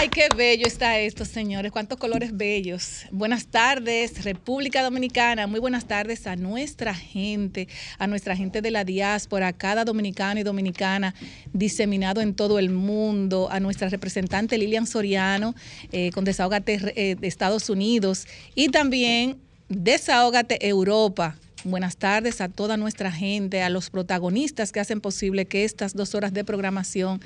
Ay, 0.00 0.08
qué 0.08 0.28
bello 0.34 0.66
está 0.66 0.98
esto, 0.98 1.26
señores. 1.26 1.70
Cuántos 1.70 1.98
colores 1.98 2.34
bellos. 2.34 3.04
Buenas 3.10 3.48
tardes, 3.48 4.24
República 4.24 4.82
Dominicana. 4.82 5.46
Muy 5.46 5.60
buenas 5.60 5.84
tardes 5.84 6.26
a 6.26 6.36
nuestra 6.36 6.94
gente, 6.94 7.68
a 7.98 8.06
nuestra 8.06 8.34
gente 8.34 8.62
de 8.62 8.70
la 8.70 8.84
diáspora, 8.84 9.52
cada 9.52 9.84
dominicano 9.84 10.40
y 10.40 10.42
dominicana 10.42 11.14
diseminado 11.52 12.22
en 12.22 12.32
todo 12.34 12.58
el 12.58 12.70
mundo, 12.70 13.48
a 13.50 13.60
nuestra 13.60 13.90
representante 13.90 14.56
Lilian 14.56 14.86
Soriano 14.86 15.54
eh, 15.92 16.10
con 16.12 16.24
Desahogate 16.24 16.80
eh, 16.96 17.16
de 17.16 17.28
Estados 17.28 17.68
Unidos 17.68 18.26
y 18.54 18.70
también 18.70 19.36
Desahógate 19.68 20.66
Europa. 20.66 21.36
Buenas 21.62 21.98
tardes 21.98 22.40
a 22.40 22.48
toda 22.48 22.78
nuestra 22.78 23.12
gente, 23.12 23.62
a 23.62 23.68
los 23.68 23.90
protagonistas 23.90 24.72
que 24.72 24.80
hacen 24.80 25.02
posible 25.02 25.44
que 25.44 25.64
estas 25.64 25.92
dos 25.92 26.14
horas 26.14 26.32
de 26.32 26.42
programación 26.42 27.20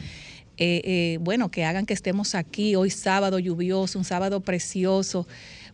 eh, 0.57 0.83
eh, 0.85 1.19
bueno, 1.21 1.51
que 1.51 1.65
hagan 1.65 1.87
que 1.87 1.95
estemos 1.95 2.35
aquí 2.35 2.77
hoy 2.77 2.91
sábado 2.91 3.39
lluvioso, 3.39 3.99
un 3.99 4.05
sábado 4.05 4.41
precioso. 4.41 5.27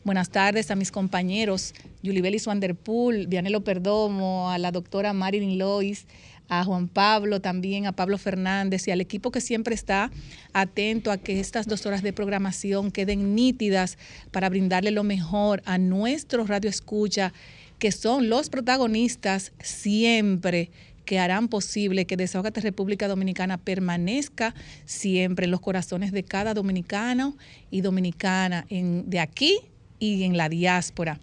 Buenas 0.05 0.31
tardes 0.31 0.71
a 0.71 0.77
mis 0.77 0.91
compañeros, 0.91 1.75
Yulibelis 2.03 2.47
Wanderpool, 2.47 3.27
Vianelo 3.27 3.63
Perdomo, 3.63 4.51
a 4.51 4.57
la 4.57 4.71
doctora 4.71 5.13
Marilyn 5.13 5.59
Lois, 5.59 6.07
a 6.49 6.65
Juan 6.65 6.89
Pablo 6.89 7.41
también, 7.41 7.87
a 7.87 7.93
Pablo 7.93 8.17
Fernández 8.17 8.89
y 8.89 8.91
al 8.91 9.03
equipo 9.03 9.31
que 9.31 9.43
siempre 9.43 9.75
está 9.75 10.11
atento 10.55 11.13
a 11.13 11.19
que 11.19 11.41
estas 11.41 11.67
dos 11.67 11.85
horas 11.85 12.03
de 12.03 12.15
programación 12.15 12.91
queden 12.91 13.35
nítidas 13.35 13.99
para 14.31 14.49
brindarle 14.49 14.91
lo 14.91 15.05
mejor 15.05 15.63
a 15.67 15.77
nuestro 15.77 16.47
radio 16.47 16.71
escucha, 16.71 17.35
que 17.79 17.93
son 17.93 18.31
los 18.31 18.49
protagonistas 18.49 19.53
siempre 19.61 20.71
que 21.11 21.19
harán 21.19 21.49
posible 21.49 22.07
que 22.07 22.17
Desahogate 22.17 22.61
República 22.61 23.09
Dominicana 23.09 23.59
permanezca 23.59 24.55
siempre 24.85 25.47
en 25.47 25.51
los 25.51 25.59
corazones 25.59 26.13
de 26.13 26.23
cada 26.23 26.55
dominicano 26.55 27.37
y 27.69 27.81
dominicana 27.81 28.65
de 28.71 29.19
aquí 29.19 29.59
y 29.99 30.23
en 30.23 30.37
la 30.37 30.49
diáspora. 30.49 31.19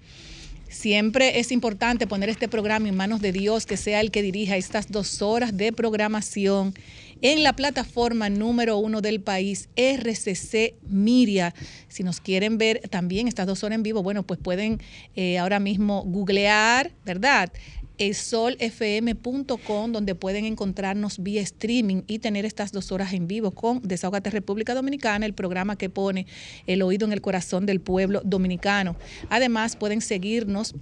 Siempre 0.68 1.40
es 1.40 1.54
importante 1.54 2.06
poner 2.06 2.28
este 2.28 2.50
programa 2.50 2.90
en 2.90 2.98
manos 2.98 3.22
de 3.22 3.32
Dios, 3.32 3.66
que 3.66 3.78
sea 3.78 4.02
el 4.02 4.12
que 4.12 4.22
dirija 4.22 4.58
estas 4.58 4.92
dos 4.92 5.22
horas 5.22 5.56
de 5.56 5.72
programación 5.72 6.74
en 7.22 7.42
la 7.42 7.54
plataforma 7.54 8.30
número 8.30 8.78
uno 8.78 9.02
del 9.02 9.22
país, 9.22 9.70
RCC 9.76 10.76
Miria. 10.88 11.54
Si 11.88 12.04
nos 12.04 12.20
quieren 12.20 12.58
ver 12.58 12.82
también 12.90 13.30
estas 13.30 13.48
dos 13.48 13.64
horas 13.64 13.78
en 13.78 13.84
vivo, 13.84 14.04
bueno, 14.04 14.24
pues 14.24 14.40
pueden 14.40 14.82
eh, 15.16 15.38
ahora 15.38 15.60
mismo 15.60 16.04
googlear, 16.04 16.92
¿verdad? 17.06 17.52
solfm.com, 18.00 19.92
donde 19.92 20.16
pueden 20.16 20.46
encontrarnos 20.46 21.22
vía 21.22 21.42
streaming 21.42 22.04
y 22.08 22.20
tener 22.20 22.46
estas 22.46 22.72
dos 22.72 22.92
horas 22.92 23.14
en 23.14 23.28
vivo 23.28 23.52
con 23.52 23.82
Desahogate 23.82 24.30
República 24.30 24.74
Dominicana, 24.76 25.26
el 25.26 25.34
programa 25.34 25.78
que 25.78 25.90
pone 25.90 26.28
el 26.68 26.82
oído 26.82 27.06
en 27.06 27.14
el 27.14 27.22
corazón 27.22 27.66
del 27.66 27.82
pueblo 27.82 28.22
dominicano. 28.24 28.96
Además, 29.30 29.76
pueden 29.76 30.02
seguirnos 30.02 30.76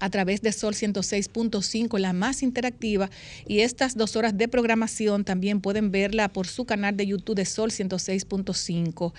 a 0.00 0.10
través 0.10 0.42
de 0.42 0.52
Sol 0.52 0.74
106.5, 0.74 1.98
la 1.98 2.12
más 2.12 2.42
interactiva, 2.42 3.10
y 3.46 3.60
estas 3.60 3.96
dos 3.96 4.16
horas 4.16 4.36
de 4.36 4.48
programación 4.48 5.24
también 5.24 5.60
pueden 5.60 5.90
verla 5.90 6.28
por 6.28 6.46
su 6.46 6.64
canal 6.64 6.96
de 6.96 7.06
YouTube 7.06 7.36
de 7.36 7.44
Sol 7.44 7.70
106.5. 7.70 9.12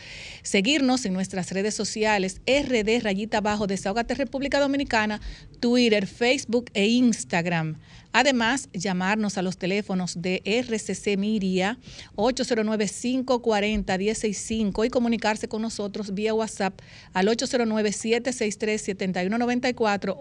Seguirnos 0.44 1.06
en 1.06 1.14
nuestras 1.14 1.52
redes 1.52 1.74
sociales, 1.76 2.42
RD 2.46 3.02
Rayita 3.02 3.38
Abajo, 3.38 3.68
Desahogate 3.68 4.16
República 4.16 4.60
Dominicana, 4.60 5.22
Twitter, 5.60 6.08
Facebook 6.08 6.70
e 6.74 6.88
Instagram. 6.88 7.76
Además, 8.18 8.70
llamarnos 8.72 9.38
a 9.38 9.42
los 9.42 9.58
teléfonos 9.58 10.22
de 10.22 10.42
RCC 10.46 11.18
Miria 11.18 11.78
809-540-165 12.16 14.86
y 14.86 14.90
comunicarse 14.90 15.50
con 15.50 15.62
nosotros 15.62 16.14
vía 16.14 16.34
WhatsApp 16.34 16.80
al 17.12 17.28
809-763-7194, 17.28 20.16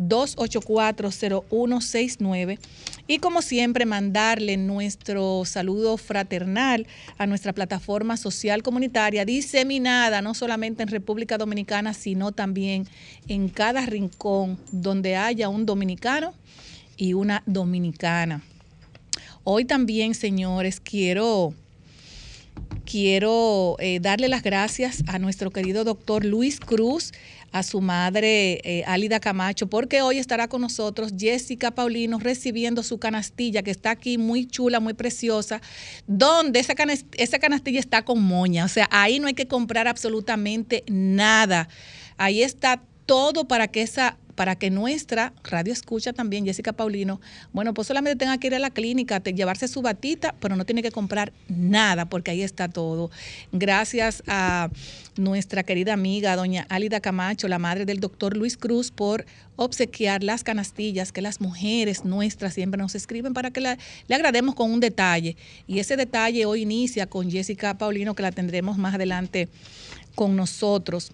849-284-0169. 0.00 2.58
Y 3.12 3.18
como 3.18 3.42
siempre, 3.42 3.84
mandarle 3.84 4.56
nuestro 4.56 5.42
saludo 5.44 5.98
fraternal 5.98 6.86
a 7.18 7.26
nuestra 7.26 7.52
plataforma 7.52 8.16
social 8.16 8.62
comunitaria 8.62 9.26
diseminada 9.26 10.22
no 10.22 10.32
solamente 10.32 10.82
en 10.82 10.88
República 10.88 11.36
Dominicana, 11.36 11.92
sino 11.92 12.32
también 12.32 12.88
en 13.28 13.50
cada 13.50 13.84
rincón 13.84 14.58
donde 14.70 15.16
haya 15.16 15.50
un 15.50 15.66
dominicano 15.66 16.32
y 16.96 17.12
una 17.12 17.42
dominicana. 17.44 18.42
Hoy 19.44 19.66
también, 19.66 20.14
señores, 20.14 20.80
quiero, 20.80 21.52
quiero 22.86 23.76
eh, 23.78 24.00
darle 24.00 24.28
las 24.28 24.42
gracias 24.42 25.04
a 25.06 25.18
nuestro 25.18 25.50
querido 25.50 25.84
doctor 25.84 26.24
Luis 26.24 26.60
Cruz, 26.60 27.12
a 27.52 27.62
su 27.62 27.80
madre 27.80 28.60
eh, 28.64 28.82
Álida 28.86 29.20
Camacho, 29.20 29.68
porque 29.68 30.02
hoy 30.02 30.18
estará 30.18 30.48
con 30.48 30.62
nosotros 30.62 31.12
Jessica 31.16 31.70
Paulino 31.70 32.18
recibiendo 32.18 32.82
su 32.82 32.98
canastilla, 32.98 33.62
que 33.62 33.70
está 33.70 33.90
aquí 33.90 34.18
muy 34.18 34.46
chula, 34.46 34.80
muy 34.80 34.94
preciosa, 34.94 35.60
donde 36.06 36.60
esa, 36.60 36.74
esa 37.16 37.38
canastilla 37.38 37.78
está 37.78 38.04
con 38.04 38.22
moña. 38.22 38.64
O 38.64 38.68
sea, 38.68 38.88
ahí 38.90 39.20
no 39.20 39.26
hay 39.26 39.34
que 39.34 39.46
comprar 39.46 39.86
absolutamente 39.86 40.82
nada. 40.88 41.68
Ahí 42.16 42.42
está 42.42 42.82
todo 43.06 43.46
para 43.46 43.68
que 43.68 43.82
esa 43.82 44.16
para 44.34 44.56
que 44.56 44.70
nuestra 44.70 45.32
radio 45.44 45.72
escucha 45.72 46.12
también, 46.12 46.44
Jessica 46.44 46.72
Paulino, 46.72 47.20
bueno, 47.52 47.74
pues 47.74 47.88
solamente 47.88 48.16
tenga 48.16 48.38
que 48.38 48.46
ir 48.48 48.54
a 48.54 48.58
la 48.58 48.70
clínica, 48.70 49.22
llevarse 49.22 49.68
su 49.68 49.82
batita, 49.82 50.34
pero 50.40 50.56
no 50.56 50.64
tiene 50.64 50.82
que 50.82 50.90
comprar 50.90 51.32
nada, 51.48 52.06
porque 52.06 52.30
ahí 52.30 52.42
está 52.42 52.68
todo. 52.68 53.10
Gracias 53.52 54.22
a 54.26 54.70
nuestra 55.16 55.62
querida 55.62 55.92
amiga, 55.92 56.34
doña 56.36 56.66
Álida 56.68 57.00
Camacho, 57.00 57.48
la 57.48 57.58
madre 57.58 57.84
del 57.84 58.00
doctor 58.00 58.36
Luis 58.36 58.56
Cruz, 58.56 58.90
por 58.90 59.26
obsequiar 59.56 60.24
las 60.24 60.44
canastillas 60.44 61.12
que 61.12 61.20
las 61.20 61.40
mujeres 61.40 62.04
nuestras 62.04 62.54
siempre 62.54 62.78
nos 62.78 62.94
escriben 62.94 63.34
para 63.34 63.50
que 63.50 63.60
le 63.60 64.14
agrademos 64.14 64.54
con 64.54 64.70
un 64.70 64.80
detalle. 64.80 65.36
Y 65.66 65.78
ese 65.78 65.96
detalle 65.96 66.46
hoy 66.46 66.62
inicia 66.62 67.06
con 67.06 67.30
Jessica 67.30 67.76
Paulino, 67.76 68.14
que 68.14 68.22
la 68.22 68.32
tendremos 68.32 68.78
más 68.78 68.94
adelante 68.94 69.48
con 70.14 70.36
nosotros. 70.36 71.12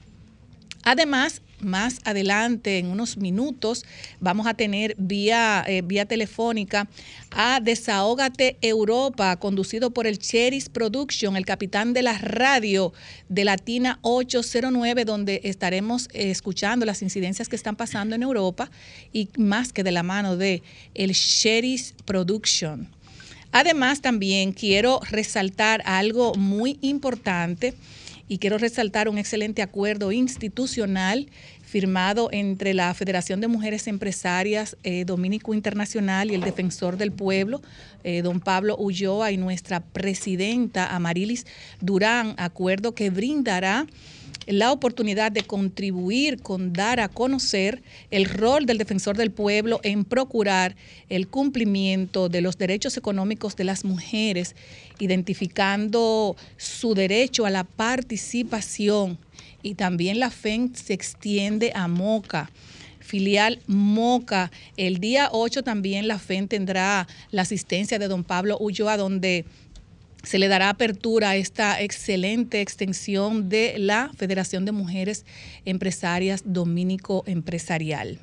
Además, 0.85 1.43
más 1.61 2.01
adelante, 2.05 2.79
en 2.79 2.87
unos 2.87 3.17
minutos, 3.17 3.85
vamos 4.21 4.47
a 4.47 4.55
tener 4.55 4.95
vía, 4.99 5.65
eh, 5.67 5.83
vía 5.83 6.07
telefónica 6.07 6.89
a 7.31 7.61
Desahógate 7.61 8.57
Europa, 8.61 9.37
conducido 9.37 9.91
por 9.91 10.07
el 10.07 10.19
Cheris 10.19 10.69
Production, 10.69 11.37
el 11.37 11.45
capitán 11.45 11.93
de 11.93 12.03
la 12.03 12.19
radio 12.19 12.93
de 13.29 13.45
Latina 13.45 13.99
809, 14.03 15.05
donde 15.05 15.41
estaremos 15.45 16.09
eh, 16.13 16.31
escuchando 16.31 16.87
las 16.87 17.03
incidencias 17.03 17.49
que 17.49 17.57
están 17.57 17.77
pasando 17.77 18.15
en 18.15 18.23
Europa 18.23 18.71
y 19.13 19.29
más 19.37 19.73
que 19.73 19.85
de 19.85 19.93
la 19.93 20.03
mano 20.03 20.37
de 20.37 20.63
el 20.95 21.13
Cheris 21.13 21.95
Production. 22.05 22.89
Además, 23.53 24.03
también 24.03 24.53
quiero 24.53 25.01
resaltar 25.11 25.83
algo 25.87 26.35
muy 26.35 26.79
importante 26.83 27.75
y 28.29 28.39
quiero 28.39 28.59
resaltar 28.59 29.09
un 29.09 29.19
excelente 29.19 29.63
acuerdo 29.63 30.13
institucional 30.13 31.29
firmado 31.63 32.29
entre 32.31 32.75
la 32.75 32.93
Federación 32.95 33.41
de 33.41 33.49
Mujeres 33.49 33.87
Empresarias 33.89 34.77
eh, 34.85 35.05
Dominico 35.05 35.55
Internacional 35.55 36.31
y 36.31 36.35
el 36.35 36.43
Defensor 36.43 36.97
del 36.97 37.13
Pueblo, 37.13 37.63
eh, 38.05 38.23
don 38.23 38.41
Pablo 38.41 38.77
Ulloa, 38.77 39.33
y 39.33 39.37
nuestra 39.37 39.81
presidenta 39.81 40.95
Amarilis 40.95 41.47
Durán, 41.81 42.35
acuerdo 42.39 42.95
que 42.95 43.11
brindará 43.11 43.87
la 44.49 44.73
oportunidad 44.73 45.31
de 45.31 45.43
contribuir 45.43 46.41
con 46.41 46.73
dar 46.73 47.01
a 47.01 47.09
conocer 47.09 47.83
el 48.11 48.25
rol 48.25 48.65
del 48.65 48.79
defensor 48.79 49.17
del 49.17 49.31
pueblo 49.31 49.79
en 49.83 50.05
procurar 50.05 50.75
el 51.11 51.29
cumplimiento 51.29 52.29
de 52.29 52.41
los 52.41 52.57
derechos 52.57 52.97
económicos 52.97 53.57
de 53.57 53.65
las 53.65 53.85
mujeres, 53.85 54.57
identificando 54.99 56.35
su 56.57 56.95
derecho 56.95 57.45
a 57.45 57.51
la 57.51 57.65
participación 57.65 59.19
y 59.63 59.75
también 59.75 60.19
la 60.19 60.31
FEN 60.31 60.75
se 60.75 60.95
extiende 60.95 61.73
a 61.75 61.87
Moca 61.87 62.51
filial 63.09 63.61
Moca. 63.67 64.53
El 64.77 64.99
día 64.99 65.31
8 65.33 65.63
también 65.63 66.07
la 66.07 66.19
FEN 66.19 66.47
tendrá 66.47 67.09
la 67.31 67.43
asistencia 67.43 67.99
de 67.99 68.07
don 68.07 68.23
Pablo 68.23 68.59
Ulloa, 68.61 68.99
donde 68.99 69.47
se 70.29 70.39
le 70.39 70.49
dará 70.49 70.69
apertura 70.69 71.31
a 71.31 71.37
esta 71.37 71.81
excelente 71.81 72.61
extensión 72.61 73.49
de 73.49 73.77
la 73.79 74.11
Federación 74.15 74.67
de 74.67 74.73
Mujeres 74.73 75.25
Empresarias 75.65 76.43
Dominico 76.45 77.25
Empresarial. 77.27 78.19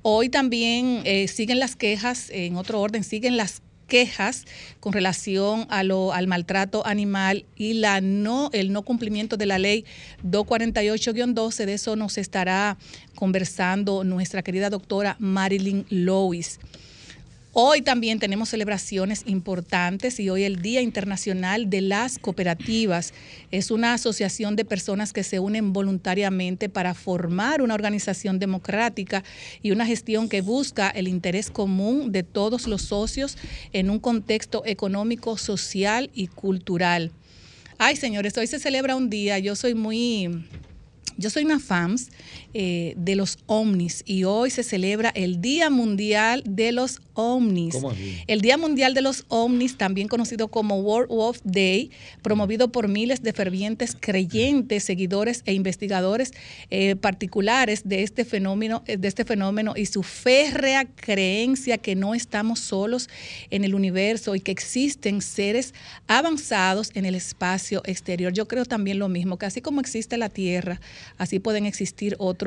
Hoy 0.00 0.30
también 0.30 1.02
eh, 1.04 1.28
siguen 1.28 1.58
las 1.58 1.76
quejas, 1.76 2.30
en 2.30 2.56
otro 2.56 2.80
orden, 2.80 3.04
siguen 3.04 3.36
las 3.36 3.60
quejas 3.88 4.46
con 4.80 4.94
relación 4.94 5.66
al 5.68 6.26
maltrato 6.28 6.86
animal 6.86 7.44
y 7.56 7.74
la 7.74 8.00
no, 8.00 8.48
el 8.54 8.72
no 8.72 8.80
cumplimiento 8.80 9.36
de 9.36 9.44
la 9.44 9.58
ley 9.58 9.84
248-12. 10.26 11.66
De 11.66 11.74
eso 11.74 11.94
nos 11.94 12.16
estará 12.16 12.78
conversando 13.14 14.02
nuestra 14.02 14.40
querida 14.40 14.70
doctora 14.70 15.16
Marilyn 15.18 15.84
Lois. 15.90 16.58
Hoy 17.54 17.82
también 17.82 18.18
tenemos 18.18 18.48
celebraciones 18.48 19.24
importantes 19.26 20.18
y 20.18 20.30
hoy 20.30 20.44
el 20.44 20.62
Día 20.62 20.80
Internacional 20.80 21.68
de 21.68 21.82
las 21.82 22.18
Cooperativas. 22.18 23.12
Es 23.50 23.70
una 23.70 23.92
asociación 23.92 24.56
de 24.56 24.64
personas 24.64 25.12
que 25.12 25.22
se 25.22 25.38
unen 25.38 25.74
voluntariamente 25.74 26.70
para 26.70 26.94
formar 26.94 27.60
una 27.60 27.74
organización 27.74 28.38
democrática 28.38 29.22
y 29.60 29.70
una 29.70 29.84
gestión 29.84 30.30
que 30.30 30.40
busca 30.40 30.88
el 30.88 31.08
interés 31.08 31.50
común 31.50 32.10
de 32.10 32.22
todos 32.22 32.66
los 32.66 32.80
socios 32.80 33.36
en 33.74 33.90
un 33.90 33.98
contexto 33.98 34.62
económico, 34.64 35.36
social 35.36 36.10
y 36.14 36.28
cultural. 36.28 37.12
Ay, 37.76 37.96
señores, 37.96 38.34
hoy 38.38 38.46
se 38.46 38.60
celebra 38.60 38.96
un 38.96 39.10
día, 39.10 39.38
yo 39.38 39.56
soy 39.56 39.74
muy 39.74 40.30
yo 41.18 41.30
soy 41.30 41.44
una 41.44 41.60
fans 41.60 42.10
eh, 42.54 42.94
de 42.96 43.16
los 43.16 43.38
ovnis 43.46 44.02
y 44.06 44.24
hoy 44.24 44.50
se 44.50 44.62
celebra 44.62 45.10
el 45.14 45.40
Día 45.40 45.70
Mundial 45.70 46.42
de 46.46 46.72
los 46.72 47.00
Ovnis. 47.14 47.76
El 48.26 48.40
Día 48.40 48.56
Mundial 48.56 48.94
de 48.94 49.02
los 49.02 49.24
Ovnis, 49.28 49.76
también 49.76 50.08
conocido 50.08 50.48
como 50.48 50.80
World 50.80 51.08
of 51.10 51.40
Day, 51.44 51.90
promovido 52.22 52.72
por 52.72 52.88
miles 52.88 53.22
de 53.22 53.32
fervientes 53.32 53.96
creyentes, 53.98 54.84
seguidores 54.84 55.42
e 55.44 55.52
investigadores 55.52 56.32
eh, 56.70 56.96
particulares 56.96 57.82
de 57.84 58.02
este 58.02 58.24
fenómeno, 58.24 58.82
de 58.86 59.08
este 59.08 59.24
fenómeno 59.24 59.74
y 59.76 59.86
su 59.86 60.02
férrea 60.02 60.84
creencia 60.86 61.78
que 61.78 61.94
no 61.94 62.14
estamos 62.14 62.60
solos 62.60 63.08
en 63.50 63.64
el 63.64 63.74
universo 63.74 64.34
y 64.34 64.40
que 64.40 64.52
existen 64.52 65.20
seres 65.20 65.74
avanzados 66.06 66.90
en 66.94 67.04
el 67.04 67.14
espacio 67.14 67.82
exterior. 67.84 68.32
Yo 68.32 68.48
creo 68.48 68.64
también 68.64 68.98
lo 68.98 69.08
mismo, 69.08 69.38
que 69.38 69.46
así 69.46 69.60
como 69.60 69.80
existe 69.80 70.16
la 70.16 70.28
Tierra, 70.28 70.80
así 71.18 71.38
pueden 71.38 71.66
existir 71.66 72.16
otros, 72.18 72.41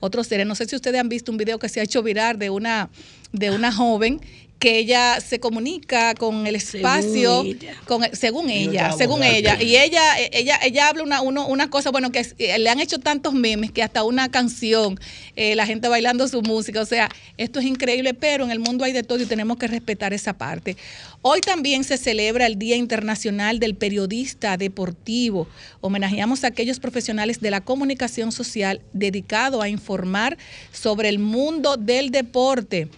otros 0.00 0.26
seres. 0.26 0.46
No 0.46 0.54
sé 0.54 0.66
si 0.66 0.76
ustedes 0.76 1.00
han 1.00 1.08
visto 1.08 1.32
un 1.32 1.38
video 1.38 1.58
que 1.58 1.68
se 1.68 1.80
ha 1.80 1.82
hecho 1.82 2.02
virar 2.02 2.38
de 2.38 2.50
una, 2.50 2.90
de 3.32 3.50
una 3.50 3.72
joven 3.72 4.20
que 4.58 4.78
ella 4.78 5.20
se 5.20 5.38
comunica 5.38 6.14
con 6.14 6.46
el 6.46 6.56
espacio, 6.56 7.42
según 7.42 7.46
ella, 7.46 7.76
con, 7.84 8.02
según 8.12 8.50
ella, 8.50 8.92
según 8.92 9.22
ella. 9.22 9.62
Y 9.62 9.76
ella, 9.76 10.18
ella, 10.32 10.58
ella 10.62 10.88
habla 10.88 11.04
una, 11.04 11.20
una 11.22 11.70
cosa, 11.70 11.90
bueno, 11.90 12.10
que 12.10 12.26
eh, 12.38 12.58
le 12.58 12.68
han 12.68 12.80
hecho 12.80 12.98
tantos 12.98 13.34
memes 13.34 13.70
que 13.70 13.82
hasta 13.82 14.02
una 14.02 14.30
canción, 14.30 14.98
eh, 15.36 15.54
la 15.54 15.64
gente 15.64 15.88
bailando 15.88 16.26
su 16.26 16.42
música. 16.42 16.80
O 16.80 16.86
sea, 16.86 17.08
esto 17.36 17.60
es 17.60 17.66
increíble, 17.66 18.14
pero 18.14 18.44
en 18.44 18.50
el 18.50 18.58
mundo 18.58 18.84
hay 18.84 18.92
de 18.92 19.04
todo 19.04 19.20
y 19.20 19.26
tenemos 19.26 19.58
que 19.58 19.68
respetar 19.68 20.12
esa 20.12 20.36
parte. 20.36 20.76
Hoy 21.22 21.40
también 21.40 21.84
se 21.84 21.96
celebra 21.96 22.46
el 22.46 22.58
Día 22.58 22.76
Internacional 22.76 23.60
del 23.60 23.76
Periodista 23.76 24.56
Deportivo. 24.56 25.46
Homenajeamos 25.80 26.42
a 26.42 26.48
aquellos 26.48 26.80
profesionales 26.80 27.40
de 27.40 27.50
la 27.50 27.60
comunicación 27.60 28.32
social 28.32 28.80
dedicados 28.92 29.62
a 29.62 29.68
informar 29.68 30.36
sobre 30.72 31.08
el 31.08 31.20
mundo 31.20 31.76
del 31.76 32.10
deporte 32.10 32.88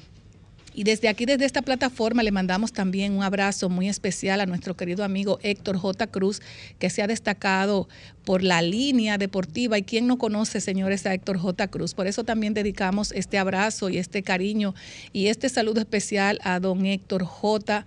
y 0.75 0.84
desde 0.84 1.08
aquí, 1.08 1.26
desde 1.26 1.44
esta 1.44 1.62
plataforma, 1.62 2.22
le 2.22 2.31
mandamos 2.31 2.72
también 2.72 3.12
un 3.12 3.22
abrazo 3.22 3.69
muy 3.69 3.88
especial 3.88 4.40
a 4.40 4.46
nuestro 4.46 4.76
querido 4.76 5.05
amigo 5.05 5.38
Héctor 5.43 5.76
J. 5.76 6.06
Cruz, 6.06 6.40
que 6.78 6.90
se 6.90 7.02
ha 7.02 7.06
destacado 7.06 7.88
por 8.25 8.43
la 8.43 8.62
línea 8.62 9.19
deportiva. 9.19 9.78
¿Y 9.78 9.82
quién 9.82 10.06
no 10.06 10.19
conoce, 10.19 10.61
señores, 10.61 11.06
a 11.06 11.14
Héctor 11.14 11.38
J. 11.38 11.69
Cruz? 11.69 11.94
Por 11.94 12.06
eso 12.06 12.25
también 12.25 12.55
dedicamos 12.55 13.12
este 13.12 13.38
abrazo 13.38 13.90
y 13.90 13.99
este 13.99 14.22
cariño 14.22 14.75
y 15.12 15.26
este 15.26 15.49
saludo 15.49 15.81
especial 15.81 16.38
a 16.44 16.61
don 16.61 16.87
Héctor 16.87 17.25
J. 17.25 17.84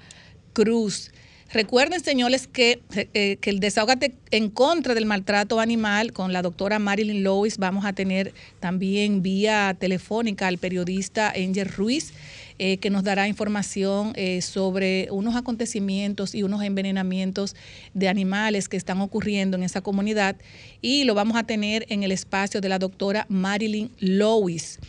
Cruz. 0.51 1.11
Recuerden, 1.53 2.03
señores, 2.03 2.47
que, 2.47 2.81
eh, 3.13 3.37
que 3.39 3.49
el 3.51 3.59
desahogate 3.59 4.15
en 4.31 4.49
contra 4.49 4.95
del 4.95 5.05
maltrato 5.05 5.59
animal 5.59 6.11
con 6.11 6.33
la 6.33 6.41
doctora 6.41 6.79
Marilyn 6.79 7.23
Lewis 7.23 7.59
vamos 7.59 7.85
a 7.85 7.93
tener 7.93 8.33
también 8.59 9.21
vía 9.21 9.75
telefónica 9.79 10.47
al 10.47 10.57
periodista 10.57 11.29
Angel 11.29 11.69
Ruiz 11.69 12.11
eh, 12.59 12.77
que 12.77 12.89
nos 12.89 13.03
dará 13.03 13.27
información 13.27 14.13
eh, 14.15 14.41
sobre 14.41 15.07
unos 15.11 15.35
acontecimientos 15.35 16.35
y 16.35 16.43
unos 16.43 16.63
envenenamientos 16.63 17.55
de 17.93 18.07
animales 18.07 18.69
que 18.69 18.77
están 18.77 19.01
ocurriendo 19.01 19.57
en 19.57 19.63
esa 19.63 19.81
comunidad 19.81 20.35
y 20.81 21.03
lo 21.03 21.15
vamos 21.15 21.37
a 21.37 21.43
tener 21.43 21.85
en 21.89 22.03
el 22.03 22.11
espacio 22.11 22.61
de 22.61 22.69
la 22.69 22.79
doctora 22.79 23.25
Marilyn 23.29 23.91
Lois. 23.99 24.79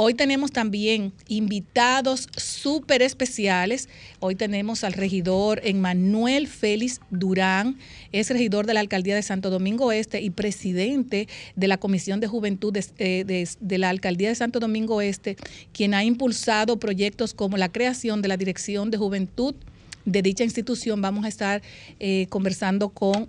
Hoy 0.00 0.14
tenemos 0.14 0.52
también 0.52 1.12
invitados 1.26 2.28
súper 2.36 3.02
especiales. 3.02 3.88
Hoy 4.20 4.36
tenemos 4.36 4.84
al 4.84 4.92
regidor 4.92 5.60
Emmanuel 5.64 6.46
Félix 6.46 7.00
Durán, 7.10 7.78
es 8.12 8.30
regidor 8.30 8.64
de 8.66 8.74
la 8.74 8.80
Alcaldía 8.80 9.16
de 9.16 9.24
Santo 9.24 9.50
Domingo 9.50 9.90
Este 9.90 10.22
y 10.22 10.30
presidente 10.30 11.26
de 11.56 11.66
la 11.66 11.78
Comisión 11.78 12.20
de 12.20 12.28
Juventud 12.28 12.72
de, 12.72 12.86
eh, 12.98 13.78
la 13.78 13.88
Alcaldía 13.88 14.28
de 14.28 14.36
Santo 14.36 14.60
Domingo 14.60 15.00
Este, 15.00 15.36
quien 15.72 15.94
ha 15.94 16.04
impulsado 16.04 16.78
proyectos 16.78 17.34
como 17.34 17.56
la 17.56 17.72
creación 17.72 18.22
de 18.22 18.28
la 18.28 18.36
Dirección 18.36 18.92
de 18.92 18.98
Juventud 18.98 19.56
de 20.04 20.22
dicha 20.22 20.44
institución. 20.44 21.02
Vamos 21.02 21.24
a 21.24 21.28
estar 21.28 21.60
eh, 21.98 22.28
conversando 22.28 22.90
con 22.90 23.28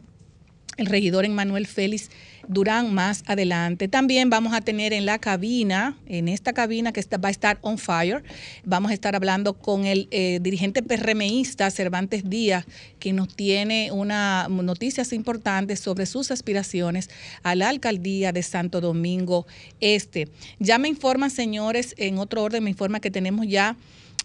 el 0.77 0.85
regidor 0.85 1.25
Emmanuel 1.25 1.65
Félix 1.65 2.09
Durán 2.09 2.19
más 2.91 3.23
adelante. 3.27 3.87
También 3.87 4.29
vamos 4.29 4.53
a 4.53 4.61
tener 4.61 4.91
en 4.91 5.05
la 5.05 5.19
cabina, 5.19 5.97
en 6.07 6.27
esta 6.27 6.51
cabina 6.51 6.91
que 6.91 7.01
va 7.17 7.29
a 7.29 7.31
estar 7.31 7.59
on 7.61 7.77
fire, 7.77 8.23
vamos 8.65 8.91
a 8.91 8.93
estar 8.93 9.15
hablando 9.15 9.53
con 9.53 9.85
el 9.85 10.07
eh, 10.11 10.39
dirigente 10.41 10.81
PRMista 10.81 11.69
Cervantes 11.69 12.27
Díaz, 12.27 12.65
que 12.99 13.13
nos 13.13 13.35
tiene 13.35 13.91
unas 13.91 14.49
noticias 14.49 15.13
importantes 15.13 15.79
sobre 15.79 16.05
sus 16.05 16.31
aspiraciones 16.31 17.09
a 17.43 17.53
la 17.53 17.69
alcaldía 17.69 18.31
de 18.31 18.41
Santo 18.41 18.81
Domingo 18.81 19.45
Este. 19.79 20.27
Ya 20.57 20.79
me 20.79 20.87
informan, 20.87 21.29
señores, 21.29 21.93
en 21.97 22.17
otro 22.17 22.43
orden 22.43 22.63
me 22.63 22.71
informa 22.71 22.99
que 22.99 23.11
tenemos 23.11 23.45
ya 23.47 23.77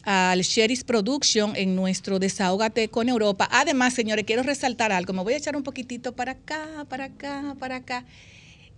al 0.05 0.41
Sherry's 0.41 0.85
Production 0.85 1.57
en 1.57 1.75
nuestro 1.75 2.19
Desahógate 2.19 2.89
con 2.89 3.09
Europa. 3.09 3.49
Además, 3.51 3.95
señores, 3.95 4.25
quiero 4.25 4.43
resaltar 4.43 4.93
algo. 4.93 5.13
Me 5.13 5.23
voy 5.23 5.35
a 5.35 5.37
echar 5.37 5.57
un 5.57 5.63
poquitito 5.63 6.13
para 6.15 6.33
acá, 6.33 6.87
para 6.89 7.05
acá, 7.05 7.57
para 7.59 7.77
acá. 7.77 8.05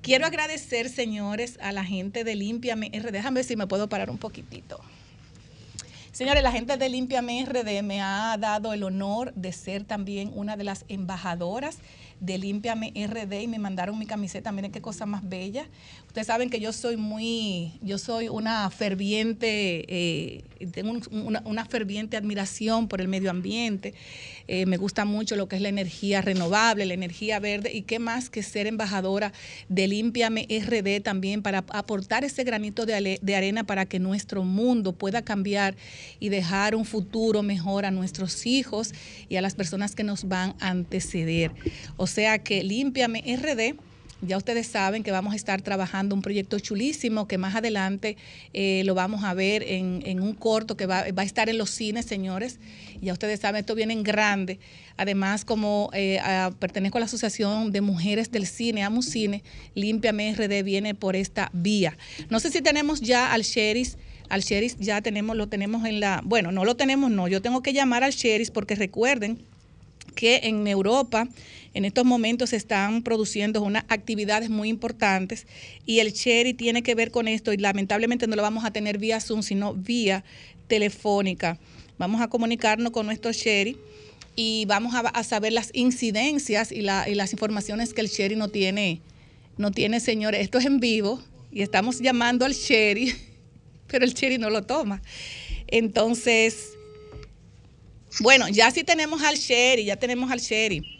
Quiero 0.02 0.26
agradecer, 0.26 0.88
señores, 0.88 1.58
a 1.60 1.72
la 1.72 1.84
gente 1.84 2.22
de 2.22 2.36
Limpiame 2.36 2.90
RD. 2.94 3.10
Déjame 3.10 3.36
ver 3.36 3.44
si 3.44 3.56
me 3.56 3.66
puedo 3.66 3.88
parar 3.88 4.10
un 4.10 4.18
poquitito. 4.18 4.80
Señores, 6.12 6.42
la 6.42 6.52
gente 6.52 6.76
de 6.76 6.88
Limpiame 6.88 7.44
RD 7.44 7.82
me 7.82 8.00
ha 8.00 8.36
dado 8.38 8.72
el 8.72 8.84
honor 8.84 9.34
de 9.34 9.52
ser 9.52 9.84
también 9.84 10.30
una 10.34 10.56
de 10.56 10.64
las 10.64 10.84
embajadoras 10.88 11.78
de 12.20 12.38
Limpiame 12.38 12.92
RD 12.94 13.42
y 13.42 13.48
me 13.48 13.58
mandaron 13.58 13.98
mi 13.98 14.06
camiseta. 14.06 14.52
Miren 14.52 14.72
qué 14.72 14.80
cosa 14.80 15.06
más 15.06 15.28
bella. 15.28 15.66
Ustedes 16.06 16.26
saben 16.26 16.50
que 16.50 16.60
yo 16.60 16.72
soy 16.72 16.96
muy, 16.96 17.78
yo 17.82 17.98
soy 17.98 18.28
una 18.28 18.68
ferviente, 18.70 19.84
eh, 19.88 20.44
tengo 20.72 20.92
una, 21.10 21.64
ferviente 21.66 22.16
admiración 22.16 22.88
por 22.88 23.00
el 23.00 23.08
medio 23.08 23.30
ambiente. 23.30 23.94
Eh, 24.48 24.66
me 24.66 24.76
gusta 24.76 25.04
mucho 25.04 25.36
lo 25.36 25.48
que 25.48 25.56
es 25.56 25.62
la 25.62 25.68
energía 25.68 26.22
renovable, 26.22 26.86
la 26.86 26.94
energía 26.94 27.38
verde 27.40 27.72
y 27.72 27.82
qué 27.82 27.98
más 27.98 28.30
que 28.30 28.42
ser 28.42 28.66
embajadora 28.66 29.32
de 29.68 29.88
Limpiame 29.88 30.46
RD 30.48 31.02
también 31.02 31.42
para 31.42 31.64
aportar 31.70 32.24
ese 32.24 32.44
granito 32.44 32.86
de, 32.86 33.18
de 33.20 33.36
arena 33.36 33.64
para 33.64 33.86
que 33.86 33.98
nuestro 33.98 34.44
mundo 34.44 34.92
pueda 34.92 35.22
cambiar 35.22 35.76
y 36.20 36.28
dejar 36.28 36.74
un 36.74 36.84
futuro 36.84 37.42
mejor 37.42 37.84
a 37.84 37.90
nuestros 37.90 38.46
hijos 38.46 38.92
y 39.28 39.36
a 39.36 39.42
las 39.42 39.54
personas 39.54 39.94
que 39.94 40.04
nos 40.04 40.28
van 40.28 40.54
a 40.60 40.68
anteceder. 40.68 41.52
O 41.96 42.06
sea 42.06 42.38
que 42.38 42.62
Límpiame 42.62 43.22
RD. 43.36 43.76
Ya 44.22 44.38
ustedes 44.38 44.66
saben 44.66 45.02
que 45.02 45.10
vamos 45.10 45.34
a 45.34 45.36
estar 45.36 45.60
trabajando 45.60 46.14
un 46.14 46.22
proyecto 46.22 46.58
chulísimo 46.58 47.28
que 47.28 47.36
más 47.36 47.54
adelante 47.54 48.16
eh, 48.54 48.82
lo 48.86 48.94
vamos 48.94 49.24
a 49.24 49.34
ver 49.34 49.62
en, 49.62 50.20
un 50.20 50.32
corto 50.32 50.74
que 50.76 50.86
va, 50.86 51.00
a 51.00 51.22
estar 51.22 51.50
en 51.50 51.58
los 51.58 51.68
cines, 51.68 52.06
señores. 52.06 52.58
Ya 53.02 53.12
ustedes 53.12 53.40
saben, 53.40 53.60
esto 53.60 53.74
viene 53.74 53.92
en 53.92 54.02
grande. 54.02 54.58
Además, 54.96 55.44
como 55.44 55.90
eh, 55.92 56.18
pertenezco 56.58 56.96
a 56.96 57.00
la 57.00 57.06
Asociación 57.06 57.72
de 57.72 57.82
Mujeres 57.82 58.30
del 58.30 58.46
Cine, 58.46 58.84
Amucine, 58.84 59.42
Límpiame 59.74 60.34
RD 60.34 60.64
viene 60.64 60.94
por 60.94 61.14
esta 61.14 61.50
vía. 61.52 61.98
No 62.30 62.40
sé 62.40 62.50
si 62.50 62.62
tenemos 62.62 63.02
ya 63.02 63.32
al 63.32 63.42
sheriff 63.42 63.96
al 64.28 64.40
sheriff 64.40 64.74
ya 64.80 65.02
tenemos, 65.02 65.36
lo 65.36 65.46
tenemos 65.48 65.84
en 65.84 66.00
la, 66.00 66.20
bueno, 66.24 66.50
no 66.50 66.64
lo 66.64 66.74
tenemos, 66.74 67.12
no, 67.12 67.28
yo 67.28 67.40
tengo 67.42 67.62
que 67.62 67.72
llamar 67.72 68.02
al 68.02 68.10
sheriff 68.10 68.50
porque 68.50 68.74
recuerden 68.74 69.38
que 70.16 70.40
en 70.44 70.66
Europa 70.66 71.28
en 71.76 71.84
estos 71.84 72.06
momentos 72.06 72.50
se 72.50 72.56
están 72.56 73.02
produciendo 73.02 73.60
unas 73.60 73.84
actividades 73.88 74.48
muy 74.48 74.70
importantes 74.70 75.46
y 75.84 75.98
el 75.98 76.14
Cherry 76.14 76.54
tiene 76.54 76.82
que 76.82 76.94
ver 76.94 77.10
con 77.10 77.28
esto 77.28 77.52
y 77.52 77.58
lamentablemente 77.58 78.26
no 78.26 78.34
lo 78.34 78.40
vamos 78.40 78.64
a 78.64 78.70
tener 78.70 78.96
vía 78.96 79.20
Zoom, 79.20 79.42
sino 79.42 79.74
vía 79.74 80.24
telefónica. 80.68 81.58
Vamos 81.98 82.22
a 82.22 82.28
comunicarnos 82.28 82.92
con 82.92 83.04
nuestro 83.04 83.30
Cherry 83.30 83.76
y 84.34 84.64
vamos 84.64 84.94
a, 84.94 85.22
saber 85.22 85.52
las 85.52 85.68
incidencias 85.74 86.72
y, 86.72 86.80
las 86.80 87.32
informaciones 87.34 87.92
que 87.92 88.00
el 88.00 88.10
Cherry 88.10 88.36
no 88.36 88.48
tiene, 88.48 89.02
no 89.58 89.70
tiene, 89.70 90.00
señores. 90.00 90.40
Esto 90.40 90.56
es 90.56 90.64
en 90.64 90.80
vivo 90.80 91.22
y 91.52 91.60
estamos 91.60 92.00
llamando 92.00 92.46
al 92.46 92.54
Cherry, 92.54 93.12
pero 93.86 94.06
el 94.06 94.14
Cherry 94.14 94.38
no 94.38 94.48
lo 94.48 94.62
toma. 94.62 95.02
Entonces, 95.66 96.70
bueno, 98.20 98.48
ya 98.48 98.70
sí 98.70 98.82
tenemos 98.82 99.22
al 99.22 99.36
Sherry, 99.36 99.84
ya 99.84 99.96
tenemos 99.96 100.30
al 100.30 100.40
Sherry. 100.40 100.95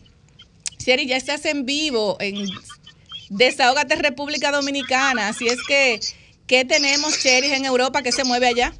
Sherry, 0.78 1.06
ya 1.06 1.16
estás 1.16 1.44
en 1.44 1.66
vivo 1.66 2.16
en 2.20 2.48
Desahógate 3.28 3.96
República 3.96 4.52
Dominicana. 4.52 5.28
Así 5.28 5.48
es 5.48 5.58
que, 5.66 6.00
¿qué 6.46 6.64
tenemos, 6.64 7.18
Sherry, 7.18 7.52
en 7.52 7.64
Europa? 7.64 8.02
¿Qué 8.02 8.12
se 8.12 8.24
mueve 8.24 8.46
allá? 8.48 8.72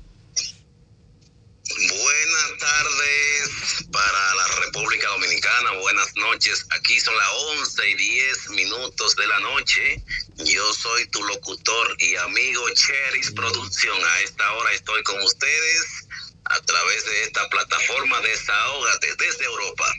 Buenas 1.69 2.59
tardes 2.61 3.87
para 3.91 4.35
la 4.35 4.47
República 4.65 5.09
Dominicana, 5.09 5.73
buenas 5.81 6.15
noches. 6.15 6.65
Aquí 6.71 7.01
son 7.01 7.17
las 7.17 7.29
11 7.59 7.91
y 7.91 7.95
10 7.95 8.51
minutos 8.51 9.17
de 9.17 9.27
la 9.27 9.41
noche. 9.41 10.03
Yo 10.37 10.73
soy 10.75 11.07
tu 11.09 11.23
locutor 11.25 11.97
y 11.99 12.15
amigo 12.17 12.63
Cheris 12.71 13.33
Producción. 13.33 13.99
A 14.05 14.21
esta 14.21 14.53
hora 14.53 14.73
estoy 14.73 15.03
con 15.03 15.21
ustedes 15.23 16.07
a 16.45 16.61
través 16.61 17.05
de 17.05 17.23
esta 17.25 17.49
plataforma 17.49 18.21
Desahógate 18.21 19.09
desde 19.19 19.45
Europa. 19.45 19.95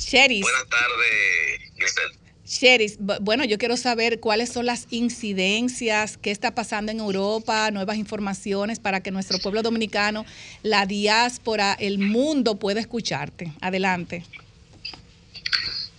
Cheris. 0.00 0.42
Buenas 0.42 0.68
tardes, 0.68 1.74
Grisel. 1.76 2.20
Cheris, 2.50 2.96
bueno, 2.98 3.44
yo 3.44 3.58
quiero 3.58 3.76
saber 3.76 4.18
cuáles 4.18 4.50
son 4.52 4.66
las 4.66 4.88
incidencias, 4.90 6.16
qué 6.16 6.32
está 6.32 6.52
pasando 6.52 6.90
en 6.90 6.98
Europa, 6.98 7.70
nuevas 7.70 7.96
informaciones 7.96 8.80
para 8.80 9.04
que 9.04 9.12
nuestro 9.12 9.38
pueblo 9.38 9.62
dominicano, 9.62 10.26
la 10.64 10.84
diáspora, 10.84 11.76
el 11.78 11.98
mundo 11.98 12.58
pueda 12.58 12.80
escucharte. 12.80 13.52
Adelante. 13.60 14.24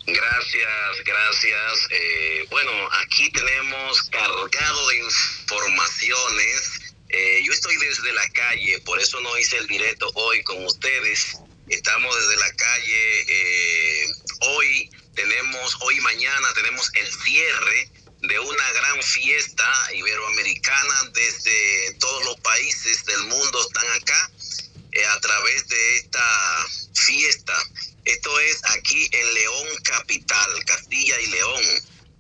Gracias, 0.06 1.06
gracias. 1.06 1.88
Eh, 1.90 2.46
bueno, 2.50 2.72
aquí 3.02 3.32
tenemos 3.32 4.04
cargado 4.10 4.90
de 4.90 4.98
informaciones. 4.98 6.82
Eh, 7.08 7.42
yo 7.46 7.54
estoy 7.54 7.78
desde 7.78 8.12
la 8.12 8.28
calle, 8.30 8.80
por 8.82 9.00
eso 9.00 9.22
no 9.22 9.38
hice 9.38 9.58
el 9.58 9.68
directo 9.68 10.12
hoy 10.16 10.44
con 10.44 10.66
ustedes. 10.66 11.38
Estamos 11.72 12.16
desde 12.16 12.38
la 12.38 12.54
calle. 12.54 13.26
Eh, 13.28 14.08
hoy 14.42 14.92
tenemos, 15.16 15.78
hoy 15.82 16.00
mañana 16.02 16.54
tenemos 16.54 16.90
el 16.94 17.12
cierre 17.24 17.90
de 18.22 18.40
una 18.40 18.72
gran 18.74 19.02
fiesta 19.02 19.94
iberoamericana 19.96 21.10
desde 21.14 21.94
todos 22.00 22.26
los 22.26 22.40
países 22.42 23.04
del 23.06 23.24
mundo 23.24 23.62
están 23.62 23.88
acá 24.00 24.32
a 25.16 25.20
través 25.22 25.68
de 25.68 25.96
esta 25.98 26.68
fiesta 26.94 27.58
esto 28.06 28.40
es 28.40 28.62
aquí 28.66 29.10
en 29.12 29.34
León 29.36 29.68
Capital, 29.84 30.66
Castilla 30.66 31.20
y 31.20 31.28
León, 31.28 31.64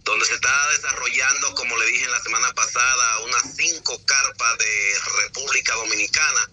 donde 0.03 0.25
se 0.25 0.35
está 0.35 0.69
desarrollando, 0.69 1.55
como 1.55 1.75
le 1.77 1.85
dije 1.87 2.07
la 2.07 2.21
semana 2.21 2.53
pasada, 2.53 3.19
unas 3.19 3.55
cinco 3.55 3.99
carpas 4.05 4.57
de 4.59 4.99
República 5.23 5.73
Dominicana, 5.73 6.49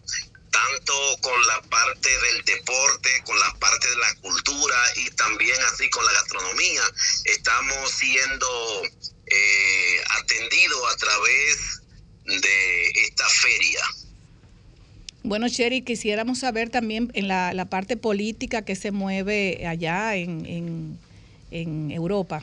tanto 0.59 0.95
con 1.21 1.47
la 1.47 1.61
parte 1.69 2.09
del 2.09 2.45
deporte, 2.45 3.11
con 3.25 3.38
la 3.38 3.55
parte 3.59 3.88
de 3.88 3.97
la 3.97 4.15
cultura 4.21 4.77
y 4.97 5.11
también 5.11 5.57
así 5.73 5.88
con 5.91 6.05
la 6.05 6.12
gastronomía. 6.12 6.83
Estamos 7.25 7.91
siendo 7.91 8.83
eh, 9.27 10.05
atendidos 10.21 10.95
a 10.95 10.97
través 10.97 11.83
de 12.43 12.91
esta 13.07 13.29
feria. 13.29 13.85
Bueno, 15.23 15.49
Sherry, 15.49 15.83
quisiéramos 15.83 16.41
saber 16.41 16.71
también 16.71 17.11
en 17.15 17.29
la, 17.29 17.67
parte 17.69 17.97
política 17.97 18.62
que 18.62 18.77
se 18.77 18.93
mueve 18.93 19.67
allá 19.67 20.17
en, 20.17 20.99
en, 21.50 21.91
Europa. 21.91 22.43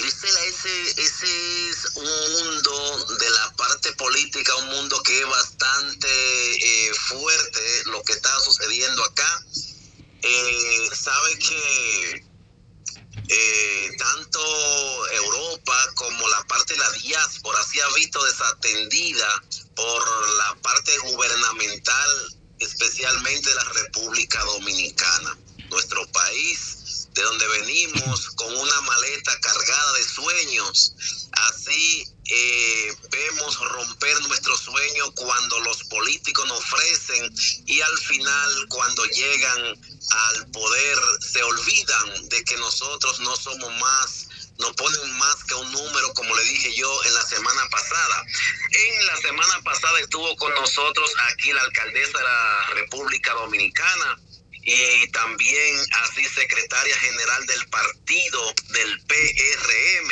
Grisela, 0.00 0.44
ese, 0.46 0.90
ese 1.02 1.70
es 1.70 1.96
un 1.96 2.32
mundo 2.32 3.06
de 3.18 3.30
la 3.30 3.52
parte 3.56 3.92
política, 3.92 4.54
un 4.56 4.68
mundo 4.68 5.02
que 5.02 5.20
es 5.20 5.28
bastante 5.28 6.08
eh, 6.08 6.94
fuerte 6.94 7.82
lo 7.86 8.02
que 8.04 8.14
está 8.14 8.40
sucediendo 8.40 9.04
acá. 9.04 9.44
Eh, 10.22 10.90
sabe 10.94 11.38
que 11.38 12.24
eh, 13.28 13.90
tanto 13.98 14.40
Europa 15.12 15.76
como 15.94 16.28
la 16.28 16.46
parte 16.46 16.72
de 16.72 16.80
la 16.80 16.90
diáspora 16.92 17.62
se 17.62 17.82
ha 17.82 17.88
visto 17.94 18.24
desatendida 18.24 19.42
por 19.76 20.28
la 20.38 20.56
parte 20.62 20.96
gubernamental, 20.98 22.38
especialmente 22.58 23.54
la 23.54 23.64
República 23.64 24.42
Dominicana. 24.44 25.38
Nuestro 25.68 26.04
país, 26.10 26.79
de 27.14 27.22
donde 27.22 27.48
venimos 27.48 28.30
con 28.36 28.54
una 28.54 28.80
maleta 28.82 29.38
cargada 29.40 29.92
de 29.94 30.04
sueños, 30.04 30.94
así 31.32 32.04
eh, 32.32 32.96
vemos 33.10 33.58
romper 33.58 34.20
nuestro 34.22 34.56
sueño 34.56 35.10
cuando 35.16 35.60
los 35.60 35.82
políticos 35.84 36.46
nos 36.46 36.58
ofrecen 36.60 37.34
y 37.66 37.80
al 37.80 37.98
final 37.98 38.66
cuando 38.68 39.04
llegan 39.06 39.80
al 40.10 40.50
poder 40.52 40.98
se 41.20 41.42
olvidan 41.42 42.28
de 42.28 42.44
que 42.44 42.56
nosotros 42.56 43.18
no 43.20 43.34
somos 43.36 43.72
más 43.80 44.26
no 44.60 44.72
ponen 44.74 45.16
más 45.16 45.42
que 45.44 45.54
un 45.54 45.72
número, 45.72 46.12
como 46.12 46.36
le 46.36 46.44
dije 46.44 46.74
yo 46.74 47.04
en 47.04 47.14
la 47.14 47.24
semana 47.24 47.62
pasada. 47.70 48.24
En 48.70 49.06
la 49.06 49.16
semana 49.16 49.62
pasada 49.64 50.00
estuvo 50.00 50.36
con 50.36 50.54
nosotros 50.54 51.10
aquí 51.30 51.50
la 51.52 51.62
alcaldesa 51.62 52.18
de 52.18 52.24
la 52.24 52.66
República 52.74 53.32
Dominicana 53.32 54.20
y 54.62 55.08
también 55.12 55.76
así 56.02 56.24
secretaria 56.26 56.96
general 56.96 57.46
del 57.46 57.68
partido 57.68 58.54
del 58.68 59.00
PRM. 59.06 60.10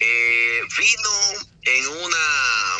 Eh, 0.00 0.62
vino 0.78 1.46
en 1.62 1.88
una 1.88 2.78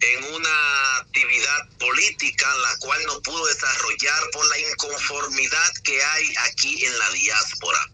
en 0.00 0.24
una 0.32 0.96
actividad 0.98 1.68
política 1.80 2.54
la 2.58 2.76
cual 2.78 3.04
no 3.06 3.20
pudo 3.22 3.46
desarrollar 3.46 4.30
por 4.30 4.46
la 4.46 4.58
inconformidad 4.60 5.72
que 5.82 6.00
hay 6.00 6.34
aquí 6.46 6.84
en 6.84 6.96
la 6.98 7.10
diáspora 7.10 7.90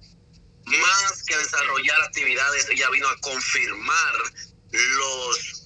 más 0.67 1.23
que 1.27 1.37
desarrollar 1.37 2.01
actividades, 2.03 2.69
ella 2.71 2.89
vino 2.91 3.09
a 3.09 3.21
confirmar 3.21 4.15
los 4.73 5.64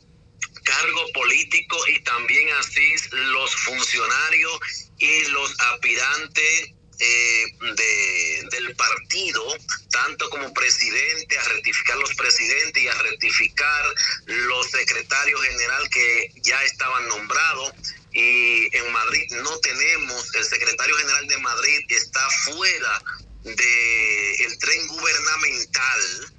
cargos 0.69 1.11
políticos 1.13 1.89
y 1.89 2.01
también 2.01 2.49
así 2.61 2.95
los 3.13 3.55
funcionarios 3.57 4.61
y 4.99 5.25
los 5.27 5.51
aspirantes 5.73 6.73
eh, 7.01 7.45
de, 7.61 8.49
del 8.51 8.75
partido, 8.75 9.57
tanto 9.91 10.29
como 10.31 10.53
presidente, 10.53 11.39
a 11.39 11.45
rectificar 11.45 11.97
los 11.97 12.13
presidentes 12.15 12.83
y 12.83 12.89
a 12.89 12.95
rectificar 12.95 13.95
los 14.27 14.71
secretarios 14.71 15.41
general 15.43 15.89
que 15.91 16.33
ya 16.43 16.63
estaban 16.65 17.09
nombrados. 17.09 17.73
Y 18.13 18.77
en 18.77 18.93
Madrid 18.93 19.31
no 19.43 19.59
tenemos, 19.61 20.35
el 20.35 20.45
secretario 20.45 20.97
general 20.97 21.27
de 21.29 21.39
Madrid 21.39 21.79
está 21.89 22.29
fuera 22.45 23.03
de 23.45 24.35
el 24.45 24.59
tren 24.59 24.87
gubernamental 24.89 26.35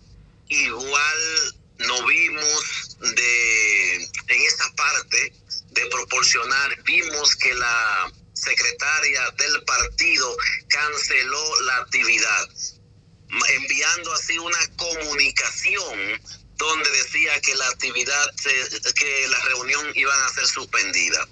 igual 0.50 1.56
no 1.80 2.06
vimos 2.06 2.98
de 3.00 3.96
en 4.28 4.42
esa 4.44 4.70
parte 4.76 5.34
de 5.72 5.86
proporcionar 5.88 6.84
vimos 6.84 7.36
que 7.36 7.54
la 7.54 8.12
secretaria 8.34 9.30
del 9.38 9.64
partido 9.64 10.38
canceló 10.68 11.62
la 11.62 11.78
actividad 11.78 12.50
enviando 13.50 14.14
así 14.14 14.38
una 14.38 14.68
comunicación 14.76 16.22
donde 16.56 16.90
decía 16.90 17.40
que 17.42 17.56
la 17.56 17.68
actividad 17.68 18.36
que 18.96 19.28
la 19.30 19.40
reunión 19.46 19.92
iban 19.96 20.22
a 20.24 20.34
ser 20.34 20.46
suspendida. 20.48 21.28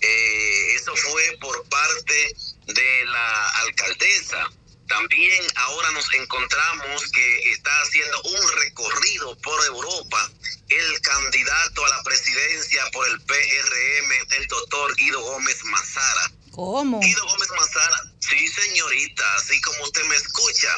Eh, 0.00 0.74
eso 0.74 0.96
fue 0.96 1.36
por 1.40 1.62
parte 1.68 2.34
de 2.66 3.04
la 3.04 3.48
alcaldesa 3.50 4.50
también 4.92 5.42
ahora 5.56 5.90
nos 5.92 6.12
encontramos 6.14 7.10
que 7.12 7.52
está 7.52 7.70
haciendo 7.82 8.22
un 8.22 8.52
recorrido 8.60 9.38
por 9.38 9.64
Europa 9.64 10.30
el 10.68 11.00
candidato 11.00 11.86
a 11.86 11.88
la 11.88 12.02
presidencia 12.02 12.82
por 12.92 13.08
el 13.08 13.18
PRM, 13.22 14.12
el 14.36 14.46
doctor 14.48 14.94
Guido 14.96 15.22
Gómez 15.22 15.64
Mazara. 15.64 16.32
¿Cómo? 16.50 17.00
Guido 17.00 17.26
Gómez 17.26 17.48
Mazara, 17.58 18.12
sí 18.20 18.48
señorita, 18.48 19.34
así 19.36 19.58
como 19.62 19.82
usted 19.84 20.04
me 20.04 20.16
escucha. 20.16 20.68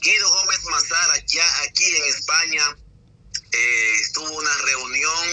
Guido 0.00 0.28
Gómez 0.28 0.64
Mazara 0.64 1.14
ya 1.26 1.62
aquí 1.62 1.96
en 1.96 2.04
España 2.04 2.76
eh, 3.52 3.94
estuvo 4.02 4.30
una 4.32 4.56
reunión 4.58 5.28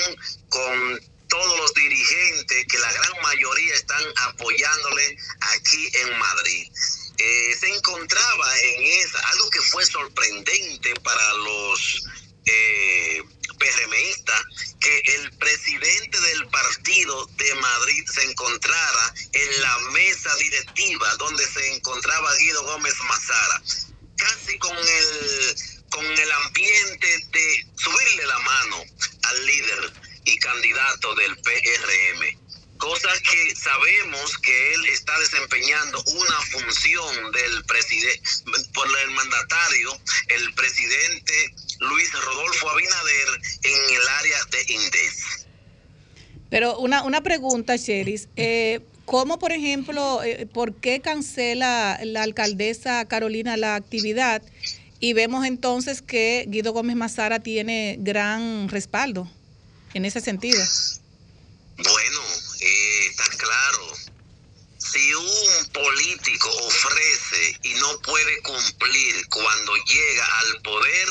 con 0.47 1.01
todos 1.27 1.59
los 1.59 1.73
dirigentes 1.73 2.65
que 2.67 2.79
la 2.79 2.91
gran 2.91 3.21
mayoría 3.21 3.73
están 3.73 4.03
apoyándole 4.29 5.17
aquí 5.41 5.91
en 5.93 6.17
Madrid. 6.17 6.71
Eh, 7.21 7.55
se 7.59 7.67
encontraba 7.67 8.59
en 8.59 8.83
esa, 9.01 9.19
algo 9.31 9.49
que 9.49 9.59
fue 9.59 9.85
sorprendente 9.85 10.93
para 11.01 11.33
los 11.33 12.03
eh, 12.45 13.21
PRMistas, 13.57 14.41
que 14.79 14.99
el 15.15 15.31
presidente 15.37 16.17
del 16.17 16.47
partido 16.47 17.25
de 17.25 17.55
Madrid 17.55 18.05
se 18.09 18.23
encontrara 18.23 19.13
en 19.33 19.61
la 19.61 19.79
mesa 19.91 20.33
directiva 20.37 21.13
donde 21.17 21.45
se 21.45 21.75
encontraba 21.75 22.35
Guido 22.37 22.63
Gómez 22.63 22.95
Mazara, 23.09 23.63
casi 24.15 24.57
con 24.57 24.77
el, 24.77 25.55
con 25.89 26.05
el 26.05 26.31
ambiente 26.31 27.27
de 27.33 27.67
subirle 27.75 28.25
la 28.27 28.39
mano 28.39 28.85
al 29.23 29.45
líder 29.45 29.93
y 30.23 30.37
candidato 30.37 31.15
del 31.15 31.35
PRM 31.35 32.38
cosa 32.79 33.09
que 33.21 33.55
sabemos 33.55 34.37
que 34.39 34.73
él 34.73 34.85
está 34.87 35.17
desempeñando 35.19 36.03
una 36.07 36.41
función 36.51 37.31
del 37.31 37.63
presidente, 37.65 38.21
por 38.73 38.87
el 38.87 39.11
mandatario, 39.11 39.91
el 40.29 40.53
presidente 40.55 41.53
Luis 41.79 42.11
Rodolfo 42.13 42.69
Abinader 42.69 43.27
en 43.63 43.95
el 43.95 44.07
área 44.19 44.37
de 44.51 44.73
INDES. 44.73 45.47
Pero 46.49 46.79
una, 46.79 47.03
una 47.03 47.21
pregunta, 47.21 47.77
Cheris. 47.77 48.27
Eh, 48.35 48.79
¿Cómo, 49.05 49.39
por 49.39 49.51
ejemplo, 49.51 50.23
eh, 50.23 50.47
por 50.51 50.75
qué 50.75 51.01
cancela 51.01 51.99
la 52.03 52.23
alcaldesa 52.23 53.05
Carolina 53.05 53.57
la 53.57 53.75
actividad? 53.75 54.41
Y 54.99 55.13
vemos 55.13 55.45
entonces 55.45 56.01
que 56.01 56.45
Guido 56.47 56.73
Gómez 56.73 56.95
Mazara 56.95 57.39
tiene 57.39 57.97
gran 57.99 58.69
respaldo 58.69 59.29
en 59.93 60.05
ese 60.05 60.21
sentido. 60.21 60.61
Bueno, 61.83 62.21
eh, 62.59 63.07
está 63.09 63.25
claro. 63.37 63.93
Si 64.77 65.13
un 65.13 65.65
político 65.71 66.49
ofrece 66.65 67.59
y 67.63 67.73
no 67.75 67.99
puede 68.01 68.41
cumplir 68.41 69.27
cuando 69.29 69.75
llega 69.85 70.25
al 70.39 70.61
poder, 70.61 71.09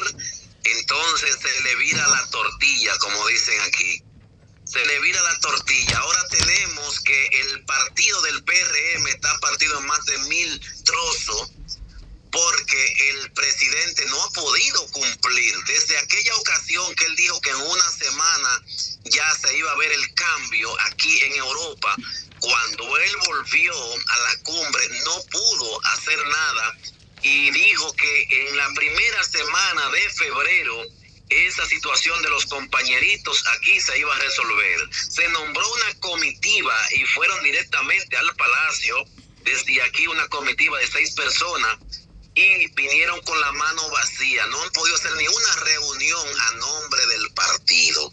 entonces 0.64 1.36
se 1.40 1.60
le 1.62 1.74
vira 1.76 2.06
la 2.08 2.28
tortilla, 2.30 2.98
como 2.98 3.26
dicen 3.28 3.60
aquí 3.62 4.02
se 4.68 4.84
le 4.84 5.00
vira 5.00 5.22
la 5.22 5.40
tortilla. 5.40 5.98
Ahora 5.98 6.28
tenemos 6.28 7.00
que 7.00 7.26
el 7.40 7.64
partido 7.64 8.20
del 8.22 8.44
PRM 8.44 9.06
está 9.08 9.38
partido 9.40 9.78
en 9.78 9.86
más 9.86 10.04
de 10.04 10.18
mil 10.18 10.60
trozos 10.84 11.52
porque 12.30 13.10
el 13.10 13.32
presidente 13.32 14.04
no 14.06 14.22
ha 14.22 14.30
podido 14.30 14.86
cumplir. 14.90 15.54
Desde 15.66 15.98
aquella 15.98 16.36
ocasión 16.36 16.94
que 16.94 17.04
él 17.06 17.16
dijo 17.16 17.40
que 17.40 17.50
en 17.50 17.56
una 17.56 17.90
semana 17.90 18.62
ya 19.04 19.34
se 19.34 19.56
iba 19.56 19.70
a 19.72 19.76
ver 19.76 19.92
el 19.92 20.14
cambio 20.14 20.74
aquí 20.82 21.20
en 21.24 21.34
Europa, 21.34 21.94
cuando 22.40 22.96
él 22.98 23.16
volvió 23.26 23.72
a 23.72 24.18
la 24.18 24.36
cumbre 24.42 24.88
no 25.04 25.22
pudo 25.30 25.84
hacer 25.86 26.18
nada 26.26 26.78
y 27.22 27.50
dijo 27.50 27.92
que 27.94 28.48
en 28.48 28.56
la 28.56 28.72
primera 28.74 29.24
semana 29.24 29.90
de 29.90 30.10
febrero 30.10 30.84
esa 31.28 31.66
situación 31.66 32.22
de 32.22 32.30
los 32.30 32.46
compañeritos 32.46 33.44
aquí 33.48 33.80
se 33.80 33.98
iba 33.98 34.14
a 34.14 34.18
resolver. 34.18 34.88
Se 34.92 35.28
nombró 35.28 35.72
una 35.72 36.00
comitiva 36.00 36.74
y 36.92 37.04
fueron 37.04 37.42
directamente 37.42 38.16
al 38.16 38.34
palacio, 38.36 39.04
desde 39.42 39.82
aquí 39.82 40.06
una 40.06 40.26
comitiva 40.28 40.78
de 40.78 40.86
seis 40.86 41.12
personas, 41.12 41.78
y 42.38 42.66
vinieron 42.68 43.20
con 43.22 43.40
la 43.40 43.52
mano 43.52 43.90
vacía. 43.90 44.46
No 44.46 44.62
han 44.62 44.70
podido 44.70 44.96
hacer 44.96 45.12
ni 45.16 45.26
una 45.26 45.64
reunión 45.64 46.26
a 46.40 46.52
nombre 46.56 47.06
del 47.06 47.30
partido. 47.34 48.12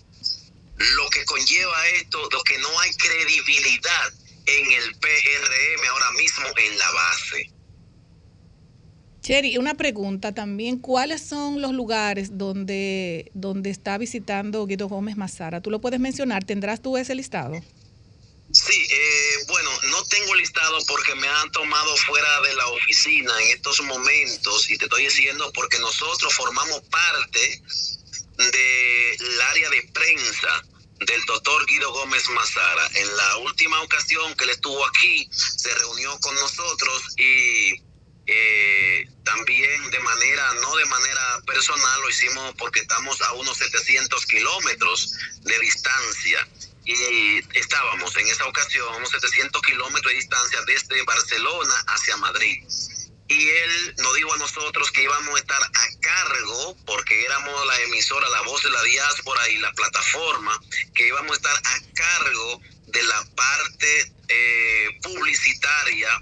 Lo 0.77 1.09
que 1.09 1.23
conlleva 1.25 1.87
esto, 1.89 2.27
lo 2.31 2.41
que 2.43 2.57
no 2.57 2.79
hay 2.79 2.91
credibilidad 2.93 4.13
en 4.47 4.71
el 4.71 4.95
PRM 4.95 5.89
ahora 5.89 6.11
mismo 6.11 6.45
en 6.57 6.77
la 6.77 6.91
base. 6.91 7.51
Cherry, 9.21 9.57
una 9.57 9.73
pregunta 9.73 10.33
también, 10.33 10.77
¿cuáles 10.77 11.21
son 11.21 11.61
los 11.61 11.71
lugares 11.71 12.37
donde, 12.37 13.31
donde 13.33 13.71
está 13.71 13.97
visitando 13.97 14.65
Guido 14.67 14.87
Gómez 14.87 15.17
Mazara? 15.17 15.61
¿Tú 15.61 15.71
lo 15.71 15.81
puedes 15.81 15.99
mencionar? 15.99 16.43
¿Tendrás 16.43 16.81
tú 16.81 16.97
ese 16.97 17.15
listado? 17.15 17.55
Sí, 18.51 18.73
eh, 18.91 19.04
no 19.95 20.03
tengo 20.07 20.35
listado 20.35 20.77
porque 20.87 21.15
me 21.15 21.27
han 21.27 21.49
tomado 21.51 21.95
fuera 21.95 22.41
de 22.41 22.53
la 22.55 22.67
oficina 22.67 23.31
en 23.43 23.51
estos 23.51 23.81
momentos 23.83 24.69
y 24.69 24.77
te 24.77 24.85
estoy 24.85 25.05
diciendo 25.05 25.49
porque 25.53 25.79
nosotros 25.79 26.33
formamos 26.33 26.81
parte 26.91 27.61
del 28.37 29.41
área 29.41 29.69
de 29.69 29.89
prensa 29.93 30.63
del 30.99 31.23
doctor 31.25 31.65
Guido 31.65 31.93
Gómez 31.93 32.27
Mazara. 32.27 32.89
En 32.95 33.15
la 33.15 33.37
última 33.37 33.81
ocasión 33.83 34.35
que 34.35 34.43
él 34.43 34.49
estuvo 34.49 34.85
aquí, 34.85 35.29
se 35.31 35.73
reunió 35.75 36.19
con 36.19 36.35
nosotros 36.35 37.03
y 37.17 37.81
eh, 38.27 39.07
también 39.23 39.91
de 39.91 39.99
manera, 39.99 40.53
no 40.55 40.75
de 40.75 40.85
manera 40.85 41.41
personal, 41.47 42.01
lo 42.01 42.09
hicimos 42.09 42.53
porque 42.57 42.81
estamos 42.81 43.21
a 43.21 43.31
unos 43.33 43.57
700 43.57 44.25
kilómetros 44.25 45.13
de 45.39 45.57
distancia 45.59 46.45
y 46.85 47.39
estábamos 47.57 48.15
en 48.15 48.27
esa 48.27 48.45
ocasión 48.45 48.87
a 48.93 48.97
unos 48.97 49.09
700 49.09 49.61
kilómetros 49.61 50.11
de 50.11 50.19
distancia 50.19 50.59
desde 50.67 51.01
Barcelona 51.03 51.73
hacia 51.87 52.17
Madrid. 52.17 52.63
Y 53.27 53.49
él 53.49 53.95
nos 53.97 54.15
dijo 54.15 54.33
a 54.33 54.37
nosotros 54.37 54.91
que 54.91 55.01
íbamos 55.01 55.35
a 55.35 55.39
estar 55.39 55.63
a 55.63 55.99
cargo, 55.99 56.77
porque 56.85 57.25
éramos 57.25 57.65
la 57.65 57.81
emisora, 57.81 58.29
la 58.29 58.41
voz 58.41 58.63
de 58.63 58.69
la 58.69 58.83
diáspora 58.83 59.49
y 59.49 59.57
la 59.57 59.71
plataforma, 59.73 60.61
que 60.93 61.07
íbamos 61.07 61.31
a 61.31 61.35
estar 61.35 61.57
a 61.57 61.81
cargo 61.95 62.61
de 62.85 63.03
la 63.03 63.25
parte 63.35 64.13
eh, 64.27 64.99
publicitaria 65.01 66.21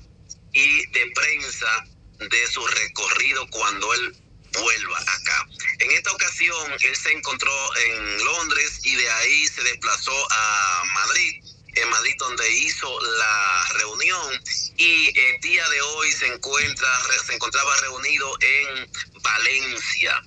y 0.53 0.85
de 0.87 1.11
prensa 1.13 1.85
de 2.19 2.47
su 2.47 2.65
recorrido 2.65 3.49
cuando 3.49 3.93
él 3.95 4.22
vuelva 4.59 4.99
acá. 4.99 5.47
En 5.79 5.91
esta 5.91 6.11
ocasión, 6.11 6.71
él 6.79 6.95
se 6.95 7.11
encontró 7.11 7.75
en 7.77 8.25
Londres 8.25 8.79
y 8.83 8.95
de 8.95 9.09
ahí 9.09 9.47
se 9.47 9.63
desplazó 9.63 10.27
a 10.31 10.83
Madrid, 10.93 11.43
en 11.75 11.89
Madrid 11.89 12.13
donde 12.19 12.51
hizo 12.51 13.01
la 13.17 13.65
reunión 13.79 14.43
y 14.77 15.19
el 15.19 15.41
día 15.41 15.67
de 15.69 15.81
hoy 15.81 16.11
se 16.11 16.27
encuentra 16.27 16.87
se 17.25 17.33
encontraba 17.33 17.75
reunido 17.77 18.37
en 18.41 18.91
Valencia. 19.21 20.21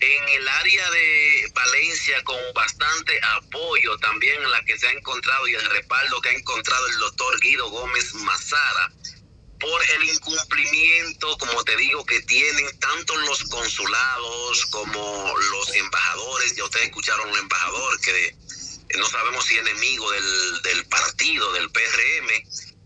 En 0.00 0.28
el 0.30 0.48
área 0.48 0.90
de 0.90 1.52
Valencia 1.54 2.24
con 2.24 2.38
bastante 2.54 3.20
apoyo 3.22 3.98
también 3.98 4.50
la 4.50 4.64
que 4.64 4.78
se 4.78 4.86
ha 4.86 4.92
encontrado 4.92 5.46
y 5.46 5.54
el 5.54 5.64
respaldo 5.66 6.20
que 6.22 6.30
ha 6.30 6.32
encontrado 6.32 6.86
el 6.88 6.98
doctor 6.98 7.40
Guido 7.40 7.68
Gómez 7.68 8.14
Mazara 8.14 8.90
por 9.60 9.82
el 9.90 10.08
incumplimiento, 10.08 11.36
como 11.38 11.62
te 11.64 11.76
digo, 11.76 12.04
que 12.04 12.20
tienen 12.22 12.78
tanto 12.78 13.16
los 13.18 13.44
consulados 13.44 14.66
como 14.66 15.34
los 15.52 15.74
embajadores. 15.74 16.56
Ya 16.56 16.64
ustedes 16.64 16.86
escucharon 16.86 17.30
un 17.30 17.38
embajador 17.38 18.00
que 18.00 18.34
no 18.98 19.06
sabemos 19.08 19.44
si 19.44 19.56
enemigo 19.58 20.10
del, 20.10 20.62
del 20.62 20.84
partido, 20.86 21.52
del 21.52 21.70
PRM, 21.70 22.28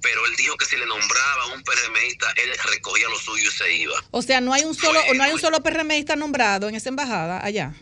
pero 0.02 0.26
él 0.26 0.36
dijo 0.36 0.56
que 0.56 0.66
si 0.66 0.76
le 0.76 0.84
nombraba 0.84 1.46
un 1.46 1.62
PRMista, 1.62 2.30
él 2.36 2.50
recogía 2.70 3.08
lo 3.08 3.18
suyo 3.18 3.48
y 3.48 3.52
se 3.54 3.72
iba. 3.72 3.94
O 4.10 4.20
sea, 4.20 4.40
no 4.40 4.52
hay 4.52 4.64
un 4.64 4.74
solo, 4.74 5.00
no 5.14 5.24
hay 5.24 5.32
un 5.32 5.40
solo 5.40 5.62
PRMista 5.62 6.16
nombrado 6.16 6.68
en 6.68 6.74
esa 6.74 6.90
embajada 6.90 7.42
allá. 7.42 7.72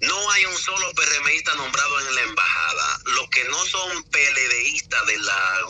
No 0.00 0.30
hay 0.32 0.44
un 0.46 0.56
solo 0.58 0.92
PRMista 0.94 1.54
nombrado 1.54 2.00
en 2.00 2.14
la 2.14 2.20
embajada. 2.22 3.00
Los 3.04 3.28
que 3.30 3.44
no 3.44 3.64
son 3.66 4.02
PLDistas 4.04 5.06
de 5.06 5.18
la, 5.18 5.60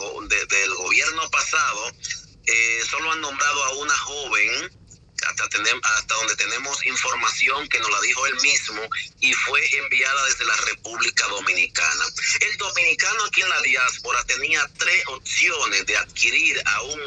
del 0.49 0.73
gobierno 0.75 1.29
pasado 1.29 1.91
eh, 2.45 2.81
solo 2.89 3.11
han 3.11 3.21
nombrado 3.21 3.63
a 3.63 3.75
una 3.75 3.97
joven, 3.97 4.71
hasta, 5.25 6.15
donde 6.15 6.35
tenemos 6.35 6.85
información 6.85 7.67
que 7.69 7.79
nos 7.79 7.89
la 7.89 8.01
dijo 8.01 8.27
él 8.27 8.35
mismo, 8.41 8.81
y 9.19 9.33
fue 9.33 9.61
enviada 9.77 10.25
desde 10.25 10.45
la 10.45 10.55
República 10.57 11.27
Dominicana. 11.27 12.05
El 12.41 12.57
dominicano 12.57 13.25
aquí 13.25 13.41
en 13.41 13.49
la 13.49 13.61
diáspora 13.61 14.23
tenía 14.25 14.69
tres 14.77 15.03
opciones 15.07 15.85
de 15.85 15.97
adquirir 15.97 16.61
a 16.65 16.81
un 16.81 16.99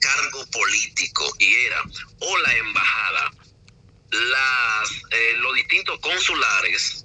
cargo 0.00 0.46
político, 0.46 1.30
y 1.38 1.54
era 1.54 1.82
o 2.20 2.38
la 2.38 2.56
embajada, 2.56 3.30
las, 4.10 4.90
eh, 5.10 5.34
los 5.38 5.54
distintos 5.54 6.00
consulares, 6.00 7.04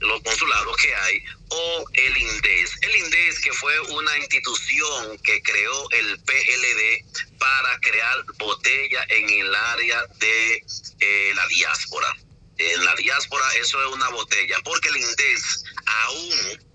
los 0.00 0.22
consulados 0.22 0.76
que 0.76 0.94
hay, 0.94 1.22
o 1.50 1.84
el 1.92 2.16
INDES. 2.16 2.78
El 2.82 2.96
INDES 2.96 3.40
que 3.40 3.52
fue 3.52 3.80
una 3.80 4.18
institución 4.18 5.18
que 5.18 5.42
creó 5.42 5.90
el 5.90 6.20
PLD 6.20 7.38
para 7.38 7.78
crear 7.80 8.24
botella 8.38 9.04
en 9.08 9.28
el 9.28 9.54
área 9.54 10.04
de 10.18 10.64
eh, 11.00 11.32
la 11.34 11.46
diáspora. 11.48 12.16
En 12.58 12.84
la 12.84 12.94
diáspora 12.96 13.44
eso 13.54 13.80
es 13.80 13.94
una 13.94 14.08
botella, 14.10 14.56
porque 14.64 14.88
el 14.88 14.96
INDES 14.96 15.64
aún 15.86 16.68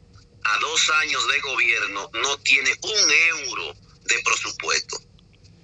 a 0.46 0.58
dos 0.60 0.90
años 1.02 1.28
de 1.28 1.40
gobierno 1.40 2.10
no 2.14 2.38
tiene 2.40 2.72
un 2.82 3.12
euro 3.12 3.74
de 4.04 4.20
presupuesto. 4.24 4.98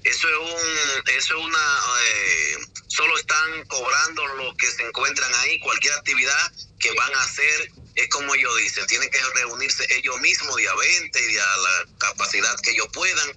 Eso 0.04 0.28
es 0.28 0.38
un, 0.38 1.10
eso 1.16 1.38
es 1.38 1.46
una, 1.46 1.80
eh, 2.06 2.58
solo 2.88 3.18
están 3.18 3.66
cobrando 3.68 4.26
lo 4.28 4.56
que 4.56 4.72
se 4.72 4.84
encuentran 4.84 5.34
ahí, 5.36 5.60
cualquier 5.60 5.94
actividad 5.94 6.52
que 6.80 6.92
van 6.94 7.14
a 7.14 7.24
hacer 7.24 7.72
es 7.96 8.10
como 8.10 8.34
ellos 8.34 8.56
dicen, 8.58 8.86
tienen 8.88 9.10
que 9.10 9.20
reunirse 9.36 9.86
ellos 9.98 10.18
mismos 10.22 10.56
de 10.56 10.70
a 10.70 10.76
20 10.76 11.32
y 11.32 11.38
a 11.38 11.58
la 11.58 11.86
capacidad 11.98 12.56
que 12.62 12.72
ellos 12.72 12.88
puedan 12.94 13.30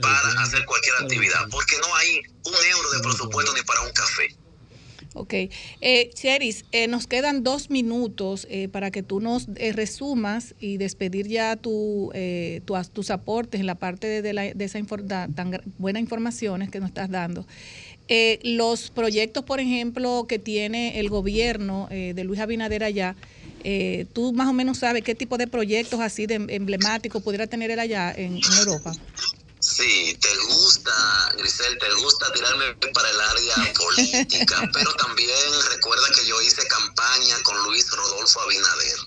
para 0.00 0.42
hacer 0.42 0.64
cualquier 0.66 0.96
actividad, 0.96 1.48
porque 1.50 1.78
no 1.78 1.94
hay 1.94 2.20
un 2.44 2.54
euro 2.54 2.90
de 2.90 3.00
presupuesto 3.00 3.54
ni 3.54 3.62
para 3.62 3.80
un 3.80 3.92
café. 3.92 4.36
Ok. 5.14 5.34
Eh, 5.80 6.10
Cheris, 6.14 6.64
eh, 6.72 6.88
nos 6.88 7.06
quedan 7.06 7.42
dos 7.42 7.70
minutos 7.70 8.46
eh, 8.50 8.68
para 8.68 8.90
que 8.90 9.02
tú 9.02 9.20
nos 9.20 9.48
eh, 9.56 9.72
resumas 9.72 10.54
y 10.58 10.76
despedir 10.76 11.28
ya 11.28 11.56
tu, 11.56 12.12
tus 12.92 13.10
aportes 13.10 13.60
en 13.60 13.66
la 13.66 13.74
parte 13.74 14.22
de, 14.22 14.32
la, 14.32 14.54
de 14.54 14.64
esa 14.64 14.80
tan 15.34 15.60
buena 15.78 16.00
informaciones 16.00 16.70
que 16.70 16.80
nos 16.80 16.88
estás 16.88 17.10
dando. 17.10 17.46
los 18.42 18.90
proyectos, 18.90 19.44
por 19.44 19.60
ejemplo, 19.60 20.26
que 20.28 20.38
tiene 20.38 21.00
el 21.00 21.08
gobierno 21.08 21.88
de 21.90 22.24
Luis 22.24 22.40
Abinader 22.40 22.84
allá, 22.84 23.16
eh, 23.64 24.06
¿Tú 24.12 24.32
más 24.32 24.48
o 24.48 24.52
menos 24.52 24.78
sabes 24.78 25.02
qué 25.02 25.14
tipo 25.14 25.38
de 25.38 25.46
proyectos 25.46 26.00
así 26.00 26.26
de 26.26 26.34
emblemáticos 26.48 27.22
pudiera 27.22 27.46
tener 27.46 27.70
él 27.70 27.78
allá 27.78 28.12
en, 28.12 28.40
Europa? 28.58 28.92
Sí, 29.62 30.18
te 30.20 30.36
gusta, 30.48 31.32
Grisel, 31.38 31.78
te 31.78 31.94
gusta 31.94 32.32
tirarme 32.32 32.74
para 32.92 33.08
el 33.08 33.20
área 33.20 33.72
política, 33.78 34.68
pero 34.72 34.92
también 34.94 35.52
recuerda 35.70 36.04
que 36.16 36.26
yo 36.26 36.40
hice 36.42 36.66
campaña 36.66 37.40
con 37.44 37.56
Luis 37.62 37.88
Rodolfo 37.92 38.40
Abinader, 38.40 38.98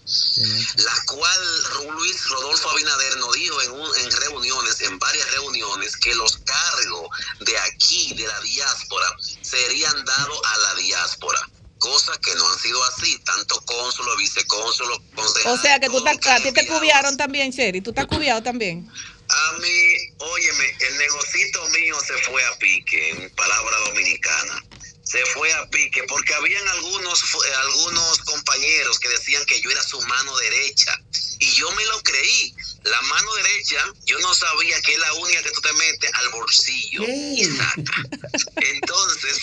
la 0.77 1.03
cual 1.07 1.93
Luis 1.97 2.29
Rodolfo 2.29 2.69
Abinader 2.69 3.17
nos 3.17 3.33
dijo 3.33 3.61
en, 3.63 4.05
en 4.05 4.11
reuniones, 4.11 4.79
en 4.79 4.97
varias 4.97 5.29
reuniones, 5.31 5.97
que 5.97 6.15
los 6.15 6.37
cargos 6.37 7.09
de 7.41 7.57
aquí, 7.57 8.13
de 8.13 8.25
la 8.25 8.39
diáspora, 8.39 9.07
serían 9.41 10.05
dados 10.05 10.39
a 10.45 10.57
la 10.57 10.75
diáspora 10.75 11.49
cosas 11.79 12.17
que 12.19 12.33
no 12.35 12.49
han 12.49 12.59
sido 12.59 12.81
así, 12.85 13.19
tanto 13.19 13.61
cónsulo, 13.65 14.15
vicecónsulo, 14.17 14.97
O 15.45 15.57
sea 15.57 15.79
que 15.79 15.87
tú 15.87 16.03
a 16.07 16.39
ti 16.41 16.51
te 16.51 16.65
cubiaron 16.65 17.17
también, 17.17 17.51
Sherry, 17.51 17.81
tú 17.81 17.91
estás 17.91 18.07
cubiado 18.07 18.41
también. 18.41 18.89
A 19.27 19.51
mí, 19.53 19.97
óyeme, 20.17 20.75
el 20.79 20.97
negocito 20.97 21.67
mío 21.69 21.99
se 22.05 22.13
fue 22.23 22.43
a 22.45 22.57
pique, 22.57 23.09
en 23.09 23.29
palabra 23.31 23.77
dominicana. 23.87 24.63
Se 25.03 25.23
fue 25.27 25.51
a 25.53 25.67
pique 25.69 26.03
porque 26.03 26.33
habían 26.33 26.67
algunos, 26.67 27.21
algunos 27.63 28.17
compañeros 28.19 28.99
que 28.99 29.09
decían 29.09 29.45
que 29.45 29.61
yo 29.61 29.69
era 29.69 29.83
su 29.83 30.01
mano 30.01 30.35
derecha 30.37 30.99
y 31.39 31.51
yo 31.53 31.71
me 31.71 31.85
lo 31.85 32.01
creí. 32.01 32.55
La 32.83 33.01
mano 33.01 33.33
derecha, 33.35 33.83
yo 34.05 34.19
no 34.19 34.33
sabía 34.33 34.79
que 34.81 34.93
es 34.93 34.99
la 34.99 35.13
única 35.13 35.41
que 35.43 35.51
tú 35.51 35.61
te 35.61 35.73
metes 35.73 36.11
al 36.13 36.29
bolsillo 36.29 37.03
Entonces, 38.55 39.37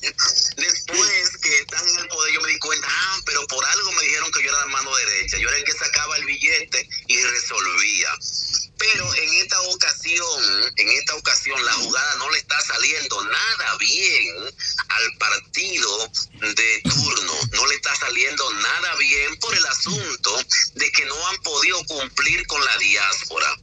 después 0.00 1.36
que 1.42 1.58
están 1.60 1.88
en 1.88 1.98
el 1.98 2.08
poder, 2.08 2.32
yo 2.32 2.40
me 2.40 2.50
di 2.50 2.58
cuenta, 2.58 2.86
ah, 2.90 3.20
pero 3.26 3.46
por 3.46 3.64
algo 3.64 3.92
me 3.92 4.02
dijeron 4.04 4.30
que 4.32 4.42
yo 4.42 4.48
era 4.48 4.60
la 4.60 4.66
mano 4.66 4.96
derecha. 4.96 5.38
Yo 5.38 5.48
era 5.48 5.58
el 5.58 5.64
que 5.64 5.72
sacaba 5.72 6.16
el 6.16 6.24
billete 6.24 6.88
y 7.06 7.22
resolvía. 7.22 8.10
Pero 8.78 9.14
en 9.14 9.34
esta 9.34 9.60
ocasión, 9.60 10.72
en 10.76 10.88
esta 10.88 11.14
ocasión, 11.14 11.62
la 11.66 11.72
jugada 11.74 12.14
no 12.16 12.30
le 12.30 12.38
está 12.38 12.58
saliendo 12.62 13.24
nada 13.24 13.76
bien 13.76 14.36
al 14.88 15.18
partido 15.18 16.10
de 16.40 16.82
turno. 16.84 17.32
No 17.52 17.66
le 17.66 17.74
está 17.74 17.94
saliendo 17.96 18.52
nada 18.54 18.94
bien 18.96 19.36
por 19.38 19.54
el 19.54 19.66
asunto 19.66 20.38
de 20.74 20.92
que 20.92 21.04
no 21.04 21.28
han 21.28 21.36
podido 21.42 21.84
cumplir 21.84 22.46
con 22.46 22.64
la 22.64 22.78
diáspora. 22.78 23.54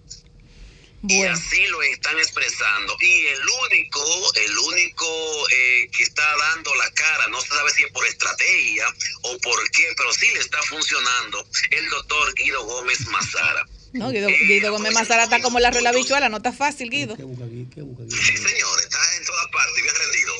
Y 1.08 1.24
así 1.26 1.66
lo 1.68 1.82
están 1.84 2.18
expresando. 2.18 2.98
Y 3.00 3.26
el 3.28 3.42
único, 3.70 4.34
el 4.36 4.58
único 4.58 5.50
eh, 5.52 5.90
que 5.96 6.04
está 6.04 6.24
dando 6.38 6.74
la 6.76 6.90
cara, 6.92 7.28
no 7.28 7.40
se 7.42 7.50
sabe 7.50 7.70
si 7.72 7.84
es 7.84 7.92
por 7.92 8.06
estrategia 8.08 8.86
o 9.22 9.38
por 9.40 9.72
qué, 9.72 9.94
pero 9.96 10.12
sí 10.14 10.28
le 10.34 10.40
está 10.40 10.62
funcionando, 10.64 11.48
el 11.72 11.90
doctor 11.90 12.34
Guido 12.34 12.64
Gómez 12.66 13.06
Mazara. 13.08 13.66
No, 13.94 14.10
Guido, 14.12 14.28
Guido 14.28 14.72
Gómez 14.72 14.94
Mazara 14.94 15.24
está 15.24 15.42
como 15.42 15.60
la 15.60 15.72
rueda 15.72 15.92
bichuela, 15.92 16.30
no 16.30 16.38
está 16.38 16.52
fácil, 16.52 16.90
Guido. 16.90 17.16
Sí, 17.16 17.24
señor, 17.24 18.80
está 18.80 19.16
en 19.16 19.26
todas 19.26 19.48
partes, 19.52 19.84
bien 19.84 19.96
rendido. 19.96 20.34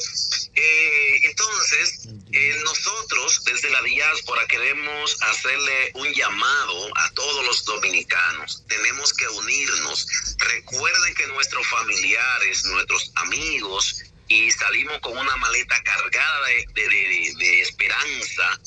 Eh, 0.60 1.20
entonces, 1.24 2.08
eh, 2.32 2.56
nosotros 2.64 3.44
desde 3.46 3.70
la 3.70 3.82
diáspora 3.84 4.48
queremos 4.48 5.16
hacerle 5.22 5.92
un 5.94 6.12
llamado 6.14 6.98
a 6.98 7.12
todos 7.12 7.46
los 7.46 7.64
dominicanos. 7.64 8.64
Tenemos 8.68 9.14
que 9.14 9.28
unirnos. 9.28 10.08
Recuerden 10.40 11.14
que 11.14 11.28
nuestros 11.28 11.68
familiares, 11.68 12.66
nuestros 12.66 13.12
amigos, 13.16 14.02
y 14.30 14.50
salimos 14.52 15.00
con 15.00 15.16
una 15.16 15.36
maleta 15.38 15.82
cargada 15.84 16.48
de, 16.74 17.34
de 17.38 17.62
esperanza 17.62 18.60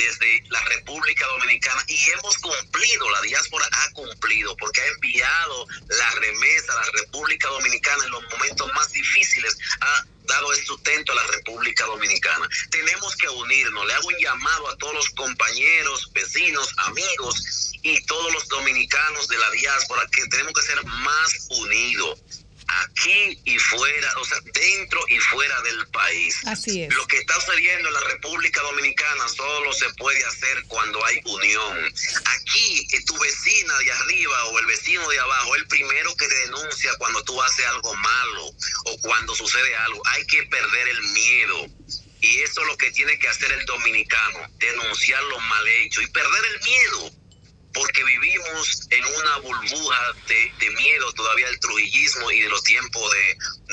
desde 0.00 0.42
la 0.48 0.62
República 0.64 1.26
Dominicana 1.26 1.84
y 1.86 1.98
hemos 2.10 2.38
cumplido, 2.38 3.10
la 3.10 3.20
diáspora 3.22 3.66
ha 3.70 3.90
cumplido 3.92 4.56
porque 4.56 4.80
ha 4.80 4.86
enviado 4.86 5.66
la 5.88 6.10
remesa 6.12 6.72
a 6.72 6.86
la 6.86 6.90
República 6.92 7.48
Dominicana 7.48 8.04
en 8.04 8.10
los 8.10 8.22
momentos 8.30 8.70
más 8.74 8.90
difíciles, 8.92 9.58
ha 9.80 10.06
dado 10.24 10.52
el 10.52 10.64
sustento 10.64 11.12
a 11.12 11.16
la 11.16 11.26
República 11.26 11.84
Dominicana. 11.86 12.48
Tenemos 12.70 13.14
que 13.16 13.28
unirnos, 13.28 13.86
le 13.86 13.92
hago 13.92 14.08
un 14.08 14.18
llamado 14.18 14.70
a 14.70 14.76
todos 14.78 14.94
los 14.94 15.10
compañeros, 15.10 16.10
vecinos, 16.12 16.72
amigos 16.78 17.72
y 17.82 18.00
todos 18.06 18.32
los 18.32 18.48
dominicanos 18.48 19.28
de 19.28 19.38
la 19.38 19.50
diáspora 19.50 20.06
que 20.12 20.26
tenemos 20.28 20.52
que 20.54 20.62
ser 20.62 20.84
más 20.84 21.48
unidos 21.50 22.20
aquí 22.78 23.40
y 23.44 23.58
fuera, 23.58 24.18
o 24.18 24.24
sea, 24.24 24.38
dentro 24.52 25.00
y 25.08 25.18
fuera 25.18 25.60
del 25.62 25.86
país. 25.88 26.36
Así 26.46 26.82
es. 26.82 26.94
Lo 26.94 27.06
que 27.06 27.18
está 27.18 27.34
sucediendo 27.40 27.88
en 27.88 27.94
la 27.94 28.00
República 28.00 28.60
Dominicana 28.62 29.28
solo 29.28 29.72
se 29.72 29.88
puede 29.94 30.24
hacer 30.24 30.64
cuando 30.68 31.04
hay 31.04 31.20
unión. 31.24 31.92
Aquí, 32.24 32.86
eh, 32.92 33.04
tu 33.04 33.18
vecina 33.18 33.78
de 33.78 33.92
arriba 33.92 34.44
o 34.46 34.58
el 34.58 34.66
vecino 34.66 35.08
de 35.08 35.18
abajo, 35.18 35.56
el 35.56 35.66
primero 35.66 36.14
que 36.16 36.28
te 36.28 36.34
denuncia 36.46 36.92
cuando 36.98 37.22
tú 37.24 37.40
haces 37.42 37.66
algo 37.66 37.94
malo 37.94 38.46
o 38.84 38.98
cuando 39.00 39.34
sucede 39.34 39.74
algo. 39.76 40.02
Hay 40.06 40.26
que 40.26 40.42
perder 40.44 40.88
el 40.88 41.02
miedo. 41.02 41.66
Y 42.22 42.40
eso 42.42 42.60
es 42.60 42.66
lo 42.66 42.76
que 42.76 42.90
tiene 42.90 43.18
que 43.18 43.28
hacer 43.28 43.50
el 43.50 43.64
dominicano, 43.64 44.40
denunciar 44.58 45.22
lo 45.24 45.40
mal 45.40 45.66
hecho 45.68 46.02
y 46.02 46.06
perder 46.08 46.44
el 46.44 46.60
miedo 46.60 47.19
porque 47.72 48.04
vivimos 48.04 48.88
en 48.90 49.04
una 49.04 49.36
burbuja 49.38 50.12
de, 50.26 50.70
miedo 50.70 51.12
todavía 51.12 51.46
del 51.46 51.60
trujillismo 51.60 52.30
y 52.30 52.40
de 52.40 52.48
los 52.48 52.62
tiempos 52.62 53.12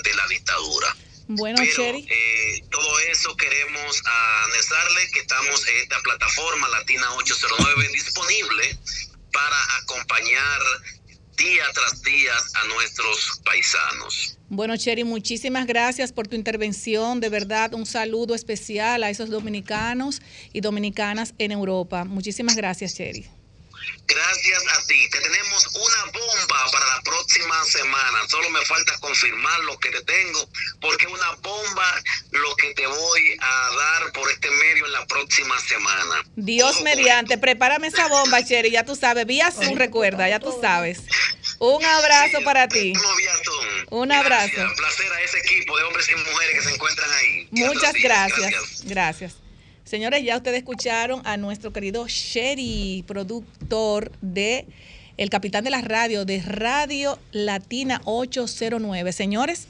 de, 0.04 0.14
la 0.14 0.28
dictadura. 0.28 0.96
Bueno, 1.30 1.58
Pero, 1.62 1.98
eh, 1.98 2.64
todo 2.72 3.00
eso 3.00 3.36
queremos 3.36 4.02
anexarle 4.46 5.12
que 5.12 5.20
estamos 5.20 5.68
en 5.68 5.78
esta 5.82 6.00
plataforma 6.02 6.70
Latina 6.70 7.14
809 7.16 7.90
disponible 7.90 8.80
para 9.34 9.78
acompañar 9.78 10.62
día 11.38 11.64
tras 11.74 12.02
día 12.02 12.34
a 12.56 12.68
nuestros 12.68 13.42
paisanos. 13.44 14.38
Bueno, 14.50 14.78
Cheri, 14.78 15.04
muchísimas 15.04 15.68
gracias 15.68 16.12
por 16.12 16.28
tu 16.28 16.36
intervención. 16.36 17.20
De 17.20 17.30
verdad, 17.30 17.74
un 17.74 17.86
saludo 17.86 18.34
especial 18.34 19.04
a 19.04 19.10
esos 19.10 19.30
dominicanos 19.30 20.22
y 20.54 20.62
dominicanas 20.62 21.34
en 21.38 21.52
Europa. 21.52 22.06
Muchísimas 22.06 22.56
gracias, 22.56 22.96
Cheri. 22.96 23.28
Gracias 24.08 24.63
a 24.67 24.88
ti. 24.88 25.10
Te 25.10 25.20
tenemos 25.20 25.67
una 25.67 26.12
bomba 26.12 26.72
para 26.72 26.86
la 26.96 27.02
próxima 27.02 27.63
semana. 27.65 28.20
Solo 28.30 28.50
me 28.50 28.65
falta 28.65 28.98
confirmar 29.00 29.60
lo 29.62 29.78
que 29.80 29.91
te 29.91 30.02
tengo, 30.04 30.50
porque 30.80 31.08
una 31.08 31.32
bomba 31.41 32.02
lo 32.32 32.56
que 32.56 32.74
te 32.74 32.88
voy 32.88 33.38
a 33.39 33.70
dar 33.76 34.12
por 34.13 34.32
este 34.32 34.50
medio 34.50 34.86
en 34.86 34.91
la 34.93 35.06
próxima 35.08 35.60
semana. 35.60 36.24
Dios 36.36 36.82
mediante, 36.82 37.38
prepárame 37.38 37.88
esa 37.88 38.08
bomba, 38.08 38.43
Cheri. 38.46 38.72
Ya 38.72 38.86
tú 38.86 38.96
sabes, 38.96 39.26
vía 39.26 39.52
Zoom, 39.52 39.78
recuerda, 39.78 40.30
ya 40.30 40.39
tú 40.39 40.58
sabes. 40.62 41.00
Un 41.60 41.84
abrazo 41.84 42.41
para 42.43 42.67
ti. 42.67 42.93
Un 43.89 44.12
abrazo. 44.12 44.62
Un 44.62 44.76
placer 44.76 45.12
a 45.12 45.22
ese 45.22 45.39
equipo 45.39 45.78
de 45.78 45.84
hombres 45.84 46.08
y 46.10 46.15
mujeres 46.15 46.56
que 46.56 46.62
se 46.62 46.74
encuentran 46.74 47.10
ahí. 47.12 47.48
Muchas 47.52 47.93
gracias. 47.93 48.84
gracias. 48.86 49.47
Señores, 49.88 50.21
ya 50.26 50.36
ustedes 50.36 50.58
escucharon 50.58 51.21
a 51.23 51.38
nuestro 51.38 51.71
querido 51.71 52.10
Sherry, 52.10 53.06
productor 53.08 54.12
de 54.19 54.65
El 55.15 55.30
Capitán 55.30 55.63
de 55.63 55.69
la 55.69 55.80
Radio, 55.80 56.26
de 56.26 56.41
Radio 56.41 57.17
Latina 57.32 58.02
809. 58.04 59.13
Señores, 59.13 59.69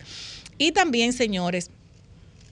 Y 0.59 0.72
también, 0.72 1.12
señores, 1.12 1.70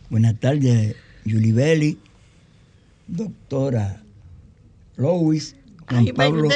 Buenas 0.10 0.40
tardes, 0.40 0.96
Belli, 1.24 1.98
doctora 3.08 4.02
Lois, 4.98 5.56
Juan 5.88 6.06
Pablo, 6.16 6.50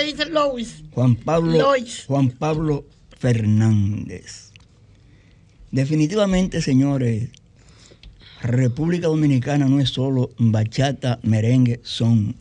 Juan 0.91 1.15
Pablo, 1.15 1.73
Juan 2.07 2.29
Pablo 2.31 2.85
Fernández. 3.17 4.51
Definitivamente, 5.71 6.61
señores, 6.61 7.29
República 8.41 9.07
Dominicana 9.07 9.67
no 9.67 9.79
es 9.79 9.89
solo 9.89 10.31
bachata, 10.37 11.19
merengue, 11.23 11.79
son. 11.83 12.35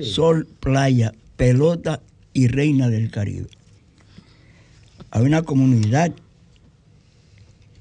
Sol, 0.00 0.48
playa, 0.60 1.12
pelota 1.36 2.00
y 2.32 2.48
reina 2.48 2.88
del 2.88 3.10
Caribe. 3.10 3.48
Hay 5.10 5.22
una 5.22 5.42
comunidad 5.42 6.12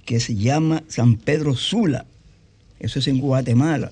que 0.03 0.19
se 0.19 0.35
llama 0.35 0.83
San 0.87 1.15
Pedro 1.15 1.55
Sula, 1.55 2.05
eso 2.79 2.99
es 2.99 3.07
en 3.07 3.19
Guatemala, 3.19 3.91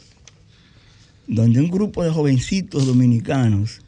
donde 1.27 1.61
un 1.61 1.71
grupo 1.71 2.03
de 2.03 2.11
jovencitos 2.11 2.85
dominicanos, 2.85 3.81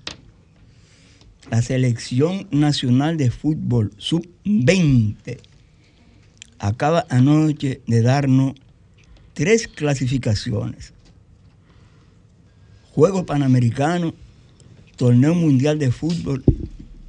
la 1.52 1.62
Selección 1.62 2.48
Nacional 2.52 3.18
de 3.18 3.32
Fútbol 3.32 3.92
Sub-20, 3.98 5.40
acaba 6.58 7.06
anoche 7.10 7.82
de 7.86 8.02
darnos 8.02 8.54
tres 9.36 9.68
clasificaciones. 9.68 10.94
Juegos 12.94 13.26
Panamericanos, 13.26 14.14
Torneo 14.96 15.36
Mundial 15.36 15.78
de 15.78 15.92
Fútbol 15.92 16.44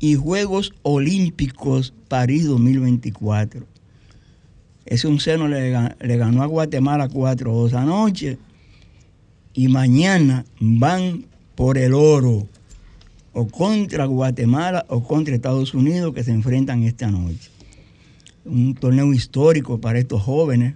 y 0.00 0.16
Juegos 0.16 0.74
Olímpicos 0.82 1.94
París 2.08 2.44
2024. 2.46 3.64
Ese 4.84 5.06
un 5.06 5.20
seno 5.20 5.46
le, 5.46 5.70
ganó 6.16 6.42
a 6.42 6.46
Guatemala 6.46 7.08
4-2 7.08 7.74
anoche 7.74 8.38
y 9.54 9.68
mañana 9.68 10.44
van 10.58 11.26
por 11.54 11.78
el 11.78 11.94
oro 11.94 12.48
o 13.32 13.46
contra 13.46 14.04
Guatemala 14.04 14.84
o 14.88 15.04
contra 15.04 15.34
Estados 15.34 15.74
Unidos 15.74 16.12
que 16.12 16.24
se 16.24 16.32
enfrentan 16.32 16.82
esta 16.82 17.08
noche. 17.08 17.50
Un 18.44 18.74
torneo 18.74 19.12
histórico 19.12 19.80
para 19.80 20.00
estos 20.00 20.22
jóvenes 20.22 20.74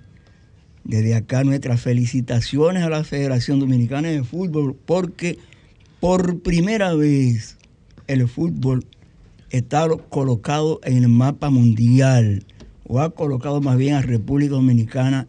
desde 0.85 1.15
acá 1.15 1.45
nuestras 1.45 1.81
felicitaciones 1.81 2.83
a 2.83 2.91
la 2.91 3.05
Federación 3.05 3.61
Dominicana 3.61 4.09
de 4.09 4.25
Fútbol 4.25 4.77
porque 4.87 5.39
por 6.01 6.41
primera 6.41 6.95
vez 6.95 7.57
el 8.07 8.27
fútbol 8.29 8.85
está 9.51 9.89
colocado 10.09 10.81
en 10.85 10.99
el 10.99 11.09
mapa 11.09 11.51
mundial 11.51 12.45
o 12.87 13.01
ha 13.01 13.11
colocado 13.11 13.61
más 13.61 13.77
bien 13.77 13.95
a 13.95 14.03
República 14.03 14.55
Dominicana 14.55 15.29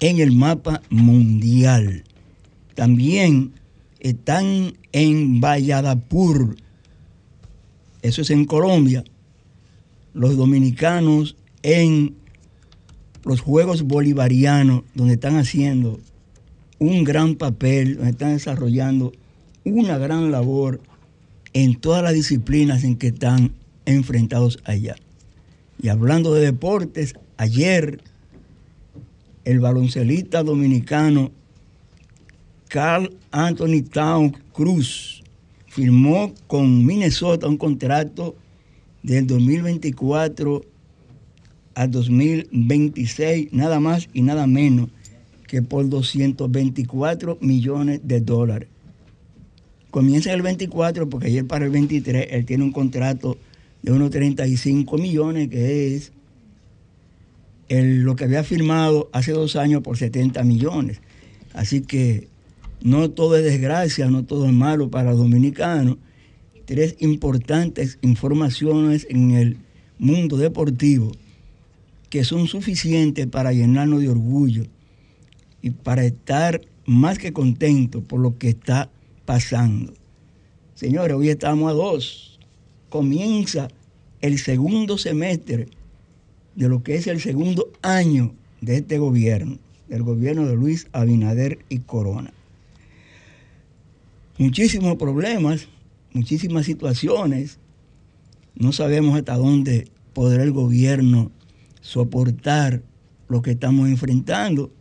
en 0.00 0.18
el 0.20 0.32
mapa 0.32 0.82
mundial. 0.90 2.04
También 2.74 3.52
están 4.00 4.72
en 4.92 5.40
Valladapur, 5.40 6.56
eso 8.02 8.22
es 8.22 8.30
en 8.30 8.44
Colombia, 8.46 9.04
los 10.12 10.36
dominicanos 10.36 11.36
en 11.62 12.16
los 13.24 13.40
Juegos 13.40 13.82
Bolivarianos, 13.82 14.82
donde 14.94 15.14
están 15.14 15.36
haciendo 15.36 16.00
un 16.78 17.04
gran 17.04 17.34
papel, 17.34 17.96
donde 17.96 18.10
están 18.10 18.32
desarrollando 18.32 19.12
una 19.64 19.98
gran 19.98 20.30
labor 20.30 20.80
en 21.52 21.76
todas 21.76 22.02
las 22.02 22.14
disciplinas 22.14 22.84
en 22.84 22.96
que 22.96 23.08
están 23.08 23.52
enfrentados 23.84 24.58
allá. 24.64 24.96
Y 25.82 25.88
hablando 25.88 26.34
de 26.34 26.44
deportes, 26.44 27.14
ayer 27.36 28.00
el 29.44 29.60
baloncelista 29.60 30.42
dominicano 30.42 31.32
Carl 32.68 33.16
Anthony 33.32 33.82
Town 33.90 34.36
Cruz 34.52 35.24
firmó 35.66 36.32
con 36.46 36.84
Minnesota 36.84 37.48
un 37.48 37.56
contrato 37.56 38.36
del 39.02 39.26
2024 39.26 40.62
al 41.74 41.90
2026, 41.90 43.52
nada 43.52 43.80
más 43.80 44.08
y 44.12 44.22
nada 44.22 44.46
menos 44.46 44.90
que 45.46 45.62
por 45.62 45.88
224 45.88 47.38
millones 47.40 48.00
de 48.04 48.20
dólares. 48.20 48.68
Comienza 49.90 50.32
el 50.32 50.42
24 50.42 51.08
porque 51.08 51.26
ayer 51.26 51.46
para 51.46 51.64
el 51.64 51.72
23 51.72 52.28
él 52.30 52.46
tiene 52.46 52.62
un 52.62 52.72
contrato 52.72 53.36
de 53.82 53.92
unos 53.92 54.10
35 54.10 54.96
millones 54.98 55.48
que 55.48 55.96
es 55.96 56.12
lo 57.68 58.14
que 58.14 58.24
había 58.24 58.44
firmado 58.44 59.08
hace 59.12 59.32
dos 59.32 59.56
años 59.56 59.82
por 59.82 59.96
70 59.96 60.42
millones. 60.44 61.00
Así 61.52 61.80
que 61.80 62.28
no 62.82 63.10
todo 63.10 63.36
es 63.36 63.44
desgracia, 63.44 64.08
no 64.08 64.24
todo 64.24 64.46
es 64.46 64.52
malo 64.52 64.90
para 64.90 65.12
dominicanos. 65.12 65.96
Tres 66.64 66.94
importantes 67.00 67.98
informaciones 68.02 69.06
en 69.10 69.32
el 69.32 69.56
mundo 69.98 70.36
deportivo 70.36 71.12
que 72.10 72.24
son 72.24 72.48
suficientes 72.48 73.26
para 73.28 73.52
llenarnos 73.52 74.00
de 74.00 74.08
orgullo 74.08 74.64
y 75.62 75.70
para 75.70 76.04
estar 76.04 76.60
más 76.84 77.18
que 77.18 77.32
contentos 77.32 78.02
por 78.02 78.20
lo 78.20 78.36
que 78.36 78.48
está 78.48 78.90
pasando. 79.24 79.94
Señores, 80.74 81.16
hoy 81.16 81.28
estamos 81.28 81.70
a 81.70 81.74
dos. 81.74 82.40
Comienza 82.88 83.68
el 84.20 84.38
segundo 84.38 84.98
semestre 84.98 85.68
de 86.56 86.68
lo 86.68 86.82
que 86.82 86.96
es 86.96 87.06
el 87.06 87.20
segundo 87.20 87.70
año 87.82 88.34
de 88.60 88.78
este 88.78 88.98
gobierno, 88.98 89.58
del 89.88 90.02
gobierno 90.02 90.46
de 90.46 90.56
Luis 90.56 90.88
Abinader 90.92 91.60
y 91.68 91.78
Corona. 91.78 92.32
Muchísimos 94.36 94.96
problemas, 94.96 95.68
muchísimas 96.12 96.66
situaciones. 96.66 97.58
No 98.56 98.72
sabemos 98.72 99.16
hasta 99.16 99.36
dónde 99.36 99.88
podrá 100.12 100.42
el 100.42 100.50
gobierno 100.50 101.30
soportar 101.80 102.82
lo 103.28 103.42
que 103.42 103.52
estamos 103.52 103.88
enfrentando. 103.88 104.72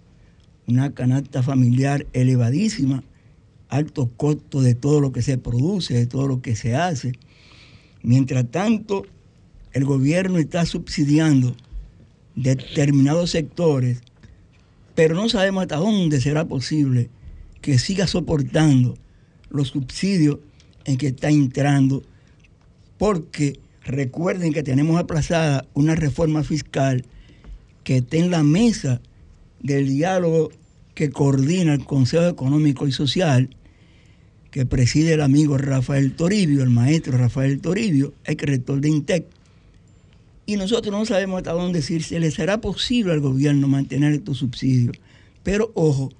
Una 0.67 0.93
canasta 0.93 1.41
familiar 1.41 2.05
elevadísima, 2.13 3.03
alto 3.69 4.11
costo 4.17 4.61
de 4.61 4.75
todo 4.75 4.99
lo 5.01 5.11
que 5.11 5.21
se 5.21 5.37
produce, 5.37 5.93
de 5.93 6.05
todo 6.05 6.27
lo 6.27 6.41
que 6.41 6.55
se 6.55 6.75
hace. 6.75 7.13
Mientras 8.03 8.49
tanto, 8.51 9.05
el 9.73 9.85
gobierno 9.85 10.37
está 10.37 10.65
subsidiando 10.65 11.55
determinados 12.35 13.31
sectores, 13.31 14.01
pero 14.95 15.15
no 15.15 15.29
sabemos 15.29 15.63
hasta 15.63 15.77
dónde 15.77 16.21
será 16.21 16.45
posible 16.45 17.09
que 17.61 17.77
siga 17.77 18.07
soportando 18.07 18.97
los 19.49 19.69
subsidios 19.69 20.39
en 20.85 20.97
que 20.97 21.07
está 21.07 21.29
entrando, 21.29 22.03
porque 22.97 23.59
recuerden 23.83 24.53
que 24.53 24.63
tenemos 24.63 24.99
aplazada 24.99 25.65
una 25.73 25.95
reforma 25.95 26.43
fiscal 26.43 27.05
que 27.83 27.97
está 27.97 28.17
en 28.17 28.31
la 28.31 28.43
mesa 28.43 29.01
del 29.61 29.87
diálogo 29.87 30.51
que 30.93 31.09
coordina 31.09 31.73
el 31.73 31.85
Consejo 31.85 32.27
Económico 32.27 32.87
y 32.87 32.91
Social, 32.91 33.49
que 34.51 34.65
preside 34.65 35.13
el 35.13 35.21
amigo 35.21 35.57
Rafael 35.57 36.13
Toribio, 36.13 36.63
el 36.63 36.69
maestro 36.69 37.17
Rafael 37.17 37.61
Toribio, 37.61 38.13
ex 38.25 38.43
rector 38.43 38.81
de 38.81 38.89
INTEC. 38.89 39.25
Y 40.45 40.57
nosotros 40.57 40.91
no 40.91 41.05
sabemos 41.05 41.37
hasta 41.37 41.53
dónde 41.53 41.79
decir 41.79 42.03
si 42.03 42.17
le 42.19 42.31
será 42.31 42.59
posible 42.59 43.13
al 43.13 43.19
gobierno 43.19 43.67
mantener 43.67 44.13
estos 44.13 44.39
subsidios. 44.39 44.97
Pero 45.43 45.71
ojo, 45.75 46.11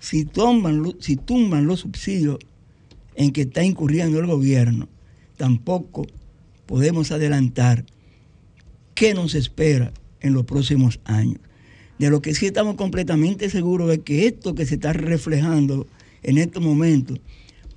si, 0.00 0.24
toman, 0.24 0.96
si 1.00 1.16
tumban 1.16 1.66
los 1.66 1.80
subsidios 1.80 2.38
en 3.14 3.32
que 3.32 3.42
está 3.42 3.64
incurriendo 3.64 4.18
el 4.18 4.26
gobierno, 4.26 4.88
tampoco 5.36 6.06
podemos 6.66 7.12
adelantar 7.12 7.84
qué 8.94 9.14
nos 9.14 9.34
espera 9.34 9.92
en 10.20 10.34
los 10.34 10.44
próximos 10.44 11.00
años. 11.04 11.38
De 11.98 12.10
lo 12.10 12.20
que 12.20 12.34
sí 12.34 12.46
estamos 12.46 12.74
completamente 12.74 13.48
seguros 13.48 13.90
es 13.92 14.00
que 14.00 14.26
esto 14.26 14.54
que 14.54 14.66
se 14.66 14.74
está 14.74 14.92
reflejando 14.92 15.86
en 16.22 16.38
estos 16.38 16.62
momentos 16.62 17.20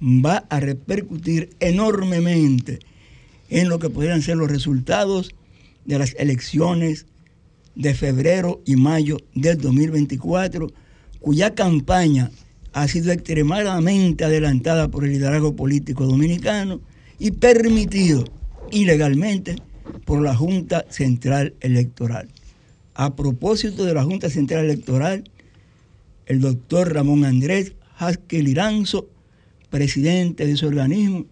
va 0.01 0.45
a 0.49 0.59
repercutir 0.59 1.49
enormemente 1.59 2.79
en 3.49 3.69
lo 3.69 3.79
que 3.79 3.89
podrían 3.89 4.21
ser 4.21 4.37
los 4.37 4.49
resultados 4.49 5.33
de 5.85 5.99
las 5.99 6.15
elecciones 6.19 7.05
de 7.75 7.93
febrero 7.93 8.61
y 8.65 8.75
mayo 8.75 9.17
del 9.35 9.57
2024, 9.57 10.71
cuya 11.19 11.55
campaña 11.55 12.31
ha 12.73 12.87
sido 12.87 13.11
extremadamente 13.11 14.25
adelantada 14.25 14.89
por 14.89 15.05
el 15.05 15.11
liderazgo 15.11 15.55
político 15.55 16.05
dominicano 16.05 16.81
y 17.17 17.31
permitido 17.31 18.25
ilegalmente 18.71 19.55
por 20.05 20.21
la 20.21 20.35
Junta 20.35 20.85
Central 20.89 21.53
Electoral. 21.61 22.29
A 22.93 23.15
propósito 23.15 23.85
de 23.85 23.93
la 23.93 24.03
Junta 24.03 24.29
Central 24.29 24.65
Electoral, 24.65 25.23
el 26.25 26.41
doctor 26.41 26.93
Ramón 26.93 27.25
Andrés 27.25 27.73
Haskell 27.97 28.47
Iranzo, 28.47 29.09
presidente 29.69 30.45
de 30.45 30.53
ese 30.53 30.65
organismo, 30.65 31.25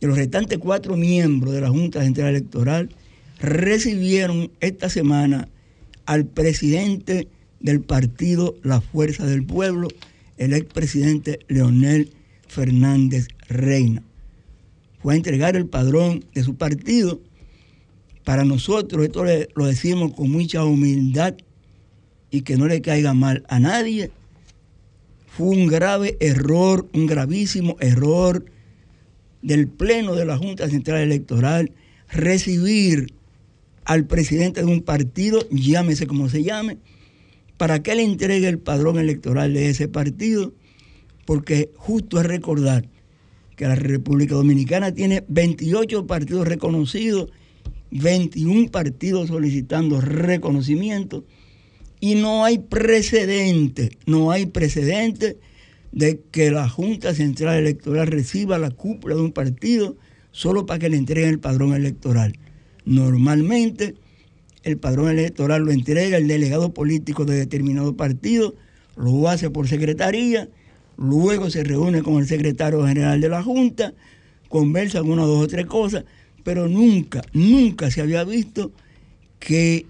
y 0.00 0.06
los 0.06 0.16
restantes 0.16 0.58
cuatro 0.58 0.96
miembros 0.96 1.52
de 1.52 1.60
la 1.60 1.68
Junta 1.68 2.02
Central 2.02 2.28
Electoral 2.28 2.90
recibieron 3.38 4.50
esta 4.60 4.88
semana 4.88 5.48
al 6.06 6.26
presidente 6.26 7.28
del 7.60 7.80
partido 7.80 8.56
La 8.62 8.80
Fuerza 8.80 9.26
del 9.26 9.44
Pueblo, 9.44 9.88
el 10.38 10.54
expresidente 10.54 11.40
Leonel 11.48 12.12
Fernández 12.48 13.28
Reina. 13.48 14.02
Fue 15.00 15.14
a 15.14 15.16
entregar 15.16 15.56
el 15.56 15.66
padrón 15.66 16.24
de 16.34 16.42
su 16.42 16.56
partido. 16.56 17.20
Para 18.24 18.44
nosotros, 18.44 19.04
esto 19.04 19.24
lo 19.54 19.66
decimos 19.66 20.12
con 20.14 20.30
mucha 20.30 20.64
humildad 20.64 21.34
y 22.30 22.42
que 22.42 22.56
no 22.56 22.66
le 22.66 22.82
caiga 22.82 23.14
mal 23.14 23.44
a 23.48 23.58
nadie. 23.58 24.10
Fue 25.26 25.48
un 25.48 25.66
grave 25.66 26.16
error, 26.20 26.88
un 26.92 27.06
gravísimo 27.06 27.76
error 27.80 28.44
del 29.42 29.68
Pleno 29.68 30.14
de 30.14 30.26
la 30.26 30.36
Junta 30.36 30.68
Central 30.68 31.00
Electoral 31.00 31.72
recibir 32.10 33.14
al 33.84 34.06
presidente 34.06 34.60
de 34.60 34.66
un 34.66 34.82
partido, 34.82 35.48
llámese 35.50 36.06
como 36.06 36.28
se 36.28 36.42
llame, 36.42 36.78
para 37.56 37.82
que 37.82 37.94
le 37.94 38.02
entregue 38.02 38.48
el 38.48 38.58
padrón 38.58 38.98
electoral 38.98 39.54
de 39.54 39.70
ese 39.70 39.88
partido, 39.88 40.52
porque 41.24 41.70
justo 41.76 42.20
es 42.20 42.26
recordar 42.26 42.88
que 43.60 43.68
la 43.68 43.74
República 43.74 44.34
Dominicana 44.34 44.94
tiene 44.94 45.22
28 45.28 46.06
partidos 46.06 46.48
reconocidos, 46.48 47.30
21 47.90 48.70
partidos 48.70 49.28
solicitando 49.28 50.00
reconocimiento, 50.00 51.26
y 52.00 52.14
no 52.14 52.46
hay 52.46 52.60
precedente, 52.60 53.98
no 54.06 54.30
hay 54.30 54.46
precedente 54.46 55.36
de 55.92 56.22
que 56.30 56.50
la 56.50 56.70
Junta 56.70 57.12
Central 57.12 57.58
Electoral 57.58 58.06
reciba 58.06 58.56
la 58.56 58.70
cúpula 58.70 59.14
de 59.14 59.20
un 59.20 59.32
partido 59.32 59.98
solo 60.30 60.64
para 60.64 60.78
que 60.78 60.88
le 60.88 60.96
entreguen 60.96 61.28
el 61.28 61.38
padrón 61.38 61.74
electoral. 61.74 62.38
Normalmente 62.86 63.94
el 64.62 64.78
padrón 64.78 65.10
electoral 65.10 65.64
lo 65.64 65.70
entrega 65.70 66.16
el 66.16 66.28
delegado 66.28 66.72
político 66.72 67.26
de 67.26 67.36
determinado 67.36 67.94
partido, 67.94 68.54
lo 68.96 69.28
hace 69.28 69.50
por 69.50 69.68
secretaría, 69.68 70.48
luego 71.00 71.48
se 71.50 71.64
reúne 71.64 72.02
con 72.02 72.18
el 72.18 72.26
secretario 72.26 72.86
general 72.86 73.20
de 73.20 73.28
la 73.30 73.42
Junta, 73.42 73.94
conversan 74.48 75.08
una, 75.10 75.22
dos 75.22 75.44
o 75.44 75.48
tres 75.48 75.66
cosas, 75.66 76.04
pero 76.44 76.68
nunca, 76.68 77.22
nunca 77.32 77.90
se 77.90 78.02
había 78.02 78.22
visto 78.22 78.70
que 79.38 79.86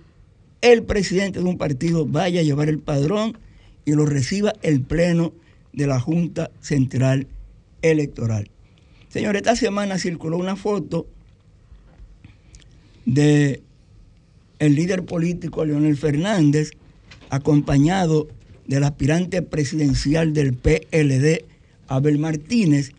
el 0.61 0.85
presidente 0.85 1.41
de 1.41 1.45
un 1.45 1.59
partido 1.59 2.07
vaya 2.07 2.41
a 2.41 2.45
llevar 2.45 2.69
el 2.69 2.79
padrón 2.79 3.37
y 3.85 3.93
lo 3.93 4.07
reciba 4.07 4.53
el 4.63 4.83
pleno 4.83 5.33
de 5.73 5.89
la 5.89 5.99
Junta 5.99 6.53
Central 6.61 7.27
Electoral. 7.83 8.49
Señor, 9.09 9.37
esta 9.37 9.57
semana 9.57 9.99
circuló 9.99 10.39
una 10.39 10.55
foto 10.55 11.09
de 13.05 13.63
el 14.61 14.77
líder 14.77 15.05
político 15.05 15.65
Leonel 15.65 15.97
Fernández, 15.97 16.71
acompañado 17.31 18.29
del 18.67 18.85
aspirante 18.85 19.43
presidencial 19.43 20.33
del 20.33 20.55
PLD, 20.55 21.45
Abel 21.89 22.19
Martínez, 22.19 22.93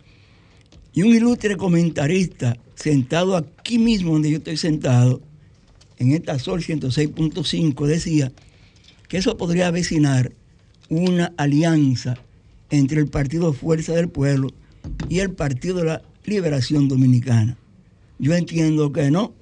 y 0.94 1.04
un 1.04 1.16
ilustre 1.16 1.56
comentarista 1.56 2.58
sentado 2.76 3.38
aquí 3.38 3.78
mismo 3.80 4.14
donde 4.14 4.32
yo 4.32 4.38
estoy 4.38 4.58
sentado, 4.58 5.22
en 5.98 6.12
esta 6.12 6.40
Sol 6.40 6.62
106.5, 6.62 7.86
decía 7.86 8.32
que 9.08 9.18
eso 9.18 9.38
podría 9.38 9.68
avecinar 9.68 10.32
una 10.90 11.32
alianza 11.38 12.16
entre 12.70 13.00
el 13.00 13.08
Partido 13.08 13.54
Fuerza 13.54 13.94
del 13.94 14.10
Pueblo 14.10 14.50
y 15.10 15.20
el 15.20 15.32
Partido 15.32 15.78
de 15.78 15.86
la 15.86 16.02
Liberación 16.26 16.88
Dominicana. 16.88 17.58
Yo 18.20 18.34
entiendo 18.36 18.92
que 18.92 19.12
no, 19.12 19.34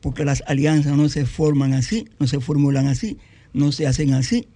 porque 0.00 0.24
las 0.24 0.42
alianzas 0.46 0.96
no 0.96 1.08
se 1.08 1.24
forman 1.26 1.72
así, 1.72 2.06
no 2.18 2.26
se 2.26 2.40
formulan 2.40 2.86
así, 2.86 3.16
no 3.52 3.72
se 3.72 3.86
hacen 3.86 4.14
así. 4.14 4.46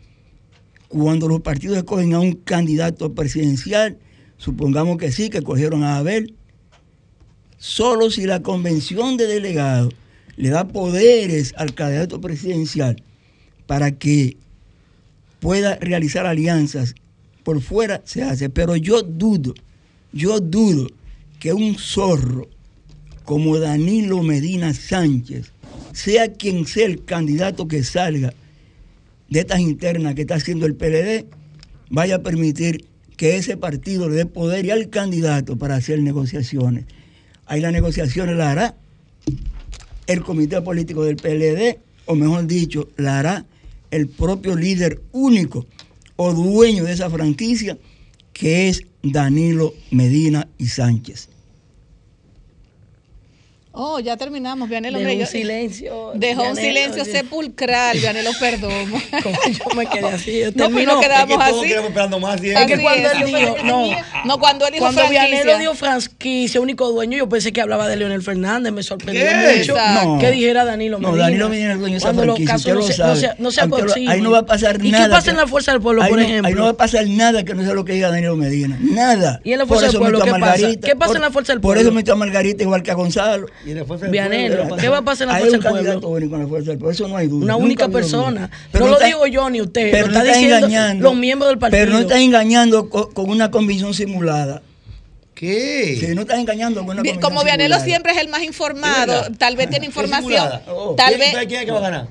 Cuando 0.88 1.28
los 1.28 1.40
partidos 1.40 1.76
escogen 1.76 2.14
a 2.14 2.20
un 2.20 2.32
candidato 2.32 3.14
presidencial, 3.14 3.98
supongamos 4.38 4.96
que 4.98 5.12
sí, 5.12 5.28
que 5.28 5.42
cogieron 5.42 5.84
a 5.84 5.98
Abel, 5.98 6.34
solo 7.58 8.10
si 8.10 8.24
la 8.24 8.42
convención 8.42 9.16
de 9.16 9.26
delegados 9.26 9.94
le 10.36 10.50
da 10.50 10.68
poderes 10.68 11.52
al 11.56 11.74
candidato 11.74 12.20
presidencial 12.20 13.02
para 13.66 13.92
que 13.92 14.36
pueda 15.40 15.76
realizar 15.76 16.26
alianzas 16.26 16.94
por 17.42 17.60
fuera, 17.60 18.02
se 18.04 18.22
hace. 18.22 18.48
Pero 18.48 18.76
yo 18.76 19.02
dudo, 19.02 19.54
yo 20.12 20.40
dudo 20.40 20.88
que 21.38 21.52
un 21.52 21.76
zorro 21.76 22.48
como 23.24 23.58
Danilo 23.58 24.22
Medina 24.22 24.72
Sánchez, 24.72 25.52
sea 25.92 26.32
quien 26.32 26.66
sea 26.66 26.86
el 26.86 27.04
candidato 27.04 27.68
que 27.68 27.84
salga 27.84 28.32
de 29.28 29.40
estas 29.40 29.60
internas 29.60 30.14
que 30.14 30.22
está 30.22 30.36
haciendo 30.36 30.66
el 30.66 30.74
PLD, 30.74 31.26
vaya 31.90 32.16
a 32.16 32.22
permitir 32.22 32.86
que 33.16 33.36
ese 33.36 33.56
partido 33.56 34.08
le 34.08 34.16
dé 34.16 34.26
poder 34.26 34.64
y 34.64 34.70
al 34.70 34.88
candidato 34.90 35.56
para 35.56 35.76
hacer 35.76 36.00
negociaciones. 36.00 36.84
Ahí 37.46 37.60
las 37.60 37.72
negociaciones 37.72 38.36
las 38.36 38.48
hará 38.48 38.76
el 40.06 40.22
comité 40.22 40.62
político 40.62 41.04
del 41.04 41.16
PLD, 41.16 41.78
o 42.06 42.14
mejor 42.14 42.46
dicho, 42.46 42.88
la 42.96 43.18
hará 43.18 43.46
el 43.90 44.08
propio 44.08 44.56
líder 44.56 45.00
único 45.12 45.66
o 46.16 46.32
dueño 46.32 46.84
de 46.84 46.92
esa 46.92 47.10
franquicia, 47.10 47.78
que 48.32 48.68
es 48.68 48.82
Danilo 49.02 49.74
Medina 49.90 50.48
y 50.58 50.66
Sánchez. 50.66 51.28
Oh, 53.80 54.00
ya 54.00 54.16
terminamos, 54.16 54.68
Vianelo. 54.68 54.98
Dejó 54.98 55.08
hombre, 55.10 55.14
un 55.14 55.20
yo- 55.20 55.26
silencio. 55.38 56.10
Dejó 56.14 56.42
un 56.50 56.56
silencio 56.56 57.04
sepulcral, 57.04 57.96
Vianelo, 57.98 58.30
perdón. 58.40 58.72
Como 59.22 59.36
yo 59.46 59.76
me 59.76 59.86
quedé 59.86 60.08
así. 60.08 60.38
Yo 60.40 60.46
No, 60.46 60.52
pues 60.52 60.66
termino. 60.66 60.94
no 60.94 61.00
quedamos 61.00 61.30
Es 61.38 61.44
que 61.44 61.50
todos 61.52 61.64
así. 61.64 61.72
esperando 61.74 62.18
más 62.20 62.42
Es 62.42 62.66
que 62.66 62.78
cuando 62.80 63.08
él 63.12 63.24
dijo, 63.24 63.56
no, 63.64 63.86
No, 64.24 64.38
cuando 64.40 64.66
él 64.66 64.72
dijo 64.72 64.84
cuando 64.84 65.00
franquicia. 65.02 65.28
Vianelo 65.30 65.58
dio 65.60 65.74
franquicia, 65.74 66.60
único 66.60 66.90
dueño, 66.90 67.16
yo 67.18 67.28
pensé 67.28 67.52
que 67.52 67.60
hablaba 67.60 67.86
de 67.88 67.96
Leonel 67.96 68.20
Fernández, 68.22 68.72
me 68.72 68.82
sorprendió 68.82 69.22
¿Qué? 69.24 69.58
mucho 69.58 70.18
que 70.20 70.30
dijera 70.32 70.64
Danilo 70.64 70.98
No, 70.98 71.08
Medina. 71.12 71.24
Danilo 71.26 71.48
Medina 71.48 71.68
es 71.68 71.72
el 71.74 71.78
dueño 71.78 71.92
de 71.94 71.98
esa 71.98 72.06
Cuando 72.08 72.24
los 72.26 72.36
franquicia, 72.36 72.56
usted 72.56 72.72
no 72.74 72.80
lo 72.80 72.86
sabe. 72.92 73.08
no 73.10 73.16
se, 73.16 73.34
no 73.38 73.50
se 73.52 73.66
lo- 74.04 74.10
ahí 74.10 74.20
no 74.20 74.30
va 74.32 74.38
a 74.38 74.46
pasar 74.46 74.84
¿Y 74.84 74.90
nada 74.90 75.04
qué 75.06 75.10
pasa 75.12 75.30
en 75.30 75.36
la 75.36 75.46
Fuerza 75.46 75.70
del 75.70 75.80
Pueblo, 75.80 76.02
ahí 76.02 76.08
por 76.10 76.18
no, 76.18 76.24
ejemplo? 76.24 76.48
Ahí 76.48 76.54
no 76.54 76.64
va 76.64 76.70
a 76.70 76.76
pasar 76.76 77.06
nada 77.06 77.44
que 77.44 77.54
no 77.54 77.62
sea 77.62 77.74
lo 77.74 77.84
que 77.84 77.92
diga 77.92 78.10
Danilo 78.10 78.34
Medina. 78.34 78.76
Nada. 78.80 79.40
¿Y 79.44 79.52
en 79.52 79.58
la 79.60 79.66
Por 79.66 79.78
Fuerza 79.78 79.92
del 79.92 80.00
Pueblo 80.00 80.20
qué 80.20 80.30
pasa? 80.32 80.68
¿Qué 80.82 80.96
pasa 80.96 81.06
Por- 81.10 81.16
en 81.16 81.22
la 81.22 81.30
Fuerza 81.30 81.52
del 81.52 81.60
Por 81.60 81.74
Pueblo? 81.74 81.82
eso 81.82 81.92
metió 81.92 82.12
a 82.14 82.16
Margarita 82.16 82.62
igual 82.64 82.82
que 82.82 82.90
a 82.90 82.94
Gonzalo. 82.94 83.46
Y 83.68 83.74
la 83.74 83.84
fuerza 83.84 84.06
del 84.06 84.12
Vianelo, 84.12 84.56
pueblo, 84.62 84.76
¿qué 84.78 84.88
va 84.88 84.98
a 84.98 85.02
pasar 85.02 85.28
en 85.28 85.34
la 85.34 85.38
Fuerza 85.40 85.52
del 85.52 85.60
Pueblo? 85.60 85.76
candidato 85.76 86.08
único 86.08 86.34
en 86.36 86.42
la 86.42 86.48
Fuerza 86.48 86.70
del 86.70 86.78
Pueblo, 86.78 86.92
eso 86.92 87.08
no 87.08 87.16
hay 87.18 87.26
duda. 87.26 87.44
Una 87.44 87.52
Nunca 87.52 87.64
única 87.66 87.88
persona. 87.90 88.50
Pero 88.72 88.84
no 88.86 88.90
lo 88.92 88.96
está- 88.96 89.06
digo 89.06 89.26
yo 89.26 89.50
ni 89.50 89.60
usted, 89.60 89.90
pero 89.90 90.06
lo 90.06 90.12
está 90.14 90.20
está 90.24 90.32
diciendo 90.38 90.56
engañando. 90.56 91.02
los 91.04 91.16
miembros 91.16 91.50
del 91.50 91.58
partido. 91.58 91.80
Pero 91.84 91.92
no 91.92 91.98
está 92.00 92.18
engañando 92.20 92.88
co- 92.88 93.10
con, 93.10 93.28
una 93.28 93.50
convicción 93.50 93.92
simulada. 93.92 94.62
¿Qué? 95.34 95.96
Sí, 96.00 96.14
no 96.14 96.22
está 96.22 96.40
engañando 96.40 96.84
con 96.84 96.98
una 96.98 97.20
Como 97.20 97.44
Vianelo 97.44 97.74
simulada. 97.74 97.84
siempre 97.84 98.12
es 98.12 98.18
el 98.18 98.28
más 98.28 98.42
informado, 98.42 99.24
tal 99.36 99.56
vez 99.56 99.68
tiene 99.68 99.84
¿Es 99.86 99.90
información? 99.90 100.48
Oh. 100.68 100.94
tal 100.96 101.14
¿Quién- 101.14 101.20
vez 101.20 101.46
¿Quién 101.46 101.60
es 101.60 101.66
que 101.66 101.72
va 101.72 101.78
a 101.78 101.82
ganar? 101.82 102.08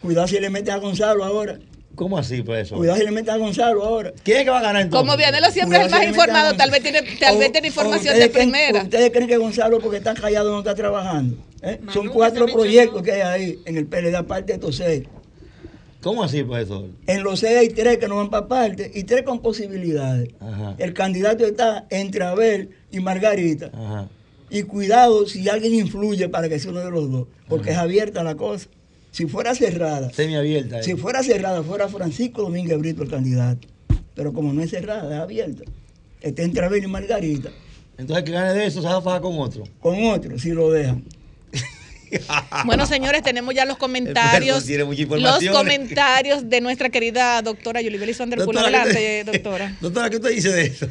Cuidado 0.00 0.26
si 0.26 0.40
le 0.40 0.48
mete 0.50 0.70
a 0.72 0.78
Gonzalo 0.78 1.22
ahora. 1.24 1.58
¿Cómo 1.94 2.16
así, 2.18 2.42
pues 2.42 2.66
eso? 2.66 2.76
Cuidado 2.76 2.98
si 2.98 3.04
le 3.04 3.10
mete 3.10 3.30
a 3.30 3.36
Gonzalo 3.36 3.84
ahora. 3.84 4.12
¿Quién 4.22 4.38
es 4.38 4.44
que 4.44 4.50
va 4.50 4.58
a 4.60 4.62
ganar 4.62 4.82
entonces? 4.82 5.06
como 5.06 5.16
Vianelo 5.18 5.50
siempre 5.50 5.78
es 5.78 5.84
el 5.84 5.90
más 5.90 6.00
si 6.00 6.06
informado, 6.06 6.56
tal 6.56 6.70
vez 6.70 6.82
tiene, 6.82 7.02
tal 7.20 7.36
O- 7.36 7.38
vez 7.38 7.52
tiene 7.52 7.68
información 7.68 8.18
de 8.18 8.30
creen- 8.32 8.50
primera. 8.50 8.82
¿Ustedes 8.82 9.10
creen 9.10 9.28
que 9.28 9.36
Gonzalo, 9.36 9.78
porque 9.78 9.98
está 9.98 10.14
callado, 10.14 10.50
no 10.52 10.58
está 10.60 10.74
trabajando? 10.74 11.36
¿Eh? 11.62 11.80
Son 11.92 12.08
cuatro 12.08 12.46
proyectos 12.46 13.02
que 13.02 13.12
hay 13.12 13.20
ahí 13.20 13.58
en 13.66 13.76
el 13.76 13.86
PLD, 13.86 14.16
aparte 14.16 14.46
de 14.46 14.52
estos 14.54 14.76
seis. 14.76 15.04
¿Cómo 16.02 16.24
así, 16.24 16.42
profesor? 16.42 16.86
En 17.06 17.22
los 17.22 17.38
seis 17.40 17.56
hay 17.58 17.68
tres 17.68 17.98
que 17.98 18.08
no 18.08 18.16
van 18.16 18.28
para 18.30 18.48
parte 18.48 18.90
y 18.92 19.04
tres 19.04 19.22
con 19.22 19.40
posibilidades. 19.40 20.30
Ajá. 20.40 20.74
El 20.78 20.94
candidato 20.94 21.44
está 21.46 21.86
entre 21.90 22.24
Abel 22.24 22.70
y 22.90 22.98
Margarita. 23.00 23.70
Ajá. 23.72 24.08
Y 24.50 24.62
cuidado 24.64 25.26
si 25.28 25.48
alguien 25.48 25.74
influye 25.74 26.28
para 26.28 26.48
que 26.48 26.58
sea 26.58 26.72
uno 26.72 26.80
de 26.80 26.90
los 26.90 27.10
dos, 27.10 27.28
porque 27.48 27.70
es 27.70 27.76
abierta 27.76 28.24
la 28.24 28.34
cosa. 28.34 28.68
Si 29.12 29.26
fuera 29.26 29.54
cerrada, 29.54 30.10
Semiabierta. 30.10 30.80
eh. 30.80 30.82
si 30.82 30.96
fuera 30.96 31.22
cerrada, 31.22 31.62
fuera 31.62 31.86
Francisco 31.88 32.42
Domínguez 32.42 32.78
Brito 32.78 33.02
el 33.02 33.10
candidato. 33.10 33.68
Pero 34.14 34.32
como 34.32 34.52
no 34.52 34.62
es 34.62 34.70
cerrada, 34.70 35.14
es 35.14 35.20
abierta. 35.20 35.62
Está 36.20 36.42
entre 36.42 36.64
Abel 36.64 36.82
y 36.82 36.86
Margarita. 36.86 37.50
Entonces 37.98 38.24
que 38.24 38.32
gane 38.32 38.54
de 38.54 38.66
eso 38.66 38.80
se 38.80 38.88
va 38.88 38.96
a 38.96 39.02
fajar 39.02 39.20
con 39.20 39.38
otro. 39.38 39.64
Con 39.80 40.02
otro, 40.04 40.38
si 40.38 40.50
lo 40.50 40.70
dejan. 40.70 41.04
Bueno, 42.66 42.84
señores, 42.84 43.22
tenemos 43.22 43.54
ya 43.54 43.64
los 43.64 43.78
comentarios. 43.78 44.68
Los 44.68 45.44
comentarios 45.50 46.46
de 46.50 46.60
nuestra 46.60 46.90
querida 46.90 47.40
doctora 47.40 47.80
Yulibeli 47.80 48.12
¿qué 48.12 48.22
Adelante, 48.22 49.24
doctora. 49.24 49.76
Doctora, 49.80 50.10
¿qué 50.10 50.16
usted 50.16 50.30
dice 50.30 50.50
de 50.50 50.62
eso? 50.66 50.88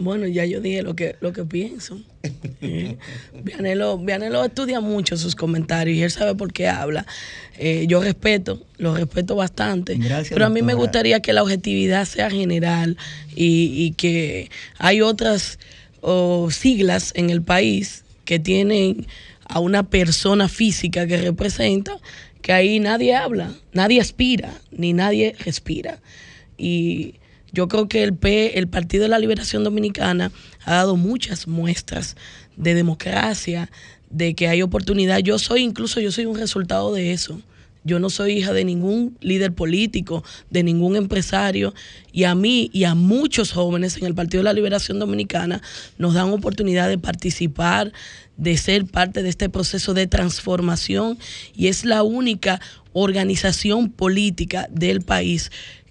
Bueno, 0.00 0.26
ya 0.26 0.46
yo 0.46 0.62
dije 0.62 0.82
lo 0.82 0.96
que, 0.96 1.16
lo 1.20 1.32
que 1.32 1.44
pienso. 1.44 2.00
Eh, 2.62 2.98
Vianelo, 3.42 3.96
Vianelo 3.96 4.44
estudia 4.44 4.80
mucho 4.80 5.16
sus 5.16 5.34
comentarios 5.34 5.96
y 5.96 6.02
él 6.02 6.10
sabe 6.10 6.34
por 6.34 6.52
qué 6.52 6.68
habla. 6.68 7.06
Eh, 7.58 7.86
yo 7.88 8.02
respeto, 8.02 8.62
lo 8.76 8.94
respeto 8.94 9.34
bastante. 9.34 9.94
Gracias, 9.94 10.28
pero 10.28 10.44
a 10.44 10.50
mí 10.50 10.60
me 10.60 10.74
gustaría 10.74 11.20
que 11.20 11.32
la 11.32 11.42
objetividad 11.42 12.04
sea 12.04 12.28
general 12.28 12.98
y, 13.34 13.72
y 13.82 13.92
que 13.92 14.50
hay 14.76 15.00
otras 15.00 15.58
oh, 16.02 16.50
siglas 16.50 17.12
en 17.16 17.30
el 17.30 17.40
país 17.40 18.04
que 18.26 18.38
tienen 18.38 19.06
a 19.46 19.60
una 19.60 19.88
persona 19.88 20.46
física 20.48 21.06
que 21.06 21.16
representa, 21.16 21.96
que 22.42 22.52
ahí 22.52 22.78
nadie 22.78 23.16
habla, 23.16 23.54
nadie 23.72 24.02
aspira, 24.02 24.52
ni 24.70 24.92
nadie 24.92 25.34
respira. 25.38 25.98
Y 26.58 27.14
yo 27.52 27.68
creo 27.68 27.88
que 27.88 28.02
el 28.02 28.14
P, 28.14 28.58
el 28.58 28.68
Partido 28.68 29.02
de 29.02 29.08
la 29.08 29.18
Liberación 29.18 29.64
Dominicana, 29.64 30.32
ha 30.64 30.74
dado 30.74 30.96
muchas 30.96 31.46
muestras 31.46 32.16
de 32.56 32.74
democracia, 32.74 33.70
de 34.10 34.34
que 34.34 34.48
hay 34.48 34.62
oportunidad. 34.62 35.18
Yo 35.18 35.38
soy, 35.38 35.62
incluso 35.62 36.00
yo 36.00 36.12
soy 36.12 36.26
un 36.26 36.36
resultado 36.36 36.92
de 36.92 37.12
eso. 37.12 37.40
Yo 37.82 37.98
no 37.98 38.10
soy 38.10 38.32
hija 38.32 38.52
de 38.52 38.64
ningún 38.64 39.16
líder 39.20 39.54
político, 39.54 40.22
de 40.50 40.62
ningún 40.62 40.96
empresario, 40.96 41.72
y 42.12 42.24
a 42.24 42.34
mí 42.34 42.68
y 42.74 42.84
a 42.84 42.94
muchos 42.94 43.52
jóvenes 43.52 43.96
en 43.96 44.04
el 44.04 44.14
Partido 44.14 44.40
de 44.40 44.44
la 44.44 44.52
Liberación 44.52 44.98
Dominicana 44.98 45.62
nos 45.96 46.12
dan 46.12 46.30
oportunidad 46.30 46.90
de 46.90 46.98
participar, 46.98 47.92
de 48.36 48.58
ser 48.58 48.84
parte 48.84 49.22
de 49.22 49.30
este 49.30 49.48
proceso 49.48 49.94
de 49.94 50.06
transformación, 50.06 51.18
y 51.56 51.68
es 51.68 51.86
la 51.86 52.02
única 52.02 52.60
organización 52.92 53.90
política 53.90 54.68
del 54.70 55.00
país 55.00 55.50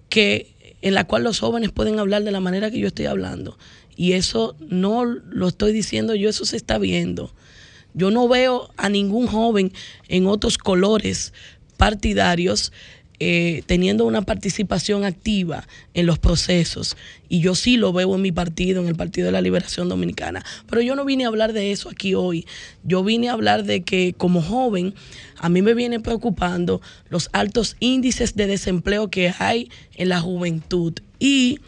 que 0.09 0.53
en 0.81 0.93
la 0.93 1.05
cual 1.05 1.23
los 1.23 1.39
jóvenes 1.39 1.71
pueden 1.71 1.99
hablar 1.99 2.23
de 2.23 2.31
la 2.31 2.39
manera 2.39 2.71
que 2.71 2.79
yo 2.79 2.87
estoy 2.87 3.05
hablando. 3.05 3.57
Y 3.95 4.13
eso 4.13 4.55
no 4.69 5.05
lo 5.05 5.47
estoy 5.47 5.73
diciendo 5.73 6.15
yo, 6.15 6.29
eso 6.29 6.45
se 6.45 6.57
está 6.57 6.77
viendo. 6.77 7.33
Yo 7.93 8.11
no 8.11 8.27
veo 8.27 8.69
a 8.77 8.89
ningún 8.89 9.27
joven 9.27 9.73
en 10.07 10.27
otros 10.27 10.57
colores 10.57 11.33
partidarios 11.77 12.71
eh, 13.21 13.63
teniendo 13.65 14.05
una 14.05 14.21
participación 14.21 15.03
activa 15.03 15.67
en 15.93 16.05
los 16.05 16.19
procesos. 16.19 16.95
Y 17.27 17.41
yo 17.41 17.53
sí 17.53 17.75
lo 17.75 17.91
veo 17.91 18.15
en 18.15 18.21
mi 18.21 18.31
partido, 18.31 18.81
en 18.81 18.87
el 18.87 18.95
Partido 18.95 19.25
de 19.25 19.33
la 19.33 19.41
Liberación 19.41 19.89
Dominicana. 19.89 20.45
Pero 20.69 20.81
yo 20.81 20.95
no 20.95 21.03
vine 21.03 21.25
a 21.25 21.27
hablar 21.27 21.51
de 21.51 21.71
eso 21.71 21.89
aquí 21.89 22.15
hoy. 22.15 22.45
Yo 22.83 23.03
vine 23.03 23.29
a 23.29 23.33
hablar 23.33 23.65
de 23.65 23.81
que 23.81 24.13
como 24.17 24.41
joven 24.41 24.93
a 25.37 25.49
mí 25.49 25.61
me 25.61 25.73
viene 25.73 25.99
preocupando 25.99 26.81
los 27.09 27.29
altos 27.33 27.75
índices 27.79 28.35
de 28.35 28.47
desempleo 28.47 29.09
que 29.09 29.33
hay 29.37 29.69
en 29.95 30.09
la 30.09 30.21
juventud. 30.21 30.93
Y 31.19 31.59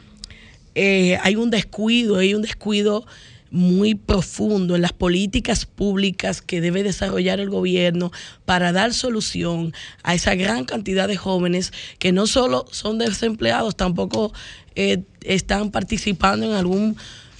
eh, 0.76 1.18
hay 1.22 1.36
un 1.36 1.50
descuido, 1.50 2.18
hay 2.18 2.34
un 2.34 2.42
descuido 2.42 3.06
muy 3.52 3.96
profundo 3.96 4.76
en 4.76 4.82
las 4.82 4.94
políticas 4.94 5.66
públicas 5.66 6.42
que 6.42 6.62
debe 6.62 6.84
desarrollar 6.84 7.40
el 7.42 7.50
gobierno 7.50 8.12
para 8.46 8.72
dar 8.72 8.94
solución 8.94 9.74
a 10.04 10.16
esa 10.16 10.36
gran 10.36 10.64
cantidad 10.66 11.08
de 11.08 11.18
jóvenes 11.18 11.74
que 12.00 12.14
no 12.14 12.28
solo 12.28 12.66
son 12.72 12.98
desempleados, 12.98 13.76
tampoco 13.76 14.34
eh, 14.76 15.04
están 15.22 15.70
participando 15.70 16.46
en 16.46 16.54
algún 16.54 16.96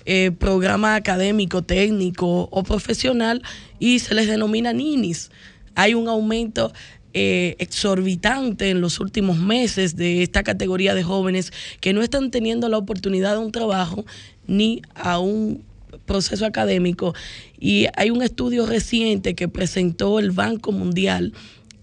eh, 0.06 0.32
programa 0.32 0.96
académico, 0.96 1.62
técnico 1.62 2.50
o 2.52 2.64
profesional 2.64 3.42
y 3.80 4.00
se 4.00 4.14
les 4.14 4.28
denomina 4.28 4.74
ninis. 4.74 5.32
Hay 5.76 5.94
un 5.94 6.10
aumento 6.10 6.74
eh, 7.14 7.56
exorbitante 7.60 8.70
en 8.70 8.82
los 8.82 9.00
últimos 9.00 9.38
meses 9.38 9.96
de 9.96 10.24
esta 10.24 10.44
categoría 10.44 10.94
de 10.94 11.04
jóvenes 11.04 11.54
que 11.80 11.94
no 11.94 12.02
están 12.02 12.32
teniendo 12.32 12.68
la 12.68 12.78
oportunidad 12.78 13.34
de 13.34 13.40
un 13.40 13.52
trabajo 13.52 14.06
ni 14.48 14.82
a 14.96 15.20
un 15.20 15.64
proceso 16.06 16.46
académico. 16.46 17.14
Y 17.60 17.88
hay 17.96 18.10
un 18.10 18.22
estudio 18.22 18.66
reciente 18.66 19.36
que 19.36 19.48
presentó 19.48 20.20
el 20.20 20.32
Banco 20.32 20.72
Mundial 20.72 21.34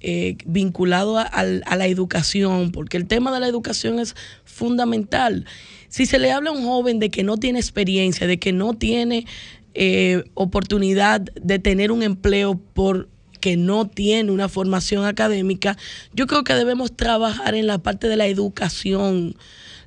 eh, 0.00 0.36
vinculado 0.46 1.18
a, 1.18 1.44
la 1.44 1.86
educación, 1.88 2.70
porque 2.70 2.96
el 2.96 3.06
tema 3.06 3.32
de 3.32 3.40
la 3.40 3.48
educación 3.48 3.98
es 3.98 4.14
fundamental. 4.44 5.44
Si 5.88 6.06
se 6.06 6.20
le 6.20 6.30
habla 6.30 6.50
a 6.50 6.52
un 6.52 6.64
joven 6.64 7.00
de 7.00 7.10
que 7.10 7.24
no 7.24 7.36
tiene 7.36 7.58
experiencia, 7.58 8.28
de 8.28 8.38
que 8.38 8.52
no 8.52 8.74
tiene 8.74 9.26
eh, 9.74 10.22
oportunidad 10.34 11.20
de 11.20 11.58
tener 11.58 11.90
un 11.90 12.04
empleo 12.04 12.60
por 12.74 13.08
que 13.40 13.56
no 13.56 13.88
tiene 13.88 14.30
una 14.30 14.48
formación 14.48 15.04
académica, 15.04 15.76
yo 16.12 16.26
creo 16.26 16.44
que 16.44 16.54
debemos 16.54 16.96
trabajar 16.96 17.54
en 17.56 17.66
la 17.66 17.78
parte 17.78 18.08
de 18.08 18.16
la 18.16 18.26
educación. 18.26 19.36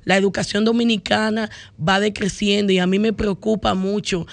La 0.04 0.16
educación 0.16 0.64
dominicana 0.64 1.50
va 1.78 2.00
decreciendo 2.00 2.72
y 2.72 2.78
a 2.78 2.86
mí 2.86 2.98
me 2.98 3.12
preocupa 3.12 3.74
mucho. 3.74 4.26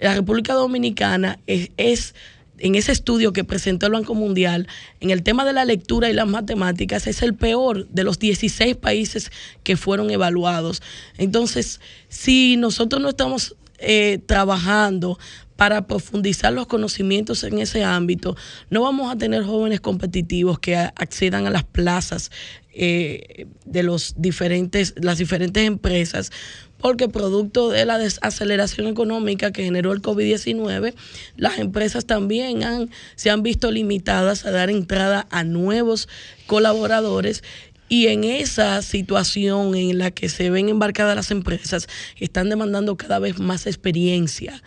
La 0.00 0.14
República 0.14 0.54
Dominicana 0.54 1.38
es, 1.46 1.70
es 1.76 2.14
en 2.58 2.76
ese 2.76 2.92
estudio 2.92 3.32
que 3.32 3.44
presentó 3.44 3.86
el 3.86 3.92
Banco 3.92 4.14
Mundial, 4.14 4.68
en 5.00 5.10
el 5.10 5.22
tema 5.22 5.44
de 5.44 5.52
la 5.52 5.64
lectura 5.64 6.08
y 6.08 6.12
las 6.12 6.28
matemáticas, 6.28 7.06
es 7.06 7.22
el 7.22 7.34
peor 7.34 7.88
de 7.88 8.04
los 8.04 8.18
16 8.18 8.76
países 8.76 9.32
que 9.64 9.76
fueron 9.76 10.10
evaluados. 10.10 10.80
Entonces, 11.18 11.80
si 12.08 12.56
nosotros 12.56 13.02
no 13.02 13.08
estamos 13.08 13.56
eh, 13.78 14.20
trabajando 14.26 15.18
para 15.56 15.86
profundizar 15.86 16.52
los 16.52 16.66
conocimientos 16.66 17.42
en 17.42 17.58
ese 17.58 17.82
ámbito, 17.84 18.36
no 18.70 18.82
vamos 18.82 19.12
a 19.12 19.18
tener 19.18 19.42
jóvenes 19.42 19.80
competitivos 19.80 20.60
que 20.60 20.76
accedan 20.76 21.46
a 21.46 21.50
las 21.50 21.64
plazas 21.64 22.30
eh, 22.74 23.46
de 23.64 23.82
los 23.82 24.14
diferentes, 24.16 24.94
las 24.96 25.18
diferentes 25.18 25.66
empresas, 25.66 26.30
porque 26.78 27.08
producto 27.08 27.70
de 27.70 27.84
la 27.84 27.98
desaceleración 27.98 28.88
económica 28.88 29.52
que 29.52 29.64
generó 29.64 29.92
el 29.92 30.02
COVID-19, 30.02 30.94
las 31.36 31.58
empresas 31.58 32.06
también 32.06 32.64
han, 32.64 32.90
se 33.14 33.30
han 33.30 33.42
visto 33.42 33.70
limitadas 33.70 34.44
a 34.44 34.50
dar 34.50 34.68
entrada 34.68 35.26
a 35.30 35.44
nuevos 35.44 36.08
colaboradores 36.46 37.42
y 37.88 38.06
en 38.06 38.24
esa 38.24 38.80
situación 38.80 39.74
en 39.74 39.98
la 39.98 40.10
que 40.10 40.30
se 40.30 40.48
ven 40.48 40.70
embarcadas 40.70 41.14
las 41.14 41.30
empresas, 41.30 41.88
están 42.18 42.48
demandando 42.48 42.96
cada 42.96 43.18
vez 43.18 43.38
más 43.38 43.66
experiencia. 43.66 44.62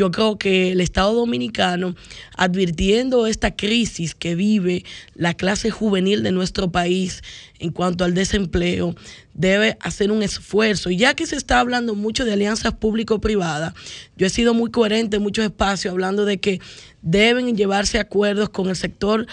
Yo 0.00 0.10
creo 0.10 0.38
que 0.38 0.72
el 0.72 0.80
Estado 0.80 1.12
Dominicano, 1.12 1.94
advirtiendo 2.34 3.26
esta 3.26 3.54
crisis 3.54 4.14
que 4.14 4.34
vive 4.34 4.82
la 5.14 5.34
clase 5.34 5.70
juvenil 5.70 6.22
de 6.22 6.32
nuestro 6.32 6.72
país 6.72 7.22
en 7.58 7.70
cuanto 7.70 8.04
al 8.04 8.14
desempleo, 8.14 8.94
debe 9.34 9.76
hacer 9.78 10.10
un 10.10 10.22
esfuerzo. 10.22 10.88
Y 10.88 10.96
ya 10.96 11.12
que 11.12 11.26
se 11.26 11.36
está 11.36 11.60
hablando 11.60 11.94
mucho 11.94 12.24
de 12.24 12.32
alianzas 12.32 12.72
público-privadas, 12.72 13.74
yo 14.16 14.26
he 14.26 14.30
sido 14.30 14.54
muy 14.54 14.70
coherente 14.70 15.18
en 15.18 15.22
muchos 15.22 15.44
espacios 15.44 15.92
hablando 15.92 16.24
de 16.24 16.40
que 16.40 16.62
deben 17.02 17.54
llevarse 17.54 17.98
acuerdos 17.98 18.48
con 18.48 18.70
el 18.70 18.76
sector 18.76 19.26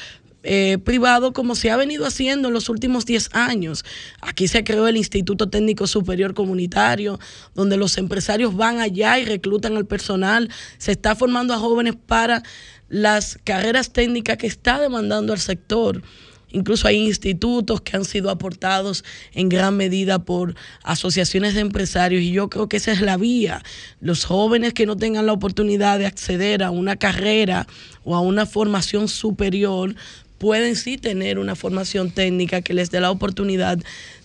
eh, 0.49 0.77
privado 0.77 1.33
como 1.33 1.55
se 1.55 1.71
ha 1.71 1.75
venido 1.75 2.05
haciendo 2.05 2.47
en 2.47 2.53
los 2.53 2.69
últimos 2.69 3.05
10 3.05 3.31
años. 3.33 3.83
Aquí 4.21 4.47
se 4.47 4.63
creó 4.63 4.87
el 4.87 4.95
Instituto 4.95 5.49
Técnico 5.49 5.87
Superior 5.87 6.33
Comunitario, 6.33 7.19
donde 7.53 7.75
los 7.75 7.97
empresarios 7.97 8.55
van 8.55 8.79
allá 8.79 9.19
y 9.19 9.25
reclutan 9.25 9.75
al 9.75 9.85
personal. 9.85 10.49
Se 10.77 10.93
está 10.93 11.15
formando 11.15 11.53
a 11.53 11.59
jóvenes 11.59 11.95
para 11.97 12.43
las 12.87 13.37
carreras 13.43 13.91
técnicas 13.91 14.37
que 14.37 14.47
está 14.47 14.79
demandando 14.79 15.33
el 15.33 15.39
sector. 15.39 16.01
Incluso 16.49 16.87
hay 16.87 16.95
institutos 16.95 17.81
que 17.81 17.97
han 17.97 18.05
sido 18.05 18.29
aportados 18.29 19.03
en 19.33 19.49
gran 19.49 19.75
medida 19.75 20.23
por 20.23 20.55
asociaciones 20.81 21.55
de 21.55 21.59
empresarios 21.59 22.21
y 22.21 22.31
yo 22.31 22.49
creo 22.49 22.69
que 22.69 22.77
esa 22.77 22.93
es 22.93 23.01
la 23.01 23.17
vía. 23.17 23.63
Los 23.99 24.23
jóvenes 24.23 24.73
que 24.73 24.85
no 24.85 24.95
tengan 24.95 25.25
la 25.25 25.33
oportunidad 25.33 25.99
de 25.99 26.05
acceder 26.05 26.63
a 26.63 26.71
una 26.71 26.95
carrera 26.95 27.67
o 28.05 28.15
a 28.15 28.21
una 28.21 28.45
formación 28.45 29.09
superior 29.09 29.95
pueden 30.37 30.75
sí 30.75 30.97
tener 30.97 31.39
una 31.39 31.55
formación 31.55 32.11
técnica 32.11 32.61
que 32.61 32.73
les 32.73 32.91
dé 32.91 32.99
la 32.99 33.11
oportunidad 33.11 33.79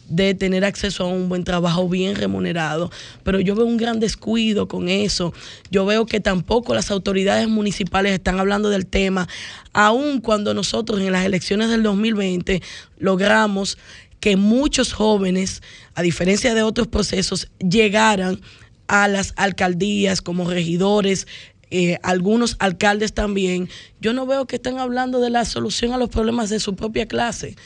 de 0.09 0.35
tener 0.35 0.65
acceso 0.65 1.05
a 1.05 1.09
un 1.09 1.29
buen 1.29 1.45
trabajo 1.45 1.89
bien 1.89 2.17
remunerado. 2.17 2.91
Pero 3.23 3.41
yo 3.41 3.55
veo 3.55 3.65
un 3.65 3.79
gran 3.79 3.99
descuido 3.99 4.69
con 4.69 4.89
eso. 4.89 5.33
Yo 5.71 5.87
veo 5.87 6.05
que 6.07 6.21
tampoco 6.21 6.75
las 6.75 6.91
autoridades 6.91 7.49
municipales 7.49 8.13
están 8.13 8.39
hablando 8.39 8.69
del 8.69 8.87
tema, 8.87 9.29
aun 9.73 10.21
cuando 10.21 10.53
nosotros 10.55 11.01
en 11.01 11.13
las 11.13 11.25
elecciones 11.25 11.71
del 11.71 11.83
2020 11.83 12.63
logramos 12.99 13.79
que 14.21 14.37
muchos 14.37 14.93
jóvenes, 14.93 15.63
a 15.95 16.03
diferencia 16.03 16.55
de 16.55 16.63
otros 16.63 16.89
procesos, 16.89 17.49
llegaran 17.59 18.41
a 18.87 19.09
las 19.09 19.33
alcaldías 19.37 20.21
como 20.21 20.49
regidores, 20.49 21.27
eh, 21.75 21.99
algunos 22.03 22.57
alcaldes 22.59 23.15
también, 23.15 23.67
yo 23.99 24.13
no 24.13 24.27
veo 24.27 24.47
que 24.47 24.57
están 24.57 24.79
hablando 24.79 25.21
de 25.21 25.31
la 25.31 25.47
solución 25.47 25.95
a 25.95 25.97
los 25.97 26.11
problemas 26.11 26.51
de 26.51 26.61
su 26.61 26.77
propia 26.77 27.09
clase. 27.09 27.57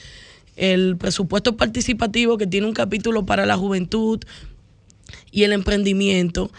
El 0.54 0.96
presupuesto 0.96 1.56
participativo 1.56 2.38
que 2.38 2.46
tiene 2.46 2.68
un 2.68 2.72
capítulo 2.72 3.26
para 3.26 3.46
la 3.46 3.56
juventud 3.56 4.20
y 5.32 5.42
el 5.42 5.52
emprendimiento, 5.52 6.52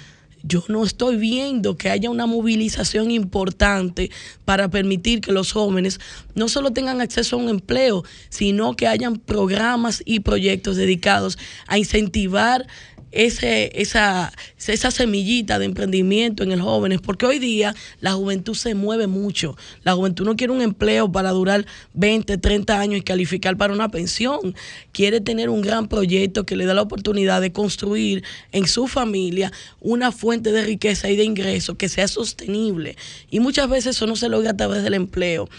yo 0.44 0.62
no 0.68 0.84
estoy 0.84 1.16
viendo 1.16 1.78
que 1.78 1.90
haya 1.90 2.10
una 2.10 2.26
movilización 2.26 3.12
importante 3.12 4.12
para 4.44 4.68
permitir 4.68 5.22
que 5.22 5.32
los 5.32 5.54
jóvenes 5.54 6.02
no 6.36 6.50
solo 6.50 6.72
tengan 6.72 7.00
acceso 7.00 7.38
a 7.38 7.40
un 7.40 7.48
empleo, 7.48 8.04
sino 8.28 8.76
que 8.76 8.88
hayan 8.88 9.16
programas 9.16 10.04
y 10.06 10.20
proyectos 10.20 10.76
dedicados 10.76 11.38
a 11.66 11.78
incentivar 11.78 12.68
ese, 13.12 13.72
esa, 13.82 14.34
esa 14.68 14.92
semillita 14.92 15.60
de 15.60 15.66
emprendimiento 15.66 16.44
en 16.44 16.52
el 16.52 16.62
jóvenes, 16.62 17.00
porque 17.02 17.26
hoy 17.26 17.40
día 17.40 17.74
la 18.02 18.14
juventud 18.14 18.54
se 18.54 18.76
mueve 18.76 19.08
mucho. 19.08 19.56
La 19.84 19.94
juventud 19.94 20.26
no 20.26 20.36
quiere 20.36 20.54
un 20.54 20.62
empleo 20.62 21.12
para 21.12 21.32
durar 21.32 21.66
20, 21.94 22.38
30 22.38 22.80
años 22.80 23.00
y 23.00 23.02
calificar 23.02 23.58
para 23.58 23.74
una 23.74 23.90
pensión. 23.90 24.56
Quiere 24.92 25.22
tener 25.22 25.50
un 25.50 25.62
gran 25.62 25.88
proyecto 25.88 26.46
que 26.46 26.56
le 26.56 26.66
da 26.66 26.74
la 26.74 26.82
oportunidad 26.82 27.42
de 27.42 27.52
construir 27.52 28.24
en 28.52 28.68
su 28.68 28.88
familia 28.88 29.52
una 29.80 30.12
fuente 30.12 30.52
de 30.52 30.64
riqueza 30.64 31.10
y 31.10 31.16
de 31.16 31.24
ingreso 31.24 31.78
que 31.78 31.90
sea 31.90 32.08
sostenible. 32.08 32.98
Y 33.30 33.40
muchas 33.40 33.70
veces 33.70 33.96
eso 33.96 34.08
no 34.08 34.16
se 34.16 34.30
logra 34.30 34.52
a 34.52 34.58
través 34.58 34.84
del 34.84 34.94
empleo. 34.94 35.50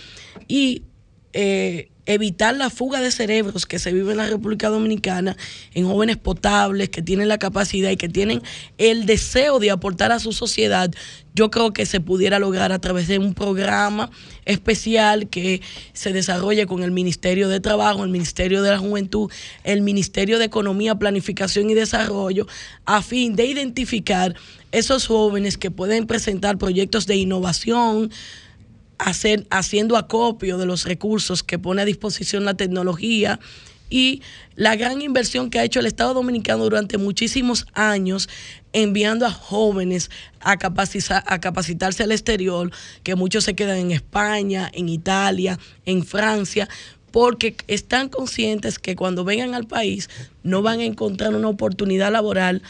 Y 0.46 0.82
eh, 1.32 1.90
evitar 2.08 2.56
la 2.56 2.70
fuga 2.70 3.00
de 3.00 3.10
cerebros 3.10 3.66
que 3.66 3.78
se 3.78 3.92
vive 3.92 4.12
en 4.12 4.16
la 4.16 4.26
República 4.26 4.70
Dominicana 4.70 5.36
en 5.74 5.86
jóvenes 5.86 6.16
potables 6.16 6.88
que 6.88 7.02
tienen 7.02 7.28
la 7.28 7.38
capacidad 7.38 7.90
y 7.90 7.98
que 7.98 8.08
tienen 8.08 8.42
el 8.78 9.04
deseo 9.04 9.58
de 9.58 9.70
aportar 9.70 10.10
a 10.10 10.18
su 10.18 10.32
sociedad, 10.32 10.90
yo 11.34 11.50
creo 11.50 11.74
que 11.74 11.84
se 11.84 12.00
pudiera 12.00 12.38
lograr 12.38 12.72
a 12.72 12.78
través 12.78 13.08
de 13.08 13.18
un 13.18 13.34
programa 13.34 14.10
especial 14.46 15.28
que 15.28 15.60
se 15.92 16.14
desarrolle 16.14 16.66
con 16.66 16.82
el 16.82 16.92
Ministerio 16.92 17.50
de 17.50 17.60
Trabajo, 17.60 18.02
el 18.04 18.10
Ministerio 18.10 18.62
de 18.62 18.70
la 18.70 18.78
Juventud, 18.78 19.30
el 19.62 19.82
Ministerio 19.82 20.38
de 20.38 20.46
Economía, 20.46 20.94
Planificación 20.94 21.68
y 21.68 21.74
Desarrollo, 21.74 22.46
a 22.86 23.02
fin 23.02 23.36
de 23.36 23.44
identificar 23.44 24.34
esos 24.72 25.06
jóvenes 25.06 25.58
que 25.58 25.70
pueden 25.70 26.06
presentar 26.06 26.56
proyectos 26.56 27.06
de 27.06 27.16
innovación, 27.16 28.10
hacer, 28.98 29.46
haciendo 29.50 29.96
acopio 29.96 30.58
de 30.58 30.66
los 30.66 30.84
recursos 30.84 31.42
que 31.42 31.58
pone 31.58 31.82
a 31.82 31.84
disposición 31.84 32.44
la 32.44 32.54
tecnología 32.54 33.40
y 33.90 34.22
la 34.54 34.76
gran 34.76 35.00
inversión 35.00 35.50
que 35.50 35.58
ha 35.58 35.64
hecho 35.64 35.80
el 35.80 35.86
Estado 35.86 36.14
Dominicano 36.14 36.64
durante 36.64 36.98
muchísimos 36.98 37.66
años 37.72 38.28
enviando 38.72 39.24
a 39.26 39.30
jóvenes 39.30 40.10
a, 40.40 40.52
a 40.52 41.40
capacitarse 41.40 42.02
al 42.02 42.12
exterior, 42.12 42.70
que 43.02 43.14
muchos 43.14 43.44
se 43.44 43.54
quedan 43.54 43.78
en 43.78 43.90
España, 43.92 44.70
en 44.74 44.88
Italia, 44.88 45.58
en 45.86 46.04
Francia, 46.04 46.68
porque 47.10 47.56
están 47.68 48.10
conscientes 48.10 48.78
que 48.78 48.94
cuando 48.94 49.24
vengan 49.24 49.54
al 49.54 49.66
país 49.66 50.10
no 50.42 50.60
van 50.62 50.80
a 50.80 50.84
encontrar 50.84 51.34
una 51.34 51.48
oportunidad 51.48 52.12
laboral 52.12 52.62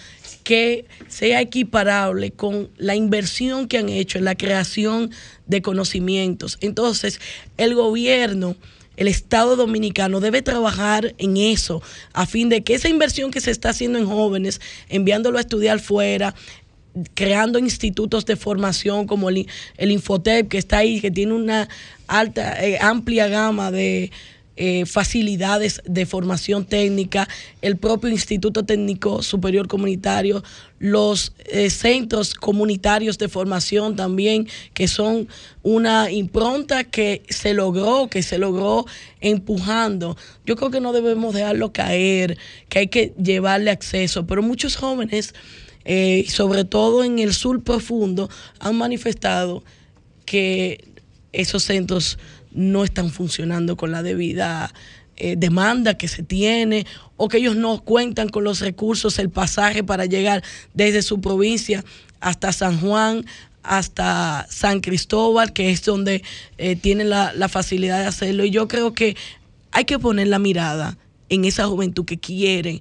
que 0.48 0.86
sea 1.08 1.42
equiparable 1.42 2.30
con 2.30 2.70
la 2.78 2.94
inversión 2.94 3.68
que 3.68 3.76
han 3.76 3.90
hecho 3.90 4.16
en 4.16 4.24
la 4.24 4.34
creación 4.34 5.10
de 5.46 5.60
conocimientos. 5.60 6.56
Entonces, 6.62 7.20
el 7.58 7.74
gobierno, 7.74 8.56
el 8.96 9.08
Estado 9.08 9.56
dominicano 9.56 10.20
debe 10.20 10.40
trabajar 10.40 11.14
en 11.18 11.36
eso, 11.36 11.82
a 12.14 12.24
fin 12.24 12.48
de 12.48 12.64
que 12.64 12.72
esa 12.72 12.88
inversión 12.88 13.30
que 13.30 13.42
se 13.42 13.50
está 13.50 13.68
haciendo 13.68 13.98
en 13.98 14.06
jóvenes, 14.06 14.62
enviándolo 14.88 15.36
a 15.36 15.42
estudiar 15.42 15.80
fuera, 15.80 16.34
creando 17.12 17.58
institutos 17.58 18.24
de 18.24 18.36
formación 18.36 19.06
como 19.06 19.28
el, 19.28 19.46
Infotep 19.78 20.48
que 20.48 20.56
está 20.56 20.78
ahí, 20.78 21.02
que 21.02 21.10
tiene 21.10 21.34
una 21.34 21.68
alta, 22.06 22.64
eh, 22.64 22.78
amplia 22.80 23.28
gama 23.28 23.70
de 23.70 24.10
eh, 24.60 24.86
facilidades 24.86 25.80
de 25.84 26.04
formación 26.04 26.64
técnica, 26.64 27.28
el 27.62 27.76
propio 27.76 28.10
Instituto 28.10 28.64
Técnico 28.64 29.22
Superior 29.22 29.68
Comunitario, 29.68 30.42
los 30.80 31.32
eh, 31.44 31.70
centros 31.70 32.34
comunitarios 32.34 33.18
de 33.18 33.28
formación 33.28 33.94
también, 33.94 34.48
que 34.74 34.88
son 34.88 35.28
una 35.62 36.10
impronta 36.10 36.82
que 36.82 37.22
se 37.28 37.54
logró, 37.54 38.08
que 38.10 38.24
se 38.24 38.36
logró 38.36 38.84
empujando. 39.20 40.16
Yo 40.44 40.56
creo 40.56 40.72
que 40.72 40.80
no 40.80 40.92
debemos 40.92 41.34
dejarlo 41.34 41.72
caer, 41.72 42.36
que 42.68 42.80
hay 42.80 42.88
que 42.88 43.14
llevarle 43.22 43.70
acceso, 43.70 44.26
pero 44.26 44.42
muchos 44.42 44.74
jóvenes, 44.74 45.36
eh, 45.84 46.24
sobre 46.28 46.64
todo 46.64 47.04
en 47.04 47.20
el 47.20 47.32
sur 47.32 47.62
profundo, 47.62 48.28
han 48.58 48.74
manifestado 48.76 49.62
que 50.24 50.84
esos 51.32 51.62
centros 51.62 52.18
no 52.58 52.82
están 52.82 53.10
funcionando 53.10 53.76
con 53.76 53.92
la 53.92 54.02
debida 54.02 54.74
eh, 55.16 55.36
demanda 55.36 55.96
que 55.96 56.08
se 56.08 56.24
tiene 56.24 56.86
o 57.16 57.28
que 57.28 57.38
ellos 57.38 57.54
no 57.54 57.82
cuentan 57.84 58.28
con 58.28 58.42
los 58.42 58.60
recursos, 58.60 59.18
el 59.20 59.30
pasaje 59.30 59.84
para 59.84 60.06
llegar 60.06 60.42
desde 60.74 61.02
su 61.02 61.20
provincia 61.20 61.84
hasta 62.18 62.52
San 62.52 62.80
Juan, 62.80 63.24
hasta 63.62 64.44
San 64.50 64.80
Cristóbal, 64.80 65.52
que 65.52 65.70
es 65.70 65.84
donde 65.84 66.24
eh, 66.58 66.74
tienen 66.74 67.10
la, 67.10 67.32
la 67.32 67.48
facilidad 67.48 68.00
de 68.00 68.06
hacerlo. 68.06 68.44
Y 68.44 68.50
yo 68.50 68.66
creo 68.66 68.92
que 68.92 69.16
hay 69.70 69.84
que 69.84 70.00
poner 70.00 70.26
la 70.26 70.40
mirada 70.40 70.98
en 71.28 71.44
esa 71.44 71.66
juventud 71.68 72.04
que 72.04 72.18
quiere, 72.18 72.80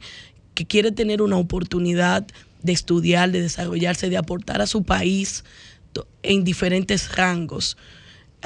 que 0.55 0.65
quiere 0.65 0.91
tener 0.91 1.21
una 1.21 1.37
oportunidad 1.37 2.25
de 2.63 2.71
estudiar, 2.71 3.31
de 3.31 3.43
desarrollarse, 3.43 4.09
de 4.09 4.17
aportar 4.17 4.59
a 4.61 4.67
su 4.67 4.83
país 4.83 5.43
en 6.23 6.43
diferentes 6.43 7.15
rangos 7.15 7.77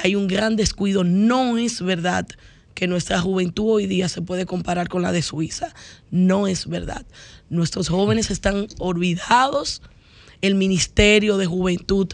hay 0.02 0.16
un 0.16 0.26
gran 0.26 0.56
descuido. 0.56 1.04
No 1.04 1.58
es 1.58 1.80
verdad 1.80 2.26
que 2.74 2.86
nuestra 2.88 3.20
juventud 3.20 3.74
hoy 3.74 3.86
día 3.86 4.08
se 4.08 4.22
puede 4.22 4.46
comparar 4.46 4.88
con 4.88 5.02
la 5.02 5.12
de 5.12 5.22
Suiza. 5.22 5.74
No 6.10 6.46
es 6.46 6.66
verdad. 6.66 7.06
Nuestros 7.50 7.88
jóvenes 7.88 8.30
están 8.30 8.66
olvidados. 8.78 9.82
El 10.40 10.56
Ministerio 10.56 11.36
de 11.36 11.46
Juventud, 11.46 12.08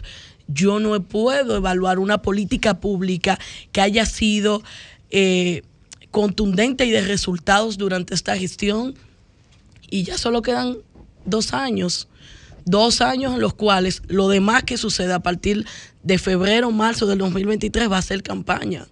yo 0.47 0.79
no 0.79 1.01
puedo 1.01 1.55
evaluar 1.55 1.97
una 1.97 2.21
política 2.21 2.79
pública 2.79 3.39
que 3.71 3.81
haya 3.81 4.05
sido 4.05 4.61
eh, 5.09 5.63
contundente 6.11 6.85
y 6.85 6.91
de 6.91 7.01
resultados 7.01 7.79
durante 7.79 8.13
esta 8.13 8.37
gestión. 8.37 8.93
Y 9.89 10.03
ya 10.03 10.19
solo 10.19 10.43
quedan 10.43 10.77
dos 11.25 11.53
años 11.53 12.07
dos 12.69 13.01
años 13.01 13.33
en 13.33 13.41
los 13.41 13.55
cuales 13.55 14.03
lo 14.07 14.29
demás 14.29 14.63
que 14.63 14.77
suceda 14.77 15.15
a 15.15 15.23
partir 15.23 15.65
de 16.03 16.17
febrero 16.19 16.71
marzo 16.71 17.07
del 17.07 17.17
2023 17.17 17.91
va 17.91 17.97
a 17.97 18.01
ser 18.01 18.21
campaña. 18.21 18.87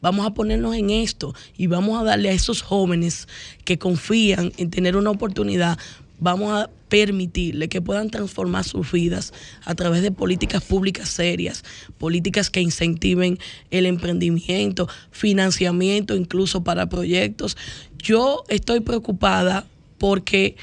Vamos 0.00 0.26
a 0.26 0.30
ponernos 0.30 0.74
en 0.74 0.90
esto 0.90 1.34
y 1.56 1.66
vamos 1.66 2.00
a 2.00 2.04
darle 2.04 2.30
a 2.30 2.32
esos 2.32 2.62
jóvenes 2.62 3.28
que 3.64 3.78
confían 3.78 4.52
en 4.56 4.70
tener 4.70 4.96
una 4.96 5.10
oportunidad, 5.10 5.78
vamos 6.20 6.52
a 6.52 6.70
permitirle 6.88 7.68
que 7.68 7.82
puedan 7.82 8.08
transformar 8.08 8.64
sus 8.64 8.90
vidas 8.92 9.34
a 9.64 9.74
través 9.74 10.00
de 10.00 10.10
políticas 10.10 10.62
públicas 10.62 11.10
serias, 11.10 11.64
políticas 11.98 12.48
que 12.48 12.62
incentiven 12.62 13.38
el 13.70 13.84
emprendimiento, 13.84 14.88
financiamiento 15.10 16.16
incluso 16.16 16.64
para 16.64 16.88
proyectos. 16.88 17.58
Yo 17.98 18.44
estoy 18.48 18.80
preocupada 18.80 19.66
porque 19.98 20.56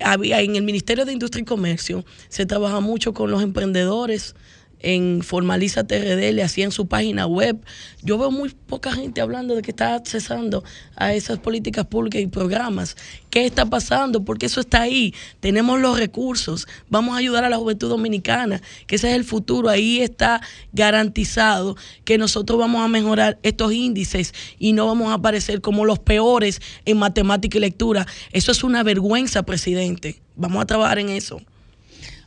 había 0.00 0.40
en 0.40 0.56
el 0.56 0.62
Ministerio 0.62 1.04
de 1.04 1.12
Industria 1.12 1.42
y 1.42 1.44
Comercio 1.44 2.04
se 2.28 2.46
trabaja 2.46 2.80
mucho 2.80 3.14
con 3.14 3.30
los 3.30 3.42
emprendedores 3.42 4.34
en 4.80 5.22
Formaliza 5.22 5.84
TRD, 5.84 6.32
le 6.32 6.42
hacían 6.42 6.72
su 6.72 6.86
página 6.86 7.26
web. 7.26 7.58
Yo 8.02 8.18
veo 8.18 8.30
muy 8.30 8.50
poca 8.50 8.92
gente 8.92 9.20
hablando 9.20 9.54
de 9.54 9.62
que 9.62 9.70
está 9.70 9.94
accesando 9.94 10.62
a 10.96 11.14
esas 11.14 11.38
políticas 11.38 11.86
públicas 11.86 12.20
y 12.20 12.26
programas. 12.26 12.96
¿Qué 13.30 13.46
está 13.46 13.66
pasando? 13.66 14.24
Porque 14.24 14.46
eso 14.46 14.60
está 14.60 14.82
ahí. 14.82 15.14
Tenemos 15.40 15.80
los 15.80 15.98
recursos. 15.98 16.66
Vamos 16.88 17.14
a 17.14 17.18
ayudar 17.18 17.44
a 17.44 17.48
la 17.48 17.56
juventud 17.56 17.88
dominicana, 17.88 18.60
que 18.86 18.96
ese 18.96 19.10
es 19.10 19.16
el 19.16 19.24
futuro. 19.24 19.68
Ahí 19.68 20.00
está 20.00 20.40
garantizado 20.72 21.76
que 22.04 22.18
nosotros 22.18 22.58
vamos 22.58 22.84
a 22.84 22.88
mejorar 22.88 23.38
estos 23.42 23.72
índices 23.72 24.34
y 24.58 24.72
no 24.72 24.86
vamos 24.86 25.10
a 25.10 25.14
aparecer 25.14 25.60
como 25.60 25.84
los 25.84 25.98
peores 25.98 26.60
en 26.84 26.98
matemática 26.98 27.58
y 27.58 27.60
lectura. 27.60 28.06
Eso 28.32 28.52
es 28.52 28.64
una 28.64 28.82
vergüenza, 28.82 29.42
presidente. 29.44 30.20
Vamos 30.36 30.62
a 30.62 30.66
trabajar 30.66 30.98
en 30.98 31.08
eso. 31.08 31.40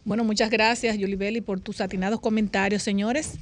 Bueno, 0.07 0.23
muchas 0.23 0.49
gracias, 0.49 0.97
Yulibeli, 0.97 1.41
por 1.41 1.59
tus 1.59 1.81
atinados 1.81 2.21
comentarios, 2.21 2.81
señores. 2.81 3.33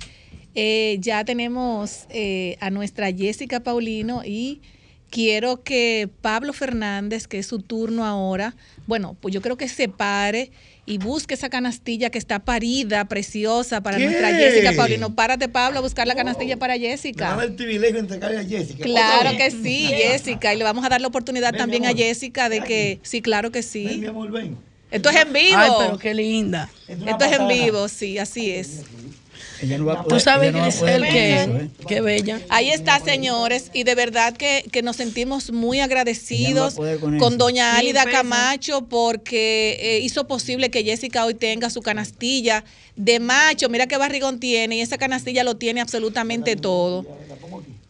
Eh, 0.56 0.98
ya 1.00 1.24
tenemos 1.24 2.08
eh, 2.10 2.58
a 2.60 2.72
nuestra 2.72 3.14
Jessica 3.14 3.60
Paulino 3.60 4.24
y 4.26 4.62
quiero 5.12 5.62
que 5.62 6.10
Pablo 6.24 6.54
Fernández, 6.54 7.28
que 7.28 7.38
es 7.38 7.46
su 7.46 7.60
turno 7.60 8.04
ahora, 8.04 8.56
bueno, 8.88 9.16
pues 9.22 9.32
yo 9.32 9.44
creo 9.44 9.58
que 9.58 9.68
se 9.68 9.90
pare 9.90 10.50
y 10.88 10.98
busque 10.98 11.36
esa 11.36 11.50
canastilla 11.50 12.10
que 12.10 12.18
está 12.18 12.40
parida, 12.40 13.06
preciosa 13.06 13.82
para 13.82 13.98
¿Qué? 13.98 14.06
nuestra 14.06 14.34
Jessica 14.34 14.74
Paulino. 14.76 15.14
Párate, 15.14 15.48
Pablo, 15.48 15.78
a 15.78 15.82
buscar 15.84 16.08
la 16.08 16.16
canastilla 16.16 16.58
para 16.58 16.80
Jessica. 16.80 17.30
Dame 17.30 17.44
el 17.44 17.54
privilegio 17.54 17.94
de 17.94 18.00
entregarle 18.00 18.40
a 18.40 18.44
Jessica. 18.44 18.84
Claro 18.84 19.38
que 19.38 19.52
sí, 19.52 19.86
Jessica. 19.86 20.52
Y 20.52 20.58
le 20.58 20.64
vamos 20.64 20.84
a 20.84 20.90
dar 20.90 21.00
la 21.00 21.10
oportunidad 21.10 21.52
Ven, 21.52 21.60
también 21.60 21.86
a. 21.86 21.94
Jessica 21.94 22.50
de 22.50 22.62
que, 22.62 22.94
aquí. 22.94 23.02
sí, 23.04 23.22
claro 23.22 23.52
que 23.52 23.60
Ven, 23.62 23.84
mi 23.86 23.94
sí. 24.00 24.06
amor, 24.08 24.32
ven. 24.32 24.58
Esto 24.96 25.10
es 25.10 25.16
en 25.18 25.34
vivo. 25.34 25.58
Ay, 25.58 25.72
pero 25.78 25.98
qué 25.98 26.14
linda. 26.14 26.70
Es 26.88 26.98
Esto 27.06 27.26
es 27.26 27.32
en 27.34 27.48
vivo, 27.50 27.88
sí, 27.90 28.18
así 28.18 28.52
es. 28.52 28.82
Ella 29.62 29.78
no 29.78 29.86
va 29.86 30.02
a 30.02 30.04
Tú 30.04 30.20
sabes, 30.20 30.50
ella 30.50 30.60
no 30.60 30.64
va 30.64 30.68
a 30.68 30.80
poder 30.80 31.02
Grisel, 31.02 31.02
con 31.02 31.12
que 31.12 31.44
eso, 31.44 31.58
¿eh? 31.58 31.70
qué 31.88 32.02
bella. 32.02 32.42
Ahí 32.50 32.70
está, 32.70 33.00
señores, 33.00 33.72
y 33.74 33.84
de 33.84 33.96
verdad 33.96 34.36
que, 34.36 34.66
que 34.72 34.82
nos 34.82 34.96
sentimos 34.96 35.52
muy 35.52 35.82
agradecidos 35.82 36.78
no 36.78 37.18
con 37.18 37.38
doña 37.38 37.78
Álida. 37.78 38.06
Camacho 38.06 38.86
porque 38.86 39.78
eh, 39.82 40.00
hizo 40.00 40.28
posible 40.28 40.70
que 40.70 40.84
Jessica 40.84 41.26
hoy 41.26 41.34
tenga 41.34 41.70
su 41.70 41.82
canastilla 41.82 42.64
de 42.96 43.20
macho. 43.20 43.68
Mira 43.68 43.88
qué 43.88 43.98
barrigón 43.98 44.40
tiene 44.40 44.78
y 44.78 44.82
esa 44.82 44.98
canastilla 44.98 45.44
lo 45.44 45.58
tiene 45.58 45.82
absolutamente 45.82 46.56
todo. 46.56 47.06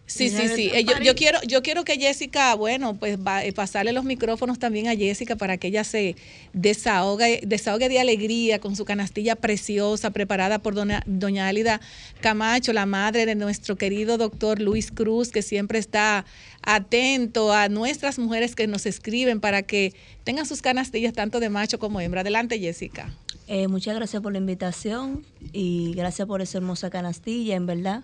Sí, 0.08 0.30
sí, 0.30 0.48
sí. 0.50 0.70
Eh, 0.72 0.84
Yo, 0.84 1.00
yo 1.02 1.16
quiero, 1.16 1.40
yo 1.48 1.64
quiero 1.64 1.84
que 1.84 1.98
Jessica, 1.98 2.54
bueno, 2.54 2.96
pues 2.96 3.18
va, 3.18 3.44
eh, 3.44 3.52
pasarle 3.54 3.92
los 3.92 4.04
micrófonos 4.04 4.60
también 4.60 4.88
a 4.88 4.96
Jessica 4.96 5.36
para 5.36 5.58
que 5.58 5.68
ella 5.68 5.84
se 5.84 6.16
desahogue, 6.54 7.42
desahogue 7.44 7.90
de 7.90 8.00
alegría 8.00 8.60
con 8.60 8.76
su 8.76 8.86
canastilla 8.86 9.36
preciosa 9.36 10.12
preparada 10.12 10.60
por 10.60 10.76
doña, 10.76 11.02
doña 11.08 11.48
Álida 11.48 11.82
Camacho, 12.22 12.72
la 12.72 12.86
madre 12.86 13.26
de 13.26 13.34
nuestro 13.34 13.78
querido 13.78 14.18
doctor 14.18 14.62
Luis 14.62 14.92
Cruz, 14.92 15.32
que 15.32 15.42
siempre 15.42 15.80
está 15.80 16.26
atento 16.62 17.52
a 17.52 17.68
nuestras 17.68 18.20
mujeres 18.20 18.56
que 18.56 18.68
nos 18.68 18.86
escriben 18.86 19.40
para 19.40 19.64
que 19.64 19.94
tengan 20.24 20.46
sus 20.46 20.62
canastillas 20.62 21.14
tanto 21.14 21.40
de 21.40 21.50
macho 21.50 21.80
como 21.80 22.00
hembra. 22.00 22.22
Adelante, 22.22 22.60
Jessica. 22.60 23.12
Eh, 23.48 23.68
muchas 23.68 23.96
gracias 23.96 24.22
por 24.22 24.32
la 24.32 24.38
invitación 24.38 25.26
y 25.52 25.94
gracias 25.96 26.28
por 26.28 26.42
esa 26.42 26.60
hermosa 26.60 26.92
canastilla, 26.92 27.56
en 27.56 27.66
verdad. 27.66 28.04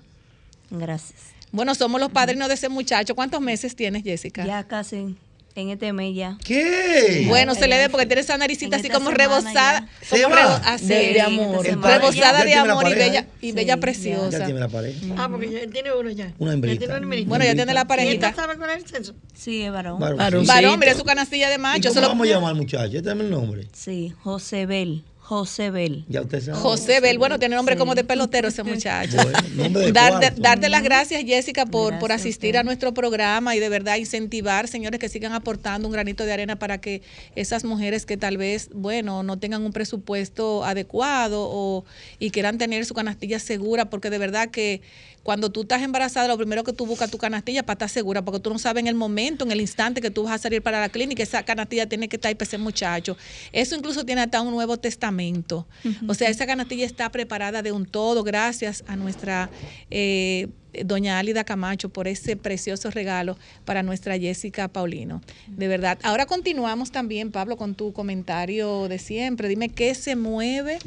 Gracias. 0.71 1.40
Bueno, 1.51 1.75
somos 1.75 1.99
los 1.99 2.11
padrinos 2.11 2.47
de 2.47 2.53
ese 2.53 2.69
muchacho. 2.69 3.15
¿Cuántos 3.15 3.41
meses 3.41 3.75
tienes, 3.75 4.03
Jessica? 4.03 4.45
Ya 4.45 4.63
casi 4.63 5.15
en 5.53 5.69
este 5.69 5.91
mes 5.91 6.15
ya. 6.15 6.37
¿Qué? 6.45 7.25
Bueno, 7.27 7.55
se 7.55 7.67
le 7.67 7.77
ve 7.77 7.89
porque 7.89 8.03
esta- 8.03 8.07
tiene 8.07 8.21
esa 8.21 8.37
naricita 8.37 8.77
así 8.77 8.87
como 8.89 9.11
rebosada, 9.11 9.81
ya. 9.81 9.87
Se 10.01 10.23
como 10.23 10.33
va. 10.35 10.55
así, 10.65 10.85
De- 10.87 11.11
de 11.13 11.21
amor. 11.21 11.61
rebosada 11.65 12.39
ya 12.39 12.45
de 12.45 12.53
amor 12.53 12.89
y 12.89 12.93
bella 12.93 13.27
y 13.41 13.47
Sí, 13.47 13.51
bella 13.51 13.75
ya. 13.75 13.77
preciosa. 13.81 14.39
Ya 14.39 14.45
tiene 14.45 14.61
la 14.61 14.69
pareja. 14.69 14.99
Ah, 15.17 15.27
porque 15.29 15.51
ya 15.51 15.69
tiene 15.69 15.91
uno 15.93 16.09
ya. 16.09 16.31
Una 16.39 16.51
Ya 16.51 16.53
hembrita. 16.53 16.77
tiene 16.79 16.93
una 16.93 17.03
hembrita. 17.03 17.27
Bueno, 17.29 17.43
ya 17.43 17.53
tiene 17.55 17.73
la 17.73 17.81
¿Y 17.81 17.85
parejita. 17.85 18.29
esta 18.29 18.41
sabe 18.43 18.57
cuál 18.57 18.69
es 18.69 18.75
el 18.77 18.87
sexo? 18.89 19.13
Sí, 19.33 19.61
es 19.63 19.71
varón. 19.73 19.99
Varón, 19.99 20.17
Varón. 20.19 20.41
sí. 20.43 20.47
Varón, 20.47 20.71
Sí. 20.71 20.77
mira 20.79 20.93
su 20.95 21.03
canastilla 21.03 21.49
de 21.49 21.55
¿Y 21.55 21.57
macho. 21.57 21.81
cómo 21.89 21.93
se 21.95 22.01
lo- 22.01 22.07
vamos 22.07 22.27
a 22.27 22.29
llamar 22.29 22.49
al 22.51 22.55
muchacho? 22.55 22.97
Este 22.97 23.09
es 23.11 23.19
el 23.19 23.29
nombre. 23.29 23.67
Sí, 23.73 24.13
José 24.23 24.65
Bel. 24.65 25.03
José 25.21 25.69
Bel. 25.69 26.03
Ya 26.09 26.21
usted 26.21 26.41
sabe. 26.41 26.57
José 26.57 26.99
Bel, 26.99 27.17
bueno, 27.17 27.39
tiene 27.39 27.55
nombre 27.55 27.77
como 27.77 27.95
de 27.95 28.03
pelotero 28.03 28.49
ese 28.49 28.63
muchacho. 28.63 29.17
Bueno, 29.17 29.39
nombre 29.55 29.85
de 29.85 29.91
Darte, 29.91 30.33
darte 30.35 30.67
las 30.67 30.83
gracias, 30.83 31.23
Jessica, 31.23 31.65
por, 31.65 31.97
por 31.99 32.09
Gracias 32.09 32.21
asistir 32.21 32.57
a 32.57 32.63
nuestro 32.63 32.93
programa 32.93 33.55
y 33.55 33.59
de 33.59 33.69
verdad 33.69 33.95
incentivar, 33.97 34.67
señores, 34.67 34.99
que 34.99 35.09
sigan 35.09 35.33
aportando 35.33 35.87
un 35.87 35.93
granito 35.93 36.25
de 36.25 36.33
arena 36.33 36.57
para 36.57 36.79
que 36.81 37.01
esas 37.35 37.63
mujeres 37.63 38.05
que 38.05 38.17
tal 38.17 38.37
vez, 38.37 38.69
bueno, 38.73 39.23
no 39.23 39.39
tengan 39.39 39.63
un 39.63 39.71
presupuesto 39.71 40.65
adecuado 40.65 41.47
o, 41.49 41.85
y 42.19 42.31
quieran 42.31 42.57
tener 42.57 42.85
su 42.85 42.93
canastilla 42.93 43.39
segura, 43.39 43.89
porque 43.89 44.09
de 44.09 44.17
verdad 44.17 44.49
que 44.49 44.81
cuando 45.23 45.51
tú 45.51 45.61
estás 45.61 45.81
embarazada, 45.81 46.27
lo 46.27 46.37
primero 46.37 46.63
que 46.63 46.73
tú 46.73 46.85
buscas 46.85 47.11
tu 47.11 47.17
canastilla 47.17 47.63
para 47.63 47.75
estar 47.75 47.89
segura, 47.89 48.23
porque 48.23 48.39
tú 48.39 48.49
no 48.49 48.57
sabes 48.57 48.81
en 48.81 48.87
el 48.87 48.95
momento, 48.95 49.45
en 49.45 49.51
el 49.51 49.61
instante 49.61 50.01
que 50.01 50.09
tú 50.09 50.23
vas 50.23 50.33
a 50.33 50.37
salir 50.37 50.61
para 50.61 50.79
la 50.79 50.89
clínica, 50.89 51.21
esa 51.21 51.43
canastilla 51.43 51.87
tiene 51.87 52.07
que 52.07 52.15
estar 52.15 52.29
ahí 52.29 52.35
para 52.35 52.47
ese 52.47 52.57
muchacho. 52.57 53.17
Eso 53.51 53.75
incluso 53.75 54.05
tiene 54.05 54.21
hasta 54.21 54.41
un 54.41 54.51
Nuevo 54.51 54.77
Testamento. 54.77 55.67
O 56.07 56.13
sea, 56.13 56.29
esa 56.29 56.45
canastilla 56.45 56.85
está 56.85 57.09
preparada 57.11 57.61
de 57.61 57.71
un 57.71 57.85
todo, 57.85 58.23
gracias 58.23 58.83
a 58.87 58.95
nuestra 58.95 59.49
eh, 59.89 60.47
doña 60.85 61.19
Álida 61.19 61.43
Camacho 61.43 61.89
por 61.89 62.07
ese 62.07 62.35
precioso 62.35 62.89
regalo 62.89 63.37
para 63.65 63.83
nuestra 63.83 64.17
Jessica 64.17 64.67
Paulino. 64.67 65.21
De 65.47 65.67
verdad. 65.67 65.99
Ahora 66.03 66.25
continuamos 66.25 66.91
también, 66.91 67.31
Pablo, 67.31 67.57
con 67.57 67.75
tu 67.75 67.93
comentario 67.93 68.87
de 68.87 68.99
siempre. 68.99 69.47
Dime 69.47 69.69
qué 69.69 69.93
se 69.95 70.15
mueve 70.15 70.79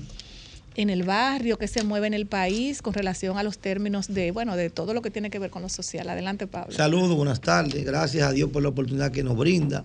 en 0.76 0.90
el 0.90 1.04
barrio, 1.04 1.56
qué 1.58 1.68
se 1.68 1.84
mueve 1.84 2.06
en 2.06 2.14
el 2.14 2.26
país 2.26 2.82
con 2.82 2.94
relación 2.94 3.38
a 3.38 3.42
los 3.42 3.58
términos 3.58 4.08
de, 4.12 4.30
bueno, 4.32 4.56
de 4.56 4.70
todo 4.70 4.94
lo 4.94 5.02
que 5.02 5.10
tiene 5.10 5.30
que 5.30 5.38
ver 5.38 5.50
con 5.50 5.62
lo 5.62 5.68
social. 5.68 6.08
Adelante, 6.08 6.46
Pablo. 6.46 6.74
Saludos, 6.74 7.14
buenas 7.16 7.40
tardes. 7.40 7.84
Gracias 7.84 8.26
a 8.26 8.32
Dios 8.32 8.50
por 8.50 8.62
la 8.62 8.70
oportunidad 8.70 9.12
que 9.12 9.22
nos 9.22 9.36
brinda. 9.36 9.84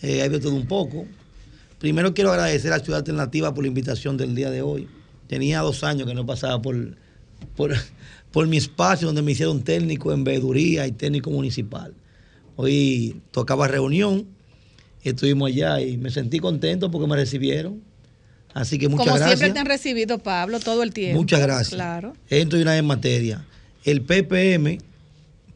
Eh, 0.00 0.22
hay 0.22 0.28
de 0.28 0.38
todo 0.38 0.54
un 0.54 0.66
poco. 0.66 1.06
Primero 1.78 2.14
quiero 2.14 2.30
agradecer 2.30 2.72
a 2.72 2.78
Ciudad 2.78 2.98
Alternativa 2.98 3.52
por 3.52 3.64
la 3.64 3.68
invitación 3.68 4.16
del 4.16 4.34
día 4.34 4.50
de 4.50 4.62
hoy. 4.62 4.88
Tenía 5.26 5.60
dos 5.60 5.82
años 5.82 6.06
que 6.06 6.14
no 6.14 6.24
pasaba 6.24 6.62
por, 6.62 6.96
por, 7.56 7.72
por 8.30 8.46
mi 8.46 8.56
espacio 8.56 9.06
donde 9.06 9.22
me 9.22 9.32
hicieron 9.32 9.62
técnico 9.62 10.12
en 10.12 10.22
veeduría 10.22 10.86
y 10.86 10.92
técnico 10.92 11.30
municipal. 11.30 11.94
Hoy 12.54 13.20
tocaba 13.32 13.66
reunión, 13.66 14.26
estuvimos 15.02 15.48
allá 15.48 15.80
y 15.80 15.96
me 15.96 16.10
sentí 16.10 16.38
contento 16.38 16.90
porque 16.90 17.08
me 17.08 17.16
recibieron. 17.16 17.82
Así 18.54 18.78
que 18.78 18.88
muchas 18.88 19.06
Como 19.06 19.16
gracias. 19.16 19.38
siempre 19.38 19.54
te 19.54 19.60
han 19.60 19.66
recibido, 19.66 20.18
Pablo, 20.18 20.60
todo 20.60 20.82
el 20.82 20.92
tiempo. 20.92 21.18
Muchas 21.20 21.40
gracias. 21.40 21.70
Claro. 21.74 22.12
Entro 22.28 22.58
de 22.58 22.62
una 22.64 22.72
vez 22.72 22.80
en 22.80 22.86
materia. 22.86 23.44
El 23.84 24.02
PPM, 24.02 24.78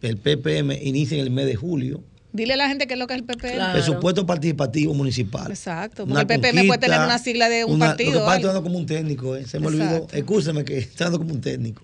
el 0.02 0.16
PPM 0.16 0.72
inicia 0.82 1.16
en 1.18 1.22
el 1.24 1.30
mes 1.30 1.46
de 1.46 1.56
julio. 1.56 2.02
Dile 2.32 2.54
a 2.54 2.56
la 2.56 2.68
gente 2.68 2.86
qué 2.86 2.94
es 2.94 2.98
lo 2.98 3.06
que 3.06 3.14
es 3.14 3.20
el 3.20 3.24
PPM. 3.24 3.54
Claro. 3.54 3.72
Presupuesto 3.72 4.26
participativo 4.26 4.92
municipal. 4.94 5.50
Exacto, 5.50 6.04
porque 6.06 6.12
Una 6.12 6.20
el 6.22 6.26
PPM 6.26 6.66
puede 6.66 6.80
tener 6.80 7.00
una 7.00 7.18
sigla 7.18 7.48
de 7.48 7.64
un 7.64 7.74
una- 7.74 7.86
partido 7.88 8.12
Lo 8.12 8.18
que 8.20 8.24
pasa 8.24 8.36
es 8.36 8.40
que 8.42 8.46
algo. 8.48 8.48
estoy 8.48 8.54
dando 8.54 8.62
como 8.62 8.78
un 8.78 8.86
técnico, 8.86 9.36
eh. 9.36 9.46
se 9.46 9.58
me 9.60 9.66
olvidó. 9.68 9.84
Exacto. 9.84 10.16
Escúcheme 10.16 10.64
que 10.64 10.78
estoy 10.78 11.04
dando 11.04 11.18
como 11.18 11.32
un 11.32 11.40
técnico. 11.40 11.82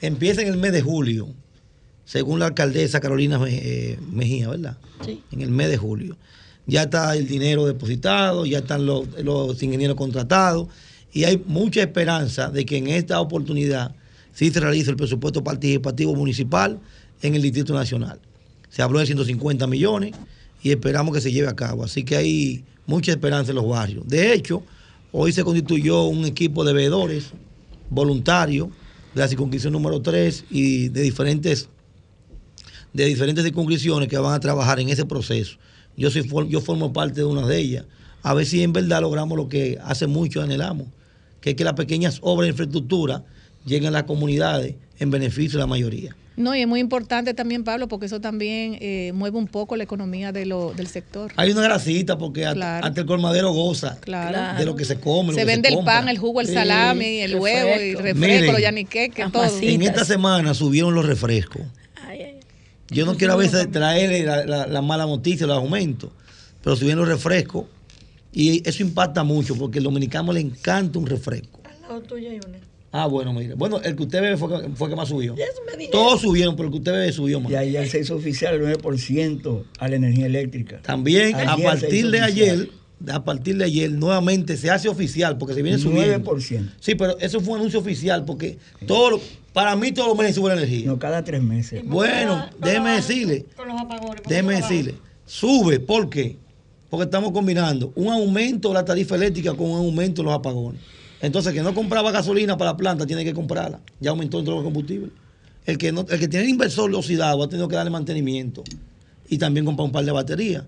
Empieza 0.00 0.42
en 0.42 0.48
el 0.48 0.56
mes 0.58 0.72
de 0.72 0.80
julio, 0.82 1.28
según 2.04 2.38
la 2.40 2.46
alcaldesa 2.46 3.00
Carolina 3.00 3.40
eh, 3.48 3.98
Mejía, 4.10 4.48
¿verdad? 4.48 4.76
Sí. 5.04 5.22
En 5.32 5.42
el 5.42 5.50
mes 5.50 5.68
de 5.70 5.76
julio. 5.76 6.16
Ya 6.66 6.82
está 6.82 7.16
el 7.16 7.26
dinero 7.26 7.66
depositado, 7.66 8.46
ya 8.46 8.58
están 8.58 8.86
los, 8.86 9.62
ingenieros 9.62 9.96
contratados 9.96 10.68
y 11.12 11.24
hay 11.24 11.42
mucha 11.46 11.80
esperanza 11.80 12.50
de 12.50 12.64
que 12.64 12.76
en 12.76 12.86
esta 12.86 13.20
oportunidad 13.20 13.94
sí 14.32 14.50
se 14.50 14.60
realice 14.60 14.90
el 14.90 14.96
presupuesto 14.96 15.42
participativo 15.42 16.14
municipal 16.14 16.78
en 17.22 17.34
el 17.34 17.42
Distrito 17.42 17.74
Nacional. 17.74 18.20
Se 18.68 18.82
habló 18.82 19.00
de 19.00 19.06
150 19.06 19.66
millones 19.66 20.12
y 20.62 20.70
esperamos 20.70 21.14
que 21.14 21.20
se 21.20 21.32
lleve 21.32 21.48
a 21.48 21.56
cabo. 21.56 21.84
Así 21.84 22.04
que 22.04 22.16
hay 22.16 22.64
mucha 22.86 23.10
esperanza 23.10 23.50
en 23.50 23.56
los 23.56 23.68
barrios. 23.68 24.06
De 24.06 24.32
hecho, 24.32 24.62
hoy 25.10 25.32
se 25.32 25.42
constituyó 25.42 26.04
un 26.04 26.24
equipo 26.24 26.64
de 26.64 26.72
veedores 26.72 27.30
voluntarios 27.88 28.68
de 29.14 29.20
la 29.20 29.28
circunscripción 29.28 29.72
número 29.72 30.00
3 30.00 30.44
y 30.50 30.88
de 30.88 31.02
diferentes 31.02 31.68
de 32.92 33.04
diferentes 33.04 33.44
circunscripciones 33.44 34.08
que 34.08 34.18
van 34.18 34.34
a 34.34 34.40
trabajar 34.40 34.80
en 34.80 34.88
ese 34.88 35.04
proceso. 35.04 35.58
Yo 36.00 36.10
soy 36.10 36.26
yo 36.48 36.60
formo 36.60 36.92
parte 36.92 37.20
de 37.20 37.24
una 37.26 37.46
de 37.46 37.58
ellas. 37.58 37.84
A 38.22 38.34
ver 38.34 38.46
si 38.46 38.62
en 38.62 38.72
verdad 38.72 39.02
logramos 39.02 39.36
lo 39.36 39.48
que 39.48 39.78
hace 39.84 40.06
mucho 40.06 40.42
anhelamos, 40.42 40.88
que 41.40 41.50
es 41.50 41.56
que 41.56 41.64
las 41.64 41.74
pequeñas 41.74 42.18
obras 42.22 42.46
de 42.46 42.50
infraestructura 42.52 43.22
lleguen 43.66 43.88
a 43.88 43.90
las 43.92 44.02
comunidades 44.04 44.74
en 44.98 45.10
beneficio 45.10 45.58
de 45.58 45.62
la 45.62 45.66
mayoría. 45.66 46.16
No, 46.36 46.54
y 46.54 46.62
es 46.62 46.66
muy 46.66 46.80
importante 46.80 47.34
también, 47.34 47.64
Pablo, 47.64 47.86
porque 47.88 48.06
eso 48.06 48.18
también 48.20 48.78
eh, 48.80 49.12
mueve 49.14 49.36
un 49.36 49.46
poco 49.46 49.76
la 49.76 49.84
economía 49.84 50.32
de 50.32 50.46
lo, 50.46 50.72
del 50.72 50.86
sector. 50.86 51.32
Hay 51.36 51.50
una 51.50 51.60
grasita 51.62 52.16
porque 52.16 52.46
hasta, 52.46 52.54
Claro. 52.54 52.86
hasta 52.86 53.00
el 53.02 53.06
colmadero 53.06 53.52
goza 53.52 53.98
Claro. 54.00 54.58
de 54.58 54.64
lo 54.64 54.74
que 54.74 54.86
se 54.86 54.98
come. 55.00 55.28
lo 55.28 55.34
Se 55.34 55.40
que 55.40 55.44
vende 55.44 55.68
el 55.68 55.74
compra. 55.74 55.98
pan, 56.00 56.08
el 56.08 56.16
jugo, 56.16 56.40
el 56.40 56.46
Sí. 56.46 56.54
salami, 56.54 57.20
el 57.20 57.34
huevo, 57.36 57.68
el 57.74 57.92
refresco. 57.98 58.18
Miren, 58.20 58.52
los 58.52 58.62
yaniqueques, 58.62 59.32
todo. 59.32 59.44
En 59.60 59.82
esta 59.82 60.04
semana 60.06 60.54
subieron 60.54 60.94
los 60.94 61.04
refrescos. 61.04 61.62
Yo 62.90 63.06
no 63.06 63.16
quiero 63.16 63.34
a 63.34 63.36
veces 63.36 63.70
traerle 63.70 64.24
la, 64.24 64.44
la- 64.44 64.66
la 64.66 64.82
mala 64.82 65.06
noticia, 65.06 65.46
los 65.46 65.56
aumentos, 65.56 66.10
pero 66.62 66.76
subieron 66.76 67.00
los 67.00 67.08
refrescos 67.08 67.64
y 68.32 68.66
eso 68.68 68.82
impacta 68.82 69.24
mucho 69.24 69.54
porque 69.56 69.78
al 69.78 69.84
dominicano 69.84 70.32
le 70.32 70.40
encanta 70.40 70.98
un 70.98 71.06
refresco. 71.06 71.60
Al 71.64 71.80
lado 71.82 72.00
tuyo 72.02 72.30
hay 72.30 72.36
una. 72.46 72.58
Ah, 72.92 73.06
bueno, 73.06 73.32
mire. 73.32 73.54
Bueno, 73.54 73.80
el 73.80 73.94
que 73.94 74.02
usted 74.02 74.20
bebe 74.20 74.36
fue, 74.36 74.48
que- 74.62 74.68
fue 74.70 74.88
que 74.88 74.96
más 74.96 75.08
subió. 75.08 75.36
Todos 75.92 76.20
subieron, 76.22 76.56
pero 76.56 76.66
el 76.66 76.72
que 76.72 76.78
usted 76.78 76.92
bebe 76.92 77.12
subió 77.12 77.38
más. 77.40 77.52
Y 77.52 77.54
ayer 77.56 77.88
se 77.88 78.00
hizo 78.00 78.16
oficial 78.16 78.54
el 78.56 78.62
9% 78.62 79.64
a 79.78 79.88
la 79.88 79.94
energía 79.96 80.26
eléctrica. 80.26 80.80
También 80.82 81.36
a 81.36 81.52
Ayer 81.52 81.64
partir 81.66 82.10
de 82.10 82.20
oficial. 82.20 82.24
ayer, 82.24 82.70
a 83.12 83.22
partir 83.24 83.56
de 83.58 83.64
ayer, 83.64 83.92
nuevamente 83.92 84.56
se 84.56 84.70
hace 84.70 84.88
oficial 84.88 85.38
porque 85.38 85.54
se 85.54 85.62
viene 85.62 85.78
subiendo. 85.78 86.18
9%. 86.34 86.72
Sí, 86.80 86.96
pero 86.96 87.16
eso 87.20 87.40
fue 87.40 87.54
un 87.54 87.60
anuncio 87.60 87.78
oficial 87.78 88.24
porque 88.24 88.58
todo, 88.88 89.10
lo- 89.10 89.20
para 89.52 89.74
mí 89.76 89.92
todos 89.92 90.08
los 90.08 90.18
meses 90.18 90.34
sube 90.36 90.48
la 90.54 90.56
energía. 90.62 90.86
No, 90.86 90.98
cada 90.98 91.24
tres 91.24 91.42
meses. 91.42 91.82
Bueno, 91.84 92.46
déjeme 92.58 92.92
decirle, 92.92 93.46
Con 93.56 93.68
los 93.68 93.80
apagones. 93.80 94.20
¿por 94.20 94.28
déjeme 94.30 94.54
decirle, 94.56 94.94
sube, 95.26 95.80
¿por 95.80 96.08
qué? 96.10 96.36
Porque 96.88 97.04
estamos 97.04 97.32
combinando 97.32 97.92
un 97.96 98.08
aumento 98.12 98.68
de 98.68 98.74
la 98.74 98.84
tarifa 98.84 99.14
eléctrica 99.14 99.54
con 99.54 99.70
un 99.70 99.78
aumento 99.78 100.22
de 100.22 100.26
los 100.26 100.34
apagones. 100.34 100.80
Entonces, 101.22 101.50
el 101.52 101.58
que 101.58 101.62
no 101.62 101.74
compraba 101.74 102.10
gasolina 102.10 102.56
para 102.56 102.72
la 102.72 102.76
planta 102.76 103.06
tiene 103.06 103.24
que 103.24 103.34
comprarla. 103.34 103.80
Ya 104.00 104.10
aumentó 104.10 104.38
en 104.38 104.44
todos 104.44 104.56
los 104.56 104.64
combustibles. 104.64 105.10
El 105.66 105.76
que, 105.78 105.92
no, 105.92 106.00
el 106.08 106.18
que 106.18 106.26
tiene 106.28 106.44
el 106.46 106.50
inversor 106.50 106.92
oxidado 106.94 107.42
ha 107.42 107.48
tenido 107.48 107.68
que 107.68 107.76
darle 107.76 107.90
mantenimiento 107.90 108.64
y 109.28 109.36
también 109.38 109.66
comprar 109.66 109.84
un 109.84 109.92
par 109.92 110.04
de 110.04 110.10
baterías. 110.12 110.64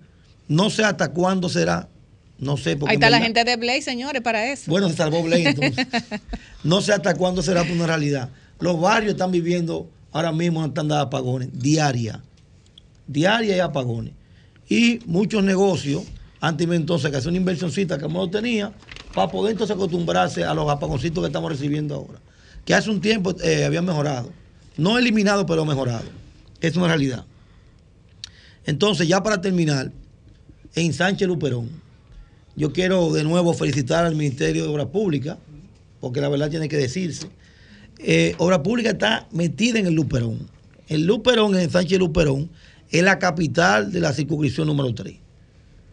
No 0.49 0.69
sé 0.71 0.85
hasta 0.85 1.11
cuándo 1.13 1.49
será. 1.49 1.89
No 2.39 2.57
sé. 2.57 2.77
porque 2.77 2.91
Ahí 2.91 2.97
está 2.97 3.09
la 3.09 3.17
verdad- 3.19 3.27
gente 3.27 3.45
de 3.51 3.57
Blaze, 3.57 3.83
señores, 3.83 4.21
para 4.21 4.53
eso. 4.53 4.71
bueno, 4.71 4.89
se 4.91 4.97
salvó 4.97 5.23
Blaine 5.23 5.51
entonces. 5.51 5.87
No 6.65 6.81
sé 6.83 6.93
hasta 6.93 7.15
cuándo 7.15 7.43
será 7.43 7.63
una 7.63 7.87
realidad. 7.87 8.29
Los 8.63 8.81
barrios 8.81 9.15
están 9.15 9.33
viviendo 9.33 9.91
ahora 10.13 10.31
mismo 10.31 10.71
tanda 10.73 10.95
de 10.95 11.03
apagones, 11.03 11.49
diaria. 11.53 12.23
Diaria 13.09 13.57
y 13.57 13.59
apagones. 13.59 14.15
Y 14.69 15.01
muchos 15.05 15.43
negocios 15.43 16.05
han 16.41 16.57
tenido 16.57 16.77
entonces 16.77 17.11
que 17.11 17.17
hacer 17.17 17.31
una 17.31 17.39
inversioncita 17.39 17.99
que 17.99 18.07
no 18.07 18.31
tenía 18.31 18.73
para 19.13 19.29
poder 19.29 19.51
entonces 19.51 19.75
acostumbrarse 19.75 20.45
a 20.45 20.55
los 20.55 20.71
apagoncitos 20.71 21.21
que 21.25 21.27
estamos 21.27 21.51
recibiendo 21.51 21.97
ahora. 21.97 22.21
Que 22.65 22.73
hace 22.73 22.89
un 22.89 23.01
tiempo 23.01 23.35
eh, 23.43 23.65
habían 23.65 23.85
mejorado. 23.85 24.31
No 24.77 24.97
eliminado, 24.97 25.45
pero 25.45 25.65
mejorado. 25.65 26.05
Es 26.61 26.77
una 26.77 26.87
realidad. 26.87 27.25
Entonces, 28.65 29.09
ya 29.09 29.25
para 29.25 29.41
terminar, 29.41 29.91
en 30.77 30.93
Sánchez 30.93 31.27
Luperón, 31.27 31.69
yo 32.55 32.73
quiero 32.73 33.13
de 33.13 33.25
nuevo 33.25 33.55
felicitar 33.55 34.07
al 34.07 34.15
Ministerio 34.15 34.63
de 34.63 34.69
Obras 34.69 34.87
Públicas, 34.87 35.37
porque 36.01 36.21
la 36.21 36.29
verdad 36.29 36.49
tiene 36.49 36.69
que 36.69 36.77
decirse. 36.77 37.27
Eh, 38.03 38.35
Obra 38.39 38.63
Pública 38.63 38.91
está 38.91 39.29
metida 39.33 39.79
en 39.79 39.87
el 39.87 39.95
Luperón. 39.95 40.49
El 40.89 41.07
Luperón, 41.07 41.57
en 41.57 41.71
Sánchez 41.71 41.99
Luperón, 41.99 42.51
es 42.91 43.03
la 43.03 43.19
capital 43.19 43.93
de 43.93 44.01
la 44.01 44.13
circunscripción 44.13 44.67
número 44.67 44.93
3. 44.95 45.17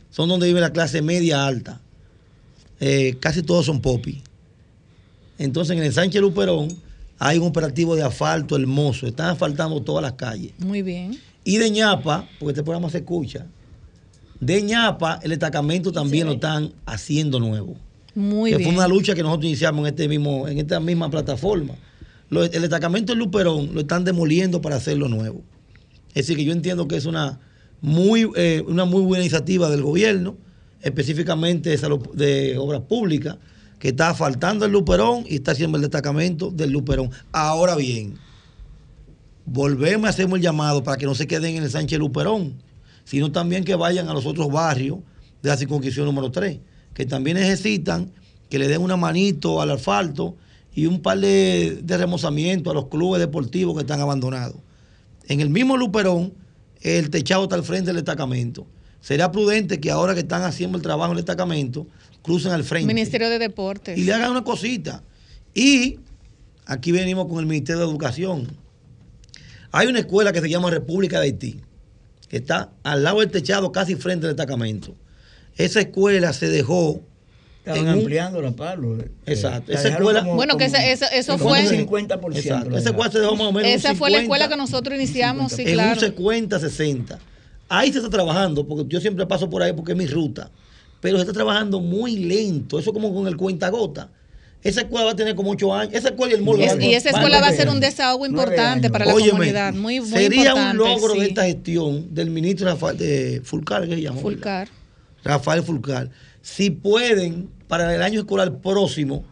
Son 0.09 0.27
donde 0.27 0.47
vive 0.47 0.59
la 0.59 0.73
clase 0.73 1.01
media 1.01 1.45
alta. 1.45 1.81
Eh, 2.79 3.17
casi 3.19 3.43
todos 3.43 3.65
son 3.65 3.81
popi. 3.81 4.21
Entonces, 5.37 5.77
en 5.77 5.83
el 5.83 5.93
Sánchez 5.93 6.21
Luperón 6.21 6.69
hay 7.19 7.37
un 7.37 7.47
operativo 7.47 7.95
de 7.95 8.03
asfalto 8.03 8.55
hermoso. 8.55 9.07
Están 9.07 9.29
asfaltando 9.29 9.81
todas 9.81 10.01
las 10.01 10.13
calles. 10.13 10.53
Muy 10.57 10.81
bien. 10.81 11.19
Y 11.43 11.57
de 11.57 11.69
ñapa, 11.69 12.27
porque 12.39 12.51
este 12.51 12.63
programa 12.63 12.89
se 12.89 12.99
escucha, 12.99 13.45
de 14.39 14.61
ñapa 14.61 15.19
el 15.21 15.29
destacamento 15.29 15.91
también 15.91 16.27
lo 16.27 16.33
están 16.33 16.73
haciendo 16.85 17.39
nuevo. 17.39 17.75
Muy 18.15 18.51
que 18.51 18.57
bien. 18.57 18.69
fue 18.69 18.77
una 18.77 18.87
lucha 18.87 19.13
que 19.13 19.21
nosotros 19.21 19.45
iniciamos 19.45 19.81
en, 19.81 19.93
este 19.93 20.07
mismo, 20.07 20.47
en 20.47 20.57
esta 20.57 20.79
misma 20.79 21.09
plataforma. 21.09 21.75
Lo- 22.29 22.43
el 22.43 22.61
destacamento 22.61 23.13
de 23.13 23.19
Luperón 23.19 23.71
lo 23.73 23.81
están 23.81 24.03
demoliendo 24.03 24.61
para 24.61 24.75
hacerlo 24.75 25.07
nuevo. 25.07 25.43
Es 26.09 26.25
decir, 26.25 26.37
que 26.37 26.43
yo 26.45 26.53
entiendo 26.53 26.87
que 26.87 26.95
es 26.95 27.05
una 27.05 27.39
muy, 27.81 28.29
eh, 28.35 28.63
una 28.67 28.85
muy 28.85 29.01
buena 29.01 29.23
iniciativa 29.23 29.69
del 29.69 29.81
gobierno, 29.81 30.37
específicamente 30.81 31.75
de, 32.13 32.57
obras 32.57 32.81
públicas, 32.81 33.37
que 33.79 33.89
está 33.89 34.13
faltando 34.13 34.65
el 34.65 34.71
Luperón 34.71 35.23
y 35.27 35.35
está 35.35 35.51
haciendo 35.51 35.77
el 35.77 35.81
destacamento 35.83 36.51
del 36.51 36.71
Luperón. 36.71 37.11
Ahora 37.31 37.75
bien, 37.75 38.15
volvemos 39.45 40.07
a 40.07 40.09
hacemos 40.09 40.37
el 40.37 40.43
llamado 40.43 40.83
para 40.83 40.97
que 40.97 41.05
no 41.05 41.15
se 41.15 41.27
queden 41.27 41.55
en 41.55 41.63
el 41.63 41.71
Sánchez 41.71 41.99
Luperón, 41.99 42.55
sino 43.05 43.31
también 43.31 43.63
que 43.63 43.75
vayan 43.75 44.07
a 44.09 44.13
los 44.13 44.25
otros 44.25 44.51
barrios 44.51 44.99
de 45.41 45.49
la 45.49 45.57
circunscripción 45.57 46.05
número 46.05 46.31
3, 46.31 46.59
que 46.93 47.05
también 47.05 47.37
necesitan 47.37 48.11
que 48.49 48.59
le 48.59 48.67
den 48.67 48.81
una 48.81 48.97
manito 48.97 49.61
al 49.61 49.71
asfalto 49.71 50.35
y 50.73 50.85
un 50.85 51.01
par 51.01 51.19
de, 51.19 51.79
de 51.83 51.97
remozamiento 51.97 52.71
a 52.71 52.73
los 52.73 52.87
clubes 52.87 53.19
deportivos 53.19 53.75
que 53.75 53.81
están 53.81 54.01
abandonados. 54.01 54.57
En 55.27 55.41
el 55.41 55.49
mismo 55.49 55.77
Luperón, 55.77 56.33
el 56.81 57.09
techado 57.09 57.43
está 57.43 57.55
al 57.55 57.63
frente 57.63 57.87
del 57.87 57.97
destacamento. 57.97 58.65
Será 59.01 59.31
prudente 59.31 59.79
que 59.79 59.91
ahora 59.91 60.13
que 60.13 60.21
están 60.21 60.43
haciendo 60.43 60.77
el 60.77 60.83
trabajo 60.83 61.11
en 61.11 61.17
el 61.17 61.25
destacamento, 61.25 61.87
crucen 62.21 62.51
al 62.51 62.63
frente 62.63 62.87
Ministerio 62.87 63.29
de 63.29 63.39
Deportes. 63.39 63.97
y 63.97 64.03
le 64.03 64.13
hagan 64.13 64.31
una 64.31 64.43
cosita. 64.43 65.03
Y 65.53 65.99
aquí 66.65 66.91
venimos 66.91 67.27
con 67.27 67.39
el 67.39 67.45
Ministerio 67.45 67.81
de 67.81 67.89
Educación. 67.89 68.47
Hay 69.71 69.87
una 69.87 69.99
escuela 69.99 70.31
que 70.31 70.41
se 70.41 70.49
llama 70.49 70.69
República 70.69 71.19
de 71.19 71.25
Haití, 71.25 71.61
que 72.27 72.37
está 72.37 72.71
al 72.83 73.03
lado 73.03 73.19
del 73.19 73.31
techado, 73.31 73.71
casi 73.71 73.95
frente 73.95 74.25
al 74.25 74.35
destacamento. 74.35 74.95
Esa 75.55 75.81
escuela 75.81 76.33
se 76.33 76.49
dejó. 76.49 77.01
Estaban 77.73 77.87
en 77.87 77.93
un- 77.93 77.99
ampliándola, 78.01 78.51
Pablo. 78.51 78.97
Exacto. 79.25 79.71
La 79.71 79.79
Esa 79.79 80.23
Bueno, 80.35 80.57
que 80.57 80.65
esa- 80.65 80.85
esa- 80.85 81.07
eso 81.07 81.37
fue- 81.37 81.61
un 81.61 81.67
50%. 81.69 82.37
Exacto. 82.39 82.69
la 82.71 82.79
Esa 82.79 82.89
escuela 82.89 83.11
se 83.11 83.19
dejó 83.19 83.35
más 83.35 83.47
o 83.47 83.51
menos. 83.51 83.71
Esa 83.71 83.91
un 83.91 83.97
fue 83.97 84.09
la 84.09 84.17
50, 84.19 84.23
escuela 84.23 84.49
que 84.49 84.57
nosotros 84.57 84.95
iniciamos, 84.97 85.51
sí, 85.53 85.63
en 85.65 85.73
claro. 85.73 85.93
un 85.93 85.99
50, 85.99 86.59
60. 86.59 87.19
Ahí 87.67 87.91
se 87.91 87.99
está 87.99 88.09
trabajando, 88.09 88.67
porque 88.67 88.85
yo 88.87 88.99
siempre 88.99 89.25
paso 89.27 89.49
por 89.49 89.61
ahí 89.61 89.73
porque 89.73 89.91
es 89.91 89.97
mi 89.97 90.07
ruta. 90.07 90.49
Pero 91.01 91.17
se 91.17 91.21
está 91.21 91.33
trabajando 91.33 91.79
muy 91.79 92.17
lento. 92.17 92.77
Eso 92.79 92.91
como 92.91 93.13
con 93.13 93.27
el 93.27 93.37
cuentagota. 93.37 94.09
Esa 94.61 94.81
escuela 94.81 95.05
va 95.05 95.11
a 95.11 95.15
tener 95.15 95.35
como 95.35 95.51
8 95.51 95.73
años. 95.73 95.93
Esa 95.93 96.09
escuela 96.09 96.33
y 96.33 96.37
el 96.37 96.43
mall 96.43 96.59
Es- 96.61 96.77
y 96.83 96.93
esa 96.93 97.11
escuela 97.11 97.39
va 97.39 97.47
a 97.47 97.53
ser 97.53 97.69
un 97.69 97.79
desahogo 97.79 98.25
importante 98.25 98.89
para 98.89 99.05
la 99.05 99.13
Óyeme, 99.13 99.31
comunidad. 99.31 99.73
Muy, 99.73 100.01
muy 100.01 100.09
sería 100.09 100.49
importante. 100.49 100.71
un 100.71 100.77
logro 100.89 101.13
de 101.13 101.27
esta 101.27 101.45
gestión 101.45 102.13
del 102.13 102.29
ministro 102.29 102.65
Rafael 102.67 102.97
de 102.97 103.41
Fulcar, 103.45 103.87
que 103.87 103.95
se 103.95 104.01
llama. 104.01 104.19
Fulcar. 104.19 104.67
Rafael 105.23 105.63
Fulcar. 105.63 106.09
Si 106.41 106.69
pueden, 106.69 107.49
para 107.67 107.93
el 107.93 108.01
año 108.01 108.19
escolar 108.21 108.59
próximo, 108.59 109.23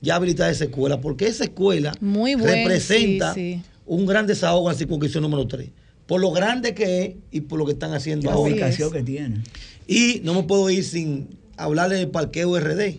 ya 0.00 0.16
habilitar 0.16 0.50
esa 0.50 0.64
escuela, 0.64 1.00
porque 1.00 1.26
esa 1.26 1.44
escuela 1.44 1.92
Muy 2.00 2.34
representa 2.34 3.34
sí, 3.34 3.54
sí. 3.56 3.62
un 3.86 4.06
gran 4.06 4.26
desahogo 4.26 4.68
en 4.68 4.74
la 4.74 4.78
circunscripción 4.78 5.22
número 5.22 5.46
3. 5.46 5.70
Por 6.06 6.20
lo 6.20 6.30
grande 6.30 6.74
que 6.74 7.02
es 7.04 7.14
y 7.32 7.40
por 7.42 7.58
lo 7.58 7.66
que 7.66 7.72
están 7.72 7.92
haciendo 7.92 8.28
La 8.30 8.36
ahora. 8.36 8.52
ubicación 8.52 8.92
que 8.92 9.02
tiene. 9.02 9.42
Y 9.88 10.20
no 10.24 10.34
me 10.34 10.42
puedo 10.44 10.70
ir 10.70 10.84
sin 10.84 11.28
hablarle 11.56 11.96
del 11.96 12.08
parqueo 12.08 12.58
RD. 12.58 12.98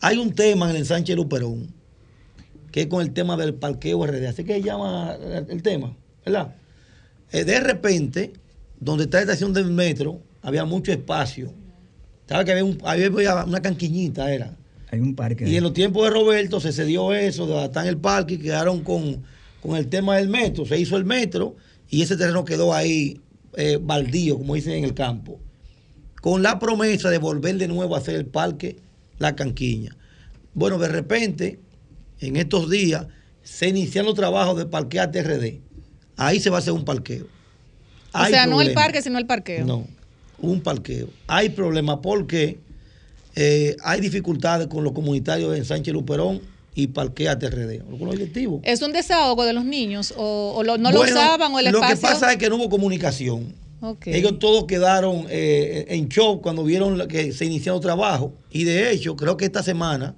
Hay 0.00 0.18
un 0.18 0.32
tema 0.32 0.70
en 0.70 0.76
el 0.76 0.86
Sánchez 0.86 1.16
Luperón, 1.16 1.68
que 2.70 2.82
es 2.82 2.86
con 2.86 3.02
el 3.02 3.12
tema 3.12 3.36
del 3.36 3.54
parqueo 3.54 4.06
RD. 4.06 4.26
Así 4.26 4.44
que 4.44 4.62
llama 4.62 5.16
el 5.20 5.46
el 5.50 5.62
tema, 5.62 5.96
¿verdad? 6.24 6.54
Eh, 7.32 7.44
de 7.44 7.58
repente, 7.60 8.32
donde 8.78 9.04
está 9.04 9.18
la 9.18 9.22
estación 9.22 9.52
del 9.52 9.70
metro, 9.70 10.20
había 10.42 10.64
mucho 10.64 10.92
espacio. 10.92 11.52
¿Sabes 12.28 12.44
que 12.44 12.52
había, 12.52 12.64
un- 12.64 12.78
había 12.84 13.44
una 13.44 13.60
canquiñita, 13.62 14.32
era? 14.32 14.56
Hay 14.90 15.00
un 15.00 15.14
parque. 15.14 15.48
Y 15.48 15.56
en 15.56 15.62
los 15.62 15.72
tiempos 15.72 16.04
de 16.04 16.10
Roberto 16.10 16.60
se 16.60 16.72
cedió 16.72 17.12
eso, 17.12 17.46
de 17.46 17.80
en 17.80 17.86
el 17.86 17.96
parque 17.98 18.34
y 18.34 18.38
quedaron 18.38 18.80
con, 18.82 19.22
con 19.62 19.76
el 19.76 19.88
tema 19.88 20.16
del 20.16 20.28
metro. 20.28 20.64
Se 20.66 20.78
hizo 20.78 20.96
el 20.96 21.04
metro 21.04 21.56
y 21.88 22.02
ese 22.02 22.16
terreno 22.16 22.44
quedó 22.44 22.72
ahí 22.74 23.20
eh, 23.56 23.78
baldío, 23.80 24.38
como 24.38 24.54
dicen 24.54 24.72
en 24.74 24.84
el 24.84 24.94
campo. 24.94 25.40
Con 26.20 26.42
la 26.42 26.58
promesa 26.58 27.10
de 27.10 27.18
volver 27.18 27.56
de 27.56 27.68
nuevo 27.68 27.94
a 27.94 27.98
hacer 27.98 28.14
el 28.16 28.26
parque 28.26 28.76
La 29.18 29.34
Canquiña. 29.36 29.96
Bueno, 30.54 30.78
de 30.78 30.88
repente, 30.88 31.60
en 32.20 32.36
estos 32.36 32.70
días, 32.70 33.06
se 33.42 33.68
inician 33.68 34.04
los 34.06 34.14
trabajos 34.14 34.56
de 34.56 34.66
parquear 34.66 35.10
TRD. 35.12 35.60
Ahí 36.16 36.40
se 36.40 36.50
va 36.50 36.56
a 36.56 36.58
hacer 36.60 36.72
un 36.72 36.84
parqueo. 36.84 37.24
O 37.24 37.28
Hay 38.18 38.32
sea, 38.32 38.46
no 38.46 38.60
el 38.60 38.72
parque, 38.72 39.02
sino 39.02 39.18
el 39.18 39.26
parqueo. 39.26 39.64
No, 39.66 39.86
un 40.38 40.60
parqueo. 40.60 41.08
Hay 41.26 41.50
problemas 41.50 41.98
porque 42.02 42.58
eh, 43.34 43.76
hay 43.82 44.00
dificultades 44.00 44.66
con 44.68 44.84
los 44.84 44.92
comunitarios 44.92 45.56
en 45.56 45.64
Sánchez 45.64 45.92
Luperón 45.94 46.40
y 46.74 46.88
Parquea 46.88 47.38
TRD, 47.38 47.80
con 47.80 48.00
los 48.06 48.10
directivos. 48.16 48.60
¿Es 48.64 48.82
un 48.82 48.92
desahogo 48.92 49.44
de 49.44 49.52
los 49.52 49.64
niños? 49.64 50.12
¿O, 50.16 50.54
o 50.56 50.62
lo- 50.62 50.76
no 50.78 50.90
lo 50.92 51.00
usaban 51.02 51.52
o 51.54 51.58
el 51.58 51.66
Lo 51.66 51.78
espacio? 51.78 51.96
que 51.96 52.02
pasa 52.02 52.32
es 52.32 52.38
que 52.38 52.48
no 52.50 52.56
hubo 52.56 52.68
comunicación. 52.68 53.54
Ellos 54.06 54.38
todos 54.38 54.64
quedaron 54.64 55.26
eh, 55.30 55.84
en 55.90 56.08
shock 56.08 56.42
cuando 56.42 56.64
vieron 56.64 57.06
que 57.08 57.32
se 57.32 57.44
iniciaron 57.44 57.80
trabajo. 57.80 58.32
Y 58.50 58.64
de 58.64 58.90
hecho, 58.90 59.16
creo 59.16 59.36
que 59.36 59.44
esta 59.44 59.62
semana 59.62 60.16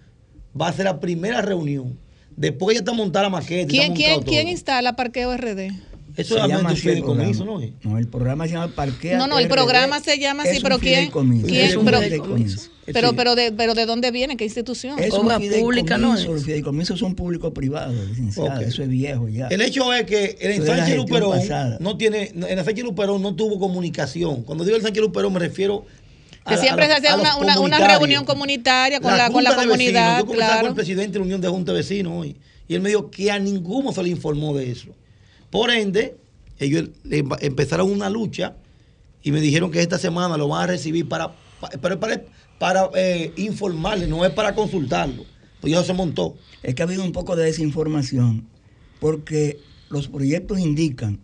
va 0.58 0.68
a 0.68 0.72
ser 0.72 0.86
la 0.86 1.00
primera 1.00 1.42
reunión 1.42 1.98
Después 2.36 2.76
ya 2.76 2.78
está 2.80 2.92
montada 2.92 3.24
la 3.24 3.30
maqueta. 3.30 3.62
está 3.62 3.68
¿Quién, 3.72 3.94
quién, 3.94 4.22
quién 4.22 4.48
instala 4.48 4.94
Parqueo 4.94 5.36
RD? 5.36 5.72
Eso 6.18 6.34
Se 6.34 6.40
es 6.40 6.46
llama 6.48 6.60
un 6.60 6.66
así 6.66 6.74
el 6.74 6.80
fideicomiso, 6.82 7.44
programa. 7.44 7.72
¿no? 7.84 7.90
No, 7.92 7.98
el 7.98 8.08
programa 8.08 8.46
se 8.46 8.52
llama 8.54 8.68
Parquea. 8.74 9.18
No, 9.18 9.26
no, 9.28 9.38
el 9.38 9.46
RD. 9.46 9.52
programa 9.52 10.00
se 10.00 10.18
llama 10.18 10.42
así, 10.42 10.56
Es 10.56 10.62
pero 10.62 10.74
un 10.74 10.80
¿quién? 10.80 10.94
fideicomiso. 10.96 11.46
quién? 11.46 11.64
Es 11.66 11.76
un 11.76 11.84
Pero- 11.84 12.00
fideicomiso. 12.00 12.70
Pero, 12.90 13.12
pero, 13.12 13.34
de, 13.34 13.52
pero 13.52 13.74
¿de 13.74 13.84
dónde 13.84 14.10
viene? 14.10 14.36
¿Qué 14.38 14.44
institución? 14.44 14.98
Es 14.98 15.12
Obra 15.12 15.38
pública, 15.38 15.98
¿no 15.98 16.14
es? 16.16 16.24
Los 16.24 16.42
fideicomisos 16.44 16.98
son 16.98 17.14
público-privados, 17.14 17.94
licenciado. 18.08 18.48
Ok. 18.58 18.62
Eso 18.66 18.82
es 18.82 18.88
viejo 18.88 19.28
ya. 19.28 19.46
El 19.48 19.60
hecho 19.60 19.92
es 19.92 20.04
que 20.06 20.38
el 20.40 20.64
la 20.64 20.76
gestión 20.76 20.96
Luperón 20.98 21.38
pasada. 21.38 21.76
no 21.80 21.96
tiene, 21.98 22.32
en 22.34 22.58
el 22.58 22.64
Sánchez 22.64 22.84
Luperón 22.84 23.20
no 23.22 23.34
tuvo 23.36 23.58
comunicación. 23.58 24.42
Cuando 24.42 24.64
digo 24.64 24.76
el 24.76 24.82
Sánchez 24.82 25.02
Luperón 25.02 25.32
me 25.34 25.38
refiero 25.38 25.84
a 26.44 26.48
Que 26.50 26.56
la- 26.56 26.62
siempre 26.62 26.84
a 26.86 26.88
la- 26.88 26.94
se 27.00 27.08
hace 27.08 27.08
a 27.08 27.20
una, 27.20 27.36
una, 27.36 27.60
una 27.60 27.78
reunión 27.98 28.24
comunitaria 28.24 29.00
con 29.00 29.14
la, 29.16 29.30
con 29.30 29.44
la 29.44 29.50
de 29.50 29.56
Vecinos. 29.56 29.76
comunidad, 29.76 30.18
Yo 30.20 30.26
conversaba 30.26 30.50
con 30.52 30.60
claro. 30.62 30.68
el 30.68 30.74
presidente 30.74 31.12
de 31.12 31.18
la 31.18 31.24
Unión 31.26 31.40
de 31.42 31.48
Junta 31.48 31.72
de 31.72 31.78
Vecinos 31.78 32.12
hoy 32.16 32.36
y 32.66 32.74
él 32.74 32.80
me 32.80 32.88
dijo 32.88 33.10
que 33.10 33.30
a 33.30 33.38
ninguno 33.38 33.92
se 33.92 34.02
le 34.02 34.08
informó 34.08 34.56
de 34.56 34.70
eso. 34.70 34.88
Por 35.50 35.70
ende, 35.70 36.16
ellos 36.58 36.90
empezaron 37.40 37.90
una 37.90 38.10
lucha 38.10 38.56
y 39.22 39.32
me 39.32 39.40
dijeron 39.40 39.70
que 39.70 39.80
esta 39.80 39.98
semana 39.98 40.36
lo 40.36 40.48
van 40.48 40.64
a 40.64 40.66
recibir 40.68 41.08
para, 41.08 41.32
para, 41.80 41.98
para, 41.98 42.22
para, 42.58 42.90
eh, 42.94 43.32
informarle, 43.36 44.06
no 44.06 44.24
es 44.24 44.32
para 44.32 44.54
consultarlo. 44.54 45.24
Pues 45.60 45.72
ya 45.72 45.82
se 45.82 45.92
montó. 45.92 46.36
Es 46.62 46.74
que 46.74 46.82
ha 46.82 46.86
habido 46.86 47.02
un 47.04 47.12
poco 47.12 47.34
de 47.34 47.44
desinformación 47.44 48.46
porque 49.00 49.58
los 49.90 50.08
proyectos 50.08 50.58
indican 50.58 51.18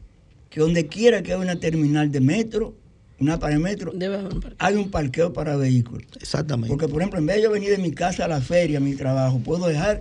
que 0.50 0.60
donde 0.60 0.86
quiera 0.86 1.22
que 1.22 1.32
haya 1.32 1.42
una 1.42 1.56
terminal 1.56 2.10
de 2.10 2.20
metro, 2.20 2.74
una 3.18 3.38
para 3.38 3.58
metro, 3.58 3.92
Debe 3.94 4.16
haber 4.16 4.34
un 4.34 4.40
parque. 4.40 4.56
hay 4.58 4.74
un 4.74 4.90
parqueo 4.90 5.32
para 5.32 5.56
vehículos. 5.56 6.06
Exactamente. 6.20 6.68
Porque, 6.68 6.88
por 6.88 7.00
ejemplo, 7.00 7.18
en 7.18 7.26
vez 7.26 7.36
de 7.36 7.42
yo 7.42 7.50
venir 7.50 7.70
de 7.70 7.78
mi 7.78 7.92
casa 7.92 8.24
a 8.24 8.28
la 8.28 8.40
feria, 8.40 8.78
a 8.78 8.80
mi 8.80 8.94
trabajo, 8.94 9.38
puedo 9.38 9.66
dejar, 9.66 10.00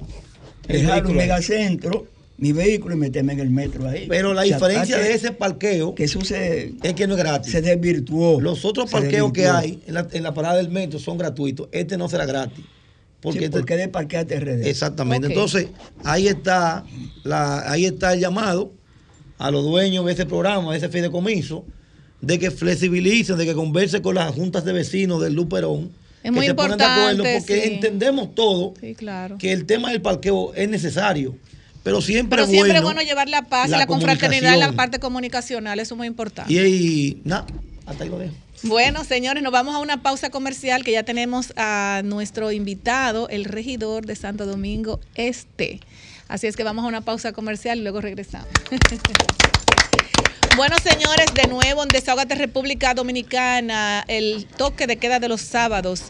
El 0.68 0.82
dejar 0.82 1.06
un 1.06 1.16
megacentro, 1.16 2.08
mi 2.38 2.52
vehículo 2.52 2.96
y 2.96 2.98
meterme 2.98 3.34
en 3.34 3.40
el 3.40 3.50
metro 3.50 3.88
ahí. 3.88 4.06
Pero 4.10 4.34
la 4.34 4.42
O 4.42 4.46
sea, 4.46 4.56
diferencia 4.58 4.98
de 4.98 5.14
ese 5.14 5.32
parqueo 5.32 5.94
que 5.96 6.08
se, 6.08 6.74
es 6.82 6.94
que 6.94 7.08
no 7.08 7.14
es 7.14 7.20
gratis. 7.20 7.52
se 7.52 7.62
desvirtuó. 7.62 8.42
Los 8.42 8.66
otros 8.66 8.90
parqueos 8.90 9.32
que 9.32 9.48
hay 9.48 9.82
en 9.88 9.94
la, 9.94 10.08
en 10.12 10.24
la 10.24 10.34
parada 10.34 10.56
del 10.58 10.70
metro 10.70 11.00
son 11.00 11.18
gratuitos. 11.18 11.70
Este 11.72 11.98
no 11.98 12.10
será 12.10 12.26
gratis. 12.26 12.64
Porque 13.22 13.40
Sí, 13.40 13.46
este- 13.46 13.60
porque 13.60 13.78
de 13.78 13.88
parquea 13.88 14.26
TRD. 14.26 14.70
Exactamente. 14.70 15.28
Entonces, 15.28 15.68
ahí 16.04 16.28
está, 16.28 16.84
la, 17.24 17.72
ahí 17.72 17.86
está 17.86 18.14
el 18.14 18.20
llamado 18.20 18.74
a 19.38 19.50
los 19.52 19.64
dueños 19.64 20.06
de 20.06 20.12
ese 20.14 20.26
programa, 20.26 20.72
de 20.72 20.78
ese 20.80 20.90
fideicomiso, 20.90 21.64
de 22.20 22.40
que 22.40 22.52
flexibilicen, 22.52 23.38
de 23.38 23.46
que 23.46 23.54
conversen 23.54 24.02
con 24.02 24.16
las 24.16 24.34
juntas 24.34 24.66
de 24.66 24.74
vecinos 24.74 25.22
del 25.22 25.34
Luperón. 25.34 25.92
Es 26.18 26.24
que 26.24 26.32
muy 26.32 26.46
se 26.48 26.54
pongan 26.54 26.78
de 26.78 26.84
acuerdo 26.86 27.12
importante, 27.12 27.40
porque 27.40 27.62
sí. 27.62 27.74
entendemos 27.74 28.34
todo 28.36 28.74
Sí, 28.80 28.96
claro. 28.96 29.38
que 29.38 29.52
el 29.52 29.66
tema 29.66 29.92
del 29.92 30.02
parqueo 30.02 30.54
es 30.56 30.68
necesario. 30.70 31.36
Pero 31.84 32.02
siempre, 32.02 32.38
Pero 32.38 32.44
es 32.44 32.50
siempre 32.50 32.72
bueno 32.72 32.80
es 32.80 32.84
bueno 32.96 33.02
llevar 33.02 33.30
la 33.30 33.44
paz 33.44 33.70
la 33.70 33.78
la 33.78 33.88
confraternidad 33.88 34.54
en 34.54 34.60
la 34.60 34.72
parte 34.72 35.00
comunicacional, 35.00 35.80
eso 35.80 35.96
es 35.96 35.98
muy 35.98 36.08
importante. 36.08 36.52
Y, 36.52 36.60
y 36.60 37.22
nada, 37.26 37.46
hasta 37.86 38.04
ahí 38.04 38.10
lo 38.10 38.18
dejo. 38.18 38.34
Bueno, 38.64 39.04
señores, 39.04 39.44
nos 39.44 39.52
vamos 39.52 39.76
a 39.76 39.80
una 39.80 40.02
pausa 40.02 40.30
comercial 40.30 40.86
que 40.86 40.94
ya 40.94 41.04
tenemos 41.04 41.52
a 41.58 42.02
nuestro 42.06 42.54
invitado, 42.54 43.28
el 43.28 43.44
regidor 43.44 44.06
de 44.06 44.16
Santo 44.16 44.46
Domingo 44.46 45.02
Este. 45.16 45.82
Así 46.30 46.48
es 46.48 46.56
que 46.56 46.64
vamos 46.64 46.86
a 46.86 46.88
una 46.88 47.02
pausa 47.02 47.34
comercial 47.34 47.80
y 47.80 47.82
luego 47.82 48.00
regresamos. 48.02 48.48
Bueno, 50.56 50.76
señores, 50.78 51.34
de 51.34 51.48
nuevo 51.48 51.82
en 51.82 51.90
Desahogate 51.90 52.36
República 52.36 52.94
Dominicana, 52.94 54.06
el 54.08 54.46
toque 54.46 54.86
de 54.86 54.98
queda 54.98 55.20
de 55.20 55.28
los 55.28 55.42
sábados. 55.42 56.04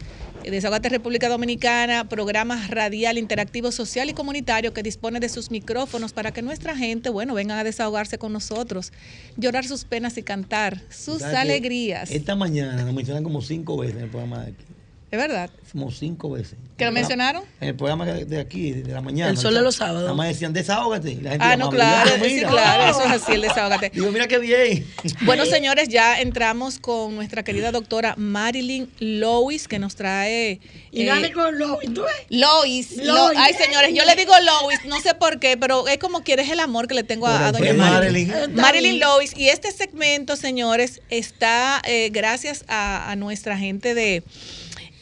Desahogate 0.52 0.90
República 0.90 1.30
Dominicana, 1.30 2.08
programa 2.10 2.68
radial 2.68 3.18
interactivo 3.18 3.72
social 3.72 4.10
y 4.10 4.14
comunitario 4.14 4.74
que 4.74 4.84
dispone 4.84 5.20
de 5.20 5.30
sus 5.30 5.52
micrófonos 5.52 6.14
para 6.14 6.32
que 6.32 6.42
nuestra 6.42 6.76
gente, 6.76 7.10
bueno, 7.10 7.34
vengan 7.34 7.60
a 7.60 7.64
desahogarse 7.64 8.18
con 8.18 8.34
nosotros, 8.34 8.92
llorar 9.38 9.66
sus 9.66 9.86
penas 9.86 10.18
y 10.18 10.24
cantar 10.24 10.82
sus 10.90 11.20
¿Sabes 11.20 11.36
que 11.36 11.38
alegrías. 11.38 12.12
Esta 12.12 12.36
mañana 12.36 12.84
nos 12.84 12.94
mencionan 12.94 13.24
como 13.24 13.42
cinco 13.42 13.78
veces 13.78 13.98
en 13.98 14.04
el 14.04 14.10
programa 14.10 14.44
de 14.44 14.52
aquí. 14.52 14.73
¿Es 15.14 15.20
verdad? 15.20 15.52
Como 15.72 15.92
cinco 15.92 16.32
veces. 16.32 16.56
¿Que 16.76 16.86
lo 16.86 16.92
mencionaron? 16.92 17.44
En 17.62 17.68
el 17.70 17.76
programa 17.76 18.04
de 18.08 18.40
aquí, 18.40 18.72
de 18.72 18.92
la 18.92 19.00
mañana. 19.02 19.30
El 19.30 19.38
sol 19.38 19.54
de 19.54 19.62
los 19.62 19.76
sábados. 19.76 20.02
Nada 20.02 20.16
más 20.16 20.28
decían, 20.30 20.54
desahógate. 20.54 21.12
Y 21.12 21.16
la 21.18 21.30
gente 21.32 21.46
Ah, 21.46 21.56
no, 21.56 21.70
claro, 21.70 22.18
yo, 22.18 22.26
sí, 22.26 22.34
mira. 22.34 22.50
claro, 22.50 22.84
eso 22.90 23.04
es 23.06 23.12
así, 23.22 23.34
el 23.34 23.42
desahogate. 23.42 23.92
Digo, 23.94 24.12
mira 24.12 24.28
qué 24.28 24.40
bien. 24.40 24.88
Bueno, 25.22 25.46
señores, 25.58 25.90
ya 25.90 26.20
entramos 26.20 26.80
con 26.80 27.14
nuestra 27.16 27.44
querida 27.44 27.72
doctora 27.72 28.16
Marilyn 28.18 28.90
Lois, 29.00 29.68
que 29.68 29.78
nos 29.78 29.96
trae... 29.96 30.60
Y 30.92 31.04
eh, 31.04 31.06
dale 31.06 31.32
con 31.32 31.60
lo. 31.60 31.78
¿y 31.84 31.90
tú 31.90 32.02
ves? 32.02 32.16
Lois, 32.30 32.98
Lo- 32.98 33.14
Lois. 33.14 33.38
ay 33.40 33.54
señores, 33.54 33.94
yo 33.94 34.06
le 34.06 34.16
digo 34.16 34.34
Lois, 34.40 34.80
no 34.86 35.00
sé 35.00 35.14
por 35.14 35.40
qué, 35.40 35.58
pero 35.58 35.88
es 35.88 36.00
como 36.00 36.24
quieres 36.24 36.50
el 36.50 36.60
amor 36.60 36.88
que 36.88 36.96
le 36.96 37.04
tengo 37.04 37.28
a, 37.28 37.52
doña 37.52 37.74
Marilyn. 37.74 38.30
Marilyn. 38.30 38.56
Marilyn 38.56 39.00
Lois, 39.00 39.34
y 39.38 39.50
este 39.50 39.72
segmento, 39.72 40.36
señores, 40.36 41.02
está 41.10 41.82
eh, 41.86 42.10
gracias 42.12 42.66
a, 42.68 43.12
a 43.12 43.16
nuestra 43.16 43.58
gente 43.60 43.94
de 43.94 44.24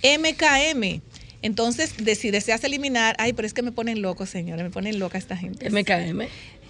MKM. 0.04 1.02
Entonces, 1.41 1.95
si 2.18 2.32
deseas 2.32 2.64
eliminar, 2.64 3.16
ay, 3.18 3.34
pero 3.34 3.47
es 3.47 3.54
que 3.54 3.64
me 3.64 3.72
ponen 3.72 4.02
loco, 4.02 4.26
señores, 4.26 4.64
me 4.64 4.70
ponen 4.70 4.99
loca 4.99 5.18
esta 5.18 5.36
gente. 5.36 5.70
MKM. 5.70 6.28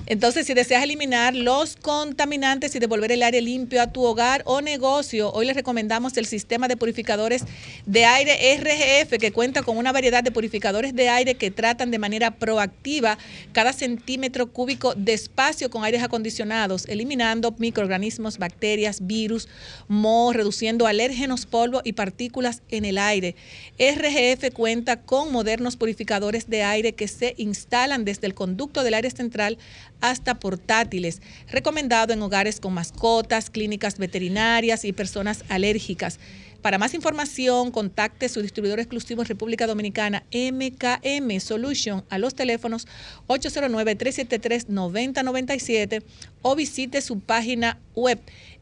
Entonces, 0.08 0.48
si 0.48 0.54
deseas 0.54 0.84
eliminar 0.84 1.36
los 1.36 1.76
contaminantes 1.76 2.76
y 2.76 2.80
devolver 2.80 3.12
el 3.12 3.24
aire 3.24 3.40
limpio 3.40 3.82
a 3.82 3.92
tu 3.92 4.04
hogar 4.04 4.42
o 4.46 4.60
negocio, 4.60 5.32
hoy 5.32 5.46
les 5.46 5.56
recomendamos 5.56 6.18
el 6.18 6.26
sistema 6.26 6.68
de 6.68 6.76
purificadores 6.76 7.44
de 7.86 8.06
aire 8.06 8.58
RGF, 8.58 9.18
que 9.20 9.32
cuenta 9.32 9.62
con 9.62 9.78
una 9.78 9.92
variedad 9.92 10.24
de 10.24 10.32
purificadores 10.32 10.96
de 10.96 11.08
aire 11.08 11.36
que 11.36 11.52
tratan 11.52 11.92
de 11.92 12.00
manera 12.00 12.32
proactiva 12.32 13.18
cada 13.54 13.74
centímetro 13.74 14.52
cúbico 14.52 14.96
de 14.96 15.14
espacio 15.14 15.70
con 15.70 15.84
aires 15.84 16.04
acondicionados, 16.04 16.88
eliminando 16.88 17.56
microorganismos, 17.58 18.38
bacterias, 18.38 19.06
virus, 19.06 19.48
moho, 19.88 20.34
reduciendo 20.34 20.88
alérgenos, 20.88 21.46
polvo 21.46 21.82
y 21.84 21.94
partículas 21.94 22.64
en 22.70 22.86
el 22.86 22.98
aire. 22.98 23.36
RGF 23.80 24.52
cuenta 24.54 24.98
con 24.98 25.32
modernos 25.32 25.78
purificadores 25.78 26.50
de 26.50 26.64
aire 26.64 26.94
que 26.94 27.08
se 27.08 27.36
instalan 27.38 28.04
desde 28.04 28.28
el 28.28 28.34
conducto 28.34 28.84
del 28.84 28.96
aire 28.96 29.12
central 29.12 29.58
hasta 30.02 30.40
portátiles, 30.40 31.22
recomendado 31.50 32.14
en 32.14 32.22
hogares 32.22 32.60
con 32.60 32.74
mascotas, 32.74 33.50
clínicas 33.50 33.98
veterinarias 33.98 34.86
y 34.86 34.94
personas 34.94 35.44
alérgicas. 35.48 36.20
Para 36.62 36.78
más 36.78 36.94
información, 36.94 37.72
contacte 37.72 38.30
su 38.30 38.42
distribuidor 38.42 38.80
exclusivo 38.80 39.24
en 39.24 39.28
República 39.28 39.66
Dominicana, 39.66 40.24
MKM 40.32 41.40
Solution, 41.40 42.04
a 42.10 42.20
los 42.20 42.36
teléfonos 42.36 42.88
809-373-9097 43.28 46.04
o 46.44 46.56
visite 46.56 47.02
su 47.02 47.20
página 47.20 47.80
web 47.96 48.20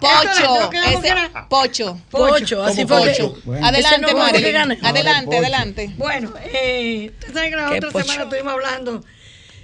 Pocho, 0.00 0.30
Esto 0.30 0.56
es 0.56 0.62
lo 0.64 0.70
que 0.70 0.78
ese, 0.78 1.14
Pocho. 1.48 2.00
Pocho, 2.10 2.62
así 2.62 2.84
¿Cómo 2.84 2.98
fue 3.00 3.12
que- 3.14 3.22
Pocho? 3.22 3.40
Bueno. 3.44 3.66
Adelante, 3.66 4.12
no 4.12 4.18
Marilyn. 4.18 4.56
Adelante, 4.84 5.36
adelante. 5.38 5.90
Bueno, 5.96 6.34
eh, 6.52 7.10
usted 7.18 7.32
sabe 7.34 7.50
que 7.50 7.56
la 7.56 7.70
otra 7.70 7.90
pocho. 7.90 8.04
semana 8.04 8.24
estuvimos 8.24 8.52
hablando 8.52 9.04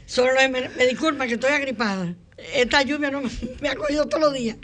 sobre 0.07 0.33
los 0.35 0.43
enven- 0.43 0.75
Me 0.77 0.87
disculpa 0.87 1.27
que 1.27 1.35
estoy 1.35 1.53
agripada. 1.53 2.15
Esta 2.55 2.83
lluvia 2.83 3.11
no 3.11 3.21
me, 3.21 3.31
me 3.61 3.69
ha 3.69 3.77
cogido 3.77 4.07
todos 4.09 4.23
los 4.23 4.33
días. 4.33 4.57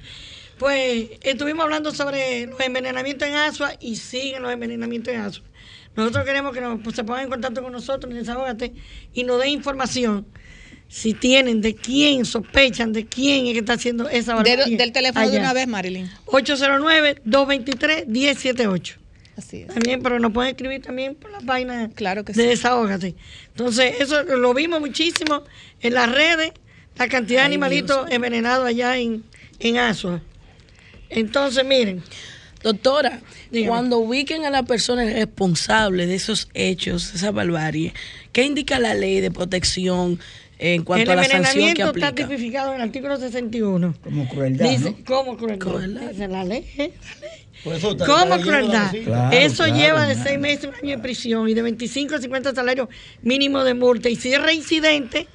Pues 0.59 1.11
estuvimos 1.23 1.65
hablando 1.65 1.93
sobre 1.93 2.47
los 2.47 2.59
envenenamientos 2.61 3.29
en 3.29 3.35
Asua 3.35 3.73
y 3.81 3.97
siguen 3.97 4.43
los 4.43 4.53
envenenamientos 4.53 5.13
en 5.13 5.21
Asua. 5.21 5.45
Nosotros 5.95 6.25
queremos 6.25 6.55
que 6.55 6.61
nos, 6.61 6.81
pues, 6.83 6.97
se 6.97 7.05
pongan 7.05 7.25
en 7.25 7.31
contacto 7.31 7.63
con 7.63 7.73
nosotros 7.73 8.11
en 8.13 8.19
Desahógate 8.19 8.73
y 9.13 9.25
nos 9.25 9.41
den 9.41 9.51
información 9.51 10.27
si 10.89 11.15
tienen, 11.15 11.61
de 11.63 11.75
quién 11.75 12.25
sospechan, 12.25 12.93
de 12.93 13.07
quién 13.07 13.47
es 13.47 13.55
que 13.55 13.59
está 13.59 13.73
haciendo 13.73 14.09
esa 14.09 14.33
De- 14.33 14.37
barbaridad. 14.57 14.79
del 14.79 14.93
teléfono 14.93 15.29
de 15.31 15.39
una 15.39 15.53
vez, 15.53 15.67
Marilyn. 15.67 16.09
809-223-1078. 16.27 18.97
Así 19.37 19.63
es. 19.63 19.67
También, 19.69 20.03
pero 20.03 20.19
nos 20.19 20.33
pueden 20.33 20.51
escribir 20.53 20.81
también 20.83 21.15
por 21.15 21.31
la 21.31 21.41
página 21.41 21.91
Claro 21.95 22.25
que 22.25 22.33
de 22.33 22.43
sí. 22.43 22.49
Desahógate. 22.49 23.15
Entonces, 23.49 23.97
eso 24.01 24.23
lo 24.23 24.55
vimos 24.55 24.81
muchísimo 24.81 25.43
en 25.81 25.95
las 25.95 26.11
redes, 26.11 26.53
la 26.97 27.09
cantidad 27.09 27.41
de 27.41 27.47
animalitos 27.47 28.07
envenenados 28.11 28.67
allá 28.67 28.97
en, 28.97 29.25
en 29.59 29.79
Asua. 29.79 30.23
Entonces, 31.11 31.65
miren, 31.65 32.03
Doctora, 32.63 33.21
Dígame. 33.51 33.69
cuando 33.69 33.99
ubiquen 33.99 34.45
a 34.45 34.51
la 34.51 34.65
persona 34.65 35.05
responsable 35.05 36.07
de 36.07 36.15
esos 36.17 36.49
hechos, 36.55 37.15
esa 37.15 37.31
barbarie, 37.31 37.93
¿qué 38.33 38.45
indica 38.45 38.79
la 38.81 38.95
ley 38.95 39.21
de 39.21 39.31
protección 39.31 40.19
en 40.59 40.83
cuanto 40.85 41.13
el 41.13 41.19
a 41.19 41.23
la 41.23 41.29
sanción 41.29 41.45
que 41.75 41.83
envenenamiento 41.83 41.85
está 41.99 42.09
aplica. 42.09 42.29
tipificado 42.29 42.71
en 42.71 42.77
el 42.77 42.83
artículo 42.83 43.17
61. 43.19 43.95
Como 44.03 44.27
crueldad, 44.29 44.69
Dice, 44.71 44.91
¿no? 44.91 44.97
¿cómo 45.05 45.37
crueldad? 45.37 45.59
Crueldad. 45.59 46.11
Dice 46.11 46.29
la 46.29 46.45
ley. 46.45 46.67
¿eh? 46.79 46.93
Por 47.63 47.75
eso 47.75 47.91
está- 47.93 48.07
¿Cómo 48.07 48.19
está 48.23 48.37
leyendo 48.37 48.63
la 48.63 48.91
crueldad? 48.91 49.05
Claro, 49.05 49.37
Eso 49.37 49.65
claro, 49.65 49.77
lleva 49.79 50.07
de 50.07 50.15
seis 50.15 50.39
meses 50.39 50.65
a 50.65 50.69
un 50.71 50.75
año 50.77 50.97
de 50.97 51.03
prisión 51.03 51.49
y 51.49 51.55
de 51.55 51.63
25 51.63 52.15
a 52.15 52.21
50 52.21 52.55
salarios 52.55 52.89
mínimos 53.23 53.65
de 53.67 53.75
multa. 53.75 54.09
Y 54.09 54.17
si 54.17 54.33
es 54.33 54.43
reincidente, 54.43 55.29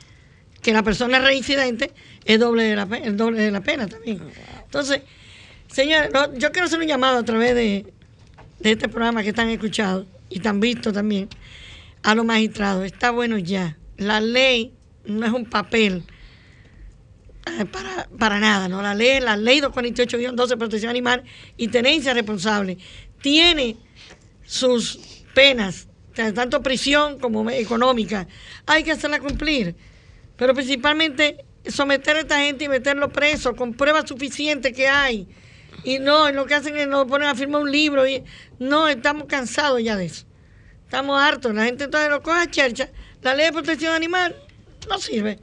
que 0.62 0.74
la 0.74 0.82
persona 0.84 1.18
es 1.20 1.24
reincidente, 1.24 1.92
es 2.26 2.40
doble 2.40 2.64
de 2.64 2.76
la, 2.76 2.88
el 3.04 3.16
doble 3.16 3.42
de 3.44 3.52
la 3.52 3.62
pena 3.62 3.88
también. 3.88 4.20
Entonces, 4.66 5.02
señores, 5.72 6.12
no, 6.14 6.34
yo 6.36 6.52
quiero 6.52 6.68
hacer 6.68 6.80
un 6.80 6.88
llamado 6.88 7.20
a 7.20 7.24
través 7.24 7.56
de, 7.56 7.94
de 8.60 8.72
este 8.72 8.88
programa 8.88 9.24
que 9.24 9.30
están 9.30 9.50
escuchados 9.50 10.06
y 10.30 10.38
están 10.38 10.60
vistos 10.60 10.94
también 10.94 11.30
a 12.04 12.16
los 12.16 12.26
magistrados. 12.26 12.86
Está 12.86 13.12
bueno 13.12 13.38
ya. 13.38 13.78
La 13.98 14.20
ley 14.20 14.74
no 15.06 15.26
es 15.26 15.34
un 15.34 15.46
papel 15.46 16.04
eh, 17.46 17.66
para, 17.66 18.08
para 18.18 18.40
nada, 18.40 18.68
¿no? 18.68 18.82
La 18.82 18.94
ley, 18.94 19.20
la 19.20 19.36
ley 19.36 19.62
248-12, 19.62 20.58
protección 20.58 20.90
animal 20.90 21.24
y 21.58 21.68
tenencia 21.70 22.14
responsable, 22.14 22.78
tiene 23.22 23.78
sus 24.44 25.00
penas, 25.34 25.88
tanto 26.14 26.62
prisión 26.62 27.20
como 27.20 27.50
económica. 27.50 28.28
Hay 28.68 28.84
que 28.84 28.92
hacerla 28.92 29.20
cumplir, 29.20 29.76
pero 30.38 30.54
principalmente 30.54 31.46
someter 31.66 32.18
a 32.18 32.20
esta 32.22 32.40
gente 32.40 32.66
y 32.66 32.70
meterlo 32.70 33.10
preso 33.10 33.56
con 33.56 33.74
pruebas 33.74 34.08
suficientes 34.08 34.74
que 34.74 34.88
hay. 34.88 35.28
Y 35.84 36.00
no, 36.00 36.32
lo 36.32 36.46
que 36.46 36.54
hacen 36.54 36.78
es 36.78 36.88
nos 36.88 37.06
ponen 37.08 37.28
a 37.28 37.36
firmar 37.36 37.62
un 37.62 37.72
libro 37.72 38.08
y 38.08 38.24
no, 38.60 38.88
estamos 38.88 39.26
cansados 39.28 39.82
ya 39.84 39.96
de 39.96 40.06
eso. 40.06 40.26
Estamos 40.86 41.20
hartos. 41.22 41.54
La 41.56 41.66
gente 41.66 41.86
entonces 41.86 42.10
lo 42.10 42.22
coge 42.22 42.40
a 42.40 42.52
chercha. 42.52 42.90
La 43.22 43.34
ley 43.34 43.48
de 43.48 43.54
protección 43.54 43.94
animal 43.94 44.36
no 44.90 45.00
sirve. 45.00 45.40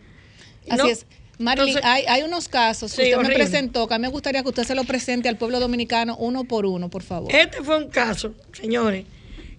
Así 0.68 0.82
No. 0.82 0.86
es. 0.89 1.07
Marilyn, 1.41 1.68
Entonces- 1.76 1.91
hay, 1.91 2.05
hay 2.07 2.22
unos 2.24 2.49
casos 2.49 2.93
que 2.95 3.05
Sí, 3.07 3.14
usted 3.14 3.28
me 3.28 3.34
presentó 3.34 3.86
que 3.86 3.95
a 3.95 3.99
mí 3.99 4.03
me 4.03 4.09
gustaría 4.09 4.43
que 4.43 4.49
usted 4.49 4.64
se 4.64 4.74
lo 4.74 4.82
presente 4.84 5.28
al 5.28 5.36
pueblo 5.39 5.61
dominicano 5.61 6.16
uno 6.16 6.45
por 6.45 6.66
uno, 6.66 6.91
por 6.91 7.03
favor. 7.05 7.32
Este 7.32 7.62
fue 7.62 7.78
un 7.78 7.89
caso, 7.91 8.34
señores, 8.53 9.05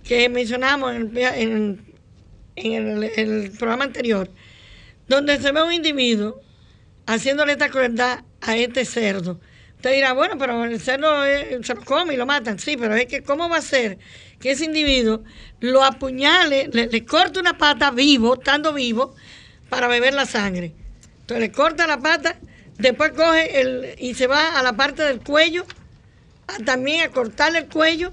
que 0.04 0.28
mencionamos 0.28 0.94
en, 0.94 1.18
el- 1.18 1.18
en- 1.18 1.86
en 2.58 2.74
el, 2.74 3.04
el 3.16 3.52
programa 3.52 3.86
anterior, 3.86 4.30
donde 5.08 5.40
se 5.40 5.54
ve 5.54 5.64
un 5.64 5.72
individuo 5.72 6.42
haciéndole 7.08 7.54
esta 7.54 7.70
crueldad 7.70 8.24
a 8.42 8.58
este 8.58 8.84
cerdo. 8.84 9.40
Usted 9.80 9.94
dirá, 9.94 10.12
bueno, 10.12 10.38
pero 10.38 10.66
el 10.66 10.78
cerdo 10.82 11.26
eh, 11.26 11.58
se 11.64 11.74
lo 11.74 11.86
come 11.86 12.14
y 12.14 12.18
lo 12.18 12.26
matan. 12.26 12.60
Sí, 12.60 12.76
pero 12.78 12.96
es 12.96 13.06
que 13.06 13.24
¿cómo 13.24 13.48
va 13.48 13.58
a 13.58 13.62
ser 13.62 13.98
que 14.42 14.52
ese 14.52 14.66
individuo 14.66 15.24
lo 15.62 15.86
apuñale, 15.86 16.70
le, 16.74 16.88
le 16.88 17.06
corte 17.06 17.40
una 17.40 17.58
pata 17.58 17.90
vivo, 17.90 18.34
estando 18.34 18.74
vivo, 18.74 19.16
para 19.70 19.88
beber 19.88 20.14
la 20.14 20.26
sangre? 20.26 20.74
Entonces 21.22 21.40
le 21.40 21.52
corta 21.54 21.88
la 21.88 21.98
pata, 21.98 22.36
después 22.78 23.14
coge 23.14 23.62
el, 23.62 23.96
y 24.00 24.16
se 24.16 24.28
va 24.28 24.60
a 24.60 24.64
la 24.64 24.74
parte 24.74 25.04
del 25.04 25.22
cuello, 25.22 25.66
a- 26.48 26.58
también 26.66 27.04
a 27.04 27.10
cortarle 27.10 27.60
el 27.60 27.68
cuello. 27.68 28.12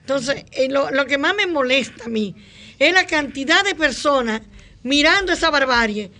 Entonces, 0.00 0.44
eh, 0.52 0.68
lo, 0.68 0.90
lo 0.90 1.06
que 1.06 1.16
más 1.16 1.34
me 1.34 1.46
molesta 1.46 2.04
a 2.04 2.08
mí 2.08 2.34
es 2.78 2.92
la 2.92 3.06
cantidad 3.06 3.64
de 3.64 3.74
personas 3.74 4.42
mirando 4.82 5.32
esa 5.32 5.48
barbarie 5.48 6.10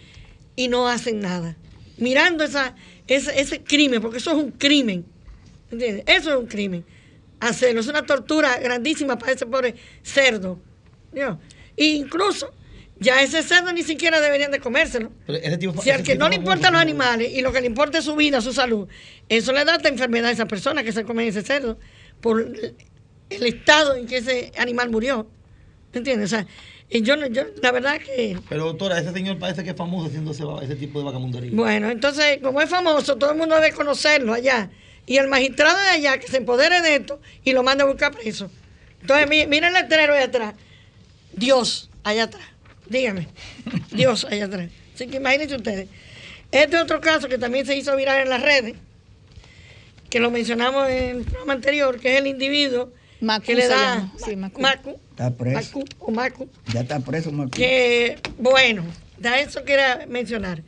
y 0.56 0.68
no 0.68 0.88
hacen 0.88 1.20
nada. 1.20 1.56
Mirando 1.98 2.42
esa, 2.44 2.74
ese, 3.14 3.40
ese 3.40 3.62
crimen, 3.62 4.00
porque 4.00 4.18
eso 4.18 4.30
es 4.30 4.36
un 4.36 4.50
crimen. 4.52 5.04
¿Entiendes? 5.70 6.04
Eso 6.06 6.30
es 6.32 6.36
un 6.38 6.46
crimen. 6.46 6.84
Hacerlo, 7.40 7.80
es 7.80 7.86
una 7.88 8.04
tortura 8.04 8.58
grandísima 8.58 9.18
para 9.18 9.32
ese 9.32 9.46
pobre 9.46 9.74
cerdo. 10.02 10.60
¿no? 11.12 11.40
E 11.76 11.86
incluso, 11.86 12.52
ya 12.98 13.22
ese 13.22 13.42
cerdo 13.42 13.72
ni 13.72 13.82
siquiera 13.82 14.20
deberían 14.20 14.50
de 14.50 14.60
comérselo. 14.60 15.10
Pero 15.26 15.38
ese 15.38 15.58
tipo- 15.58 15.82
Si 15.82 15.90
al 15.90 16.02
que 16.02 16.14
no 16.14 16.28
le 16.28 16.36
importan 16.36 16.72
los 16.72 16.82
animales 16.82 17.32
y 17.32 17.40
lo 17.42 17.52
que 17.52 17.60
le 17.60 17.66
importa 17.66 17.98
es 17.98 18.04
su 18.04 18.14
vida, 18.16 18.40
su 18.40 18.52
salud, 18.52 18.86
eso 19.28 19.52
le 19.52 19.64
da 19.64 19.76
esta 19.76 19.88
enfermedad 19.88 20.28
a 20.28 20.32
esa 20.32 20.46
persona 20.46 20.84
que 20.84 20.92
se 20.92 21.04
come 21.04 21.26
ese 21.26 21.42
cerdo 21.42 21.78
por 22.20 22.40
el 22.40 22.74
el 23.30 23.46
estado 23.46 23.96
en 23.96 24.06
que 24.06 24.18
ese 24.18 24.52
animal 24.58 24.90
murió. 24.90 25.26
¿Entiendes? 25.94 26.26
O 26.32 26.36
sea, 26.36 26.46
y 26.92 27.02
yo, 27.02 27.16
no- 27.16 27.26
yo 27.26 27.42
la 27.62 27.72
verdad 27.72 27.98
que... 28.00 28.38
Pero 28.48 28.64
doctora, 28.66 28.98
ese 28.98 29.12
señor 29.12 29.38
parece 29.38 29.64
que 29.64 29.70
es 29.70 29.76
famoso 29.76 30.08
haciendo 30.08 30.32
ese, 30.32 30.44
ese 30.62 30.76
tipo 30.76 30.98
de 30.98 31.04
vagamundería. 31.06 31.50
Bueno, 31.52 31.90
entonces, 31.90 32.38
como 32.42 32.60
es 32.60 32.68
famoso, 32.68 33.16
todo 33.16 33.32
el 33.32 33.38
mundo 33.38 33.54
debe 33.56 33.72
conocerlo 33.72 34.32
allá. 34.34 34.70
Y 35.06 35.16
el 35.16 35.28
magistrado 35.28 35.78
de 35.78 35.88
allá 35.88 36.18
que 36.18 36.28
se 36.28 36.36
empodere 36.36 36.80
de 36.82 36.96
esto 36.96 37.20
y 37.44 37.52
lo 37.52 37.62
mande 37.62 37.82
a 37.82 37.86
buscar 37.86 38.12
preso. 38.12 38.50
Entonces, 39.00 39.28
mi- 39.28 39.46
miren 39.46 39.74
el 39.74 39.82
letrero 39.82 40.14
allá 40.14 40.24
atrás. 40.26 40.54
Dios, 41.32 41.90
allá 42.04 42.24
atrás. 42.24 42.44
Dígame. 42.88 43.28
Dios, 43.90 44.24
allá 44.24 44.44
atrás. 44.44 44.70
Así 44.94 45.06
que 45.08 45.16
imagínense 45.16 45.56
ustedes. 45.56 45.88
Este 46.50 46.76
es 46.76 46.82
otro 46.82 47.00
caso 47.00 47.28
que 47.28 47.38
también 47.38 47.64
se 47.64 47.74
hizo 47.76 47.96
viral 47.96 48.20
en 48.20 48.28
las 48.28 48.42
redes, 48.42 48.74
que 50.10 50.20
lo 50.20 50.30
mencionamos 50.30 50.88
en 50.90 51.18
el 51.20 51.24
programa 51.24 51.54
anterior, 51.54 51.98
que 51.98 52.12
es 52.14 52.20
el 52.20 52.26
individuo 52.26 52.92
Macu 53.20 53.46
que 53.46 53.54
le 53.54 53.68
da. 53.68 54.12
Sí, 54.22 54.36
Macu. 54.36 54.60
Macu, 54.60 55.00
Está 55.26 55.36
preso. 55.36 55.78
Macu 55.78 55.84
o 56.00 56.10
Macu 56.10 56.48
Ya 56.72 56.80
está 56.80 57.00
preso, 57.00 57.30
Marco. 57.32 57.52
que, 57.52 58.18
bueno, 58.38 58.84
de 59.18 59.40
eso 59.40 59.64
quería 59.64 60.04
mencionar. 60.08 60.62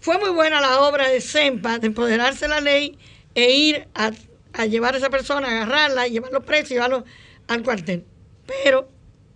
Fue 0.00 0.18
muy 0.18 0.30
buena 0.30 0.60
la 0.60 0.80
obra 0.80 1.08
de 1.08 1.20
SEMPA 1.20 1.78
de 1.78 1.86
empoderarse 1.88 2.46
de 2.46 2.48
la 2.48 2.60
ley 2.60 2.98
e 3.34 3.50
ir 3.50 3.88
a, 3.94 4.12
a 4.52 4.66
llevar 4.66 4.94
a 4.94 4.98
esa 4.98 5.10
persona, 5.10 5.48
agarrarla, 5.48 6.06
llevarlo 6.08 6.42
preso 6.42 6.72
y 6.72 6.76
llevarlo 6.76 7.04
al 7.48 7.62
cuartel. 7.62 8.04
Pero 8.46 8.88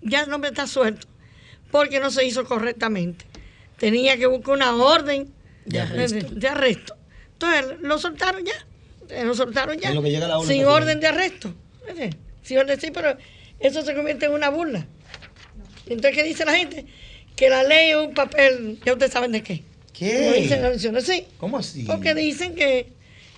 ya 0.02 0.22
el 0.22 0.32
hombre 0.32 0.50
está 0.50 0.66
suelto 0.66 1.06
porque 1.70 2.00
no 2.00 2.10
se 2.10 2.24
hizo 2.24 2.44
correctamente. 2.44 3.24
Tenía 3.78 4.16
que 4.16 4.26
buscar 4.26 4.54
una 4.54 4.74
orden 4.74 5.32
De 5.66 5.80
arresto. 5.80 6.34
De, 6.34 6.48
arresto. 6.48 6.96
Entonces 7.34 7.76
lo 7.80 7.98
soltaron 7.98 8.44
ya. 8.44 8.52
Eh, 9.10 9.24
Lo 9.24 9.34
soltaron 9.34 9.78
ya. 9.78 9.88
En 9.90 9.94
lo 9.94 10.02
que 10.02 10.10
llega 10.10 10.28
la 10.28 10.38
orden 10.38 10.48
sin 10.56 10.66
orden 10.66 11.00
de 11.00 11.06
arresto. 11.06 11.54
Eh, 11.86 12.10
Sin 12.42 12.58
orden, 12.58 12.78
sí, 12.78 12.90
pero 12.92 13.16
eso 13.60 13.82
se 13.82 13.94
convierte 13.94 14.26
en 14.26 14.32
una 14.32 14.50
burla. 14.50 14.86
Entonces, 15.86 16.14
¿qué 16.14 16.22
dice 16.22 16.44
la 16.44 16.54
gente? 16.54 16.86
Que 17.34 17.48
la 17.48 17.62
ley 17.62 17.90
es 17.90 17.96
un 17.96 18.14
papel, 18.14 18.78
ya 18.84 18.92
ustedes 18.92 19.12
saben 19.12 19.32
de 19.32 19.42
qué. 19.42 19.62
Como 19.98 20.32
dicen 20.32 20.62
las 20.62 20.80
¿Qué? 20.80 21.00
sí. 21.00 21.24
¿Cómo 21.38 21.58
así? 21.58 21.82
Porque 21.84 22.14
dicen 22.14 22.54
que, 22.54 22.86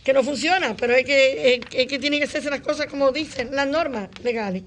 que 0.05 0.13
no 0.13 0.23
funciona, 0.23 0.77
pero 0.77 0.95
es 0.95 1.07
que, 1.07 1.55
es, 1.55 1.61
es 1.73 1.87
que 1.87 1.99
tienen 1.99 2.21
que 2.21 2.27
hacerse 2.27 2.51
las 2.51 2.61
cosas 2.61 2.87
como 2.87 3.13
dicen 3.13 3.55
las 3.55 3.67
normas 3.67 4.09
legales. 4.23 4.65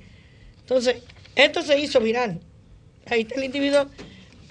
Entonces, 0.62 0.98
esto 1.36 1.62
se 1.62 1.80
hizo 1.80 2.00
viral. 2.00 2.40
Ahí 3.06 3.22
está 3.22 3.36
el 3.36 3.44
individuo 3.44 3.88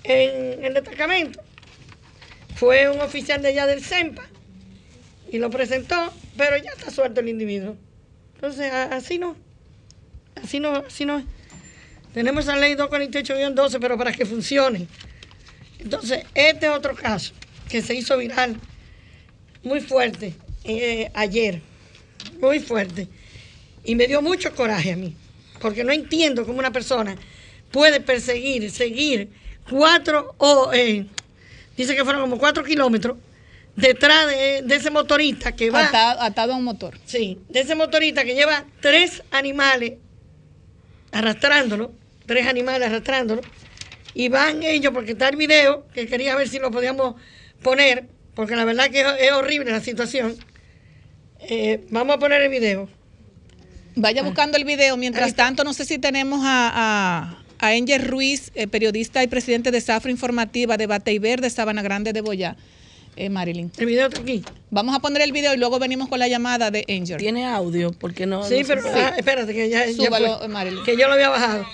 en 0.04 0.64
el 0.64 0.74
destacamento. 0.74 1.40
Fue 2.54 2.88
un 2.88 3.00
oficial 3.00 3.42
de 3.42 3.48
allá 3.48 3.66
del 3.66 3.82
CEMPA 3.82 4.24
y 5.30 5.38
lo 5.38 5.50
presentó, 5.50 5.96
pero 6.36 6.56
ya 6.58 6.70
está 6.70 6.90
suelto 6.90 7.20
el 7.20 7.28
individuo. 7.28 7.76
Entonces, 8.34 8.72
así 8.72 9.18
no. 9.18 9.36
Así 10.36 10.60
no, 10.60 10.76
así 10.76 11.04
no. 11.04 11.18
es. 11.18 11.24
Tenemos 12.14 12.44
esa 12.44 12.56
ley 12.56 12.74
248-12, 12.74 13.78
pero 13.80 13.96
para 13.96 14.12
que 14.12 14.26
funcione. 14.26 14.86
Entonces, 15.78 16.24
este 16.34 16.66
es 16.66 16.72
otro 16.72 16.94
caso 16.94 17.32
que 17.68 17.82
se 17.82 17.94
hizo 17.94 18.16
viral 18.18 18.56
muy 19.62 19.80
fuerte 19.80 20.34
eh, 20.64 21.10
ayer, 21.14 21.60
muy 22.40 22.60
fuerte. 22.60 23.08
Y 23.84 23.94
me 23.94 24.06
dio 24.06 24.22
mucho 24.22 24.54
coraje 24.54 24.92
a 24.92 24.96
mí, 24.96 25.16
porque 25.60 25.82
no 25.84 25.92
entiendo 25.92 26.44
cómo 26.46 26.58
una 26.58 26.70
persona 26.70 27.16
puede 27.70 28.00
perseguir, 28.00 28.70
seguir 28.70 29.30
cuatro, 29.68 30.34
o 30.38 30.72
eh, 30.72 31.06
dice 31.76 31.96
que 31.96 32.04
fueron 32.04 32.22
como 32.22 32.38
cuatro 32.38 32.62
kilómetros 32.62 33.16
detrás 33.74 34.28
de, 34.28 34.62
de 34.62 34.74
ese 34.76 34.90
motorista 34.90 35.56
que 35.56 35.70
va, 35.70 35.88
Atado, 35.88 36.20
atado 36.20 36.52
a 36.52 36.56
un 36.56 36.64
motor. 36.64 36.98
sí, 37.06 37.38
de 37.48 37.60
ese 37.60 37.74
motorista 37.74 38.24
que 38.24 38.34
lleva 38.34 38.66
tres 38.80 39.22
animales 39.30 39.94
arrastrándolo, 41.12 41.92
tres 42.26 42.46
animales 42.46 42.88
arrastrándolo, 42.88 43.42
y 44.14 44.28
van 44.28 44.62
ellos, 44.62 44.92
porque 44.92 45.12
está 45.12 45.28
el 45.28 45.36
video, 45.36 45.86
que 45.94 46.06
quería 46.06 46.34
ver 46.34 46.48
si 46.48 46.58
lo 46.58 46.70
podíamos 46.70 47.14
poner, 47.62 48.06
porque 48.34 48.56
la 48.56 48.64
verdad 48.64 48.90
que 48.90 49.00
es, 49.00 49.32
horrible 49.32 49.70
la 49.70 49.80
situación. 49.80 50.36
Eh, 51.40 51.84
vamos 51.90 52.16
a 52.16 52.18
poner 52.18 52.42
el 52.42 52.50
video. 52.50 52.88
Vaya 53.94 54.22
buscando 54.22 54.56
el 54.56 54.64
video. 54.64 54.96
Mientras 54.96 55.34
tanto, 55.34 55.64
no 55.64 55.74
sé 55.74 55.84
si 55.84 55.98
tenemos 55.98 56.40
a, 56.44 56.70
a, 56.74 57.42
a 57.58 57.68
Angel 57.70 58.06
Ruiz, 58.06 58.50
eh, 58.54 58.66
periodista 58.66 59.22
y 59.22 59.26
presidente 59.26 59.70
de 59.70 59.80
Zafra 59.80 60.10
Informativa 60.10 60.76
de 60.76 60.86
Bate 60.86 61.12
y 61.12 61.18
Verde, 61.18 61.50
Sabana 61.50 61.82
Grande 61.82 62.12
de 62.12 62.20
Boyá. 62.20 62.56
Eh, 63.16 63.28
Marilyn. 63.28 63.70
El 63.76 63.86
video 63.86 64.08
está 64.08 64.20
aquí. 64.20 64.42
Vamos 64.70 64.94
a 64.94 65.00
poner 65.00 65.22
el 65.22 65.32
video 65.32 65.52
y 65.54 65.58
luego 65.58 65.78
venimos 65.78 66.08
con 66.08 66.18
la 66.18 66.28
llamada 66.28 66.70
de 66.70 66.84
Angel. 66.88 67.18
Tiene 67.18 67.46
audio, 67.46 67.92
porque 67.92 68.26
no. 68.26 68.42
Sí, 68.44 68.60
no 68.62 68.66
pero 68.66 68.82
ah, 68.94 69.14
espérate, 69.16 69.52
que 69.52 69.68
ya, 69.68 69.86
ya 69.86 70.06
Súbalo, 70.06 70.38
fue. 70.38 70.48
Marilyn. 70.48 70.82
que 70.84 70.96
yo 70.96 71.06
lo 71.08 71.14
había 71.14 71.28
bajado. 71.28 71.66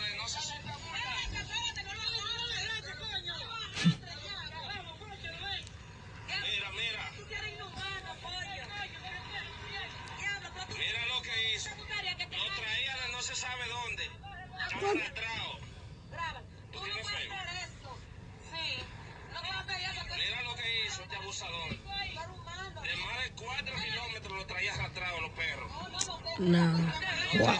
Mira, 6.28 6.70
mira. 6.72 7.02
Mira 10.76 11.06
lo 11.06 11.22
que 11.22 11.54
hizo. 11.54 11.70
Lo 11.70 11.84
traían 12.56 12.98
a 12.98 13.12
no 13.12 13.22
se 13.22 13.34
sabe 13.36 13.64
dónde. 13.68 14.04
Estaba 14.66 14.90
arrastrado. 14.90 15.58
¿Tú 16.72 16.78
tienes 16.80 17.06
Facebook? 17.08 17.98
No. 26.38 26.92
Wow. 27.38 27.56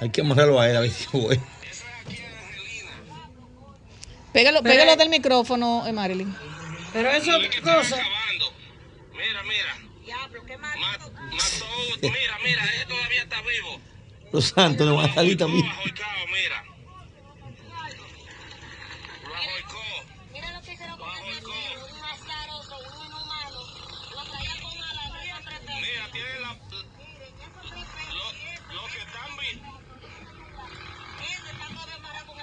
Hay 0.00 0.10
que 0.10 0.20
amarrarlo 0.22 0.58
a 0.60 0.68
él 0.70 0.76
a 0.76 0.80
ver 0.80 0.90
si 0.90 1.06
voy. 1.12 1.40
Pégalo, 4.32 4.62
Pero- 4.62 4.74
pégalo 4.74 4.96
del 4.96 5.08
micrófono, 5.10 5.86
eh, 5.86 5.92
Marilyn. 5.92 6.34
Pero 6.92 7.10
eso 7.10 7.36
es 7.36 7.46
otra 7.60 7.60
cosa. 7.76 7.96
Mira, 9.12 9.42
mira. 9.42 9.76
Mat- 10.58 11.00
mató, 11.00 11.12
mira, 12.02 12.38
mira, 12.44 12.64
él 12.74 12.86
todavía 12.88 13.22
está 13.22 13.40
vivo. 13.42 13.80
Los 14.32 14.44
santos 14.46 14.86
le 14.86 14.92
van 14.94 15.10
a 15.10 15.14
salir 15.14 15.36
también. 15.36 15.66
Mira. 15.66 16.64
Lo 19.28 19.34
ajoicó. 19.34 19.82
Mira, 20.32 20.60
tiene 26.12 26.40
la... 26.40 26.54
Lo, 28.14 28.26
lo 28.74 28.86
que 28.86 28.98
están 28.98 29.36
vivos... 29.36 29.80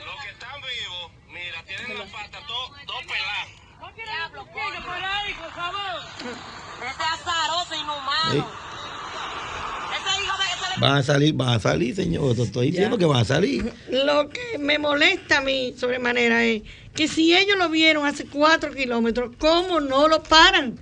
Los 0.05 0.23
que 0.23 0.29
están 0.29 0.61
vivos, 0.61 1.11
mira, 1.27 1.63
tienen 1.63 1.97
la 1.97 2.05
pata 2.05 2.39
dos 2.47 2.71
dos 2.85 3.01
peladas. 3.03 3.49
Sí. 8.31 8.43
Van 10.79 10.97
a 10.97 11.03
salir, 11.03 11.33
van 11.33 11.49
a 11.49 11.59
salir, 11.59 11.95
señor. 11.95 12.35
Te 12.35 12.43
estoy 12.43 12.67
diciendo 12.67 12.97
que 12.97 13.05
van 13.05 13.21
a 13.21 13.25
salir. 13.25 13.73
Lo 13.89 14.29
que 14.29 14.57
me 14.59 14.77
molesta 14.77 15.39
a 15.39 15.41
mí 15.41 15.73
sobremanera 15.75 16.43
es 16.43 16.61
que 16.93 17.07
si 17.07 17.35
ellos 17.35 17.57
lo 17.57 17.69
vieron 17.69 18.05
hace 18.05 18.25
cuatro 18.25 18.71
kilómetros, 18.73 19.31
¿cómo 19.39 19.79
no 19.79 20.07
lo 20.07 20.21
paran? 20.21 20.79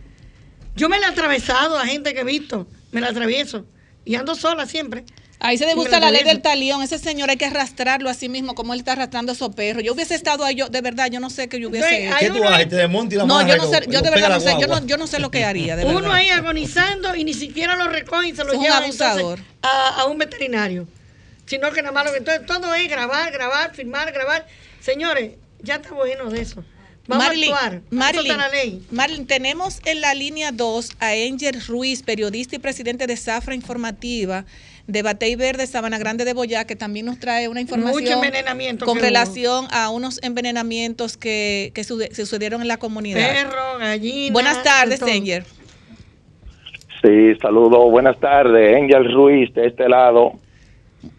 Yo 0.76 0.89
me 0.89 1.00
la 1.00 1.08
he 1.08 1.10
atravesado 1.12 1.78
a 1.78 1.86
gente 1.86 2.14
que 2.14 2.22
he 2.22 2.26
visto, 2.26 2.68
me 2.91 3.00
la 3.00 3.08
atravieso 3.08 3.66
y 4.04 4.16
ando 4.16 4.36
sola 4.36 4.66
siempre. 4.66 5.06
Ahí 5.40 5.58
se 5.58 5.66
Y 5.66 5.68
me 5.68 5.74
gusta 5.76 6.00
la 6.00 6.12
ley 6.12 6.24
del 6.24 6.42
talión. 6.42 6.82
Ese 6.82 6.98
señor 6.98 7.30
hay 7.30 7.38
que 7.38 7.46
arrastrarlo 7.46 8.10
a 8.10 8.14
sí 8.14 8.30
mismo, 8.30 8.56
como 8.56 8.74
él 8.74 8.80
está 8.80 8.94
arrastrando 8.94 9.32
a 9.32 9.36
esos 9.36 9.54
perros. 9.54 9.84
Yo 9.84 9.94
hubiese 9.94 10.16
estado 10.16 10.46
ahí, 10.46 10.56
yo, 10.56 10.70
de 10.70 10.82
verdad, 10.82 11.10
yo 11.12 11.20
no 11.20 11.30
sé 11.30 11.48
qué 11.50 11.60
yo 11.60 11.70
hubiese 11.70 12.08
hecho. 12.08 12.16
¿Qué 12.20 12.30
tú 12.30 12.44
haces? 12.46 12.70
Te 12.70 12.76
desmontas 12.78 13.14
y 13.14 13.18
la 13.18 13.26
No, 13.26 13.46
yo 13.48 13.58
no 13.58 13.70
sé, 13.70 13.86
yo 13.90 14.02
de 14.02 14.10
verdad 14.10 14.30
no 14.30 14.40
sé, 14.40 14.56
yo 14.60 14.68
no, 14.68 14.86
yo 14.86 14.98
no 14.98 15.08
sé 15.08 15.20
lo 15.20 15.30
que 15.32 15.44
haría, 15.44 15.76
de 15.76 15.84
Uno 15.86 15.96
verdad. 15.96 16.14
ahí 16.16 16.30
agonizando 16.30 17.16
y 17.16 17.24
ni 17.26 17.34
siquiera 17.34 17.76
lo 17.76 17.88
recogen 17.90 18.30
y 18.30 18.36
se 18.36 18.44
lo 18.44 18.52
Es 18.54 18.58
un 18.58 18.64
llevan 18.64 18.84
entonces 18.84 19.02
abusador. 19.08 19.40
a, 19.62 20.02
a 20.02 20.06
un 20.06 20.18
veterinario. 20.18 20.88
Sino 21.46 21.72
que 21.72 21.82
nada 21.82 21.92
más 21.94 22.06
lo 22.06 22.12
que 22.12 22.18
entonces 22.20 22.46
todo 22.48 22.74
es 22.74 22.90
grabar, 22.90 23.32
grabar, 23.32 23.76
filmar, 23.76 24.12
grabar. 24.12 24.48
Señores, 24.80 25.34
ya 25.62 25.76
está 25.76 25.92
bueno 25.94 26.30
de 26.32 26.42
eso. 26.42 26.64
Vamos 27.08 27.24
Marilyn, 27.24 27.54
a 27.54 27.56
actuar. 27.58 27.82
La 27.92 28.50
ley. 28.50 28.84
Marilyn, 28.90 29.28
tenemos 29.28 29.80
en 29.86 30.02
la 30.02 30.16
línea 30.16 30.52
2 30.52 30.90
a 31.00 31.10
Angel 31.10 31.62
Ruiz, 31.68 32.02
periodista 32.02 32.56
y 32.56 32.60
presidente 32.60 33.06
de 33.06 33.16
Zafra 33.16 33.54
Informativa 33.54 34.44
de 34.88 35.02
Batey 35.02 35.36
Verde, 35.36 35.66
Sabana 35.68 35.98
Grande 35.98 36.26
de 36.26 36.34
Boyá, 36.34 36.66
que 36.66 36.76
también 36.76 37.06
nos 37.08 37.20
trae 37.20 37.48
una 37.48 37.62
información 37.62 38.04
Mucho 38.04 38.14
envenenamiento 38.14 38.86
con 38.86 38.98
hubo. 38.98 39.04
relación 39.04 39.68
a 39.72 39.90
unos 39.90 40.22
envenenamientos 40.24 41.18
que, 41.18 41.72
que 41.74 41.84
sucedieron 41.84 42.62
en 42.62 42.68
la 42.68 42.78
comunidad. 42.78 43.28
Perro, 43.34 43.80
gallina. 43.80 44.34
Buenas 44.34 44.64
tardes. 44.64 45.02
Angel. 45.02 45.44
Sí, 47.02 47.36
saludo, 47.42 47.90
buenas 47.90 48.20
tardes, 48.20 48.76
Angel 48.82 49.14
Ruiz 49.14 49.54
de 49.54 49.68
este 49.68 49.88
lado. 49.88 50.40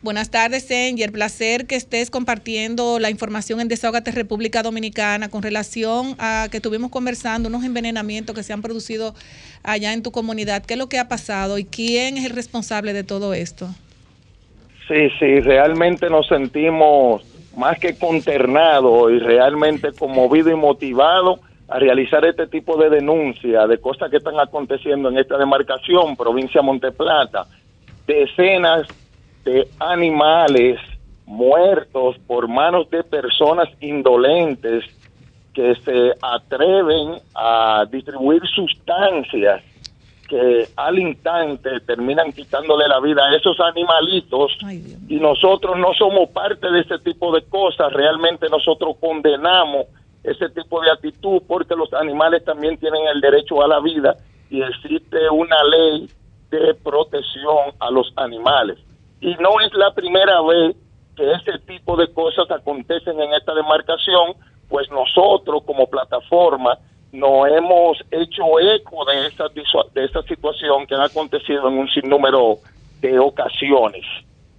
Buenas 0.02 0.30
tardes, 0.30 0.70
Angel. 0.70 1.12
Placer 1.12 1.66
que 1.66 1.76
estés 1.76 2.10
compartiendo 2.10 2.98
la 2.98 3.10
información 3.10 3.60
en 3.60 3.68
Desahogate 3.68 4.10
República 4.10 4.62
Dominicana 4.62 5.28
con 5.28 5.42
relación 5.42 6.14
a 6.18 6.48
que 6.50 6.58
estuvimos 6.58 6.90
conversando 6.90 7.48
unos 7.48 7.64
envenenamientos 7.64 8.34
que 8.34 8.42
se 8.42 8.52
han 8.52 8.62
producido 8.62 9.14
allá 9.62 9.92
en 9.92 10.02
tu 10.02 10.12
comunidad. 10.12 10.64
¿Qué 10.64 10.74
es 10.74 10.78
lo 10.78 10.88
que 10.88 10.98
ha 10.98 11.08
pasado 11.08 11.58
y 11.58 11.64
quién 11.64 12.16
es 12.16 12.24
el 12.24 12.32
responsable 12.32 12.92
de 12.92 13.04
todo 13.04 13.34
esto? 13.34 13.68
Sí, 14.88 15.10
sí, 15.18 15.40
realmente 15.40 16.08
nos 16.08 16.28
sentimos 16.28 17.22
más 17.56 17.78
que 17.78 17.96
consternados 17.96 19.12
y 19.12 19.18
realmente 19.18 19.92
conmovidos 19.92 20.52
y 20.52 20.56
motivados 20.56 21.40
a 21.68 21.78
realizar 21.78 22.24
este 22.24 22.46
tipo 22.46 22.76
de 22.76 22.90
denuncia 22.90 23.66
de 23.66 23.78
cosas 23.80 24.10
que 24.10 24.18
están 24.18 24.38
aconteciendo 24.38 25.08
en 25.08 25.18
esta 25.18 25.36
demarcación, 25.36 26.16
provincia 26.16 26.60
de 26.60 26.66
Monteplata. 26.66 27.46
Decenas 28.06 28.86
de 29.46 29.68
animales 29.78 30.78
muertos 31.24 32.16
por 32.26 32.48
manos 32.48 32.90
de 32.90 33.02
personas 33.04 33.68
indolentes 33.80 34.84
que 35.54 35.74
se 35.76 36.12
atreven 36.20 37.20
a 37.34 37.86
distribuir 37.90 38.42
sustancias 38.48 39.62
que 40.28 40.68
al 40.74 40.98
instante 40.98 41.78
terminan 41.86 42.32
quitándole 42.32 42.88
la 42.88 42.98
vida 42.98 43.22
a 43.24 43.36
esos 43.36 43.56
animalitos. 43.60 44.58
Y 45.08 45.20
nosotros 45.20 45.78
no 45.78 45.94
somos 45.94 46.28
parte 46.30 46.68
de 46.68 46.80
ese 46.80 46.98
tipo 46.98 47.32
de 47.32 47.42
cosas, 47.44 47.92
realmente 47.92 48.48
nosotros 48.50 48.96
condenamos 49.00 49.86
ese 50.24 50.48
tipo 50.48 50.80
de 50.82 50.90
actitud 50.90 51.40
porque 51.46 51.76
los 51.76 51.92
animales 51.94 52.44
también 52.44 52.76
tienen 52.78 53.06
el 53.14 53.20
derecho 53.20 53.62
a 53.62 53.68
la 53.68 53.78
vida 53.78 54.16
y 54.50 54.60
existe 54.60 55.30
una 55.30 55.62
ley 55.70 56.10
de 56.50 56.74
protección 56.74 57.72
a 57.78 57.92
los 57.92 58.12
animales. 58.16 58.78
Y 59.20 59.34
no 59.36 59.60
es 59.60 59.72
la 59.74 59.92
primera 59.94 60.40
vez 60.42 60.76
que 61.16 61.32
ese 61.32 61.58
tipo 61.66 61.96
de 61.96 62.12
cosas 62.12 62.50
acontecen 62.50 63.18
en 63.20 63.32
esta 63.32 63.54
demarcación, 63.54 64.34
pues 64.68 64.90
nosotros 64.90 65.62
como 65.64 65.86
plataforma 65.86 66.76
nos 67.12 67.48
hemos 67.48 67.98
hecho 68.10 68.58
eco 68.60 69.04
de 69.06 69.26
esa, 69.26 69.44
disua- 69.46 69.90
de 69.92 70.04
esa 70.04 70.22
situación 70.22 70.86
que 70.86 70.94
ha 70.94 71.04
acontecido 71.04 71.68
en 71.68 71.78
un 71.78 71.88
sinnúmero 71.88 72.56
de 73.00 73.18
ocasiones. 73.18 74.04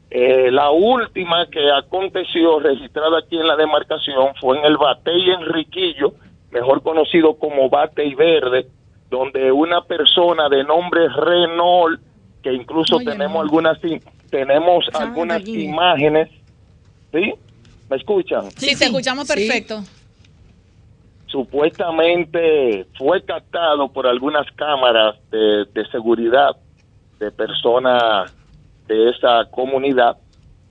Eh, 0.10 0.50
la 0.52 0.72
última 0.72 1.46
que 1.48 1.70
aconteció 1.70 2.60
registrada 2.60 3.20
aquí 3.20 3.38
en 3.38 3.46
la 3.46 3.58
demarcación 3.58 4.34
fue 4.40 4.58
en 4.58 4.66
el 4.66 4.78
Batey 4.78 5.30
Enriquillo, 5.32 6.14
mejor 6.50 6.82
conocido 6.82 7.38
como 7.38 7.70
Batey 7.70 8.16
Verde, 8.16 8.68
donde 9.10 9.52
una 9.52 9.82
persona 9.82 10.48
de 10.50 10.64
nombre 10.64 11.10
Renault, 11.10 12.00
que 12.42 12.54
incluso 12.54 12.96
Oye, 12.96 13.06
tenemos 13.06 13.36
no. 13.36 13.42
algunas 13.42 13.80
tenemos 14.30 14.86
algunas 14.94 15.48
imágenes, 15.48 16.30
¿sí? 17.12 17.34
¿Me 17.90 17.98
escuchan? 17.98 18.52
Sí, 18.52 18.76
te 18.76 18.86
escuchamos 18.86 19.28
sí. 19.28 19.34
perfecto. 19.34 19.84
supuestamente 21.28 22.86
fue 22.98 23.24
captado 23.24 23.92
por 23.92 24.08
algunas 24.08 24.46
cámaras 24.54 25.16
de, 25.32 25.66
de 25.74 25.88
seguridad 25.92 26.56
de 27.20 27.32
personas 27.32 28.34
de 28.88 29.10
esa 29.10 29.46
comunidad, 29.52 30.18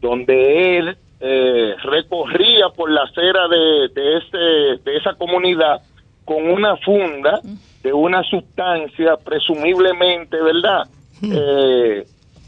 donde 0.00 0.78
él 0.78 0.96
eh, 1.20 1.74
recorría 1.82 2.68
por 2.74 2.90
la 2.90 3.02
acera 3.02 3.48
de, 3.48 3.88
de, 3.94 4.16
ese, 4.18 4.82
de 4.84 4.96
esa 4.96 5.14
comunidad 5.14 5.82
con 6.24 6.48
una 6.48 6.76
funda 6.78 7.40
de 7.82 7.92
una 7.92 8.22
sustancia, 8.24 9.16
presumiblemente, 9.16 10.36
¿verdad? 10.42 10.88
Eh, 11.22 12.04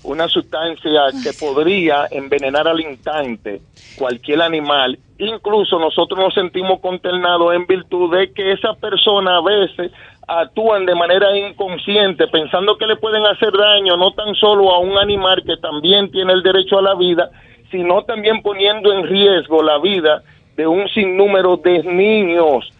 una 0.09 0.27
sustancia 0.27 1.03
que 1.23 1.33
podría 1.39 2.07
envenenar 2.11 2.67
al 2.67 2.81
instante 2.81 3.61
cualquier 3.99 4.41
animal. 4.41 4.99
Incluso 5.19 5.79
nosotros 5.79 6.19
nos 6.19 6.33
sentimos 6.33 6.81
consternados 6.81 7.55
en 7.55 7.67
virtud 7.67 8.17
de 8.17 8.33
que 8.33 8.53
esa 8.53 8.73
persona 8.75 9.37
a 9.37 9.43
veces 9.43 9.93
actúan 10.27 10.87
de 10.87 10.95
manera 10.95 11.37
inconsciente 11.37 12.27
pensando 12.29 12.79
que 12.79 12.87
le 12.87 12.97
pueden 12.97 13.25
hacer 13.27 13.53
daño 13.53 13.97
no 13.99 14.13
tan 14.13 14.35
solo 14.35 14.71
a 14.73 14.79
un 14.79 14.97
animal 14.97 15.43
que 15.45 15.57
también 15.59 16.11
tiene 16.11 16.33
el 16.33 16.43
derecho 16.43 16.79
a 16.79 16.83
la 16.83 16.95
vida, 16.95 17.31
sino 17.71 18.03
también 18.05 18.41
poniendo 18.43 18.93
en 18.93 19.07
riesgo 19.07 19.63
la 19.63 19.79
vida 19.79 20.23
de 20.57 20.67
un 20.67 20.89
sinnúmero 20.89 21.59
de 21.59 21.83
niños 21.83 22.71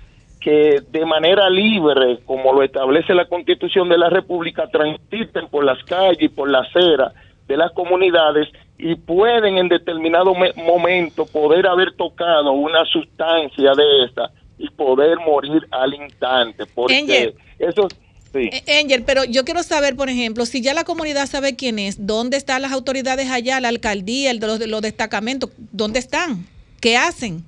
que 0.41 0.81
de 0.91 1.05
manera 1.05 1.51
libre, 1.51 2.21
como 2.25 2.53
lo 2.53 2.63
establece 2.63 3.15
la 3.15 3.27
Constitución 3.27 3.89
de 3.89 3.99
la 3.99 4.09
República, 4.09 4.67
transiten 4.69 5.49
por 5.49 5.65
las 5.65 5.83
calles 5.85 6.23
y 6.23 6.29
por 6.29 6.49
la 6.49 6.61
acera 6.61 7.13
de 7.47 7.57
las 7.57 7.73
comunidades 7.73 8.49
y 8.79 8.95
pueden 8.95 9.59
en 9.59 9.69
determinado 9.69 10.35
me- 10.35 10.53
momento 10.55 11.27
poder 11.27 11.67
haber 11.67 11.93
tocado 11.97 12.53
una 12.53 12.85
sustancia 12.85 13.73
de 13.75 14.05
esta 14.05 14.31
y 14.59 14.69
poder 14.71 15.19
morir 15.19 15.67
al 15.71 15.95
instante, 15.95 16.65
porque 16.67 16.97
Angel. 16.99 17.35
eso 17.59 17.89
sí. 18.33 18.51
Eh, 18.53 18.81
Angel, 18.83 19.03
pero 19.05 19.25
yo 19.25 19.45
quiero 19.45 19.63
saber, 19.63 19.97
por 19.97 20.09
ejemplo, 20.09 20.47
si 20.47 20.61
ya 20.63 20.75
la 20.75 20.85
comunidad 20.85 21.27
sabe 21.27 21.57
quién 21.57 21.79
es, 21.79 22.07
¿dónde 22.07 22.37
están 22.37 22.63
las 22.63 22.73
autoridades 22.73 23.31
allá, 23.31 23.61
la 23.61 23.69
alcaldía, 23.69 24.31
el 24.31 24.39
los, 24.39 24.65
los 24.67 24.83
destacamentos? 24.83 25.51
¿Dónde 25.73 25.99
están? 25.99 26.47
¿Qué 26.81 26.97
hacen? 26.97 27.45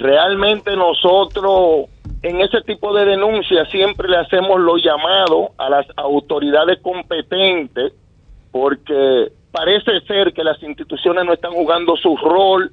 Realmente 0.00 0.74
nosotros 0.76 1.86
en 2.22 2.40
ese 2.40 2.60
tipo 2.62 2.92
de 2.94 3.04
denuncias 3.04 3.70
siempre 3.70 4.08
le 4.08 4.16
hacemos 4.16 4.58
los 4.60 4.82
llamados 4.82 5.50
a 5.58 5.70
las 5.70 5.86
autoridades 5.96 6.80
competentes 6.80 7.92
porque 8.50 9.30
parece 9.52 10.00
ser 10.02 10.32
que 10.32 10.42
las 10.42 10.60
instituciones 10.62 11.24
no 11.24 11.32
están 11.32 11.52
jugando 11.52 11.96
su 11.96 12.16
rol, 12.16 12.70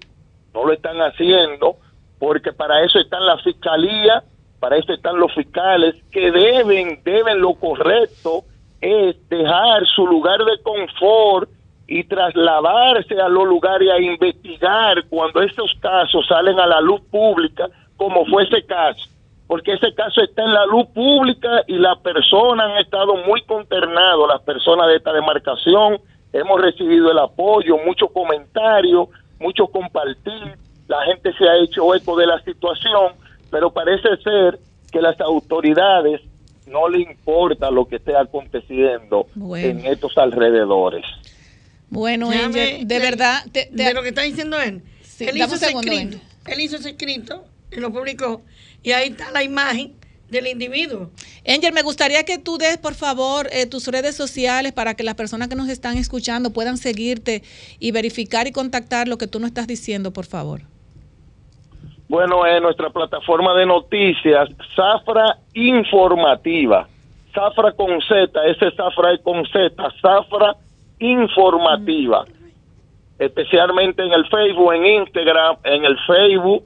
no 0.53 0.65
lo 0.65 0.73
están 0.73 0.97
haciendo, 0.97 1.75
porque 2.17 2.51
para 2.53 2.83
eso 2.83 2.99
están 2.99 3.25
la 3.25 3.37
fiscalía, 3.39 4.23
para 4.59 4.77
eso 4.77 4.93
están 4.93 5.19
los 5.19 5.33
fiscales 5.33 5.95
que 6.11 6.31
deben, 6.31 7.01
deben 7.03 7.39
lo 7.41 7.53
correcto 7.55 8.43
es 8.81 9.15
dejar 9.29 9.85
su 9.87 10.05
lugar 10.05 10.39
de 10.45 10.61
confort 10.61 11.49
y 11.87 12.03
trasladarse 12.03 13.19
a 13.19 13.29
los 13.29 13.45
lugares 13.47 13.89
a 13.91 13.99
investigar 13.99 15.05
cuando 15.09 15.41
estos 15.41 15.71
casos 15.79 16.25
salen 16.27 16.59
a 16.59 16.67
la 16.67 16.81
luz 16.81 17.01
pública, 17.09 17.67
como 17.95 18.25
fue 18.25 18.43
ese 18.43 18.65
caso, 18.65 19.05
porque 19.47 19.73
ese 19.73 19.93
caso 19.95 20.21
está 20.21 20.43
en 20.43 20.53
la 20.53 20.65
luz 20.65 20.87
pública 20.93 21.63
y 21.67 21.77
las 21.77 21.97
personas 21.99 22.71
han 22.71 22.77
estado 22.79 23.15
muy 23.25 23.41
consternados, 23.43 24.27
las 24.27 24.41
personas 24.41 24.87
de 24.87 24.97
esta 24.97 25.13
demarcación, 25.13 25.99
hemos 26.33 26.61
recibido 26.61 27.09
el 27.09 27.19
apoyo, 27.19 27.77
muchos 27.85 28.11
comentarios, 28.11 29.07
mucho 29.39 29.67
compartir, 29.67 30.57
la 30.87 31.01
gente 31.05 31.31
se 31.37 31.47
ha 31.47 31.55
hecho 31.57 31.95
eco 31.95 32.17
de 32.17 32.27
la 32.27 32.39
situación, 32.41 33.13
pero 33.49 33.71
parece 33.71 34.17
ser 34.17 34.59
que 34.91 35.01
las 35.01 35.19
autoridades 35.21 36.21
no 36.67 36.89
le 36.89 36.99
importa 37.01 37.71
lo 37.71 37.85
que 37.85 37.95
esté 37.95 38.15
aconteciendo 38.15 39.25
Bueno. 39.35 39.65
en 39.67 39.85
estos 39.85 40.17
alrededores. 40.17 41.05
Bueno, 41.89 42.29
Angel, 42.29 42.87
de 42.87 42.99
verdad, 42.99 43.43
te- 43.51 43.65
te- 43.67 43.83
de 43.83 43.93
lo 43.93 44.01
que 44.03 44.09
está 44.09 44.21
diciendo 44.23 44.59
él. 44.59 44.81
Sí, 45.03 45.25
él 45.25 45.37
hizo 45.37 45.55
ese 45.55 45.65
segundo, 45.67 45.91
escrito. 45.91 46.17
Él 46.47 46.59
hizo 46.59 46.75
ese 46.77 46.89
escrito 46.89 47.45
y 47.71 47.79
lo 47.79 47.91
publicó. 47.91 48.41
Y 48.83 48.91
ahí 48.91 49.09
está 49.09 49.31
la 49.31 49.43
imagen 49.43 49.93
del 50.29 50.47
individuo. 50.47 51.09
Angel, 51.47 51.71
me 51.73 51.81
gustaría 51.81 52.23
que 52.25 52.37
tú 52.37 52.57
des, 52.57 52.77
por 52.77 52.93
favor, 52.93 53.47
eh, 53.51 53.65
tus 53.65 53.87
redes 53.87 54.15
sociales 54.15 54.73
para 54.73 54.93
que 54.93 55.03
las 55.03 55.15
personas 55.15 55.47
que 55.47 55.55
nos 55.55 55.69
están 55.69 55.97
escuchando 55.97 56.51
puedan 56.51 56.77
seguirte 56.77 57.43
y 57.79 57.91
verificar 57.91 58.45
y 58.47 58.51
contactar 58.51 59.07
lo 59.07 59.17
que 59.17 59.27
tú 59.27 59.39
nos 59.39 59.47
estás 59.47 59.67
diciendo, 59.67 60.11
por 60.11 60.25
favor. 60.25 60.61
Bueno, 62.09 62.45
en 62.45 62.61
nuestra 62.63 62.89
plataforma 62.89 63.53
de 63.57 63.65
noticias, 63.65 64.49
Zafra 64.75 65.39
Informativa. 65.53 66.87
Zafra 67.33 67.71
con 67.73 68.01
Z, 68.01 68.31
ese 68.47 68.71
Zafra 68.75 69.13
es 69.13 69.21
con 69.21 69.45
Z, 69.45 69.75
Zafra 70.01 70.55
Informativa. 70.99 72.25
Especialmente 73.19 74.03
en 74.03 74.13
el 74.13 74.27
Facebook, 74.27 74.73
en 74.73 74.85
Instagram, 74.85 75.57
en 75.63 75.85
el 75.85 75.97
Facebook 76.05 76.63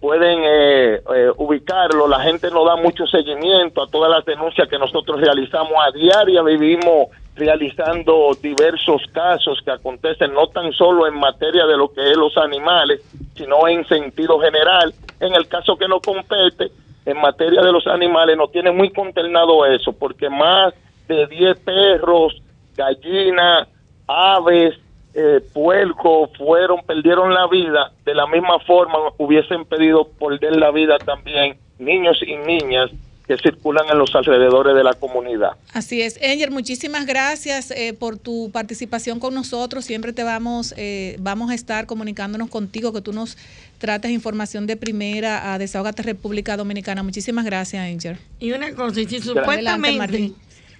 pueden 0.00 0.38
eh, 0.44 1.00
eh, 1.14 1.30
ubicarlo. 1.38 2.06
La 2.06 2.20
gente 2.20 2.50
nos 2.50 2.66
da 2.66 2.76
mucho 2.76 3.06
seguimiento 3.06 3.82
a 3.82 3.86
todas 3.86 4.10
las 4.10 4.24
denuncias 4.24 4.68
que 4.68 4.78
nosotros 4.78 5.20
realizamos 5.20 5.72
a 5.82 5.90
diario. 5.92 6.44
Vivimos 6.44 7.08
realizando 7.34 8.36
diversos 8.40 9.02
casos 9.12 9.60
que 9.64 9.70
acontecen 9.70 10.34
no 10.34 10.48
tan 10.48 10.72
solo 10.72 11.06
en 11.06 11.14
materia 11.14 11.64
de 11.66 11.76
lo 11.76 11.90
que 11.92 12.10
es 12.10 12.16
los 12.16 12.36
animales, 12.36 13.00
sino 13.34 13.66
en 13.66 13.86
sentido 13.86 14.38
general. 14.40 14.92
En 15.20 15.34
el 15.34 15.48
caso 15.48 15.76
que 15.76 15.88
nos 15.88 16.02
compete, 16.02 16.70
en 17.06 17.16
materia 17.18 17.62
de 17.62 17.72
los 17.72 17.86
animales, 17.86 18.36
nos 18.36 18.52
tiene 18.52 18.70
muy 18.72 18.90
consternado 18.90 19.64
eso, 19.66 19.92
porque 19.92 20.28
más 20.28 20.74
de 21.08 21.26
10 21.26 21.58
perros, 21.60 22.42
gallinas, 22.76 23.68
aves, 24.06 24.74
eh, 25.14 25.40
puercos 25.52 26.30
fueron, 26.36 26.82
perdieron 26.84 27.32
la 27.32 27.46
vida, 27.46 27.92
de 28.04 28.14
la 28.14 28.26
misma 28.26 28.58
forma 28.60 28.98
hubiesen 29.18 29.64
pedido 29.64 30.08
perder 30.08 30.56
la 30.56 30.70
vida 30.70 30.98
también 30.98 31.56
niños 31.78 32.18
y 32.26 32.36
niñas 32.36 32.90
que 33.26 33.38
circulan 33.38 33.86
en 33.90 33.98
los 33.98 34.14
alrededores 34.14 34.74
de 34.74 34.84
la 34.84 34.92
comunidad. 34.94 35.52
Así 35.72 36.02
es. 36.02 36.20
Angel, 36.22 36.50
muchísimas 36.50 37.06
gracias 37.06 37.70
eh, 37.70 37.94
por 37.98 38.18
tu 38.18 38.50
participación 38.52 39.18
con 39.18 39.34
nosotros. 39.34 39.84
Siempre 39.84 40.12
te 40.12 40.24
vamos, 40.24 40.74
eh, 40.76 41.16
vamos 41.20 41.50
a 41.50 41.54
estar 41.54 41.86
comunicándonos 41.86 42.50
contigo, 42.50 42.92
que 42.92 43.00
tú 43.00 43.12
nos 43.12 43.38
trates 43.78 44.10
información 44.10 44.66
de 44.66 44.76
primera 44.76 45.54
a 45.54 45.58
Desahogate 45.58 46.02
República 46.02 46.56
Dominicana. 46.56 47.02
Muchísimas 47.02 47.44
gracias, 47.44 47.82
Angel. 47.82 48.18
Y 48.40 48.52
una 48.52 48.74
cosa, 48.74 49.00
y 49.00 49.06
si 49.06 49.20
supuestamente. 49.20 50.32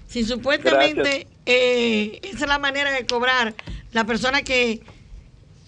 Si 0.07 0.25
supuestamente 0.25 1.27
eh, 1.47 2.21
esa 2.23 2.45
es 2.45 2.49
la 2.49 2.59
manera 2.59 2.91
de 2.93 3.07
cobrar, 3.07 3.55
la 3.93 4.05
persona 4.05 4.43
que, 4.43 4.81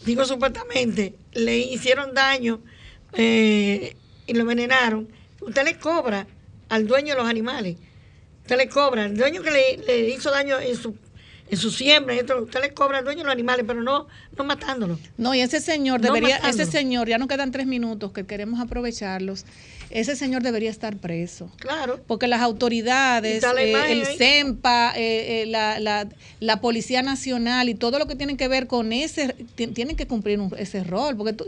digo 0.04 0.24
supuestamente, 0.24 1.14
le 1.32 1.58
hicieron 1.58 2.14
daño 2.14 2.60
eh, 3.12 3.96
y 4.26 4.32
lo 4.34 4.40
envenenaron, 4.40 5.08
usted 5.40 5.64
le 5.64 5.78
cobra 5.78 6.26
al 6.68 6.86
dueño 6.86 7.14
de 7.14 7.20
los 7.20 7.28
animales. 7.28 7.76
Usted 8.42 8.56
le 8.56 8.68
cobra, 8.68 9.04
al 9.04 9.16
dueño 9.16 9.42
que 9.42 9.50
le, 9.50 9.76
le 9.78 10.08
hizo 10.10 10.30
daño 10.30 10.60
en 10.60 10.76
su, 10.76 10.96
en 11.48 11.58
su 11.58 11.70
siembra, 11.70 12.14
esto, 12.14 12.42
usted 12.42 12.60
le 12.60 12.74
cobra 12.74 12.98
al 12.98 13.04
dueño 13.04 13.18
de 13.18 13.24
los 13.24 13.32
animales, 13.32 13.64
pero 13.66 13.82
no, 13.82 14.06
no 14.36 14.44
matándolo. 14.44 14.98
No, 15.16 15.34
y 15.34 15.40
ese 15.40 15.60
señor 15.60 16.00
No 16.00 16.12
debería, 16.12 16.36
ese 16.38 16.64
señor, 16.64 17.08
ya 17.08 17.18
nos 17.18 17.28
quedan 17.28 17.50
tres 17.50 17.66
minutos 17.66 18.12
que 18.12 18.24
queremos 18.26 18.60
aprovecharlos. 18.60 19.44
Ese 19.90 20.16
señor 20.16 20.42
debería 20.42 20.70
estar 20.70 20.96
preso. 20.96 21.50
Claro. 21.58 22.00
Porque 22.06 22.26
las 22.26 22.40
autoridades, 22.40 23.42
eh, 23.58 23.92
el. 23.92 24.06
CEMPA, 24.18 24.92
eh, 24.96 25.42
eh, 25.42 25.46
la, 25.46 25.78
la, 25.80 26.08
la 26.40 26.60
Policía 26.60 27.02
Nacional 27.02 27.68
y 27.68 27.74
todo 27.74 27.98
lo 27.98 28.06
que 28.06 28.16
tiene 28.16 28.36
que 28.36 28.48
ver 28.48 28.66
con 28.66 28.92
ese, 28.92 29.34
ti- 29.54 29.68
tienen 29.68 29.96
que 29.96 30.06
cumplir 30.06 30.40
un- 30.40 30.52
ese 30.58 30.82
rol. 30.84 31.16
Porque 31.16 31.32
tú- 31.32 31.46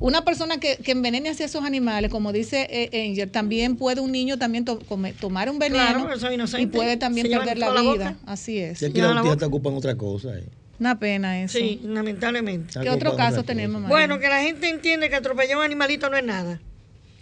una 0.00 0.24
persona 0.24 0.58
que, 0.60 0.76
que 0.76 0.92
envenene 0.92 1.30
hacia 1.30 1.46
esos 1.46 1.64
animales, 1.64 2.10
como 2.10 2.32
dice 2.32 2.88
Angel, 2.92 3.28
también 3.30 3.74
puede 3.76 4.00
un 4.00 4.12
niño 4.12 4.38
también 4.38 4.64
to- 4.64 4.78
come- 4.88 5.12
tomar 5.12 5.50
un 5.50 5.58
veneno 5.58 6.06
Claro, 6.06 6.58
y 6.58 6.66
puede 6.66 6.96
también 6.98 7.28
perder 7.30 7.58
la 7.58 7.70
vida. 7.72 7.82
boca. 7.82 8.16
Así 8.26 8.58
es. 8.58 8.78
Si 8.78 8.84
aquí 8.84 9.00
la 9.00 9.08
justicia 9.14 9.32
está 9.32 9.46
ocupada 9.46 9.72
en 9.72 9.78
otra 9.78 9.94
cosa. 9.96 10.38
eh. 10.38 10.44
Una 10.78 10.96
pena 11.00 11.42
eso. 11.42 11.58
Sí, 11.58 11.80
lamentablemente. 11.82 12.78
¿Qué 12.80 12.90
otro 12.90 13.16
caso 13.16 13.42
tenemos, 13.42 13.82
María? 13.82 13.88
Bueno, 13.96 14.20
que 14.20 14.28
la 14.28 14.40
gente 14.42 14.68
entiende 14.68 15.10
que 15.10 15.16
atropellar 15.16 15.56
a 15.56 15.58
un 15.58 15.64
animalito 15.64 16.08
no 16.08 16.16
es 16.16 16.22
nada. 16.24 16.60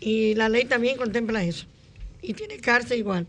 Y 0.01 0.35
la 0.35 0.48
ley 0.48 0.64
también 0.64 0.97
contempla 0.97 1.43
eso. 1.43 1.66
Y 2.23 2.35
tiene 2.35 2.59
cárcel 2.59 2.98
igual. 2.98 3.27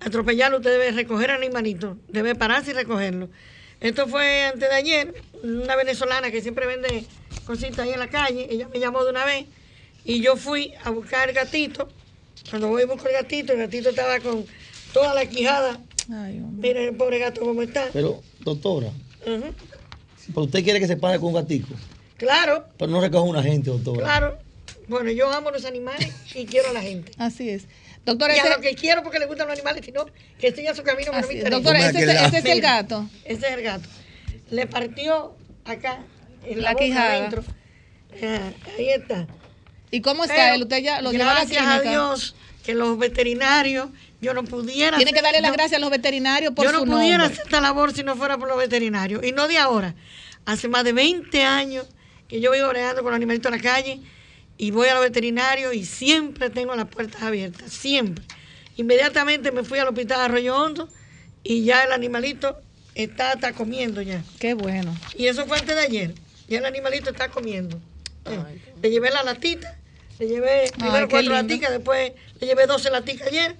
Atropellarlo, 0.00 0.58
usted 0.58 0.70
debe 0.72 0.90
recoger 0.90 1.30
al 1.30 1.38
animalito, 1.42 1.96
debe 2.08 2.34
pararse 2.34 2.72
y 2.72 2.74
recogerlo. 2.74 3.28
Esto 3.80 4.06
fue 4.06 4.44
antes 4.44 4.68
de 4.68 4.74
ayer, 4.74 5.14
una 5.42 5.76
venezolana 5.76 6.30
que 6.30 6.42
siempre 6.42 6.66
vende 6.66 7.04
cositas 7.46 7.78
ahí 7.80 7.92
en 7.92 7.98
la 7.98 8.08
calle, 8.08 8.46
ella 8.50 8.68
me 8.72 8.78
llamó 8.80 9.04
de 9.04 9.10
una 9.10 9.24
vez 9.24 9.46
y 10.04 10.20
yo 10.20 10.36
fui 10.36 10.72
a 10.84 10.90
buscar 10.90 11.28
el 11.28 11.34
gatito. 11.34 11.88
Cuando 12.50 12.68
voy 12.68 12.82
y 12.82 12.86
busco 12.86 13.08
el 13.08 13.14
gatito, 13.14 13.52
el 13.54 13.58
gatito 13.60 13.88
estaba 13.90 14.20
con 14.20 14.44
toda 14.92 15.14
la 15.14 15.26
quijada. 15.26 15.80
Mira 16.08 16.80
el 16.82 16.94
pobre 16.94 17.18
gato 17.18 17.40
cómo 17.40 17.62
está. 17.62 17.88
Pero, 17.92 18.22
doctora, 18.40 18.88
Ujú. 19.26 19.44
pero 20.28 20.42
usted 20.42 20.62
quiere 20.62 20.78
que 20.78 20.86
se 20.86 20.96
pague 20.96 21.18
con 21.18 21.28
un 21.28 21.34
gatico, 21.34 21.68
Claro, 22.18 22.64
pero 22.78 22.90
no 22.90 23.00
recoja 23.00 23.22
una 23.24 23.42
gente, 23.42 23.70
doctora. 23.70 24.02
claro. 24.02 24.38
Bueno, 24.88 25.10
yo 25.10 25.30
amo 25.32 25.50
los 25.50 25.64
animales 25.64 26.12
y 26.34 26.46
quiero 26.46 26.68
a 26.68 26.72
la 26.72 26.82
gente. 26.82 27.12
Así 27.18 27.48
es. 27.50 27.64
Doctora, 28.04 28.36
y 28.36 28.38
a 28.38 28.42
ese- 28.42 28.50
lo 28.54 28.60
que 28.60 28.74
quiero 28.74 29.02
porque 29.02 29.18
le 29.18 29.26
gustan 29.26 29.48
los 29.48 29.56
animales, 29.56 29.84
sino 29.84 30.06
que 30.38 30.52
siga 30.52 30.74
su 30.74 30.82
camino 30.84 31.10
no 31.12 31.18
me 31.18 31.24
Así 31.24 31.28
es. 31.30 31.34
interesa. 31.38 31.56
Doctora, 31.56 31.78
ese, 31.88 31.98
es- 32.04 32.08
ese 32.22 32.38
es 32.38 32.44
el 32.44 32.54
Mira, 32.56 32.74
gato. 32.76 33.08
Ese 33.24 33.46
es 33.48 33.52
el 33.52 33.62
gato. 33.62 33.88
Le 34.50 34.66
partió 34.66 35.34
acá, 35.64 35.98
en 36.44 36.58
la, 36.58 36.64
La 36.64 36.72
boca 36.74 36.84
quijada. 36.84 37.12
adentro. 37.14 37.44
Ah, 38.22 38.50
ahí 38.78 38.90
está. 38.90 39.26
¿Y 39.90 40.00
cómo 40.02 40.22
está 40.24 40.36
Pero, 40.36 40.54
él? 40.54 40.62
¿Usted 40.62 40.78
ya 40.82 41.00
lo 41.00 41.10
llevó 41.10 41.24
a 41.24 41.26
la 41.26 41.34
Gracias 41.44 41.64
clínica? 41.64 41.88
a 41.88 41.90
Dios 41.92 42.36
que 42.64 42.74
los 42.74 42.98
veterinarios, 42.98 43.88
yo 44.20 44.34
no 44.34 44.42
pudiera... 44.44 44.96
Tiene 44.96 45.12
que 45.12 45.22
darle 45.22 45.40
las 45.40 45.52
gracias 45.52 45.78
a 45.78 45.80
los 45.80 45.90
veterinarios 45.90 46.52
por 46.54 46.64
yo 46.64 46.72
no 46.72 46.80
su 46.80 46.84
pudiera 46.86 47.18
nombre. 47.18 47.32
hacer 47.34 47.44
esta 47.44 47.60
labor 47.60 47.92
si 47.94 48.02
no 48.02 48.16
fuera 48.16 48.38
por 48.38 48.48
los 48.48 48.56
veterinarios. 48.58 49.24
Y 49.24 49.30
no 49.32 49.46
de 49.48 49.58
ahora. 49.58 49.94
Hace 50.46 50.68
más 50.68 50.82
de 50.84 50.92
20 50.92 51.44
años 51.44 51.86
que 52.28 52.40
yo 52.40 52.50
vivo 52.52 52.68
bregando 52.68 53.02
con 53.02 53.10
los 53.12 53.16
animalitos 53.16 53.52
en 53.52 53.58
la 53.58 53.62
calle 53.62 54.00
y 54.58 54.70
voy 54.70 54.88
a 54.88 54.94
los 54.94 55.02
veterinarios 55.02 55.74
y 55.74 55.84
siempre 55.84 56.50
tengo 56.50 56.74
las 56.74 56.86
puertas 56.86 57.22
abiertas. 57.22 57.72
Siempre. 57.72 58.24
Inmediatamente 58.76 59.52
me 59.52 59.64
fui 59.64 59.78
al 59.78 59.88
hospital 59.88 60.18
de 60.18 60.24
Arroyo 60.24 60.56
Hondo 60.56 60.88
y 61.42 61.64
ya 61.64 61.84
el 61.84 61.92
animalito 61.92 62.58
está, 62.94 63.32
está 63.32 63.52
comiendo 63.52 64.02
ya. 64.02 64.22
Qué 64.38 64.54
bueno. 64.54 64.94
Y 65.16 65.26
eso 65.26 65.46
fue 65.46 65.58
antes 65.58 65.74
de 65.74 65.82
ayer. 65.82 66.14
Ya 66.48 66.58
el 66.58 66.64
animalito 66.66 67.10
está 67.10 67.28
comiendo. 67.28 67.80
Eh, 68.26 68.60
Le 68.82 68.90
llevé 68.90 69.10
la 69.10 69.22
latita, 69.22 69.78
le 70.18 70.28
llevé 70.28 70.70
primero 70.72 71.08
cuatro 71.08 71.20
lindo. 71.20 71.34
laticas, 71.34 71.70
después 71.70 72.12
le 72.40 72.46
llevé 72.46 72.66
12 72.66 72.90
laticas 72.90 73.28
ayer 73.28 73.56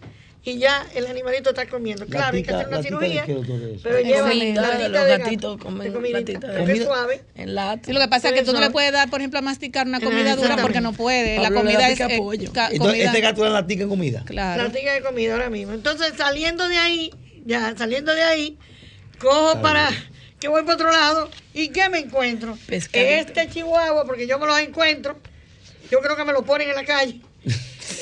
y 0.47 0.59
ya 0.59 0.87
el 0.95 1.09
animalito 1.09 1.51
está 1.51 1.67
comiendo. 1.67 2.07
Claro, 2.07 2.37
hay 2.37 2.45
que 2.45 2.55
hacer 2.55 2.69
una 2.69 2.77
¿Latica 2.77 2.99
de 3.01 3.09
cirugía, 3.09 3.81
pero 3.83 4.01
lleva 4.01 4.33
Los 4.33 5.09
de 5.09 5.19
gatitos 5.19 5.57
gato, 5.57 5.59
comen 5.59 6.13
latita 6.13 6.39
de 6.39 6.59
porque 6.59 6.73
es 6.73 6.79
gato. 6.79 6.93
suave. 6.93 7.23
En 7.35 7.55
lata. 7.57 7.83
Sí, 7.85 7.93
lo 7.93 7.99
que 7.99 8.07
pasa 8.07 8.29
es 8.29 8.35
que 8.35 8.43
tú 8.45 8.53
no 8.53 8.61
le 8.61 8.71
puedes 8.71 8.93
dar, 8.93 9.11
por 9.11 9.19
ejemplo, 9.21 9.41
a 9.41 9.43
masticar 9.43 9.89
una 9.89 9.99
comida 9.99 10.37
dura 10.37 10.57
porque 10.59 10.81
no 10.81 10.93
puede. 10.93 11.39
La 11.39 11.45
Pablo 11.45 11.63
comida 11.63 11.81
da 11.81 11.89
es 11.89 11.99
eh, 11.99 12.15
pollo. 12.17 12.47
Entonces, 12.47 12.79
comida. 12.79 13.05
este 13.07 13.21
gato 13.21 13.45
le 13.45 13.51
latica 13.51 13.83
en 13.83 13.89
comida. 13.89 14.23
Claro. 14.25 14.63
Latica 14.63 14.93
de 14.95 15.03
comida 15.03 15.33
ahora 15.33 15.51
mismo. 15.51 15.73
Entonces, 15.73 16.13
saliendo 16.17 16.69
de 16.69 16.79
ahí, 16.79 17.11
ya 17.45 17.75
saliendo 17.77 18.15
de 18.15 18.23
ahí, 18.23 18.57
cojo 19.19 19.61
para 19.61 19.91
que 20.39 20.47
voy 20.47 20.63
para 20.63 20.75
otro 20.75 20.93
lado 20.93 21.29
y 21.55 21.71
¿qué 21.71 21.89
me 21.89 21.99
encuentro? 21.99 22.57
Pescadito. 22.69 23.11
Este 23.11 23.49
chihuahua, 23.49 24.05
porque 24.05 24.29
yo 24.29 24.39
me 24.39 24.47
los 24.47 24.61
encuentro, 24.61 25.19
yo 25.91 25.99
creo 25.99 26.15
que 26.15 26.25
me 26.25 26.33
lo 26.33 26.45
ponen 26.45 26.69
en 26.69 26.77
la 26.77 26.85
calle. 26.85 27.21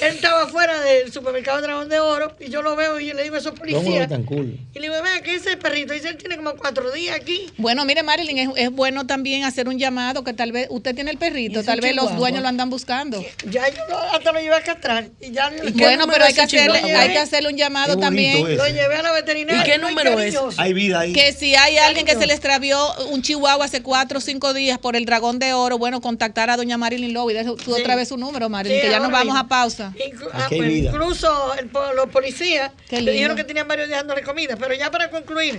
Él 0.03 0.15
estaba 0.17 0.47
fuera 0.49 0.81
del 0.81 1.13
supermercado 1.13 1.61
Dragón 1.63 1.89
de 1.89 2.01
Oro 2.01 2.33
y 2.41 2.51
yo 2.51 2.63
lo 2.63 2.77
veo 2.77 2.99
y 3.01 3.07
yo 3.07 3.15
le 3.15 3.23
digo 3.25 3.37
a 3.37 3.39
esos 3.39 3.53
¿Cómo 3.53 3.65
lo 3.67 3.81
policías. 3.81 4.09
tan 4.09 4.25
cool? 4.25 4.59
Y 4.75 4.79
le 4.79 4.89
digo, 4.89 5.03
vea, 5.03 5.21
¿qué 5.23 5.35
es 5.37 5.47
ese 5.47 5.57
perrito? 5.57 5.93
Dice, 5.93 6.09
él 6.09 6.17
tiene 6.17 6.37
como 6.37 6.55
cuatro 6.57 6.91
días 6.93 7.17
aquí. 7.17 7.51
Bueno, 7.59 7.85
mire, 7.85 8.03
Marilyn, 8.03 8.39
es, 8.39 8.49
es 8.57 8.71
bueno 8.71 9.07
también 9.07 9.45
hacer 9.45 9.69
un 9.69 9.79
llamado 9.79 10.25
que 10.25 10.33
tal 10.33 10.53
vez 10.53 10.67
usted 10.71 10.95
tiene 10.95 11.11
el 11.11 11.19
perrito, 11.19 11.63
tal 11.63 11.81
vez 11.81 11.95
los 11.95 12.17
dueños 12.17 12.43
lo 12.43 12.49
andan 12.49 12.71
buscando. 12.71 13.25
Ya 13.51 13.69
yo 13.69 13.83
lo- 13.89 13.99
hasta 13.99 14.33
lo 14.33 14.41
llevé 14.41 14.55
a 14.57 14.63
castrar. 14.63 15.09
Y 15.21 15.31
ya 15.33 15.51
¿Y 15.63 15.73
qué 15.73 15.85
Bueno, 15.85 16.07
pero 16.09 16.25
hay 16.25 16.35
que, 16.35 16.41
hacerle, 16.43 16.79
hay 16.95 17.11
que 17.13 17.19
hacerle 17.19 17.49
un 17.51 17.57
llamado 17.57 17.97
también. 17.99 18.57
Lo 18.57 18.67
llevé 18.67 18.97
a 18.97 19.03
la 19.03 19.13
veterinaria. 19.13 19.63
¿Y 19.63 19.65
qué 19.65 19.79
número 19.79 20.19
es? 20.21 20.35
Hay 20.59 20.73
vida 20.73 21.01
ahí. 21.01 21.13
Que 21.13 21.33
si 21.33 21.55
hay 21.55 21.77
alguien 21.79 22.07
que 22.07 22.15
se 22.17 22.27
le 22.27 22.33
extravió 22.35 22.79
un 23.11 23.23
chihuahua 23.23 23.65
hace 23.65 23.83
cuatro 23.83 24.19
o 24.19 24.21
cinco 24.21 24.55
días 24.55 24.79
por 24.79 24.97
el 24.97 25.05
dragón 25.05 25.39
de 25.39 25.53
oro, 25.53 25.79
bueno, 25.79 26.01
contactar 26.01 26.51
a 26.51 26.57
doña 26.57 26.77
Marilyn 26.79 27.13
Lowe 27.13 27.31
y 27.31 27.35
deje 27.35 27.51
tú 27.65 27.75
Sí. 27.75 27.81
otra 27.81 27.97
vez 27.97 28.09
su 28.09 28.17
número, 28.17 28.49
Marilyn, 28.49 28.79
Sí, 28.79 28.83
que 28.87 28.91
ya 28.91 28.99
nos 28.99 29.11
vamos 29.11 29.27
mismo. 29.27 29.39
a 29.41 29.49
pausa. 29.49 29.84
Inclu- 29.93 30.29
Aquí 30.33 30.33
ah, 30.33 30.49
hay 30.51 30.59
pues, 30.59 30.73
incluso 30.73 31.55
el 31.55 31.71
los 31.97 32.07
policías 32.11 32.71
le 32.91 33.13
dijeron 33.13 33.37
que 33.37 33.45
tenían 33.45 33.67
varios 33.69 33.89
días 33.89 34.01
dándole 34.01 34.23
comida. 34.23 34.57
Pero 34.57 34.75
ya 34.75 34.91
para 34.91 35.11
concluir, 35.11 35.59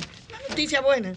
noticia 0.49 0.81
buena. 0.81 1.13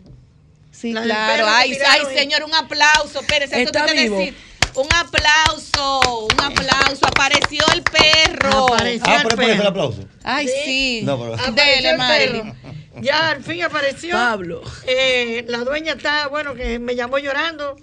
Sí, 0.71 0.93
La 0.93 1.03
claro. 1.03 1.47
Ay, 1.49 1.77
ay, 1.89 2.03
y- 2.11 2.15
señor, 2.19 2.45
un 2.45 2.55
aplauso. 2.55 3.21
Espérese, 3.21 3.57
eso 3.63 3.71
Está 3.73 3.87
vivo. 3.93 4.19
decir. 4.19 4.35
Un 4.75 4.87
aplauso, 4.95 6.27
un 6.33 6.41
aplauso. 6.41 7.07
Apareció 7.07 7.65
el 7.73 7.83
perro. 7.83 8.67
Apareció. 8.75 9.03
Ah, 9.07 9.17
el 9.23 9.29
pero 9.29 9.43
el 9.43 9.57
perro. 9.57 9.69
aplauso. 9.71 10.05
Ay, 10.23 10.49
sí. 10.65 11.01
No, 11.05 11.19
pero- 11.19 11.35
Apareció 11.35 11.55
Dele, 11.55 12.25
el. 12.25 13.03
Ya 13.03 13.31
al 13.31 13.43
fin 13.43 13.63
apareció. 13.63 14.13
Pablo. 14.15 14.63
Eh, 14.87 15.45
la 15.49 15.59
dueña 15.59 15.95
está, 15.95 16.29
bueno, 16.29 16.55
que 16.55 16.79
me 16.79 16.95
llamó 16.95 17.19
llorando. 17.19 17.77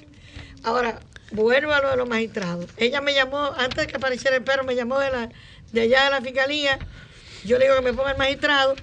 Ahora, 0.63 0.99
vuelvo 1.31 1.73
a 1.73 1.81
lo 1.81 1.89
de 1.89 1.97
los 1.97 2.07
magistrados. 2.07 2.65
Ella 2.77 3.01
me 3.01 3.13
llamó, 3.13 3.53
antes 3.57 3.77
de 3.77 3.87
que 3.87 3.97
apareciera 3.97 4.35
el 4.35 4.43
perro, 4.43 4.63
me 4.63 4.75
llamó 4.75 4.99
de, 4.99 5.11
la, 5.11 5.29
de 5.71 5.81
allá 5.81 6.05
de 6.05 6.09
la 6.11 6.21
fiscalía. 6.21 6.79
Yo 7.43 7.57
le 7.57 7.65
digo 7.65 7.75
que 7.77 7.81
me 7.81 7.93
ponga 7.93 8.11
el 8.11 8.17
magistrado. 8.17 8.75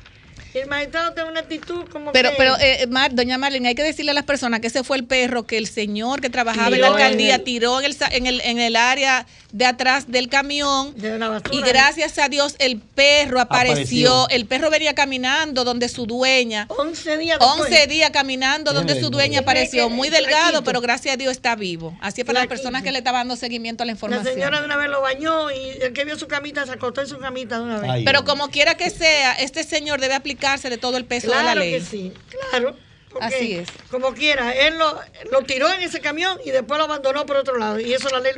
El 0.55 0.69
magistrado 0.69 1.13
tiene 1.15 1.31
una 1.31 1.41
actitud 1.41 1.85
como 1.91 2.13
Pero, 2.13 2.31
que... 2.31 2.37
pero 2.37 2.57
eh, 2.61 2.87
Mar- 2.89 3.15
doña 3.15 3.39
Marlene, 3.39 3.69
hay 3.69 3.75
que 3.75 3.83
decirle 3.83 4.11
a 4.11 4.15
las 4.15 4.25
personas 4.25 4.61
que 4.61 4.67
ese 4.67 4.85
fue 4.85 4.97
el 4.99 5.05
perro 5.05 5.45
que 5.45 5.57
el 5.57 5.67
señor 5.67 6.21
que 6.21 6.29
trabajaba 6.31 6.75
en 6.75 6.81
la 6.83 6.89
en 6.89 6.93
alcaldía 6.93 7.35
el- 7.37 7.43
tiró 7.45 7.79
en 7.81 7.87
el, 7.87 7.95
sa- 7.95 8.09
en, 8.09 8.27
el, 8.27 8.41
en 8.43 8.59
el 8.59 8.77
área 8.77 9.27
de 9.53 9.67
atrás 9.67 10.11
del 10.11 10.29
camión. 10.29 10.95
de 10.97 11.19
la 11.19 11.29
basura. 11.29 11.51
Y 11.55 11.61
gracias 11.63 12.19
a 12.19 12.29
Dios 12.29 12.57
el 12.59 12.79
perro 12.81 13.41
apareció. 13.41 13.73
Apareció. 13.73 14.29
El 14.31 14.47
perro 14.47 14.71
venía 14.71 14.95
caminando 14.95 15.65
donde 15.65 15.89
su 15.89 16.07
dueña. 16.07 16.67
11 16.69 17.17
días 17.19 17.39
después. 17.39 17.61
11 17.71 17.87
días 17.87 18.11
caminando 18.11 18.73
donde 18.73 18.99
su 19.01 19.11
dueña 19.11 19.41
apareció. 19.41 19.89
Muy 19.91 20.09
delgado, 20.11 20.43
Flaquito. 20.51 20.65
pero 20.65 20.81
gracias 20.81 21.15
a 21.15 21.17
Dios 21.17 21.33
está 21.33 21.55
vivo. 21.55 21.97
Así 22.01 22.23
es 22.23 22.27
para 22.27 22.41
las 22.41 22.49
personas 22.49 22.83
que 22.83 22.93
le 22.93 22.99
estaban 22.99 23.21
dando 23.29 23.37
seguimiento 23.37 23.83
a 23.83 23.87
la 23.87 23.93
La 23.93 23.97
información. 23.97 24.35
señora 24.35 24.61
de 24.61 24.65
una 24.67 24.77
vez 24.77 24.89
lo 24.89 25.01
bañó 25.03 25.51
y 25.51 25.71
el 25.83 25.93
que 25.93 26.05
vio 26.05 26.19
su 26.19 26.29
camita 26.29 26.65
se 26.67 26.73
acostó 26.73 27.03
en 27.03 27.09
su 27.09 27.19
camita 27.19 27.59
de 27.59 27.65
una 27.65 27.79
vez. 27.81 27.91
Ay, 27.91 28.05
Pero 28.05 28.25
como 28.25 28.49
quiera 28.49 28.75
que 28.77 28.89
sea, 28.91 29.33
este 29.35 29.65
señor 29.65 30.01
debe 30.01 30.15
aplicarse 30.43 30.71
de 30.71 30.79
todo 30.79 30.97
el 30.97 31.05
peso 31.05 31.29
de 31.29 31.35
la 31.37 31.43
Claro 31.43 31.61
ley. 31.61 31.73
que 31.73 31.81
sí, 31.81 32.13
claro. 32.51 32.77
porque 33.11 33.27
Así 33.27 33.53
es. 33.55 33.69
Como 33.91 34.13
quiera, 34.15 34.53
él 34.53 34.77
lo, 34.79 34.99
lo 35.31 35.43
tiró 35.43 35.71
en 35.73 35.83
ese 35.83 36.01
camión 36.01 36.39
y 36.45 36.51
después 36.51 36.79
lo 36.79 36.85
abandonó 36.85 37.25
por 37.27 37.37
otro 37.37 37.57
lado. 37.59 37.79
Y 37.79 37.93
eso 37.93 38.09
la 38.11 38.21
ley 38.21 38.33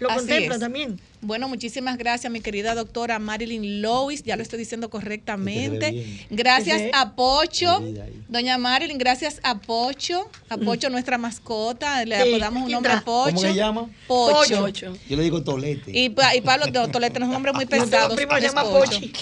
lo, 0.00 0.08
contempla 0.08 0.54
es. 0.54 0.60
también. 0.60 1.00
Bueno, 1.20 1.48
muchísimas 1.48 1.98
gracias, 1.98 2.32
mi 2.32 2.40
querida 2.40 2.74
doctora 2.74 3.18
Marilyn 3.18 3.82
Lois. 3.82 4.22
Ya 4.22 4.36
lo 4.36 4.42
estoy 4.42 4.58
diciendo 4.58 4.88
correctamente. 4.90 6.18
Gracias 6.30 6.82
a 6.92 7.14
Pocho, 7.16 7.82
doña 8.28 8.56
Marilyn, 8.58 8.98
gracias 8.98 9.40
a 9.42 9.58
Pocho. 9.58 10.30
A 10.48 10.56
Pocho, 10.56 10.90
nuestra 10.90 11.18
mascota. 11.18 12.04
Le 12.04 12.16
apodamos 12.16 12.64
un 12.64 12.70
nombre 12.72 12.92
a. 12.92 13.00
Pocho. 13.04 13.34
¿Cómo 13.34 13.40
se 13.40 13.54
llama? 13.54 13.88
Pocho. 14.06 14.62
Ocho. 14.64 14.96
Yo 15.08 15.16
le 15.16 15.22
digo 15.24 15.42
tolete. 15.42 15.90
Y, 15.92 16.10
pa- 16.10 16.34
y 16.36 16.40
Pablo 16.40 16.66
de 16.66 16.88
Tolete, 16.88 17.22
un 17.22 17.30
nombre 17.30 17.52
muy 17.52 17.66
pesado. 17.66 18.14
primo 18.14 18.32
se 18.32 18.38
es 18.38 18.44
llama 18.44 18.62
Pocho. 18.62 19.00
Pochi. 19.00 19.12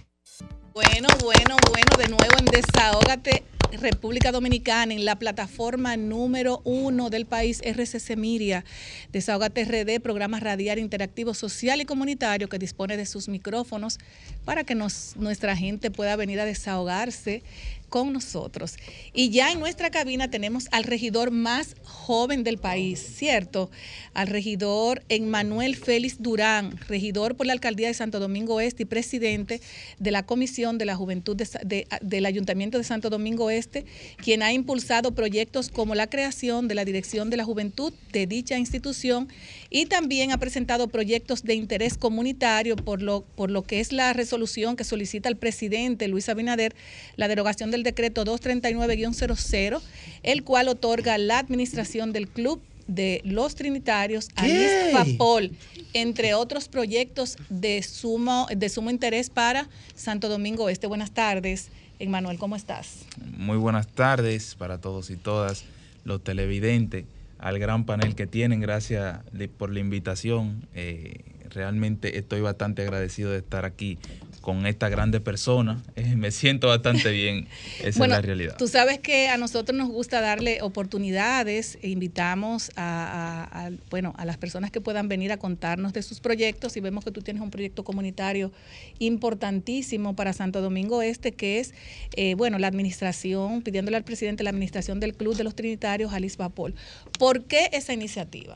Bueno, 0.74 1.10
bueno, 1.22 1.58
bueno, 1.70 1.98
de 1.98 2.08
nuevo 2.08 2.38
en 2.40 2.46
Desahógate, 2.46 3.44
República 3.78 4.32
Dominicana, 4.32 4.94
en 4.94 5.06
la 5.06 5.18
plataforma 5.18 5.98
número 5.98 6.62
uno 6.64 7.10
del 7.10 7.26
país, 7.26 7.62
RCC 7.64 8.16
Miria. 8.18 8.66
Desahógate 9.12 9.66
RD, 9.66 10.02
programa 10.02 10.40
radial 10.40 10.80
interactivo 10.80 11.34
social 11.34 11.82
y 11.82 11.86
comunitario 11.86 12.50
que 12.50 12.60
dispone 12.60 12.98
de 12.98 13.06
sus 13.06 13.28
micrófonos 13.28 14.00
para 14.46 14.64
que 14.64 14.76
nos, 14.76 15.16
nuestra 15.18 15.56
gente 15.56 15.92
pueda 15.92 16.16
venir 16.16 16.40
a 16.40 16.46
desahogarse 16.46 17.44
con 17.90 18.12
nosotros. 18.14 18.76
Y 19.14 19.30
ya 19.30 19.52
en 19.52 19.60
nuestra 19.60 19.90
cabina 19.92 20.30
tenemos 20.30 20.68
al 20.72 20.84
regidor 20.84 21.32
más 21.32 21.76
joven 21.84 22.44
del 22.44 22.58
país, 22.58 23.00
¿cierto? 23.00 23.70
Al 24.14 24.28
regidor 24.28 25.04
Emmanuel 25.10 25.76
Félix 25.76 26.22
Durán, 26.22 26.78
regidor 26.88 27.36
por 27.36 27.46
la 27.46 27.54
alcaldía 27.54 27.88
de 27.88 27.94
Santo 27.94 28.20
Domingo 28.20 28.60
Este 28.60 28.84
y 28.84 28.86
presidente 28.86 29.62
de 30.00 30.12
la 30.12 30.26
Comisión 30.26 30.78
de 30.78 30.86
la 30.86 30.96
Juventud 30.96 31.36
de- 31.36 31.88
del 32.02 32.26
Ayuntamiento 32.26 32.78
de 32.78 32.84
Santo 32.84 33.10
Domingo 33.10 33.50
Este, 33.50 33.86
quien 34.18 34.44
ha 34.44 34.52
impulsado 34.52 35.14
proyectos 35.14 35.70
como 35.70 35.96
la 35.96 36.08
creación 36.08 36.68
de 36.68 36.76
la 36.76 36.86
Dirección 36.86 37.30
de 37.30 37.38
la 37.38 37.44
Juventud 37.46 37.94
de 38.12 38.28
dicha 38.28 38.58
institución 38.58 39.28
y 39.76 39.88
también 39.88 40.32
ha 40.32 40.38
presentado 40.38 40.88
proyectos 40.88 41.44
de 41.44 41.54
interés 41.54 41.98
comunitario 41.98 42.78
por 42.78 43.02
lo, 43.02 43.26
por 43.36 43.52
lo 43.52 43.64
que 43.64 43.82
es 43.82 43.92
la 43.92 44.14
resolución 44.14 44.78
que 44.78 44.86
solicita 44.86 45.28
el 45.28 45.36
presidente 45.36 46.08
Luis 46.08 46.30
Abinader, 46.30 46.74
la 47.18 47.28
derogación 47.28 47.72
del 47.72 47.84
decreto 47.84 48.24
239-00, 48.24 49.82
el 50.24 50.46
cual 50.46 50.70
otorga 50.70 51.18
la 51.18 51.40
administración 51.40 52.14
del 52.14 52.30
club 52.30 52.62
de 52.88 53.20
los 53.26 53.56
trinitarios 53.56 54.30
a 54.38 54.46
Papol, 54.94 55.52
entre 55.92 56.36
otros 56.36 56.70
proyectos 56.70 57.36
de 57.50 57.84
sumo, 57.84 58.48
de 58.56 58.70
sumo 58.70 58.90
interés 58.90 59.30
para 59.30 59.68
Santo 59.94 60.30
Domingo 60.30 60.70
Este. 60.70 60.88
Buenas 60.88 61.12
tardes, 61.12 61.68
Emmanuel, 62.00 62.38
¿cómo 62.38 62.56
estás? 62.56 63.00
Muy 63.38 63.58
buenas 63.58 63.90
tardes 63.90 64.56
para 64.56 64.80
todos 64.80 65.10
y 65.10 65.18
todas 65.18 65.66
los 66.06 66.24
televidentes, 66.24 67.04
al 67.38 67.60
gran 67.60 67.86
panel 67.86 68.16
que 68.16 68.28
tienen, 68.28 68.60
gracias 68.60 69.20
por 69.58 69.72
la 69.72 69.80
invitación. 69.80 70.68
Eh, 70.74 71.35
realmente 71.56 72.18
estoy 72.20 72.42
bastante 72.42 72.84
agradecido 72.84 73.32
de 73.32 73.40
estar 73.40 73.66
aquí 73.66 73.98
con 74.42 74.68
esta 74.68 74.90
grande 74.90 75.20
persona. 75.20 75.82
Eh, 75.96 76.16
me 76.16 76.30
siento 76.30 76.68
bastante 76.68 77.10
bien, 77.12 77.48
esa 77.84 77.98
Bueno, 77.98 78.14
es 78.14 78.18
la 78.20 78.22
realidad. 78.22 78.56
Tú 78.58 78.68
sabes 78.68 79.00
que 79.00 79.28
a 79.30 79.38
nosotros 79.38 79.76
nos 79.76 79.90
gusta 79.90 80.22
darle 80.22 80.62
oportunidades 80.62 81.80
e 81.82 81.90
invitamos 81.90 82.70
a, 82.76 83.48
a- 83.52 83.66
a- 83.68 83.72
bueno, 83.90 84.14
a 84.18 84.26
las 84.26 84.38
personas 84.38 84.70
que 84.70 84.82
puedan 84.82 85.08
venir 85.08 85.32
a 85.32 85.38
contarnos 85.38 85.94
de 85.94 86.04
sus 86.04 86.20
proyectos 86.20 86.78
y 86.78 86.80
vemos 86.82 87.04
que 87.04 87.10
tú 87.12 87.22
tienes 87.22 87.42
un 87.42 87.50
proyecto 87.50 87.84
comunitario 87.84 88.52
importantísimo 89.00 90.16
para 90.16 90.34
Santo 90.34 90.62
Domingo 90.62 91.02
Este, 91.02 91.32
que 91.32 91.60
es, 91.60 91.74
eh, 92.16 92.36
bueno, 92.36 92.60
la 92.60 92.68
administración, 92.68 93.62
pidiéndole 93.64 93.98
al 93.98 94.04
presidente 94.04 94.44
la 94.44 94.50
administración 94.52 95.00
del 95.00 95.16
Club 95.16 95.36
de 95.36 95.44
los 95.44 95.56
Trinitarios, 95.56 96.14
Alice 96.14 96.36
Vapol. 96.38 96.76
¿Por 97.18 97.46
qué 97.46 97.70
esa 97.72 97.94
iniciativa? 97.94 98.56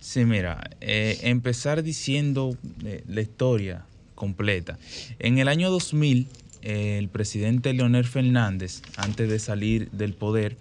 Sí, 0.00 0.24
mira, 0.24 0.70
eh, 0.80 1.18
empezar 1.22 1.82
diciendo 1.82 2.56
eh, 2.84 3.02
la 3.08 3.20
historia 3.20 3.84
completa. 4.14 4.78
En 5.18 5.38
el 5.38 5.48
año 5.48 5.70
2000, 5.70 6.28
eh, 6.62 6.98
el 6.98 7.08
presidente 7.08 7.72
Leonel 7.72 8.04
Fernández, 8.04 8.82
antes 8.96 9.28
de 9.28 9.38
salir 9.38 9.90
del 9.90 10.14
poder, 10.14 10.56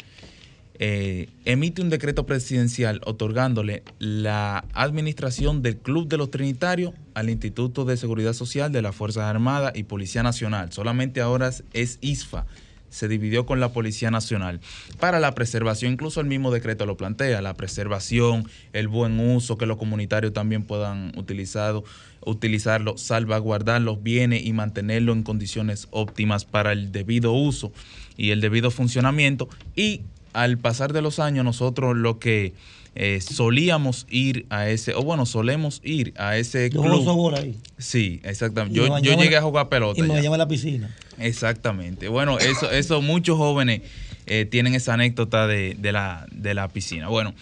emite 0.80 1.82
un 1.82 1.90
decreto 1.90 2.28
presidencial 2.28 3.02
otorgándole 3.04 3.82
la 3.98 4.64
administración 4.74 5.64
del 5.64 5.78
Club 5.78 6.08
de 6.08 6.18
los 6.18 6.30
Trinitarios 6.30 6.94
al 7.16 7.32
Instituto 7.32 7.84
de 7.84 7.98
Seguridad 7.98 8.34
Social 8.34 8.72
de 8.72 8.84
las 8.84 8.96
Fuerzas 8.96 9.24
Armadas 9.24 9.74
y 9.76 9.84
Policía 9.84 10.22
Nacional. 10.22 10.72
Solamente 10.72 11.20
ahora 11.20 11.50
es 11.74 11.98
ISFA 12.02 12.46
se 12.90 13.08
dividió 13.08 13.46
con 13.46 13.60
la 13.60 13.74
Policía 13.74 14.12
Nacional 14.12 14.60
para 15.00 15.20
la 15.20 15.34
preservación, 15.34 15.94
incluso 15.94 16.22
el 16.22 16.28
mismo 16.28 16.52
decreto 16.52 16.86
lo 16.86 16.98
plantea, 16.98 17.42
la 17.42 17.54
preservación, 17.56 18.50
el 18.74 18.88
buen 18.88 19.20
uso, 19.20 19.58
que 19.58 19.66
los 19.66 19.78
comunitarios 19.78 20.34
también 20.34 20.64
puedan 20.64 21.12
utilizado, 21.18 21.84
utilizarlo, 22.26 22.98
salvaguardar 22.98 23.82
los 23.82 24.02
bienes 24.04 24.46
y 24.46 24.54
mantenerlo 24.54 25.14
en 25.14 25.24
condiciones 25.24 25.88
óptimas 25.92 26.46
para 26.46 26.72
el 26.72 26.92
debido 26.92 27.34
uso 27.34 27.72
y 28.16 28.32
el 28.32 28.42
debido 28.42 28.72
funcionamiento. 28.72 29.50
Y 29.76 30.02
al 30.34 30.58
pasar 30.58 30.94
de 30.94 31.02
los 31.02 31.20
años, 31.20 31.46
nosotros 31.46 31.96
lo 31.96 32.20
que 32.20 32.54
eh, 33.00 33.22
solíamos 33.22 34.08
ir 34.10 34.48
a 34.50 34.70
ese, 34.70 34.96
o 34.96 35.04
bueno, 35.04 35.28
solemos 35.28 35.82
ir 35.84 36.16
a 36.18 36.36
ese 36.38 36.72
Yo 36.72 36.82
club. 36.82 37.36
ahí. 37.38 37.56
Sí, 37.78 38.20
exactamente. 38.24 38.76
Yo, 38.76 39.16
llegué 39.16 39.38
a 39.38 39.44
jugar 39.44 39.70
pelota. 39.70 40.00
Y 40.00 40.02
me 40.02 40.16
bañaba 40.16 40.36
en 40.36 40.40
la 40.40 40.48
piscina. 40.48 40.96
Exactamente. 41.20 42.08
Bueno, 42.08 42.40
eso, 42.40 42.72
eso 42.72 43.04
muchos 43.04 43.38
jóvenes 43.38 43.82
eh, 44.26 44.46
tienen 44.46 44.74
esa 44.74 44.96
anécdota 44.96 45.46
de, 45.46 45.76
de 45.78 45.92
la, 45.92 46.26
de 46.32 46.56
la 46.56 46.70
piscina. 46.70 47.08
Bueno, 47.08 47.36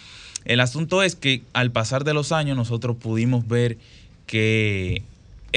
el 0.44 0.60
asunto 0.60 1.02
es 1.02 1.14
que 1.16 1.40
al 1.54 1.72
pasar 1.72 2.04
de 2.04 2.12
los 2.12 2.32
años 2.32 2.54
nosotros 2.54 2.98
pudimos 2.98 3.48
ver 3.48 3.78
que 4.26 5.04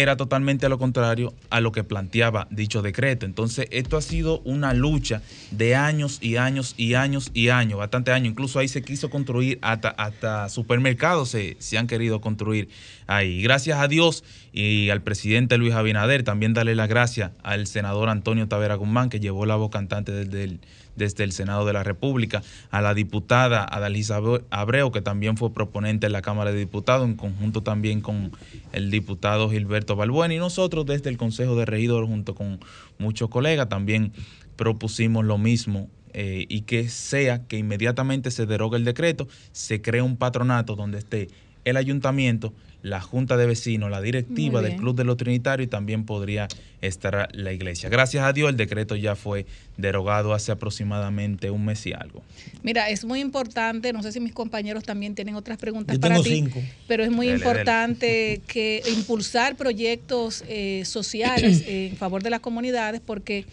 era 0.01 0.15
totalmente 0.15 0.65
a 0.65 0.69
lo 0.69 0.79
contrario 0.79 1.33
a 1.49 1.59
lo 1.59 1.73
que 1.73 1.83
planteaba 1.83 2.47
dicho 2.51 2.81
decreto. 2.81 3.25
Entonces, 3.25 3.67
esto 3.69 3.97
ha 3.97 4.01
sido 4.01 4.39
una 4.45 4.73
lucha 4.73 5.21
de 5.51 5.75
años 5.75 6.19
y 6.21 6.37
años 6.37 6.73
y 6.77 6.93
años 6.93 7.31
y 7.33 7.49
años, 7.49 7.79
bastante 7.79 8.13
años. 8.13 8.31
Incluso 8.31 8.59
ahí 8.59 8.69
se 8.69 8.81
quiso 8.81 9.09
construir 9.09 9.59
hasta, 9.61 9.89
hasta 9.89 10.47
supermercados 10.47 11.29
se, 11.29 11.57
se 11.59 11.77
han 11.77 11.87
querido 11.87 12.21
construir 12.21 12.69
ahí. 13.07 13.41
Gracias 13.41 13.77
a 13.77 13.89
Dios 13.89 14.23
y 14.53 14.89
al 14.89 15.01
presidente 15.01 15.57
Luis 15.57 15.73
Abinader, 15.73 16.23
también 16.23 16.53
darle 16.53 16.75
las 16.75 16.87
gracias 16.87 17.31
al 17.43 17.67
senador 17.67 18.07
Antonio 18.07 18.47
Tavera 18.47 18.75
Guzmán, 18.75 19.09
que 19.09 19.19
llevó 19.19 19.45
la 19.45 19.57
voz 19.57 19.69
cantante 19.69 20.13
desde 20.13 20.45
el, 20.45 20.59
desde 20.99 21.23
el 21.23 21.31
Senado 21.31 21.65
de 21.65 21.73
la 21.73 21.81
República, 21.83 22.43
a 22.69 22.81
la 22.81 22.93
diputada 22.93 23.63
Adalisa 23.63 24.17
Abre- 24.19 24.43
Abreu, 24.51 24.91
que 24.91 25.01
también 25.01 25.35
fue 25.37 25.51
proponente 25.51 26.05
en 26.05 26.13
la 26.13 26.21
Cámara 26.21 26.51
de 26.51 26.59
Diputados, 26.59 27.07
en 27.07 27.15
conjunto 27.15 27.63
también 27.63 28.01
con 28.01 28.31
el 28.71 28.91
diputado 28.91 29.49
Gilberto 29.49 29.95
Balbuena, 29.95 30.35
y 30.35 30.37
nosotros 30.37 30.85
desde 30.85 31.09
el 31.09 31.17
Consejo 31.17 31.55
de 31.55 31.65
Regidores, 31.65 32.07
junto 32.07 32.35
con 32.35 32.59
muchos 32.99 33.29
colegas, 33.29 33.67
también 33.69 34.11
propusimos 34.55 35.25
lo 35.25 35.39
mismo. 35.39 35.89
eh, 36.13 36.47
y 36.49 36.61
que 36.61 36.89
sea 36.89 37.45
que 37.45 37.59
inmediatamente 37.59 38.31
se 38.31 38.47
derogue 38.47 38.77
el 38.77 38.83
decreto, 38.83 39.27
se 39.51 39.79
cree 39.79 40.01
un 40.01 40.17
patronato 40.17 40.75
donde 40.75 40.97
esté 40.97 41.27
el 41.65 41.77
ayuntamiento, 41.77 42.51
la 42.81 43.01
junta 43.01 43.35
de 43.35 43.45
vecinos, 43.45 43.91
la 43.91 44.01
directiva 44.01 44.61
del. 44.61 44.77
Club 44.77 44.95
de 44.95 45.03
los 45.03 45.17
Trinitarios 45.17 45.67
y 45.67 45.69
también 45.69 46.05
podría 46.05 46.47
estar 46.81 47.27
la 47.33 47.51
iglesia. 47.51 47.89
Gracias 47.89 48.23
a 48.23 48.31
Dios 48.31 48.49
el 48.49 48.55
decreto 48.55 48.95
ya 48.95 49.15
fue 49.15 49.45
derogado 49.75 50.33
hace 50.33 50.51
aproximadamente 50.53 51.51
un 51.51 51.65
mes 51.65 51.85
y 51.85 51.91
algo. 51.93 52.23
Mira, 52.63 52.89
es 52.89 53.03
muy 53.03 53.19
importante, 53.19 53.91
no 53.91 54.01
sé 54.01 54.11
si 54.13 54.19
mis 54.21 54.31
compañeros 54.33 54.83
también 54.85 55.15
tienen 55.15 55.35
otras 55.35 55.57
preguntas 55.57 55.95
Yo 55.95 55.99
para 55.99 56.15
tengo 56.15 56.23
ti, 56.23 56.29
cinco. 56.35 56.61
pero 56.87 57.03
es 57.03 57.11
muy 57.11 57.27
Dele, 57.27 57.39
dele. 57.39 57.49
importante 57.49 58.41
que 58.47 58.81
impulsar 58.95 59.57
proyectos 59.57 60.43
eh, 60.47 60.83
sociales 60.85 61.63
en 61.67 61.97
favor 61.97 62.23
de 62.23 62.29
las 62.29 62.39
comunidades 62.39 63.01
porque 63.05 63.45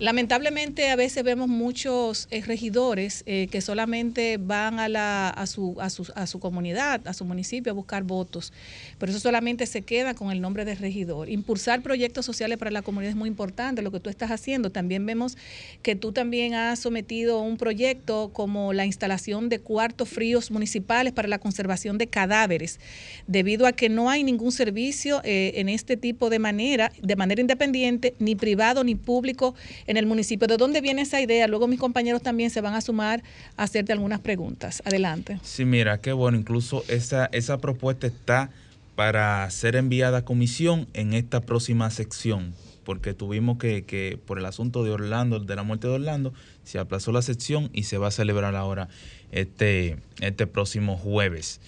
lamentablemente 0.00 0.90
a 0.90 0.96
veces 0.96 1.22
vemos 1.22 1.48
muchos 1.48 2.26
eh, 2.30 2.42
regidores 2.42 3.22
eh, 3.26 3.48
que 3.50 3.60
solamente 3.60 4.38
van 4.38 4.80
a, 4.80 4.88
la, 4.88 5.28
a, 5.28 5.46
su, 5.46 5.76
a, 5.80 5.88
su, 5.90 6.10
a 6.14 6.26
su 6.26 6.40
comunidad, 6.40 7.06
a 7.06 7.14
su 7.14 7.24
municipio 7.24 7.70
a 7.70 7.74
buscar 7.74 8.02
votos, 8.02 8.52
pero 8.98 9.10
eso 9.12 9.20
solamente 9.20 9.66
se 9.66 9.82
queda 9.82 10.14
con 10.14 10.32
el 10.32 10.40
nombre 10.40 10.64
de 10.64 10.74
regidor. 10.74 11.28
Impulsar 11.28 11.82
proyectos 11.82 12.26
sociales 12.26 12.58
para 12.58 12.70
la 12.70 12.82
comunidad 12.82 13.10
es 13.10 13.16
muy 13.16 13.28
importante, 13.28 13.82
lo 13.82 13.92
que 13.92 14.00
tú 14.00 14.10
estás 14.10 14.30
haciendo. 14.30 14.70
También 14.70 15.06
vemos 15.06 15.36
que 15.82 15.94
tú 15.94 16.12
también 16.12 16.54
has 16.54 16.80
sometido 16.80 17.40
un 17.40 17.56
proyecto 17.56 18.30
como 18.32 18.72
la 18.72 18.86
instalación 18.86 19.48
de 19.48 19.60
cuartos 19.60 20.08
fríos 20.08 20.50
municipales 20.50 21.12
para 21.12 21.28
la 21.28 21.38
conservación 21.38 21.98
de 21.98 22.08
cadáveres, 22.08 22.80
debido 23.26 23.66
a 23.66 23.72
que 23.72 23.88
no 23.88 24.10
hay 24.10 24.24
ningún 24.24 24.50
servicio 24.50 25.20
eh, 25.24 25.52
en 25.56 25.68
este 25.68 25.96
tipo 25.96 26.30
de 26.30 26.38
manera, 26.38 26.90
de 27.00 27.16
manera 27.16 27.40
independiente, 27.40 28.14
ni 28.18 28.34
privado 28.34 28.82
ni 28.82 28.96
público 28.96 29.54
en 29.86 29.96
el 29.96 30.06
municipio. 30.06 30.46
¿De 30.46 30.56
dónde 30.56 30.80
viene 30.80 31.02
esa 31.02 31.20
idea? 31.20 31.46
Luego 31.48 31.66
mis 31.66 31.80
compañeros 31.80 32.22
también 32.22 32.50
se 32.50 32.60
van 32.60 32.74
a 32.74 32.80
sumar 32.80 33.22
a 33.56 33.64
hacerte 33.64 33.92
algunas 33.92 34.20
preguntas. 34.20 34.82
Adelante. 34.84 35.38
Sí, 35.42 35.64
mira, 35.64 36.00
qué 36.00 36.12
bueno. 36.12 36.38
Incluso 36.38 36.84
esa, 36.88 37.26
esa 37.32 37.58
propuesta 37.58 38.06
está 38.06 38.50
para 38.94 39.48
ser 39.50 39.76
enviada 39.76 40.18
a 40.18 40.24
comisión 40.24 40.86
en 40.94 41.14
esta 41.14 41.40
próxima 41.40 41.90
sección, 41.90 42.54
porque 42.84 43.12
tuvimos 43.12 43.58
que, 43.58 43.82
que 43.82 44.18
por 44.24 44.38
el 44.38 44.46
asunto 44.46 44.84
de 44.84 44.90
Orlando, 44.90 45.40
de 45.40 45.56
la 45.56 45.62
muerte 45.62 45.88
de 45.88 45.94
Orlando, 45.94 46.32
se 46.64 46.78
aplazó 46.78 47.12
la 47.12 47.22
sección 47.22 47.70
y 47.72 47.84
se 47.84 47.98
va 47.98 48.08
a 48.08 48.10
celebrar 48.10 48.54
ahora 48.54 48.88
este, 49.32 49.96
este 50.20 50.46
próximo 50.46 50.96
jueves 50.96 51.60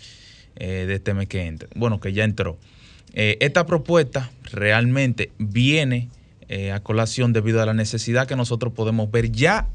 eh, 0.56 0.84
de 0.86 0.94
este 0.94 1.14
mes 1.14 1.28
que 1.28 1.46
entra. 1.46 1.68
Bueno, 1.74 2.00
que 2.00 2.12
ya 2.12 2.24
entró. 2.24 2.56
Eh, 3.12 3.38
esta 3.40 3.66
propuesta 3.66 4.30
realmente 4.44 5.30
viene 5.38 6.08
eh, 6.48 6.72
a 6.72 6.80
colación 6.80 7.32
debido 7.32 7.62
a 7.62 7.66
la 7.66 7.74
necesidad 7.74 8.26
que 8.26 8.36
nosotros 8.36 8.72
podemos 8.72 9.10
ver 9.10 9.32
ya 9.32 9.68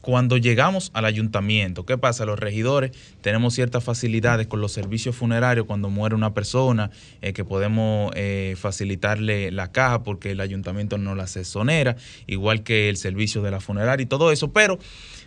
cuando 0.00 0.38
llegamos 0.38 0.90
al 0.94 1.04
ayuntamiento, 1.04 1.84
¿qué 1.84 1.98
pasa? 1.98 2.24
Los 2.24 2.38
regidores 2.38 2.92
tenemos 3.20 3.54
ciertas 3.54 3.84
facilidades 3.84 4.46
con 4.46 4.60
los 4.60 4.72
servicios 4.72 5.14
funerarios 5.14 5.66
cuando 5.66 5.90
muere 5.90 6.14
una 6.14 6.32
persona, 6.32 6.90
eh, 7.20 7.32
que 7.32 7.44
podemos 7.44 8.10
eh, 8.16 8.56
facilitarle 8.58 9.50
la 9.50 9.72
caja 9.72 10.02
porque 10.02 10.30
el 10.30 10.40
ayuntamiento 10.40 10.96
no 10.96 11.14
la 11.14 11.24
exonera, 11.24 11.96
igual 12.26 12.62
que 12.62 12.88
el 12.88 12.96
servicio 12.96 13.42
de 13.42 13.50
la 13.50 13.60
funeraria 13.60 14.04
y 14.04 14.06
todo 14.06 14.32
eso, 14.32 14.52
pero 14.52 14.78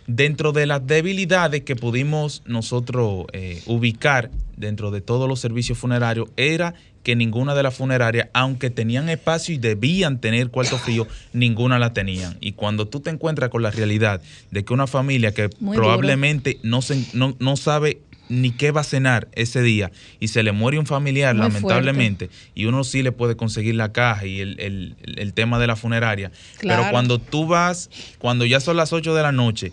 dentro 0.06 0.52
de 0.52 0.66
las 0.66 0.86
debilidades 0.86 1.62
que 1.62 1.76
pudimos 1.76 2.42
nosotros 2.46 3.26
eh, 3.32 3.62
ubicar 3.66 4.30
dentro 4.56 4.90
de 4.90 5.00
todos 5.00 5.28
los 5.28 5.40
servicios 5.40 5.78
funerarios 5.78 6.28
era 6.36 6.74
que 7.02 7.16
ninguna 7.16 7.54
de 7.54 7.62
las 7.62 7.74
funerarias, 7.74 8.28
aunque 8.32 8.70
tenían 8.70 9.10
espacio 9.10 9.54
y 9.54 9.58
debían 9.58 10.20
tener 10.20 10.48
cuarto 10.48 10.78
frío, 10.78 11.06
ninguna 11.34 11.78
la 11.78 11.92
tenían. 11.92 12.38
Y 12.40 12.52
cuando 12.52 12.88
tú 12.88 13.00
te 13.00 13.10
encuentras 13.10 13.50
con 13.50 13.62
la 13.62 13.70
realidad 13.70 14.22
de 14.50 14.64
que 14.64 14.72
una 14.72 14.86
familia 14.86 15.32
que 15.34 15.50
Muy 15.60 15.76
probablemente 15.76 16.58
no, 16.62 16.80
se, 16.80 17.04
no, 17.12 17.36
no 17.40 17.56
sabe 17.56 17.98
ni 18.30 18.52
qué 18.52 18.70
va 18.70 18.80
a 18.80 18.84
cenar 18.84 19.28
ese 19.34 19.60
día 19.60 19.92
y 20.18 20.28
se 20.28 20.42
le 20.42 20.52
muere 20.52 20.78
un 20.78 20.86
familiar, 20.86 21.34
Muy 21.34 21.42
lamentablemente, 21.46 22.30
y 22.54 22.64
uno 22.64 22.82
sí 22.84 23.02
le 23.02 23.12
puede 23.12 23.36
conseguir 23.36 23.74
la 23.74 23.92
caja 23.92 24.24
y 24.24 24.40
el, 24.40 24.58
el- 24.58 24.96
el 25.18 25.34
tema 25.34 25.58
de 25.58 25.66
la 25.66 25.76
funeraria. 25.76 26.32
Claro. 26.58 26.82
Pero 26.84 26.90
cuando 26.90 27.18
tú 27.18 27.46
vas, 27.46 27.90
cuando 28.18 28.46
ya 28.46 28.60
son 28.60 28.78
las 28.78 28.94
8 28.94 29.14
de 29.14 29.22
la 29.22 29.32
noche, 29.32 29.72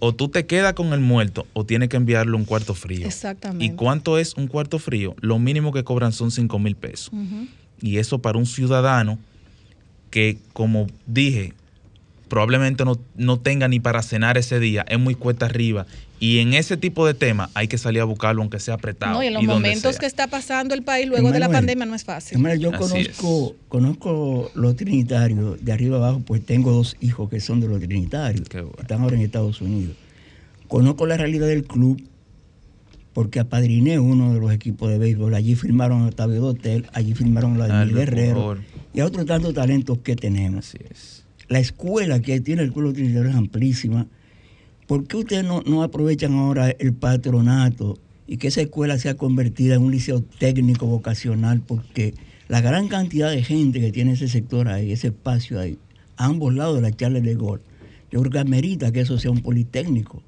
o 0.00 0.14
tú 0.14 0.28
te 0.28 0.46
quedas 0.46 0.74
con 0.74 0.92
el 0.92 1.00
muerto 1.00 1.46
o 1.52 1.64
tienes 1.64 1.88
que 1.88 1.96
enviarle 1.96 2.36
un 2.36 2.44
cuarto 2.44 2.74
frío. 2.74 3.06
Exactamente. 3.06 3.64
¿Y 3.64 3.70
cuánto 3.70 4.18
es 4.18 4.34
un 4.34 4.46
cuarto 4.46 4.78
frío? 4.78 5.14
Lo 5.20 5.38
mínimo 5.38 5.72
que 5.72 5.84
cobran 5.84 6.12
son 6.12 6.30
5 6.30 6.58
mil 6.58 6.76
pesos. 6.76 7.10
Y 7.80 7.98
eso 7.98 8.20
para 8.20 8.38
un 8.38 8.46
ciudadano 8.46 9.18
que, 10.10 10.38
como 10.52 10.86
dije, 11.06 11.52
probablemente 12.28 12.84
no, 12.84 12.98
no 13.16 13.38
tenga 13.38 13.68
ni 13.68 13.80
para 13.80 14.02
cenar 14.02 14.38
ese 14.38 14.60
día, 14.60 14.84
es 14.88 14.98
muy 14.98 15.14
cuesta 15.14 15.46
arriba. 15.46 15.86
Y 16.20 16.38
en 16.38 16.52
ese 16.54 16.76
tipo 16.76 17.06
de 17.06 17.14
temas 17.14 17.50
hay 17.54 17.68
que 17.68 17.78
salir 17.78 18.00
a 18.00 18.04
buscarlo 18.04 18.42
aunque 18.42 18.58
sea 18.58 18.74
apretado. 18.74 19.14
No, 19.14 19.22
y 19.22 19.28
en 19.28 19.34
los 19.34 19.44
momentos 19.44 19.98
que 19.98 20.06
está 20.06 20.26
pasando 20.26 20.74
el 20.74 20.82
país 20.82 21.06
luego 21.06 21.30
de 21.30 21.38
la 21.38 21.48
pandemia 21.48 21.86
no 21.86 21.94
es 21.94 22.04
fácil. 22.04 22.38
Yo 22.58 22.70
Así 22.70 22.78
conozco, 22.78 23.56
conozco 23.68 24.50
los 24.54 24.76
trinitarios 24.76 25.64
de 25.64 25.72
arriba 25.72 25.98
abajo, 25.98 26.20
pues 26.24 26.44
tengo 26.44 26.72
dos 26.72 26.96
hijos 27.00 27.30
que 27.30 27.40
son 27.40 27.60
de 27.60 27.68
los 27.68 27.80
trinitarios, 27.80 28.48
bueno. 28.52 28.72
están 28.80 29.02
ahora 29.02 29.16
en 29.16 29.22
Estados 29.22 29.60
Unidos. 29.60 29.96
Conozco 30.66 31.06
la 31.06 31.16
realidad 31.16 31.46
del 31.46 31.64
club 31.64 32.02
porque 33.18 33.40
apadriné 33.40 33.98
uno 33.98 34.34
de 34.34 34.40
los 34.40 34.52
equipos 34.52 34.90
de 34.90 34.98
béisbol. 34.98 35.34
Allí 35.34 35.54
firmaron 35.54 36.02
a 36.02 36.06
Octavio 36.06 36.40
Dotel, 36.40 36.86
allí 36.92 37.14
firmaron 37.14 37.54
a 37.54 37.66
Vladimir 37.66 37.94
Guerrero 37.94 38.56
y 38.92 39.00
a 39.00 39.06
otros 39.06 39.26
tantos 39.26 39.54
talentos 39.54 39.98
que 39.98 40.14
tenemos. 40.14 40.66
Así 40.66 40.78
es. 40.90 41.17
La 41.48 41.58
escuela 41.60 42.20
que 42.20 42.40
tiene 42.40 42.62
el 42.62 42.72
Club 42.72 42.94
Trinitario 42.94 43.30
es 43.30 43.36
amplísima. 43.36 44.06
¿Por 44.86 45.06
qué 45.06 45.16
ustedes 45.16 45.44
no, 45.44 45.62
no 45.62 45.82
aprovechan 45.82 46.34
ahora 46.34 46.70
el 46.70 46.92
patronato 46.94 47.98
y 48.26 48.36
que 48.36 48.48
esa 48.48 48.60
escuela 48.60 48.98
sea 48.98 49.14
convertida 49.14 49.74
en 49.74 49.82
un 49.82 49.90
liceo 49.90 50.22
técnico 50.38 50.86
vocacional? 50.86 51.60
Porque 51.60 52.14
la 52.48 52.60
gran 52.60 52.88
cantidad 52.88 53.30
de 53.30 53.42
gente 53.42 53.80
que 53.80 53.92
tiene 53.92 54.12
ese 54.12 54.28
sector 54.28 54.68
ahí, 54.68 54.92
ese 54.92 55.08
espacio 55.08 55.58
ahí, 55.60 55.78
a 56.16 56.26
ambos 56.26 56.54
lados 56.54 56.76
de 56.76 56.82
la 56.82 56.92
charla 56.92 57.20
de 57.20 57.34
gol, 57.34 57.60
yo 58.10 58.20
creo 58.20 58.32
que 58.32 58.38
amerita 58.38 58.92
que 58.92 59.00
eso 59.00 59.18
sea 59.18 59.30
un 59.30 59.40
politécnico. 59.42 60.22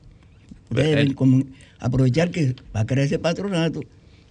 Ustedes 0.71 0.89
El- 0.91 0.97
deben 0.97 1.15
como 1.15 1.43
aprovechar 1.79 2.31
que 2.31 2.55
va 2.75 2.81
a 2.81 2.87
crear 2.87 3.07
ese 3.07 3.19
patronato 3.19 3.81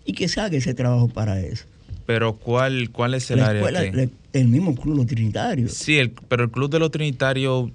y 0.06 0.14
que 0.14 0.28
saque 0.28 0.58
ese 0.58 0.74
trabajo 0.74 1.08
para 1.08 1.42
eso. 1.42 1.66
Pero 2.10 2.34
¿cuál, 2.34 2.90
cuál 2.90 3.14
es 3.14 3.30
el 3.30 3.38
La 3.38 3.50
área? 3.50 3.62
escuela, 3.62 3.84
que- 3.92 3.96
la- 3.96 4.10
el 4.34 4.48
mismo 4.48 4.74
Club 4.76 4.98
Los 4.98 5.06
Trinitarios. 5.06 5.74
Sí, 5.74 6.00
el- 6.00 6.10
pero 6.28 6.46
el 6.46 6.50
Club 6.50 6.72
de 6.72 6.80
los 6.80 6.90
Trinitarios 6.90 7.70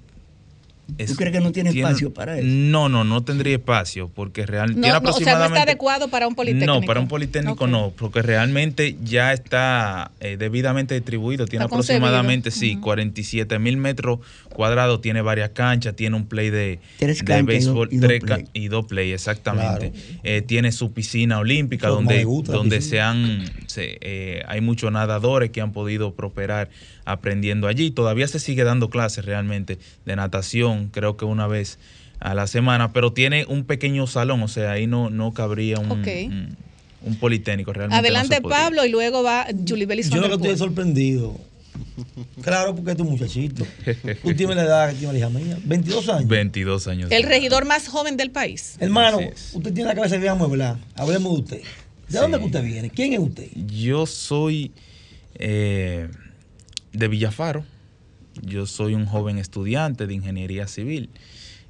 ¿Tú 1.07 1.15
crees 1.15 1.31
que 1.33 1.39
no 1.39 1.51
tiene 1.51 1.71
espacio 1.71 2.13
para 2.13 2.37
eso? 2.37 2.47
No, 2.47 2.89
no, 2.89 3.03
no 3.03 3.23
tendría 3.23 3.55
espacio 3.55 4.07
porque 4.13 4.45
realmente 4.45 4.79
No, 4.79 4.81
tiene 4.81 4.93
no, 4.93 4.97
o 4.97 5.01
sea, 5.01 5.01
no 5.01 5.09
aproximadamente 5.09 5.59
está 5.59 5.71
adecuado 5.71 6.07
para 6.09 6.27
un 6.27 6.35
politécnico. 6.35 6.73
no, 6.73 6.81
para 6.81 6.99
un 6.99 7.07
politécnico 7.07 7.67
no, 7.67 7.91
porque 7.97 8.21
realmente 8.21 8.95
ya 9.03 9.33
está 9.33 10.11
eh, 10.19 10.37
debidamente 10.37 10.93
distribuido. 10.95 11.45
Tiene 11.47 11.65
Está 11.65 11.75
concebido. 11.75 12.05
aproximadamente, 12.05 12.51
sí, 12.51 12.77
47 12.77 13.59
mil 13.59 13.77
metros 13.77 14.19
cuadrados, 14.49 15.01
tiene 15.01 15.21
varias 15.21 15.49
canchas, 15.49 15.95
tiene 15.95 16.15
un 16.15 16.27
play 16.27 16.49
de, 16.49 16.79
Tres 16.97 17.19
de 17.19 17.25
canchas 17.25 17.55
y 17.63 17.65
dos- 17.65 17.89
béisbol, 17.89 18.45
y 18.53 18.59
y 18.65 18.67
dos 18.67 18.85
play, 18.85 19.11
exactamente. 19.11 19.91
Eh, 20.23 20.41
tiene 20.43 20.71
su 20.71 20.93
piscina 20.93 21.39
olímpica 21.39 21.87
Eso 21.87 21.99
es 21.99 22.05
donde, 22.05 22.23
gusta, 22.23 22.51
donde 22.53 22.77
piscina. 22.77 22.91
se 22.91 23.01
han, 23.01 23.43
se, 23.67 23.97
eh, 24.01 24.43
hay 24.47 24.61
muchos 24.61 24.91
nadadores 24.91 25.49
que 25.49 25.61
han 25.61 25.71
podido 25.73 26.13
prosperar 26.13 26.69
aprendiendo 27.05 27.67
allí. 27.67 27.91
Todavía 27.91 28.27
se 28.27 28.39
sigue 28.39 28.63
dando 28.63 28.89
clases 28.89 29.25
realmente 29.25 29.79
de 30.05 30.15
natación, 30.15 30.89
creo 30.89 31.17
que 31.17 31.25
una 31.25 31.47
vez 31.47 31.79
a 32.19 32.33
la 32.33 32.47
semana, 32.47 32.91
pero 32.91 33.13
tiene 33.13 33.45
un 33.45 33.65
pequeño 33.65 34.07
salón, 34.07 34.41
o 34.41 34.47
sea, 34.47 34.71
ahí 34.71 34.87
no, 34.87 35.09
no 35.09 35.33
cabría 35.33 35.79
un, 35.79 35.91
un, 35.91 36.57
un 37.01 37.15
politécnico 37.15 37.71
realmente. 37.73 37.99
Adelante. 37.99 38.41
Pablo 38.41 38.85
y 38.85 38.89
luego 38.89 39.23
va 39.23 39.47
Julie 39.67 39.85
Bellis 39.85 40.09
Yo 40.09 40.21
lo 40.21 40.29
que 40.29 40.35
estoy 40.35 40.57
sorprendido. 40.57 41.39
Claro, 42.41 42.75
porque 42.75 42.91
es 42.91 42.97
tu 42.97 43.03
muchachito. 43.05 43.65
Tú 44.23 44.33
tienes 44.33 44.55
la 44.55 44.63
edad 44.63 44.89
que 44.89 44.95
tiene 44.95 45.13
la 45.13 45.19
hija 45.19 45.29
mía. 45.29 45.57
22 45.63 46.09
años. 46.09 46.27
22 46.27 46.87
años. 46.87 47.11
El 47.11 47.23
regidor 47.23 47.65
más 47.65 47.87
joven 47.87 48.17
del 48.17 48.31
país. 48.31 48.75
Hermano, 48.79 49.19
usted 49.53 49.73
tiene 49.73 49.89
la 49.89 49.95
cabeza 49.95 50.17
bien 50.17 50.31
amueblada. 50.31 50.79
Hablemos 50.95 51.33
de 51.33 51.39
usted. 51.41 51.61
¿De 52.07 52.19
dónde 52.19 52.39
que 52.39 52.45
usted 52.45 52.63
viene? 52.63 52.89
¿Quién 52.89 53.13
es 53.13 53.19
usted? 53.19 53.47
Yo 53.55 54.05
soy 54.05 54.71
eh, 55.35 56.07
de 56.97 57.07
Villafaro. 57.07 57.63
Yo 58.41 58.65
soy 58.65 58.95
un 58.95 59.05
joven 59.05 59.37
estudiante 59.37 60.07
de 60.07 60.13
ingeniería 60.13 60.67
civil. 60.67 61.09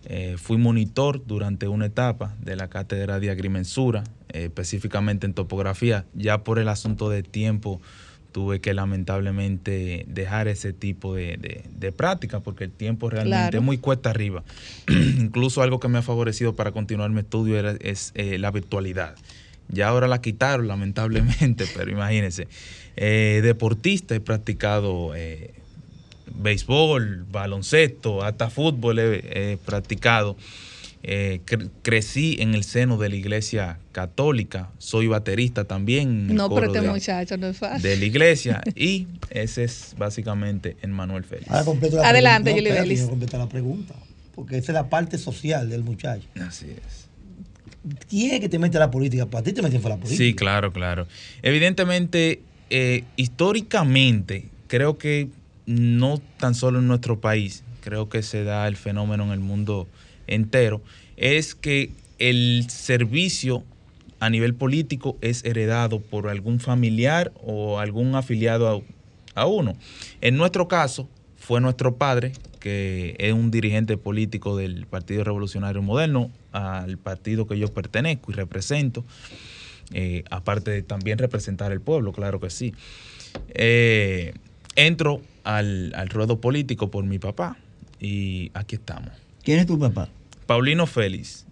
Eh, 0.05 0.35
fui 0.37 0.57
monitor 0.57 1.23
durante 1.25 1.67
una 1.67 1.87
etapa 1.87 2.35
de 2.41 2.55
la 2.55 2.67
cátedra 2.69 3.19
de 3.19 3.29
agrimensura, 3.31 4.03
eh, 4.29 4.45
específicamente 4.45 5.25
en 5.25 5.33
topografía. 5.33 6.05
Ya 6.13 6.43
por 6.43 6.59
el 6.59 6.67
asunto 6.67 7.09
de 7.09 7.23
tiempo 7.23 7.81
tuve 8.31 8.59
que 8.61 8.73
lamentablemente 8.73 10.05
dejar 10.07 10.47
ese 10.47 10.73
tipo 10.73 11.15
de, 11.15 11.37
de- 11.37 11.63
de 11.75 11.91
práctica 11.91 12.41
porque 12.41 12.65
el 12.65 12.71
tiempo 12.71 13.09
realmente 13.09 13.37
Claro. 13.37 13.57
es 13.59 13.63
muy 13.63 13.77
cuesta 13.77 14.09
arriba. 14.09 14.43
Incluso 14.89 15.61
algo 15.61 15.79
que 15.79 15.87
me 15.87 15.99
ha 15.99 16.01
favorecido 16.01 16.55
para 16.55 16.71
continuar 16.71 17.09
mi 17.11 17.19
estudio 17.21 17.57
era- 17.57 17.75
es 17.79 18.11
eh, 18.15 18.37
la 18.37 18.51
virtualidad. 18.51 19.15
Ya 19.69 19.87
ahora 19.87 20.07
la 20.07 20.21
quitaron, 20.21 20.67
lamentablemente, 20.67 21.65
pero 21.75 21.89
imagínense. 21.91 22.47
Eh, 22.97 23.41
deportista, 23.43 24.15
he 24.15 24.19
practicado 24.19 25.13
eh, 25.15 25.51
béisbol, 26.33 27.25
baloncesto, 27.31 28.23
hasta 28.23 28.49
fútbol 28.49 28.99
he, 28.99 29.51
he 29.53 29.57
practicado. 29.57 30.35
Eh, 31.07 31.41
cre- 31.45 31.69
crecí 31.83 32.37
en 32.39 32.55
el 32.55 32.63
seno 32.63 32.97
de 32.97 33.09
la 33.09 33.15
iglesia 33.15 33.77
católica, 33.91 34.71
soy 34.79 35.05
baterista 35.07 35.65
también. 35.65 36.33
No, 36.33 36.49
pero 36.49 36.67
este 36.67 36.81
de- 36.81 36.89
muchacho 36.89 37.37
no 37.37 37.47
es 37.47 37.57
fácil. 37.57 37.83
de 37.83 37.97
la 37.97 38.05
iglesia 38.05 38.61
y 38.75 39.07
ese 39.29 39.65
es 39.65 39.93
básicamente 39.99 40.77
el 40.81 40.89
Manuel 40.89 41.23
Félix. 41.23 41.49
Ahora 41.51 41.65
completo 41.65 41.97
la 41.97 42.09
Adelante, 42.09 42.51
pregunta. 42.51 42.69
Espérate, 42.69 42.95
yo 42.95 43.07
completo 43.09 43.37
la 43.37 43.49
pregunta. 43.49 43.93
Porque 44.33 44.57
esa 44.57 44.71
es 44.71 44.73
la 44.73 44.89
parte 44.89 45.17
social 45.19 45.69
del 45.69 45.83
muchacho. 45.83 46.27
Así 46.41 46.65
es. 46.71 47.05
¿Quién 48.09 48.33
es 48.33 48.39
que 48.39 48.49
te 48.49 48.57
mete 48.57 48.77
a 48.77 48.79
la 48.81 48.89
política? 48.91 49.27
Para 49.27 49.43
ti 49.43 49.53
te 49.53 49.61
meten 49.61 49.81
fue 49.81 49.91
la 49.91 49.97
política. 49.97 50.17
Sí, 50.17 50.33
claro, 50.33 50.73
claro. 50.73 51.07
Evidentemente, 51.43 52.41
eh, 52.69 53.03
históricamente, 53.15 54.49
creo 54.67 54.97
que 54.97 55.29
no 55.65 56.21
tan 56.37 56.55
solo 56.55 56.79
en 56.79 56.87
nuestro 56.87 57.19
país, 57.19 57.63
creo 57.81 58.09
que 58.09 58.23
se 58.23 58.43
da 58.43 58.67
el 58.67 58.75
fenómeno 58.75 59.25
en 59.25 59.31
el 59.31 59.39
mundo 59.39 59.87
entero, 60.27 60.81
es 61.17 61.55
que 61.55 61.91
el 62.19 62.65
servicio 62.69 63.63
a 64.19 64.29
nivel 64.29 64.55
político 64.55 65.17
es 65.21 65.43
heredado 65.43 65.99
por 65.99 66.29
algún 66.29 66.59
familiar 66.59 67.31
o 67.43 67.79
algún 67.79 68.15
afiliado 68.15 68.83
a, 69.35 69.41
a 69.41 69.45
uno. 69.45 69.75
En 70.21 70.37
nuestro 70.37 70.67
caso, 70.67 71.07
fue 71.37 71.61
nuestro 71.61 71.97
padre, 71.97 72.31
que 72.59 73.15
es 73.19 73.33
un 73.33 73.51
dirigente 73.51 73.97
político 73.97 74.57
del 74.57 74.87
Partido 74.87 75.23
Revolucionario 75.23 75.83
Moderno, 75.83 76.31
al 76.51 76.97
partido 76.97 77.45
que 77.45 77.59
yo 77.59 77.67
pertenezco 77.67 78.31
y 78.31 78.35
represento, 78.35 79.05
eh, 79.91 80.23
aparte 80.29 80.71
de 80.71 80.81
también 80.81 81.17
representar 81.17 81.71
el 81.71 81.81
pueblo, 81.81 82.11
claro 82.11 82.39
que 82.39 82.49
sí. 82.49 82.73
Eh, 83.49 84.33
entro 84.75 85.21
al, 85.43 85.93
al 85.95 86.09
ruedo 86.09 86.39
político 86.39 86.91
por 86.91 87.03
mi 87.03 87.19
papá 87.19 87.57
y 87.99 88.51
aquí 88.53 88.75
estamos. 88.75 89.11
¿Quién 89.43 89.59
es 89.59 89.67
tu 89.67 89.77
papá? 89.77 90.09
Paulino 90.45 90.87
Félix. 90.87 91.45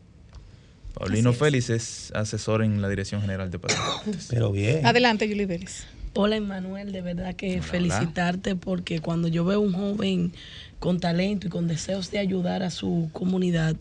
Paulino 0.93 1.31
es. 1.31 1.37
Félix 1.37 1.69
es 1.69 2.11
asesor 2.13 2.63
en 2.63 2.81
la 2.81 2.89
Dirección 2.89 3.21
General 3.21 3.49
de 3.49 3.59
Patriotas. 3.59 4.27
Pero 4.29 4.51
bien. 4.51 4.85
Adelante, 4.85 5.27
Julie 5.27 5.45
Bellis. 5.45 5.85
Hola, 6.15 6.35
Emanuel, 6.35 6.91
de 6.91 7.01
verdad 7.01 7.35
que 7.35 7.53
Hola, 7.53 7.63
felicitarte 7.63 8.55
porque 8.55 8.99
cuando 8.99 9.27
yo 9.27 9.45
veo 9.45 9.59
un 9.59 9.73
joven 9.73 10.31
con 10.79 10.99
talento 10.99 11.47
y 11.47 11.49
con 11.49 11.67
deseos 11.67 12.11
de 12.11 12.19
ayudar 12.19 12.61
a 12.61 12.69
su 12.69 13.09
comunidad, 13.13 13.75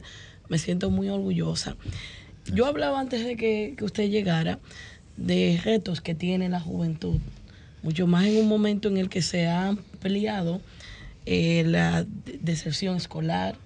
me 0.49 0.59
siento 0.59 0.91
muy 0.91 1.11
orgullosa. 1.11 1.77
Yo 2.53 2.67
hablaba 2.67 3.01
antes 3.01 3.25
de 3.25 3.37
que, 3.37 3.75
que 3.77 3.85
usted 3.85 4.11
llegara 4.11 4.59
de 5.17 5.61
retos 5.63 6.01
que 6.01 6.15
tiene 6.15 6.49
la 6.49 6.61
juventud, 6.61 7.19
mucho 7.83 8.07
más 8.07 8.25
en 8.27 8.37
un 8.39 8.49
momento 8.49 8.89
en 8.89 8.97
el 8.97 9.09
que 9.09 9.23
se 9.23 9.47
ha 9.47 9.69
ampliado 9.69 10.61
eh, 11.27 11.65
la 11.67 12.05
de- 12.05 12.39
deserción 12.41 12.97
escolar, 12.97 13.57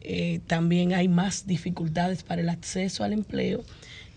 eh, 0.00 0.40
también 0.46 0.92
hay 0.94 1.08
más 1.08 1.46
dificultades 1.46 2.22
para 2.22 2.40
el 2.40 2.48
acceso 2.48 3.04
al 3.04 3.12
empleo 3.12 3.64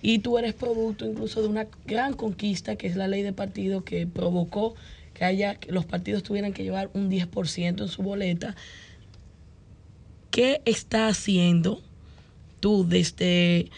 y 0.02 0.20
tú 0.20 0.38
eres 0.38 0.54
producto 0.54 1.06
incluso 1.06 1.42
de 1.42 1.48
una 1.48 1.68
gran 1.86 2.14
conquista 2.14 2.76
que 2.76 2.88
es 2.88 2.96
la 2.96 3.08
ley 3.08 3.22
de 3.24 3.34
partido 3.34 3.84
que 3.84 4.08
provocó 4.08 4.76
que 5.14 5.26
haya 5.26 5.56
que 5.56 5.72
los 5.72 5.86
partidos 5.86 6.24
tuvieran 6.24 6.54
que 6.54 6.64
llevar 6.64 6.90
un 6.94 7.10
10% 7.10 7.84
en 7.84 7.90
su 7.90 8.02
boleta. 8.04 8.56
¿Qué 10.32 10.62
está 10.66 11.08
haciendo 11.08 11.82
tú 12.60 12.88
desde 12.88 13.70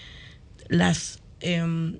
las 0.72 1.20
em, 1.42 2.00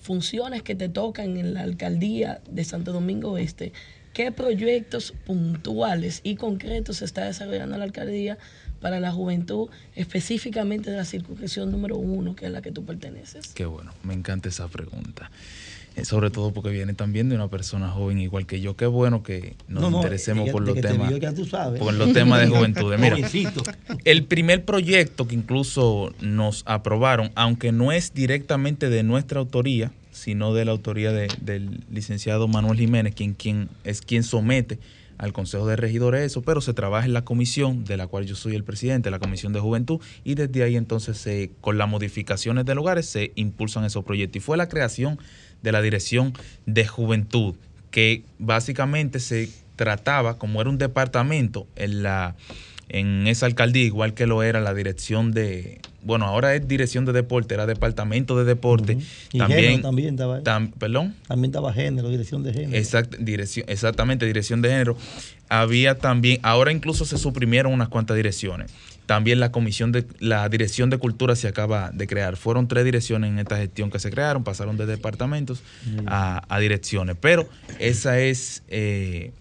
funciones 0.00 0.62
que 0.62 0.76
te 0.76 0.88
tocan 0.88 1.36
en 1.36 1.52
la 1.52 1.62
alcaldía 1.62 2.40
de 2.48 2.62
Santo 2.62 2.92
Domingo 2.92 3.36
Este? 3.38 3.72
¿Qué 4.14 4.30
proyectos 4.30 5.12
puntuales 5.26 6.20
y 6.22 6.36
concretos 6.36 6.98
se 6.98 7.04
está 7.04 7.24
desarrollando 7.24 7.76
la 7.76 7.84
alcaldía 7.84 8.38
para 8.80 9.00
la 9.00 9.10
juventud, 9.10 9.68
específicamente 9.96 10.92
de 10.92 10.96
la 10.96 11.04
circunscripción 11.04 11.72
número 11.72 11.96
uno, 11.96 12.36
que 12.36 12.46
es 12.46 12.52
la 12.52 12.62
que 12.62 12.70
tú 12.70 12.84
perteneces? 12.84 13.48
Qué 13.48 13.66
bueno, 13.66 13.92
me 14.04 14.14
encanta 14.14 14.48
esa 14.48 14.68
pregunta. 14.68 15.32
Eh, 15.98 16.04
sobre 16.04 16.30
todo 16.30 16.52
porque 16.52 16.70
viene 16.70 16.94
también 16.94 17.28
de 17.28 17.34
una 17.34 17.48
persona 17.48 17.88
joven 17.90 18.18
igual 18.18 18.46
que 18.46 18.60
yo. 18.60 18.76
Qué 18.76 18.86
bueno 18.86 19.22
que 19.22 19.56
nos 19.68 19.82
No, 19.82 19.90
no, 19.90 19.96
interesemos 19.98 20.50
por 20.50 20.62
los 20.62 20.74
te 20.74 20.82
temas. 20.82 21.12
Por 21.78 21.94
los 21.94 22.12
temas 22.12 22.40
de 22.40 22.48
juventud. 22.48 22.94
Mira, 22.98 23.16
el 24.04 24.24
primer 24.24 24.64
proyecto 24.64 25.26
que 25.28 25.34
incluso 25.34 26.12
nos 26.20 26.62
aprobaron, 26.66 27.30
aunque 27.34 27.72
no 27.72 27.92
es 27.92 28.14
directamente 28.14 28.88
de 28.90 29.02
nuestra 29.02 29.40
autoría, 29.40 29.92
sino 30.12 30.52
de 30.54 30.64
la 30.64 30.72
autoría 30.72 31.12
de- 31.12 31.28
del 31.40 31.80
licenciado 31.92 32.48
Manuel 32.48 32.78
Jiménez, 32.78 33.14
quien, 33.14 33.34
quien 33.34 33.68
es 33.84 34.00
quien 34.00 34.22
somete 34.24 34.78
al 35.16 35.32
Consejo 35.32 35.66
de 35.66 35.74
Regidores 35.74 36.22
eso, 36.22 36.42
pero 36.42 36.60
se 36.60 36.74
trabaja 36.74 37.04
en 37.06 37.12
la 37.12 37.24
comisión, 37.24 37.84
de 37.84 37.96
la 37.96 38.06
cual 38.06 38.24
yo 38.26 38.36
soy 38.36 38.54
el 38.54 38.62
presidente, 38.62 39.10
la 39.10 39.18
Comisión 39.18 39.52
de 39.52 39.58
Juventud, 39.58 40.00
y 40.22 40.36
desde 40.36 40.62
ahí 40.62 40.76
entonces 40.76 41.18
se- 41.18 41.50
con 41.60 41.76
las 41.76 41.88
modificaciones 41.88 42.64
de 42.66 42.74
lugares 42.76 43.06
se 43.06 43.32
impulsan 43.34 43.84
esos 43.84 44.04
proyectos. 44.04 44.36
Y 44.36 44.40
fue 44.40 44.56
la 44.56 44.68
creación 44.68 45.18
de 45.62 45.72
la 45.72 45.82
Dirección 45.82 46.32
de 46.66 46.86
Juventud, 46.86 47.54
que 47.90 48.22
básicamente 48.38 49.20
se 49.20 49.48
trataba, 49.76 50.38
como 50.38 50.60
era 50.60 50.70
un 50.70 50.78
departamento 50.78 51.66
en 51.76 52.02
la 52.02 52.34
en 52.90 53.26
esa 53.26 53.44
alcaldía, 53.44 53.84
igual 53.84 54.14
que 54.14 54.26
lo 54.26 54.42
era 54.42 54.62
la 54.62 54.72
dirección 54.72 55.32
de, 55.32 55.78
bueno, 56.02 56.24
ahora 56.24 56.54
es 56.54 56.66
dirección 56.66 57.04
de 57.04 57.12
deporte, 57.12 57.52
era 57.52 57.66
departamento 57.66 58.34
de 58.38 58.44
deporte. 58.46 58.96
Y 59.30 59.36
También, 59.38 59.60
género 59.60 59.82
también 59.82 60.14
estaba 60.14 60.36
ahí. 60.36 60.42
tam- 60.42 60.72
perdón. 60.72 61.14
También 61.26 61.50
estaba 61.50 61.70
género, 61.74 62.08
dirección 62.08 62.42
de 62.44 62.54
género. 62.54 62.72
Exact- 62.78 63.18
dirección, 63.18 63.66
exactamente, 63.68 64.24
dirección 64.24 64.62
de 64.62 64.70
género. 64.70 64.96
Había 65.50 65.98
también, 65.98 66.38
ahora 66.42 66.72
incluso 66.72 67.04
se 67.04 67.18
suprimieron 67.18 67.74
unas 67.74 67.88
cuantas 67.90 68.16
direcciones. 68.16 68.70
También 69.08 69.40
la 69.40 69.50
comisión 69.50 69.90
de, 69.90 70.04
la 70.18 70.46
dirección 70.50 70.90
de 70.90 70.98
cultura 70.98 71.34
se 71.34 71.48
acaba 71.48 71.90
de 71.94 72.06
crear. 72.06 72.36
Fueron 72.36 72.68
tres 72.68 72.84
direcciones 72.84 73.30
en 73.30 73.38
esta 73.38 73.56
gestión 73.56 73.90
que 73.90 73.98
se 73.98 74.10
crearon, 74.10 74.44
pasaron 74.44 74.76
de 74.76 74.84
departamentos 74.84 75.62
a, 76.04 76.42
a 76.54 76.60
direcciones. 76.60 77.16
Pero 77.18 77.48
esa 77.78 78.20
es 78.20 78.64
eh, 78.68 79.32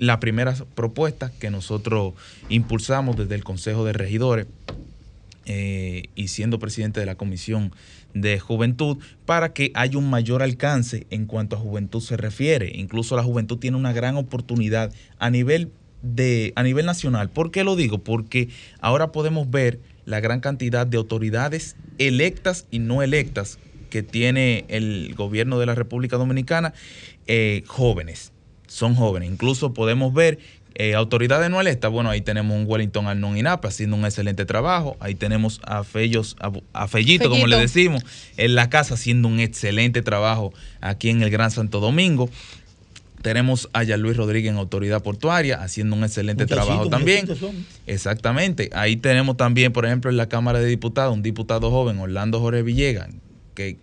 la 0.00 0.18
primera 0.18 0.56
propuesta 0.74 1.30
que 1.38 1.50
nosotros 1.50 2.14
impulsamos 2.48 3.16
desde 3.16 3.36
el 3.36 3.44
Consejo 3.44 3.84
de 3.84 3.92
Regidores 3.92 4.48
eh, 5.46 6.08
y 6.16 6.26
siendo 6.26 6.58
presidente 6.58 6.98
de 6.98 7.06
la 7.06 7.14
Comisión 7.14 7.72
de 8.12 8.40
Juventud 8.40 8.98
para 9.24 9.52
que 9.52 9.70
haya 9.74 9.98
un 9.98 10.10
mayor 10.10 10.42
alcance 10.42 11.06
en 11.10 11.26
cuanto 11.26 11.54
a 11.54 11.60
juventud 11.60 12.00
se 12.00 12.16
refiere. 12.16 12.72
Incluso 12.74 13.14
la 13.14 13.22
juventud 13.22 13.58
tiene 13.58 13.76
una 13.76 13.92
gran 13.92 14.16
oportunidad 14.16 14.92
a 15.20 15.30
nivel 15.30 15.70
de 16.02 16.52
a 16.56 16.62
nivel 16.62 16.86
nacional. 16.86 17.30
¿Por 17.30 17.50
qué 17.50 17.64
lo 17.64 17.76
digo? 17.76 17.98
Porque 17.98 18.48
ahora 18.80 19.12
podemos 19.12 19.50
ver 19.50 19.80
la 20.04 20.20
gran 20.20 20.40
cantidad 20.40 20.86
de 20.86 20.96
autoridades 20.96 21.76
electas 21.98 22.66
y 22.70 22.78
no 22.78 23.02
electas 23.02 23.58
que 23.90 24.02
tiene 24.02 24.64
el 24.68 25.14
gobierno 25.14 25.58
de 25.58 25.66
la 25.66 25.74
República 25.74 26.16
Dominicana, 26.16 26.74
eh, 27.26 27.62
jóvenes, 27.66 28.32
son 28.66 28.94
jóvenes. 28.94 29.30
Incluso 29.30 29.72
podemos 29.74 30.12
ver 30.12 30.38
eh, 30.80 30.94
autoridades 30.94 31.50
no 31.50 31.60
electas, 31.60 31.90
bueno, 31.90 32.08
ahí 32.08 32.20
tenemos 32.20 32.56
un 32.56 32.64
Wellington 32.64 33.08
Arnón 33.08 33.36
Inapa 33.36 33.66
haciendo 33.66 33.96
un 33.96 34.04
excelente 34.04 34.44
trabajo. 34.44 34.96
Ahí 35.00 35.16
tenemos 35.16 35.60
a 35.64 35.82
Fellos, 35.82 36.36
a, 36.40 36.52
a 36.72 36.86
Fellito, 36.86 37.28
como 37.30 37.48
le 37.48 37.56
decimos, 37.56 38.04
en 38.36 38.54
la 38.54 38.70
casa 38.70 38.94
haciendo 38.94 39.26
un 39.26 39.40
excelente 39.40 40.02
trabajo 40.02 40.52
aquí 40.80 41.10
en 41.10 41.22
el 41.22 41.30
Gran 41.30 41.50
Santo 41.50 41.80
Domingo. 41.80 42.30
Tenemos 43.22 43.68
a 43.72 43.84
Luis 43.84 44.16
Rodríguez 44.16 44.52
en 44.52 44.58
Autoridad 44.58 45.02
Portuaria 45.02 45.60
haciendo 45.60 45.96
un 45.96 46.04
excelente 46.04 46.46
trabajo 46.46 46.88
también. 46.88 47.28
Exactamente. 47.86 48.70
Ahí 48.72 48.96
tenemos 48.96 49.36
también, 49.36 49.72
por 49.72 49.86
ejemplo, 49.86 50.10
en 50.10 50.16
la 50.16 50.28
Cámara 50.28 50.60
de 50.60 50.66
Diputados, 50.66 51.14
un 51.14 51.22
diputado 51.22 51.70
joven, 51.70 51.98
Orlando 51.98 52.40
Jorge 52.40 52.62
Villegas, 52.62 53.08
que 53.54 53.78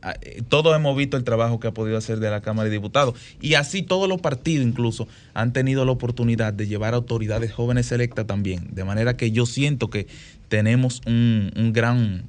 ah, 0.00 0.14
eh, 0.22 0.42
todos 0.48 0.74
hemos 0.74 0.96
visto 0.96 1.16
el 1.16 1.24
trabajo 1.24 1.60
que 1.60 1.68
ha 1.68 1.74
podido 1.74 1.98
hacer 1.98 2.18
de 2.18 2.30
la 2.30 2.40
Cámara 2.40 2.68
de 2.68 2.76
Diputados. 2.76 3.14
Y 3.42 3.54
así 3.54 3.82
todos 3.82 4.08
los 4.08 4.20
partidos 4.20 4.66
incluso 4.66 5.06
han 5.34 5.52
tenido 5.52 5.84
la 5.84 5.92
oportunidad 5.92 6.54
de 6.54 6.66
llevar 6.66 6.94
autoridades 6.94 7.52
jóvenes 7.52 7.92
electas 7.92 8.26
también. 8.26 8.68
De 8.72 8.84
manera 8.84 9.16
que 9.16 9.30
yo 9.32 9.44
siento 9.44 9.90
que 9.90 10.06
tenemos 10.48 11.02
un, 11.06 11.52
un 11.56 11.74
gran, 11.74 12.24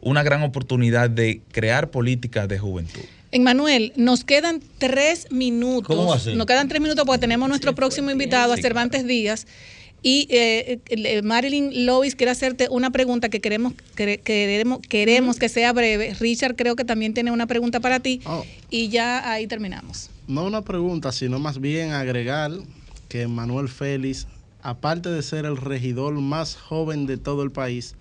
una 0.00 0.22
gran 0.22 0.42
oportunidad 0.42 1.10
de 1.10 1.42
crear 1.50 1.90
políticas 1.90 2.48
de 2.48 2.60
juventud. 2.60 3.02
Emmanuel, 3.34 3.92
nos 3.96 4.22
quedan 4.24 4.60
tres 4.78 5.26
minutos. 5.30 5.88
¿Cómo 5.88 6.08
va 6.08 6.16
a 6.16 6.20
ser? 6.20 6.36
Nos 6.36 6.46
quedan 6.46 6.68
tres 6.68 6.80
minutos 6.80 7.04
porque 7.04 7.18
tenemos 7.20 7.48
nuestro 7.48 7.74
próximo 7.74 8.10
invitado, 8.10 8.52
a 8.52 8.56
Sí, 8.56 8.62
Cervantes 8.62 9.06
Díaz. 9.06 9.46
Y 10.02 10.28
eh, 10.30 10.78
eh, 10.86 11.22
Marilyn 11.22 11.84
Lois 11.86 12.14
quiere 12.14 12.30
hacerte 12.30 12.68
una 12.70 12.90
pregunta 12.90 13.30
que 13.30 13.40
queremos, 13.40 13.72
quere- 13.96 14.20
queremos, 14.20 14.80
queremos 14.88 15.36
que 15.38 15.48
sea 15.48 15.72
breve. 15.72 16.14
Richard 16.20 16.54
creo 16.56 16.76
que 16.76 16.84
también 16.84 17.12
tiene 17.14 17.32
una 17.32 17.46
pregunta 17.46 17.80
para 17.80 18.00
ti. 18.00 18.20
Oh. 18.26 18.44
Y 18.70 18.88
ya 18.88 19.28
ahí 19.30 19.46
terminamos. 19.46 20.10
No 20.28 20.44
una 20.44 20.62
pregunta, 20.62 21.10
sino 21.10 21.38
más 21.40 21.60
bien 21.60 21.90
agregar 21.92 22.52
que 23.08 23.26
Manuel 23.26 23.68
Félix, 23.68 24.26
aparte 24.62 25.08
de 25.10 25.22
ser 25.22 25.44
el 25.44 25.56
regidor 25.56 26.12
más 26.20 26.54
joven 26.54 27.06
de 27.06 27.16
todo 27.16 27.42
el 27.42 27.50
país, 27.50 27.94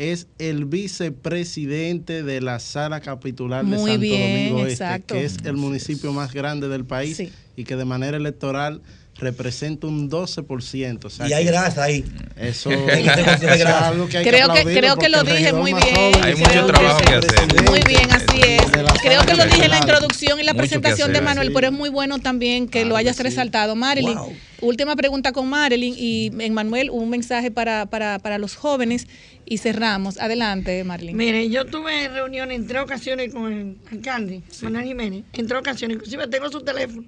es 0.00 0.28
el 0.38 0.64
vicepresidente 0.64 2.22
de 2.22 2.40
la 2.40 2.58
sala 2.58 3.02
capitular 3.02 3.66
de 3.66 3.76
Santo 3.76 3.98
bien, 3.98 4.48
Domingo 4.48 4.66
Este, 4.66 4.84
exacto. 4.84 5.14
que 5.14 5.24
es 5.26 5.36
el 5.44 5.58
municipio 5.58 6.14
más 6.14 6.32
grande 6.32 6.68
del 6.68 6.86
país 6.86 7.22
y 7.54 7.64
que 7.64 7.76
de 7.76 7.84
manera 7.84 8.16
electoral 8.16 8.80
representa 9.20 9.86
un 9.86 10.10
12%. 10.10 11.04
o 11.04 11.10
sea 11.10 11.28
Y 11.28 11.32
hay 11.32 11.44
que 11.44 11.50
grasa 11.50 11.84
ahí. 11.84 12.04
Eso, 12.36 12.70
que 12.86 12.92
es 13.00 13.40
grasa. 13.40 13.88
algo 13.88 14.08
que 14.08 14.18
hay 14.18 14.24
Creo 14.24 14.48
que- 14.52 14.60
aplaudirlo 14.60 14.80
creo 14.80 14.96
que 14.96 15.08
lo 15.08 15.22
dije 15.24 15.52
muy 15.52 15.72
bien. 15.72 15.94
joven 15.94 16.24
Hay 16.24 16.34
mucho 16.36 16.66
trabajo 16.66 17.00
que 17.02 17.14
hacer. 17.14 17.68
Muy 17.68 17.80
bien, 17.86 18.10
así 18.10 18.40
es. 18.42 18.62
Creo 19.02 19.22
que 19.24 19.34
lo 19.34 19.44
dije 19.44 19.64
en 19.64 19.70
la 19.70 19.78
introducción 19.78 20.40
y 20.40 20.42
la 20.44 20.52
Mucho 20.52 20.62
que 20.62 20.68
presentación 20.68 21.12
de. 21.12 21.20
Manuel, 21.20 21.48
Sí. 21.48 21.54
pero 21.54 21.66
es 21.68 21.72
muy 21.72 21.90
bueno 21.90 22.18
también 22.18 22.66
que 22.68 22.84
lo 22.84 22.96
hayas 22.96 23.18
resaltado. 23.18 23.76
Marilyn, 23.76 24.16
Wow. 24.16 24.32
última 24.62 24.96
pregunta 24.96 25.32
con 25.32 25.48
Marilyn 25.48 25.94
y 25.96 26.32
en 26.38 26.54
Manuel 26.54 26.90
un 26.90 27.10
mensaje 27.10 27.50
para, 27.50 27.86
para, 27.86 28.18
para 28.18 28.38
los 28.38 28.56
jóvenes 28.56 29.06
y 29.44 29.58
cerramos. 29.58 30.18
Adelante, 30.18 30.82
Marilyn. 30.84 31.16
Mire, 31.16 31.48
yo 31.50 31.66
tuve 31.66 32.08
reuniones 32.08 32.56
en 32.58 32.66
tres 32.66 32.82
ocasiones 32.82 33.32
con 33.34 33.52
el 33.52 33.76
alcalde, 33.92 34.42
Manuel 34.62 34.84
Jiménez, 34.86 35.24
en 35.34 35.46
tres 35.46 35.60
ocasiones, 35.60 35.96
inclusive 35.96 36.26
tengo 36.28 36.50
su 36.50 36.60
teléfono. 36.62 37.04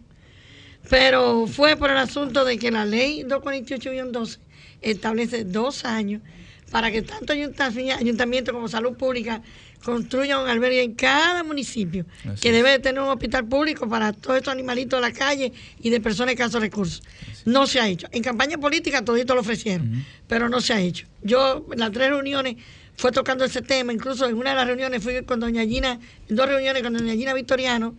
Pero 0.88 1.46
fue 1.46 1.76
por 1.76 1.90
el 1.90 1.96
asunto 1.96 2.44
de 2.44 2.58
que 2.58 2.70
la 2.70 2.84
ley 2.84 3.22
248-12 3.24 4.38
establece 4.82 5.44
dos 5.44 5.84
años 5.84 6.22
para 6.70 6.90
que 6.90 7.02
tanto 7.02 7.32
ayuntamiento, 7.32 8.52
como 8.52 8.66
salud 8.66 8.96
pública 8.96 9.42
construyan 9.84 10.40
un 10.40 10.48
albergue 10.48 10.82
en 10.82 10.94
cada 10.94 11.42
municipio, 11.42 12.06
Así 12.24 12.40
que 12.40 12.52
debe 12.52 12.70
de 12.70 12.78
tener 12.78 13.02
un 13.02 13.08
hospital 13.08 13.46
público 13.46 13.88
para 13.88 14.12
todos 14.12 14.38
estos 14.38 14.52
animalitos 14.52 15.00
de 15.00 15.08
la 15.08 15.12
calle 15.12 15.52
y 15.80 15.90
de 15.90 16.00
personas 16.00 16.34
escasos 16.34 16.60
recursos. 16.60 17.02
No 17.44 17.66
se 17.66 17.80
ha 17.80 17.88
hecho. 17.88 18.06
En 18.12 18.22
campaña 18.22 18.58
política 18.58 19.04
todito 19.04 19.34
lo 19.34 19.40
ofrecieron, 19.40 20.04
pero 20.28 20.48
no 20.48 20.60
se 20.60 20.72
ha 20.72 20.80
hecho. 20.80 21.06
Yo, 21.22 21.66
en 21.72 21.80
las 21.80 21.90
tres 21.92 22.08
reuniones, 22.10 22.56
fue 22.96 23.12
tocando 23.12 23.44
ese 23.44 23.62
tema, 23.62 23.92
incluso 23.92 24.26
en 24.28 24.36
una 24.36 24.50
de 24.50 24.56
las 24.56 24.66
reuniones 24.66 25.02
fui 25.02 25.22
con 25.24 25.40
doña 25.40 25.64
Gina, 25.64 25.98
en 26.28 26.36
dos 26.36 26.48
reuniones 26.48 26.82
con 26.82 26.92
doña 26.92 27.14
Gina 27.14 27.34
Victoriano, 27.34 27.96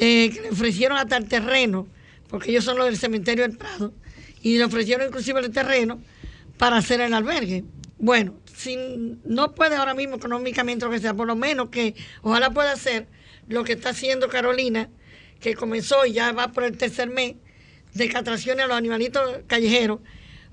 eh, 0.00 0.30
que 0.30 0.42
le 0.42 0.50
ofrecieron 0.50 0.98
hasta 0.98 1.16
el 1.16 1.26
terreno, 1.26 1.86
porque 2.28 2.50
ellos 2.50 2.64
son 2.64 2.76
los 2.78 2.86
del 2.86 2.96
cementerio 2.96 3.46
del 3.46 3.56
Prado, 3.56 3.92
y 4.42 4.58
le 4.58 4.64
ofrecieron 4.64 5.06
inclusive 5.08 5.40
el 5.40 5.50
terreno 5.50 6.00
para 6.56 6.76
hacer 6.76 7.00
el 7.00 7.14
albergue. 7.14 7.64
Bueno, 7.98 8.34
si 8.54 8.76
no 9.24 9.54
puede 9.54 9.76
ahora 9.76 9.94
mismo 9.94 10.16
económicamente 10.16 10.84
lo 10.84 10.90
que 10.90 11.00
sea, 11.00 11.14
por 11.14 11.26
lo 11.26 11.34
menos 11.36 11.68
que 11.70 11.94
ojalá 12.22 12.50
pueda 12.50 12.72
hacer 12.72 13.08
lo 13.48 13.64
que 13.64 13.72
está 13.72 13.90
haciendo 13.90 14.28
Carolina, 14.28 14.88
que 15.40 15.54
comenzó 15.54 16.04
y 16.06 16.12
ya 16.12 16.32
va 16.32 16.52
por 16.52 16.64
el 16.64 16.76
tercer 16.76 17.08
mes, 17.08 17.36
de 17.94 18.08
castraciones 18.08 18.64
a 18.64 18.68
los 18.68 18.76
animalitos 18.76 19.40
callejeros 19.46 20.00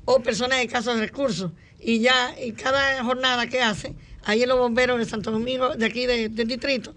o 0.05 0.21
personas 0.21 0.59
de 0.59 0.63
escasos 0.65 0.97
recursos. 0.99 1.51
Y 1.79 1.99
ya, 1.99 2.33
y 2.41 2.53
cada 2.53 3.03
jornada 3.03 3.47
que 3.47 3.61
hace, 3.61 3.93
ahí 4.23 4.41
en 4.43 4.49
los 4.49 4.57
bomberos 4.57 4.97
de 4.97 5.05
Santo 5.05 5.29
Domingo, 5.31 5.75
de 5.75 5.85
aquí 5.85 6.05
de- 6.07 6.29
del 6.29 6.47
distrito, 6.47 6.95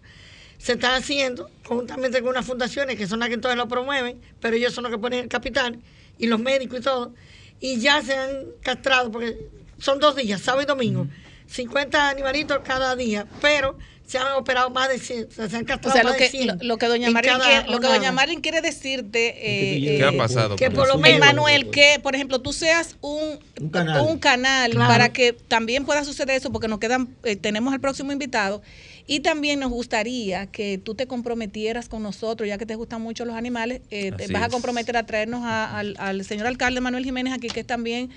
se 0.58 0.72
está 0.72 0.96
haciendo 0.96 1.50
conjuntamente 1.66 2.20
con 2.20 2.30
unas 2.30 2.46
fundaciones 2.46 2.96
que 2.96 3.06
son 3.06 3.20
las 3.20 3.28
que 3.28 3.34
entonces 3.34 3.56
lo 3.56 3.68
promueven, 3.68 4.20
pero 4.40 4.56
ellos 4.56 4.72
son 4.72 4.84
los 4.84 4.92
que 4.92 4.98
ponen 4.98 5.20
el 5.20 5.28
capital 5.28 5.78
y 6.18 6.26
los 6.26 6.40
médicos 6.40 6.80
y 6.80 6.82
todo. 6.82 7.14
Y 7.60 7.80
ya 7.80 8.02
se 8.02 8.14
han 8.14 8.46
castrado, 8.62 9.10
porque 9.10 9.48
son 9.78 9.98
dos 9.98 10.16
días, 10.16 10.40
sábado 10.40 10.62
y 10.62 10.66
domingo, 10.66 11.06
50 11.46 12.10
animalitos 12.10 12.58
cada 12.64 12.94
día, 12.96 13.26
pero 13.40 13.78
se 14.08 14.16
han 14.16 14.32
operado 14.32 14.70
más 14.70 14.88
de 14.88 14.98
100, 14.98 15.28
se 15.30 15.42
han 15.42 15.62
O 15.62 15.66
castrado 15.66 15.92
sea, 15.92 16.02
lo 16.02 16.08
más 16.10 16.18
de 16.18 16.24
que, 16.24 16.30
100 16.30 16.46
lo, 16.46 16.54
lo 16.62 16.78
que 16.78 16.86
doña 16.86 17.12
cada 17.12 17.44
quiere, 17.44 17.70
lo 17.70 17.78
que 17.78 17.86
doña 17.88 18.14
quiere 18.40 18.60
decirte, 18.62 19.34
eh, 19.36 19.98
¿Qué 19.98 20.02
ha 20.04 20.08
eh, 20.08 20.16
pasado? 20.16 20.56
que 20.56 20.70
por 20.70 20.88
lo 20.88 20.96
menos- 20.96 21.16
Emmanuel, 21.18 21.68
que 21.70 22.00
por 22.02 22.14
ejemplo 22.14 22.40
tú 22.40 22.52
seas 22.54 22.96
un, 23.02 23.38
Un 23.60 23.68
canal. 23.68 24.00
un 24.06 24.18
canal 24.18 24.70
Claro. 24.72 24.88
para 24.90 25.12
que 25.12 25.34
también 25.34 25.84
pueda 25.84 26.04
suceder 26.04 26.36
eso, 26.36 26.50
porque 26.50 26.68
nos 26.68 26.78
quedan, 26.78 27.14
eh, 27.24 27.36
tenemos 27.36 27.72
al 27.74 27.80
próximo 27.80 28.10
invitado. 28.10 28.62
Y 29.10 29.20
también 29.20 29.58
nos 29.60 29.70
gustaría 29.70 30.46
que 30.48 30.76
tú 30.76 30.94
te 30.94 31.06
comprometieras 31.06 31.88
con 31.88 32.02
nosotros, 32.02 32.46
ya 32.46 32.58
que 32.58 32.66
te 32.66 32.74
gustan 32.74 33.00
mucho 33.00 33.24
los 33.24 33.36
animales, 33.36 33.80
eh, 33.90 34.12
te 34.12 34.30
vas 34.32 34.42
a 34.42 34.48
comprometer 34.50 34.98
a 34.98 35.06
traernos 35.06 35.44
a- 35.44 35.78
al, 35.78 35.96
al 35.98 36.24
señor 36.26 36.46
alcalde 36.46 36.80
Manuel 36.82 37.04
Jiménez 37.04 37.32
aquí, 37.32 37.48
que 37.48 37.60
es 37.60 37.66
también 37.66 38.10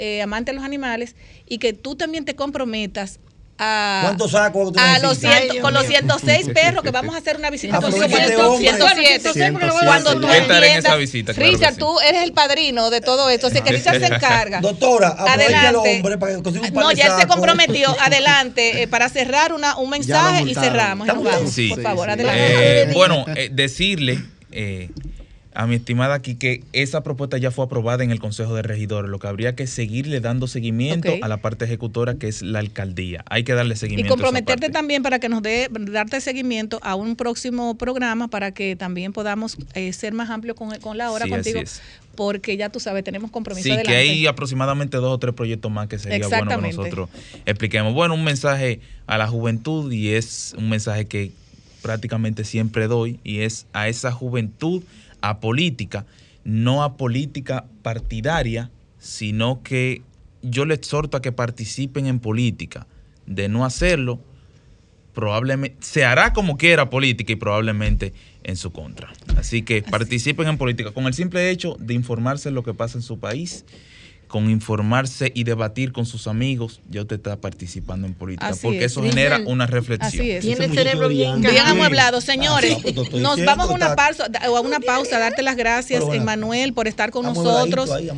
eh, 0.00 0.22
amante 0.22 0.52
de 0.52 0.56
los 0.56 0.64
animales, 0.64 1.16
y 1.48 1.58
que 1.58 1.72
tú 1.72 1.96
también 1.96 2.24
te 2.24 2.34
comprometas 2.36 3.18
a, 3.58 4.00
¿Cuántos 4.04 4.30
sacos 4.30 4.72
tú 4.72 4.78
a 4.78 4.98
los? 5.00 5.18
100 5.18 5.32
Ay, 5.32 5.58
con 5.60 5.74
los 5.74 5.86
Dios 5.88 6.02
mío. 6.04 6.14
106 6.18 6.48
perros 6.54 6.82
que 6.84 6.90
vamos 6.90 7.14
a 7.14 7.18
hacer 7.18 7.36
una 7.36 7.50
visita 7.50 7.78
este 7.78 7.90
para 8.08 8.48
hombre. 8.48 8.68
107. 8.68 9.68
Cuando 9.84 10.20
tú 10.20 10.28
entiendas, 10.28 10.98
visita, 10.98 11.34
claro 11.34 11.50
Richard, 11.50 11.74
sí. 11.74 11.78
tú 11.80 12.00
eres 12.00 12.22
el 12.22 12.32
padrino 12.32 12.90
de 12.90 13.00
todo 13.00 13.28
esto, 13.30 13.48
así 13.48 13.60
que 13.60 13.72
Richard 13.72 13.98
se 13.98 14.06
encarga. 14.14 14.60
Doctora, 14.60 15.08
aproveche 15.08 15.32
al 15.56 15.66
Adelante. 15.66 15.96
hombre 15.96 16.18
para 16.18 16.36
que 16.36 16.42
consiga 16.42 16.66
un 16.66 16.72
par 16.72 16.84
No, 16.84 16.92
ya 16.92 17.06
él 17.06 17.12
se 17.20 17.26
comprometió. 17.26 17.96
Adelante, 18.00 18.82
eh, 18.82 18.88
para 18.88 19.08
cerrar 19.08 19.52
una, 19.52 19.76
un 19.76 19.90
mensaje 19.90 20.44
y 20.44 20.54
cerramos. 20.54 21.06
y 21.08 21.12
nos 21.12 21.24
vamos. 21.24 21.52
Sí. 21.52 21.68
Por 21.70 21.82
favor, 21.82 22.06
Sí, 22.08 22.14
sí. 22.14 22.20
adelante. 22.20 22.82
Eh, 22.82 22.90
bueno, 22.94 23.24
eh, 23.34 23.50
decirle 23.52 24.18
eh, 24.52 24.90
a 25.58 25.66
mi 25.66 25.74
estimada 25.74 26.14
aquí 26.14 26.36
que 26.36 26.62
esa 26.72 27.02
propuesta 27.02 27.36
ya 27.36 27.50
fue 27.50 27.64
aprobada 27.64 28.04
en 28.04 28.12
el 28.12 28.20
Consejo 28.20 28.54
de 28.54 28.62
Regidores. 28.62 29.10
Lo 29.10 29.18
que 29.18 29.26
habría 29.26 29.56
que 29.56 29.66
seguirle 29.66 30.20
dando 30.20 30.46
seguimiento 30.46 31.12
Ok. 31.12 31.18
a 31.20 31.26
la 31.26 31.38
parte 31.38 31.64
ejecutora 31.64 32.14
que 32.14 32.28
es 32.28 32.42
la 32.42 32.60
alcaldía. 32.60 33.24
Hay 33.28 33.42
que 33.42 33.54
darle 33.54 33.74
Y 33.74 33.76
seguimiento. 33.76 34.12
a 34.12 34.14
esa 34.14 34.22
comprometerte 34.22 34.66
parte. 34.66 34.72
también 34.72 35.02
para 35.02 35.18
que 35.18 35.28
nos 35.28 35.42
dé, 35.42 35.66
darte 35.68 36.20
seguimiento 36.20 36.78
a 36.84 36.94
un 36.94 37.16
próximo 37.16 37.76
programa 37.76 38.28
para 38.28 38.52
que 38.52 38.76
también 38.76 39.12
podamos 39.12 39.56
eh, 39.74 39.92
ser 39.92 40.12
más 40.12 40.30
amplios 40.30 40.56
con, 40.56 40.70
con 40.78 40.96
la 40.96 41.10
hora 41.10 41.24
Sí, 41.24 41.30
contigo. 41.32 41.60
Porque 42.14 42.56
ya 42.56 42.68
tú 42.68 42.78
sabes, 42.78 43.02
tenemos 43.02 43.32
compromiso 43.32 43.64
Sí, 43.64 43.70
adelante. 43.72 43.90
que 43.90 43.96
hay 43.98 44.26
aproximadamente 44.28 44.96
dos 44.98 45.12
o 45.12 45.18
tres 45.18 45.34
proyectos 45.34 45.72
más 45.72 45.88
que 45.88 45.98
sería 45.98 46.28
bueno 46.28 46.50
que 46.60 46.68
nosotros 46.68 47.08
expliquemos. 47.46 47.94
Bueno, 47.94 48.14
un 48.14 48.22
mensaje 48.22 48.78
a 49.08 49.18
la 49.18 49.26
juventud 49.26 49.90
y 49.90 50.10
es 50.10 50.54
un 50.56 50.68
mensaje 50.68 51.06
que 51.06 51.32
prácticamente 51.82 52.44
siempre 52.44 52.86
doy 52.86 53.18
y 53.24 53.40
es 53.40 53.66
a 53.72 53.88
esa 53.88 54.12
juventud 54.12 54.84
apolítica, 55.20 56.06
no 56.44 56.82
a 56.82 56.96
política 56.96 57.66
partidaria, 57.82 58.70
sino 58.98 59.62
que 59.62 60.02
yo 60.42 60.64
le 60.64 60.74
exhorto 60.74 61.16
a 61.16 61.22
que 61.22 61.32
participen 61.32 62.06
en 62.06 62.20
política. 62.20 62.86
De 63.26 63.48
no 63.48 63.64
hacerlo, 63.64 64.20
probablemente 65.12 65.76
se 65.80 66.04
hará 66.04 66.32
como 66.32 66.56
quiera 66.56 66.90
política 66.90 67.32
y 67.32 67.36
probablemente 67.36 68.12
en 68.44 68.56
su 68.56 68.72
contra. 68.72 69.12
Así 69.36 69.62
que 69.62 69.82
participen 69.82 70.48
en 70.48 70.58
política 70.58 70.92
con 70.92 71.06
el 71.06 71.14
simple 71.14 71.50
hecho 71.50 71.76
de 71.78 71.94
informarse 71.94 72.48
de 72.48 72.54
lo 72.54 72.62
que 72.62 72.72
pasa 72.72 72.98
en 72.98 73.02
su 73.02 73.18
país, 73.18 73.64
con 74.28 74.50
informarse 74.50 75.32
y 75.34 75.44
debatir 75.44 75.92
con 75.92 76.06
sus 76.06 76.26
amigos, 76.26 76.80
ya 76.88 77.00
usted 77.00 77.16
está 77.16 77.40
participando 77.40 78.06
en 78.06 78.14
política, 78.14 78.48
Así 78.48 78.60
porque 78.62 78.84
es. 78.84 78.92
eso 78.92 79.02
genera 79.02 79.40
una 79.46 79.66
reflexión. 79.66 80.22
Así 80.22 80.30
es. 80.30 80.44
Tiene 80.44 80.66
el 80.66 80.74
cerebro 80.74 81.08
bien 81.08 81.40
Bien 81.40 81.66
amueblado, 81.66 82.20
señores. 82.20 82.76
Ah, 82.76 82.80
pues, 82.82 82.94
Nos 82.94 83.10
diciendo, 83.10 83.44
vamos 83.46 83.70
a 83.70 83.74
una 83.74 83.96
pausa, 83.96 84.26
o 84.48 84.56
a 84.56 84.60
una 84.60 84.80
pausa, 84.80 85.18
darte 85.18 85.42
las 85.42 85.56
gracias, 85.56 86.04
bueno, 86.04 86.20
Emmanuel, 86.20 86.74
por 86.74 86.86
estar 86.86 87.10
con 87.10 87.24
nosotros. 87.24 87.90
Ahí. 87.90 88.08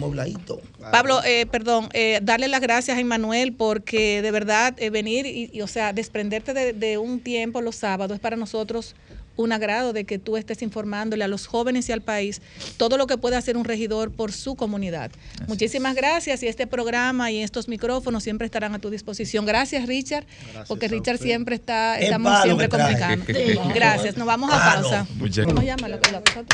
Pablo, 0.93 1.23
eh, 1.25 1.47
perdón, 1.47 1.89
eh, 1.93 2.19
darle 2.23 2.49
las 2.49 2.61
gracias 2.61 2.97
a 2.97 3.01
Emmanuel 3.01 3.53
porque 3.53 4.21
de 4.23 4.31
verdad 4.31 4.75
eh, 4.79 4.91
venir 4.91 5.27
y, 5.27 5.51
y, 5.53 5.61
o 5.63 5.67
sea, 5.67 5.93
desprenderte 5.93 6.53
de, 6.53 6.73
de 6.73 6.99
un 6.99 7.21
tiempo 7.21 7.61
los 7.61 7.77
sábados 7.77 8.17
es 8.17 8.21
para 8.21 8.37
nosotros 8.37 8.97
un 9.41 9.53
agrado 9.53 9.93
de 9.93 10.05
que 10.05 10.19
tú 10.19 10.37
estés 10.37 10.63
informándole 10.63 11.25
a 11.25 11.29
los 11.29 11.47
jóvenes 11.47 11.89
y 11.89 11.93
al 11.93 12.03
país 12.03 12.43
todo 12.77 12.97
lo 12.97 13.07
que 13.07 13.19
puede 13.19 13.37
hacer 13.37 13.57
un 13.57 13.65
regidor 13.65 14.13
por 14.13 14.33
su 14.33 14.55
comunidad. 14.55 15.11
Muchísimas 15.49 15.95
gracias 15.95 16.43
y 16.43 16.49
este 16.49 16.67
programa 16.67 17.31
y 17.31 17.43
estos 17.43 17.69
micrófonos 17.69 18.23
siempre 18.23 18.45
estarán 18.45 18.75
a 18.75 18.79
tu 18.79 18.91
disposición. 18.91 19.47
Gracias, 19.47 19.87
Richard, 19.87 20.27
porque 20.69 20.89
Richard 20.89 21.19
siempre 21.19 21.55
está, 21.57 21.99
estamos 21.99 22.43
siempre. 22.43 22.69
Sí. 23.27 23.59
Gracias, 23.75 24.17
nos 24.17 24.27
vamos 24.27 24.51
a 24.53 24.75
pausa. 24.75 25.07
Muchas 25.17 25.47
¿Cómo 25.47 25.63
llama 25.63 25.89
la, 25.89 25.97
la 25.97 26.21
cosa? 26.21 26.45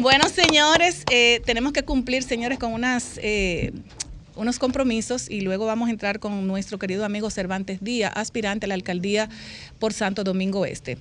Bueno, 0.00 0.28
señores, 0.28 1.02
eh, 1.10 1.42
tenemos 1.44 1.72
que 1.72 1.82
cumplir, 1.82 2.22
señores, 2.22 2.58
con 2.58 2.72
unas 2.72 3.18
eh, 3.20 3.72
unos 4.38 4.60
compromisos 4.60 5.28
y 5.28 5.40
luego 5.40 5.66
vamos 5.66 5.88
a 5.88 5.90
entrar 5.90 6.20
con 6.20 6.46
nuestro 6.46 6.78
querido 6.78 7.04
amigo 7.04 7.28
Cervantes 7.28 7.82
Díaz, 7.82 8.12
aspirante 8.14 8.66
a 8.66 8.68
la 8.68 8.74
alcaldía 8.74 9.28
por 9.80 9.92
Santo 9.92 10.22
Domingo 10.22 10.64
Este. 10.64 10.96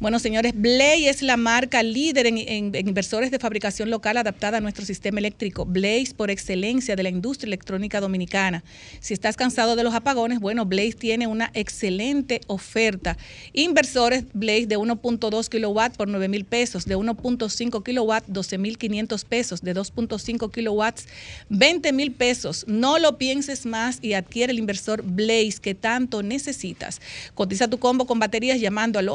Bueno, 0.00 0.20
señores, 0.20 0.52
Blaze 0.54 1.08
es 1.08 1.22
la 1.22 1.36
marca 1.36 1.82
líder 1.82 2.26
en, 2.26 2.38
en- 2.38 2.72
inversores 2.86 3.32
de 3.32 3.40
fabricación 3.40 3.90
local 3.90 4.16
adaptada 4.16 4.58
a 4.58 4.60
nuestro 4.60 4.84
sistema 4.84 5.18
eléctrico. 5.18 5.64
Blaze 5.66 6.14
por 6.16 6.30
excelencia 6.30 6.94
de 6.94 7.02
la 7.02 7.08
industria 7.08 7.48
electrónica 7.48 8.00
dominicana. 8.00 8.62
Si 9.00 9.12
estás 9.12 9.36
cansado 9.36 9.74
de 9.74 9.82
los 9.82 9.94
apagones, 9.94 10.38
bueno, 10.38 10.66
Blaze 10.66 10.92
tiene 10.92 11.26
una 11.26 11.50
excelente 11.52 12.40
oferta. 12.46 13.16
Inversores 13.52 14.22
Blaze 14.34 14.66
de 14.66 14.78
1.2 14.78 15.48
kilowatts 15.48 15.96
por 15.96 16.06
9 16.06 16.28
mil 16.28 16.44
pesos, 16.44 16.84
de 16.84 16.96
1.5 16.96 17.82
kilowatts 17.82 18.26
12 18.32 18.56
mil 18.58 18.78
500 18.78 19.24
pesos, 19.24 19.62
de 19.62 19.74
2.5 19.74 20.52
kilowatts 20.52 21.06
20 21.48 21.92
mil 21.92 22.12
pesos. 22.12 22.64
No 22.68 23.00
lo 23.00 23.18
pienses 23.18 23.66
más 23.66 23.98
y 24.00 24.12
adquiere 24.12 24.52
el 24.52 24.60
inversor 24.60 25.02
Blaze 25.02 25.58
que 25.60 25.74
tanto 25.74 26.22
necesitas. 26.22 27.00
Cotiza 27.34 27.66
tu 27.66 27.78
combo 27.80 28.06
con 28.06 28.20
baterías 28.20 28.60
llamando 28.60 29.00
al 29.00 29.08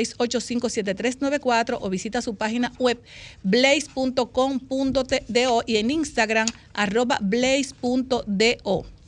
809-685-7394 0.00 1.78
o 1.80 1.90
visita 1.90 2.22
su 2.22 2.34
página 2.34 2.72
web 2.78 2.98
blaze.com.do 3.42 5.62
y 5.66 5.76
en 5.76 5.90
Instagram 5.90 6.46
arroba 6.74 7.18
blaze.do. 7.20 8.99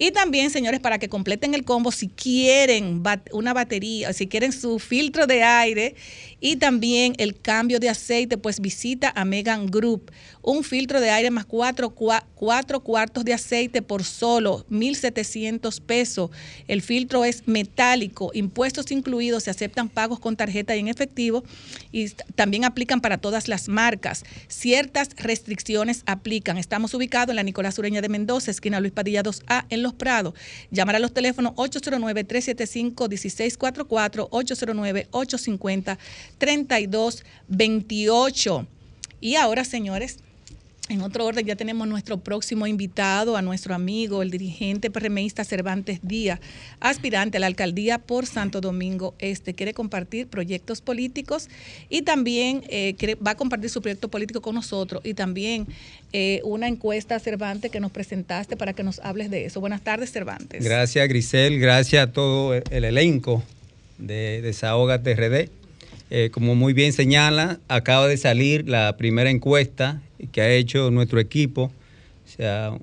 Y 0.02 0.10
también, 0.10 0.50
señores, 0.50 0.80
para 0.80 0.98
que 0.98 1.08
completen 1.08 1.54
el 1.54 1.64
combo, 1.64 1.92
si 1.92 2.08
quieren 2.08 3.04
bat- 3.04 3.28
una 3.32 3.52
batería, 3.54 4.12
si 4.12 4.26
quieren 4.26 4.50
su 4.50 4.80
filtro 4.80 5.28
de 5.28 5.44
aire 5.44 5.94
y 6.44 6.56
también 6.56 7.14
el 7.18 7.40
cambio 7.40 7.78
de 7.78 7.88
aceite, 7.88 8.36
pues 8.36 8.58
visita 8.60 9.12
a 9.14 9.24
Megan 9.24 9.66
Group. 9.70 10.10
Un 10.42 10.64
filtro 10.64 11.00
de 11.00 11.08
aire 11.08 11.30
más 11.30 11.44
cuatro, 11.46 11.94
cua- 11.94 12.24
cuatro 12.34 12.80
cuartos 12.80 13.24
de 13.24 13.32
aceite 13.32 13.80
por 13.80 14.02
solo 14.02 14.66
1.700 14.68 15.80
pesos. 15.80 16.30
El 16.66 16.82
filtro 16.82 17.24
es 17.24 17.46
metálico, 17.46 18.32
impuestos 18.34 18.90
incluidos, 18.90 19.44
se 19.44 19.50
aceptan 19.50 19.88
pagos 19.88 20.18
con 20.18 20.36
tarjeta 20.36 20.74
y 20.74 20.80
en 20.80 20.88
efectivo 20.88 21.44
y 21.92 22.08
también 22.34 22.64
aplican 22.64 23.00
para 23.00 23.18
todas 23.18 23.46
las 23.46 23.68
marcas. 23.68 24.24
Ciertas 24.48 25.10
restricciones 25.16 26.02
aplican. 26.06 26.58
Estamos 26.58 26.92
ubicados 26.92 27.30
en 27.30 27.36
la 27.36 27.44
Nicolás 27.44 27.78
Ureña 27.78 28.00
de 28.00 28.08
Mendoza, 28.08 28.50
esquina 28.50 28.80
Luis 28.80 28.92
Padilla 28.92 29.22
2A, 29.22 29.66
en 29.70 29.84
Los 29.84 29.94
Prados. 29.94 30.34
Llamar 30.72 30.96
a 30.96 30.98
los 30.98 31.14
teléfonos 31.14 31.52
809-375-1644, 31.52 34.28
809-850-3228. 36.42 38.66
Y 39.20 39.36
ahora, 39.36 39.64
señores, 39.64 40.18
en 40.88 41.00
otro 41.00 41.24
orden, 41.24 41.46
ya 41.46 41.54
tenemos 41.54 41.86
nuestro 41.86 42.18
próximo 42.18 42.66
invitado, 42.66 43.36
a 43.36 43.42
nuestro 43.42 43.74
amigo, 43.74 44.20
el 44.20 44.30
dirigente 44.30 44.90
PRMista 44.90 45.44
Cervantes 45.44 46.00
Díaz, 46.02 46.40
aspirante 46.80 47.36
a 47.36 47.40
la 47.40 47.46
alcaldía 47.46 47.98
por 47.98 48.26
Santo 48.26 48.60
Domingo 48.60 49.14
Este. 49.20 49.54
Quiere 49.54 49.74
compartir 49.74 50.26
proyectos 50.26 50.82
políticos 50.82 51.48
y 51.88 52.02
también 52.02 52.64
eh, 52.68 52.96
va 53.26 53.30
a 53.30 53.36
compartir 53.36 53.70
su 53.70 53.80
proyecto 53.80 54.08
político 54.08 54.42
con 54.42 54.56
nosotros 54.56 55.00
y 55.04 55.14
también 55.14 55.68
eh, 56.12 56.40
una 56.44 56.66
encuesta, 56.66 57.18
Cervantes, 57.20 57.70
que 57.70 57.78
nos 57.78 57.92
presentaste 57.92 58.56
para 58.56 58.72
que 58.72 58.82
nos 58.82 58.98
hables 58.98 59.30
de 59.30 59.46
eso. 59.46 59.60
Buenas 59.60 59.82
tardes, 59.82 60.10
Cervantes. 60.10 60.64
Gracias, 60.64 61.08
Grisel. 61.08 61.60
Gracias 61.60 62.08
a 62.08 62.12
todo 62.12 62.54
el 62.54 62.64
el 62.70 62.84
elenco 62.84 63.42
de 63.98 64.42
Desahógate 64.42 65.14
RD. 65.14 65.61
Eh, 66.14 66.28
como 66.30 66.54
muy 66.54 66.74
bien 66.74 66.92
señala, 66.92 67.58
acaba 67.68 68.06
de 68.06 68.18
salir 68.18 68.68
la 68.68 68.98
primera 68.98 69.30
encuesta 69.30 70.02
que 70.30 70.42
ha 70.42 70.52
hecho 70.52 70.90
nuestro 70.90 71.18
equipo. 71.20 71.72
O 72.26 72.28
sea, 72.28 72.76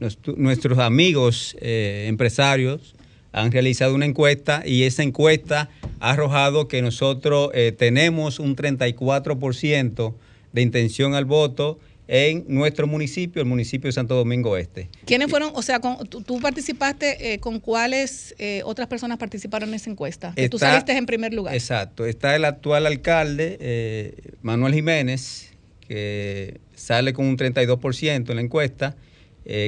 nuestro- 0.00 0.34
nuestros 0.36 0.78
amigos 0.78 1.56
eh, 1.62 2.04
empresarios 2.08 2.94
han 3.32 3.50
realizado 3.52 3.94
una 3.94 4.04
encuesta 4.04 4.62
y 4.66 4.82
esa 4.82 5.02
encuesta 5.02 5.70
ha 5.98 6.10
arrojado 6.10 6.68
que 6.68 6.82
nosotros 6.82 7.48
eh, 7.54 7.72
tenemos 7.72 8.38
un 8.38 8.54
34% 8.54 10.14
de 10.52 10.60
intención 10.60 11.14
al 11.14 11.24
voto 11.24 11.78
en 12.08 12.44
nuestro 12.48 12.86
municipio, 12.86 13.42
el 13.42 13.48
municipio 13.48 13.88
de 13.88 13.92
Santo 13.92 14.14
Domingo 14.14 14.56
Este. 14.56 14.88
¿Quiénes 15.06 15.28
fueron, 15.28 15.50
o 15.54 15.62
sea, 15.62 15.80
con- 15.80 16.06
tú, 16.06 16.22
tú 16.22 16.40
participaste, 16.40 17.32
eh, 17.34 17.38
con 17.40 17.58
cuáles 17.60 18.34
eh, 18.38 18.62
otras 18.64 18.86
personas 18.88 19.18
participaron 19.18 19.70
en 19.70 19.74
esa 19.74 19.90
encuesta? 19.90 20.34
Tú 20.50 20.58
saliste 20.58 20.92
en 20.92 21.06
primer 21.06 21.34
lugar. 21.34 21.54
Exacto. 21.54 22.06
Está 22.06 22.36
el 22.36 22.44
actual 22.44 22.86
alcalde, 22.86 23.56
eh, 23.60 24.14
Manuel 24.42 24.74
Jiménez, 24.74 25.50
que 25.88 26.60
sale 26.74 27.12
con 27.12 27.26
un 27.26 27.36
32% 27.36 28.30
en 28.30 28.36
la 28.36 28.42
encuesta. 28.42 28.96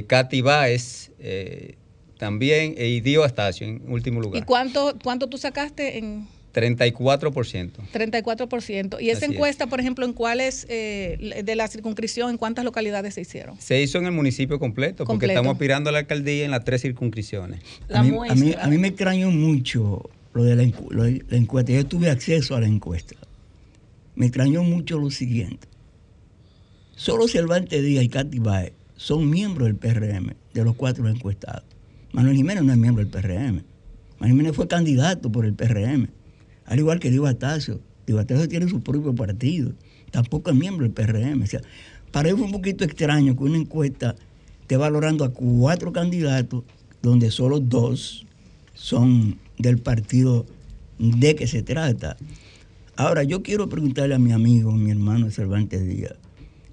Katy 0.09 0.41
Báez 0.41 1.11
eh, 1.21 1.77
también, 2.19 2.75
e 2.79 2.89
y 2.89 3.01
Dio 3.01 3.23
Astacio 3.23 3.65
en 3.67 3.83
último 3.89 4.21
¿Y 4.21 4.25
lugar. 4.25 4.45
cuánto, 4.45 4.97
cuánto 5.05 5.29
tú 5.29 5.39
sacaste 5.39 5.99
en 5.99 6.27
34%. 6.61 7.71
34%? 7.93 9.01
Y 9.01 9.11
esa 9.11 9.19
Así 9.19 9.25
es. 9.27 9.31
encuesta, 9.33 9.67
por 9.67 9.81
ejemplo, 9.81 10.05
¿en 10.05 10.13
cuáles 10.13 10.67
eh, 10.69 11.43
de 11.45 11.57
la 11.57 11.69
circunscripción, 11.69 12.31
en 12.31 12.37
cuántas 12.39 12.65
localidades 12.65 13.15
se 13.15 13.21
hicieron? 13.23 13.61
Se 13.61 13.81
hizo 13.83 13.99
en 13.99 14.07
el 14.07 14.13
municipio 14.13 14.59
completo, 14.59 15.05
porque 15.05 15.27
estamos 15.27 15.53
aspirando 15.53 15.91
a 15.91 15.93
la 15.93 15.99
alcaldía 16.01 16.45
en 16.45 16.51
las 16.51 16.65
tres 16.65 16.83
circunscripciones. 16.83 17.61
A 17.93 18.03
mí, 18.03 18.13
a, 18.29 18.35
mí, 18.35 18.55
a 18.61 18.67
mí 18.67 18.79
me 18.79 18.89
extrañó 18.89 19.31
mucho 19.31 20.09
lo 20.35 20.45
de 20.45 20.57
la, 20.57 20.63
encu- 20.65 20.91
lo 20.91 21.05
de 21.05 21.25
la 21.29 21.37
encuesta. 21.37 21.73
Yo 21.73 21.87
tuve 21.87 22.11
acceso 22.11 22.55
a 22.57 22.61
la 22.61 22.67
encuesta. 22.67 23.15
Me 24.15 24.27
extrañó 24.27 24.63
mucho 24.65 24.99
lo 24.99 25.11
siguiente. 25.11 25.69
Solo 26.97 27.29
Cervantes 27.29 27.83
Díaz 27.83 28.05
y 28.05 28.09
Katy 28.09 28.39
Baez 28.41 28.73
son 28.97 29.31
miembros 29.31 29.67
del 29.69 29.77
PRM, 29.77 30.35
de 30.53 30.65
los 30.65 30.75
cuatro 30.75 31.09
encuestados. 31.09 31.63
Manuel 32.13 32.37
Jiménez 32.37 32.65
no 32.65 32.73
es 32.73 32.79
miembro 32.79 33.05
del 33.05 33.13
PRM. 33.13 33.63
Manuel 34.19 34.33
Jiménez 34.33 34.57
fue 34.57 34.67
candidato 34.67 35.31
por 35.31 35.45
el 35.45 35.55
PRM, 35.55 36.09
al 36.69 36.79
igual 36.79 37.01
que 37.01 37.11
Diego 37.11 37.27
Atacio. 37.27 37.81
Diego 38.07 38.21
Atacio 38.21 38.49
tiene 38.49 38.69
su 38.69 38.81
propio 38.81 39.15
partido, 39.15 39.73
tampoco 40.11 40.51
es 40.51 40.57
miembro 40.57 40.85
del 40.85 40.93
PRM. 40.93 41.43
O 41.43 41.47
sea, 41.47 41.61
para 42.13 42.29
él 42.29 42.37
fue 42.37 42.47
un 42.47 42.53
poquito 42.53 42.85
extraño 42.85 43.37
que 43.37 43.45
una 43.45 43.59
encuesta 43.59 44.15
esté 44.61 44.77
valorando 44.77 45.25
a 45.25 45.33
cuatro 45.33 45.93
candidatos, 45.93 46.65
donde 47.03 47.31
solo 47.31 47.59
dos 47.59 48.27
son 48.75 49.39
del 49.59 49.79
partido 49.79 50.47
de 50.99 51.35
qué 51.35 51.47
se 51.47 51.63
trata. 51.63 52.17
Ahora, 52.97 53.23
yo 53.23 53.43
quiero 53.43 53.69
preguntarle 53.69 54.15
a 54.15 54.19
mi 54.19 54.33
amigo, 54.33 54.73
mi 54.73 54.91
hermano 54.91 55.31
Cervantes 55.31 55.87
Díaz, 55.87 56.15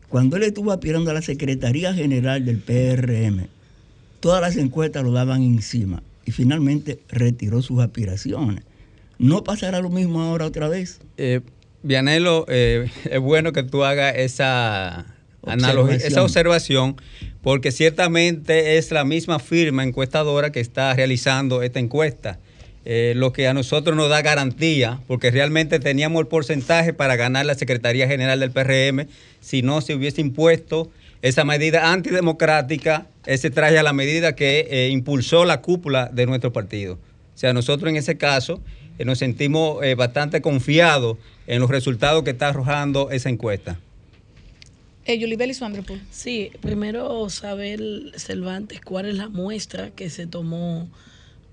cuando 0.10 0.38
él 0.38 0.44
estuvo 0.44 0.72
aspirando 0.72 1.12
a 1.12 1.14
la 1.14 1.22
Secretaría 1.22 1.94
General 1.94 2.44
del 2.44 2.60
PRM, 2.60 3.48
todas 4.20 4.42
las 4.42 4.58
encuestas 4.58 5.04
lo 5.04 5.12
daban 5.12 5.42
encima 5.42 6.02
y 6.26 6.32
finalmente 6.32 7.00
retiró 7.10 7.62
sus 7.62 7.80
aspiraciones. 7.82 8.64
¿No 9.18 9.44
pasará 9.44 9.80
lo 9.80 9.90
mismo 9.90 10.22
ahora 10.22 10.46
otra 10.46 10.68
vez? 10.68 11.00
Eh, 11.18 11.42
Vianelo, 11.84 12.46
eh, 12.50 12.90
es 13.10 13.20
bueno 13.20 13.54
que 13.54 13.64
tú 13.64 13.84
hagas 13.84 14.16
esa 14.18 15.06
analogía, 15.46 15.98
esa 15.98 16.24
observación, 16.24 16.96
porque 17.42 17.72
ciertamente 17.72 18.78
es 18.78 18.92
la 18.92 19.06
misma 19.06 19.40
firma 19.40 19.84
encuestadora 19.84 20.52
que 20.52 20.60
está 20.60 20.94
realizando 20.94 21.62
esta 21.62 21.80
encuesta. 21.80 22.40
Eh, 22.88 23.14
lo 23.16 23.34
que 23.34 23.48
a 23.48 23.54
nosotros 23.56 23.96
nos 23.96 24.10
da 24.10 24.22
garantía, 24.22 25.00
porque 25.08 25.32
realmente 25.32 25.80
teníamos 25.80 26.22
el 26.22 26.28
porcentaje 26.28 26.94
para 26.94 27.16
ganar 27.16 27.46
la 27.48 27.56
Secretaría 27.56 28.08
General 28.08 28.40
del 28.40 28.52
PRM, 28.52 29.08
si 29.40 29.64
no 29.64 29.82
se 29.82 29.96
hubiese 29.96 30.22
impuesto 30.22 30.92
esa 31.24 31.46
medida 31.46 31.92
antidemocrática, 31.92 33.08
ese 33.26 33.50
traje 33.50 33.80
a 33.80 33.84
la 33.84 33.94
medida 33.94 34.36
que 34.36 34.68
eh, 34.70 34.90
impulsó 34.90 35.46
la 35.46 35.62
cúpula 35.62 36.12
de 36.14 36.28
nuestro 36.28 36.54
partido. 36.54 37.00
O 37.34 37.38
sea, 37.38 37.54
nosotros 37.54 37.90
en 37.90 37.96
ese 37.96 38.18
caso 38.18 38.62
eh, 38.98 39.06
nos 39.06 39.20
sentimos 39.20 39.80
bastante 39.98 40.42
confiados 40.42 41.18
en 41.48 41.60
los 41.60 41.70
resultados 41.70 42.24
que 42.24 42.32
está 42.32 42.50
arrojando 42.50 43.12
esa 43.12 43.30
encuesta. 43.30 43.80
Eh, 45.08 45.20
Yulibel 45.20 45.52
y 45.52 45.56
Sí, 46.10 46.52
primero 46.62 47.30
saber, 47.30 47.80
Cervantes, 48.18 48.82
cuál 48.82 49.06
es 49.06 49.14
la 49.14 49.30
muestra 49.30 49.92
que 49.92 50.10
se 50.10 50.26
tomó 50.26 50.90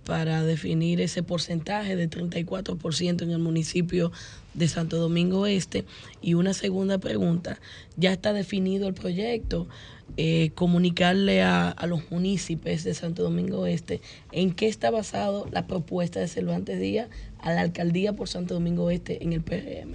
para 0.07 0.43
definir 0.43 1.03
ese 1.03 1.23
porcentaje 1.23 1.95
de 1.95 2.09
34% 2.09 3.23
en 3.23 3.31
el 3.31 3.39
municipio 3.39 4.11
de 4.55 4.69
Santo 4.69 4.97
Domingo 4.97 5.47
Este. 5.47 5.85
Y 6.23 6.33
una 6.33 6.55
segunda 6.55 6.97
pregunta, 6.97 7.61
ya 7.99 8.13
está 8.13 8.33
definido 8.33 8.89
el 8.89 8.95
proyecto, 8.95 9.69
eh, 10.17 10.51
comunicarle 10.55 11.43
a, 11.43 11.71
a, 11.71 11.87
los 11.87 12.11
municipios 12.11 12.85
de 12.85 12.95
Santo 12.95 13.23
Domingo 13.23 13.67
Este 13.67 14.01
en 14.31 14.53
qué 14.53 14.69
está 14.69 14.91
basado 14.91 15.49
la 15.51 15.67
propuesta 15.67 16.21
de 16.21 16.29
Cervantes 16.29 16.79
Díaz 16.81 17.09
a 17.39 17.53
la 17.53 17.63
alcaldía 17.63 18.13
por 18.13 18.29
Santo 18.29 18.55
Domingo 18.55 18.91
Este 18.91 19.23
en 19.23 19.33
el 19.33 19.43
PRM. 19.43 19.93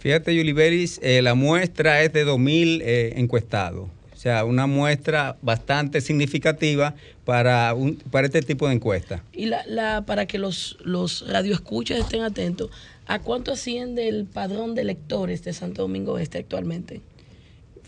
Fíjate, 0.00 0.34
Yuliberis, 0.34 0.98
eh, 1.02 1.20
la 1.20 1.34
muestra 1.34 2.02
es 2.02 2.12
de 2.14 2.26
2.000 2.26 2.80
eh, 2.82 3.12
encuestados. 3.16 3.90
O 4.14 4.16
sea, 4.16 4.44
una 4.44 4.66
muestra 4.66 5.36
bastante 5.40 6.00
significativa 6.00 6.94
para, 7.24 7.72
un, 7.74 7.96
para 7.96 8.26
este 8.26 8.42
tipo 8.42 8.66
de 8.66 8.74
encuesta. 8.74 9.22
Y 9.32 9.46
la, 9.46 9.64
la, 9.66 10.04
para 10.06 10.26
que 10.26 10.38
los, 10.38 10.78
los 10.84 11.26
radioescuchas 11.28 11.98
estén 11.98 12.22
atentos, 12.22 12.70
¿a 13.06 13.18
cuánto 13.18 13.52
asciende 13.52 14.08
el 14.08 14.24
padrón 14.24 14.74
de 14.74 14.82
electores 14.82 15.44
de 15.44 15.52
Santo 15.52 15.82
Domingo 15.82 16.18
Este 16.18 16.38
actualmente? 16.38 17.02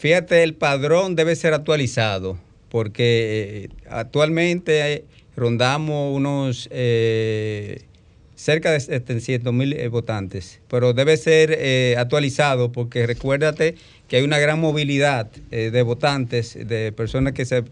Fíjate, 0.03 0.43
el 0.43 0.55
padrón 0.55 1.15
debe 1.15 1.37
ser 1.37 1.55
actualizado 1.55 2.37
porque 2.69 3.69
eh, 3.71 3.87
actualmente 3.89 5.05
rondamos 5.37 6.17
unos... 6.17 6.69
Eh, 6.73 7.83
cerca 8.43 8.73
de 8.73 8.81
700 8.81 9.53
mil 9.55 9.73
eh, 9.73 9.87
votantes, 9.87 10.61
pero 10.69 10.93
debe 10.93 11.17
ser 11.17 11.57
eh, 11.57 11.95
actualizado 11.97 12.73
porque 12.73 13.07
recuérdate 13.07 13.77
que 14.09 14.17
hay 14.17 14.25
una 14.25 14.41
gran 14.41 14.59
movilidad 14.59 15.31
eh, 15.53 15.71
de 15.71 15.83
votantes, 15.83 16.59
de 16.67 16.91
personas 16.91 17.35
que 17.35 17.45
se, 17.45 17.63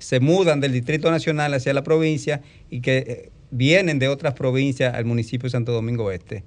se, 0.00 0.18
mudan 0.18 0.58
del 0.60 0.72
Distrito 0.72 1.12
Nacional 1.12 1.54
hacia 1.54 1.72
la 1.74 1.84
provincia 1.84 2.42
y 2.70 2.80
que 2.80 3.30
vienen 3.52 4.00
de 4.00 4.08
otras 4.08 4.34
provincias 4.34 4.92
al 4.94 5.04
municipio 5.04 5.44
de 5.44 5.50
Santo 5.50 5.70
Domingo 5.70 6.10
Este. 6.10 6.42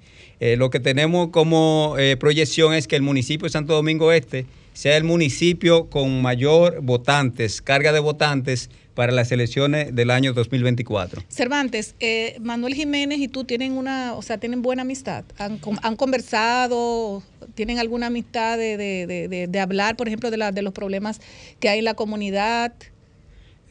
lo 0.58 0.68
que 0.68 0.78
tenemos 0.78 1.30
como 1.30 1.96
proyección 2.18 2.74
es 2.74 2.86
que 2.86 2.96
el 2.96 3.02
municipio 3.02 3.46
de 3.46 3.50
Santo 3.50 3.72
Domingo 3.72 4.12
Este 4.12 4.44
sea 4.72 4.96
el 4.96 5.04
municipio 5.04 5.90
con 5.90 6.22
mayor 6.22 6.80
votantes, 6.82 7.62
carga 7.62 7.92
de 7.92 8.00
votantes 8.00 8.70
para 8.94 9.12
las 9.12 9.32
elecciones 9.32 9.94
del 9.94 10.10
año 10.10 10.32
2024. 10.32 11.22
Cervantes, 11.28 11.94
eh, 12.00 12.36
Manuel 12.40 12.74
Jiménez 12.74 13.18
y 13.18 13.28
tú 13.28 13.44
tienen 13.44 13.72
una, 13.72 14.14
o 14.14 14.22
sea, 14.22 14.38
tienen 14.38 14.62
buena 14.62 14.82
amistad. 14.82 15.24
Han, 15.38 15.60
han 15.82 15.96
conversado, 15.96 17.22
tienen 17.54 17.78
alguna 17.78 18.08
amistad 18.08 18.58
de, 18.58 18.76
de, 18.76 19.06
de, 19.06 19.46
de, 19.46 19.60
hablar, 19.60 19.96
por 19.96 20.08
ejemplo, 20.08 20.30
de, 20.30 20.36
la, 20.36 20.52
de 20.52 20.62
los 20.62 20.72
problemas 20.72 21.20
que 21.60 21.68
hay 21.68 21.78
en 21.78 21.84
la 21.84 21.94
comunidad. 21.94 22.72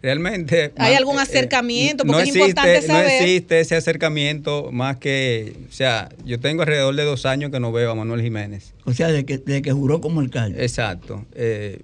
Realmente. 0.02 0.72
¿Hay 0.78 0.94
algún 0.94 1.18
eh, 1.18 1.22
acercamiento? 1.22 2.06
Porque 2.06 2.24
es 2.24 2.36
importante 2.36 2.82
saber. 2.82 3.04
No 3.06 3.10
existe 3.10 3.60
ese 3.60 3.76
acercamiento 3.76 4.70
más 4.72 4.98
que. 4.98 5.56
O 5.70 5.74
sea, 5.74 6.10
yo 6.24 6.40
tengo 6.40 6.62
alrededor 6.62 6.96
de 6.96 7.04
dos 7.04 7.26
años 7.26 7.52
que 7.52 7.60
no 7.60 7.72
veo 7.72 7.92
a 7.92 7.96
Manuel 7.96 8.22
Jiménez. 8.22 8.74
O 8.86 8.94
sea, 8.94 9.10
de 9.10 9.26
que, 9.26 9.38
de 9.38 9.62
que 9.62 9.72
juró 9.72 10.00
como 10.00 10.22
alcalde. 10.22 10.64
Exacto. 10.64 11.26
Eh, 11.36 11.82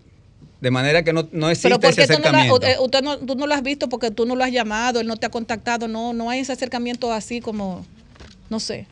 de 0.61 0.71
manera 0.71 1.03
que 1.03 1.11
no, 1.11 1.27
no 1.31 1.49
existe 1.49 1.87
ese 1.89 2.03
acercamiento. 2.03 2.59
Tú 2.59 2.65
no, 2.65 2.83
usted 2.83 3.01
no, 3.01 3.17
tú 3.17 3.35
no 3.35 3.47
lo 3.47 3.53
has 3.53 3.61
visto 3.61 3.89
porque 3.89 4.11
tú 4.11 4.25
no 4.25 4.35
lo 4.35 4.43
has 4.43 4.51
llamado, 4.51 5.01
él 5.01 5.07
no 5.07 5.17
te 5.17 5.25
ha 5.25 5.29
contactado, 5.29 5.87
no, 5.87 6.13
no 6.13 6.29
hay 6.29 6.39
ese 6.39 6.53
acercamiento 6.53 7.11
así 7.11 7.41
como, 7.41 7.85
no 8.49 8.59
sé. 8.59 8.87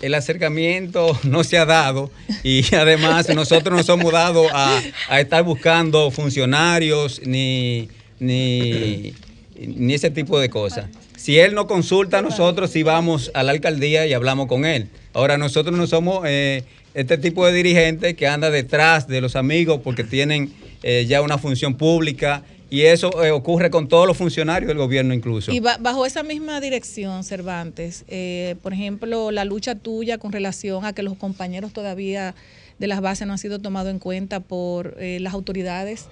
El 0.00 0.14
acercamiento 0.14 1.16
no 1.24 1.44
se 1.44 1.58
ha 1.58 1.66
dado 1.66 2.10
y 2.42 2.74
además 2.74 3.28
nosotros 3.34 3.76
nos 3.76 3.88
hemos 3.88 4.10
dado 4.10 4.46
a, 4.52 4.80
a 5.10 5.20
estar 5.20 5.44
buscando 5.44 6.10
funcionarios 6.10 7.20
ni, 7.24 7.88
ni, 8.18 9.14
ni 9.58 9.94
ese 9.94 10.10
tipo 10.10 10.38
de 10.38 10.50
cosas. 10.50 10.86
Si 11.16 11.38
él 11.38 11.54
no 11.54 11.66
consulta 11.66 12.18
a 12.18 12.22
nosotros, 12.22 12.70
sí 12.70 12.82
vamos 12.82 13.30
a 13.34 13.42
la 13.42 13.52
alcaldía 13.52 14.06
y 14.06 14.12
hablamos 14.12 14.46
con 14.46 14.64
él. 14.64 14.88
Ahora 15.12 15.38
nosotros 15.38 15.76
no 15.76 15.86
somos 15.86 16.24
eh, 16.26 16.64
este 16.94 17.18
tipo 17.18 17.46
de 17.46 17.52
dirigentes 17.52 18.14
que 18.14 18.26
anda 18.26 18.50
detrás 18.50 19.08
de 19.08 19.20
los 19.20 19.36
amigos 19.36 19.80
porque 19.82 20.04
tienen 20.04 20.52
eh, 20.82 21.06
ya 21.08 21.22
una 21.22 21.38
función 21.38 21.74
pública 21.74 22.42
y 22.70 22.82
eso 22.82 23.22
eh, 23.24 23.30
ocurre 23.30 23.70
con 23.70 23.88
todos 23.88 24.06
los 24.06 24.16
funcionarios 24.16 24.68
del 24.68 24.78
gobierno 24.78 25.14
incluso. 25.14 25.52
Y 25.52 25.60
bajo 25.60 26.06
esa 26.06 26.22
misma 26.22 26.60
dirección, 26.60 27.22
Cervantes, 27.22 28.04
eh, 28.08 28.56
por 28.62 28.72
ejemplo, 28.72 29.30
la 29.30 29.44
lucha 29.44 29.76
tuya 29.76 30.18
con 30.18 30.32
relación 30.32 30.84
a 30.84 30.92
que 30.92 31.02
los 31.02 31.16
compañeros 31.16 31.72
todavía 31.72 32.34
de 32.78 32.86
las 32.86 33.00
bases 33.00 33.26
no 33.26 33.32
han 33.32 33.38
sido 33.38 33.58
tomados 33.58 33.90
en 33.90 33.98
cuenta 33.98 34.40
por 34.40 34.96
las 35.00 35.32
autoridades 35.32 36.06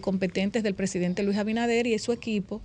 competentes 0.00 0.62
del 0.62 0.74
presidente 0.74 1.22
Luis 1.22 1.36
Abinader 1.36 1.86
y 1.86 1.98
su 1.98 2.12
equipo. 2.12 2.60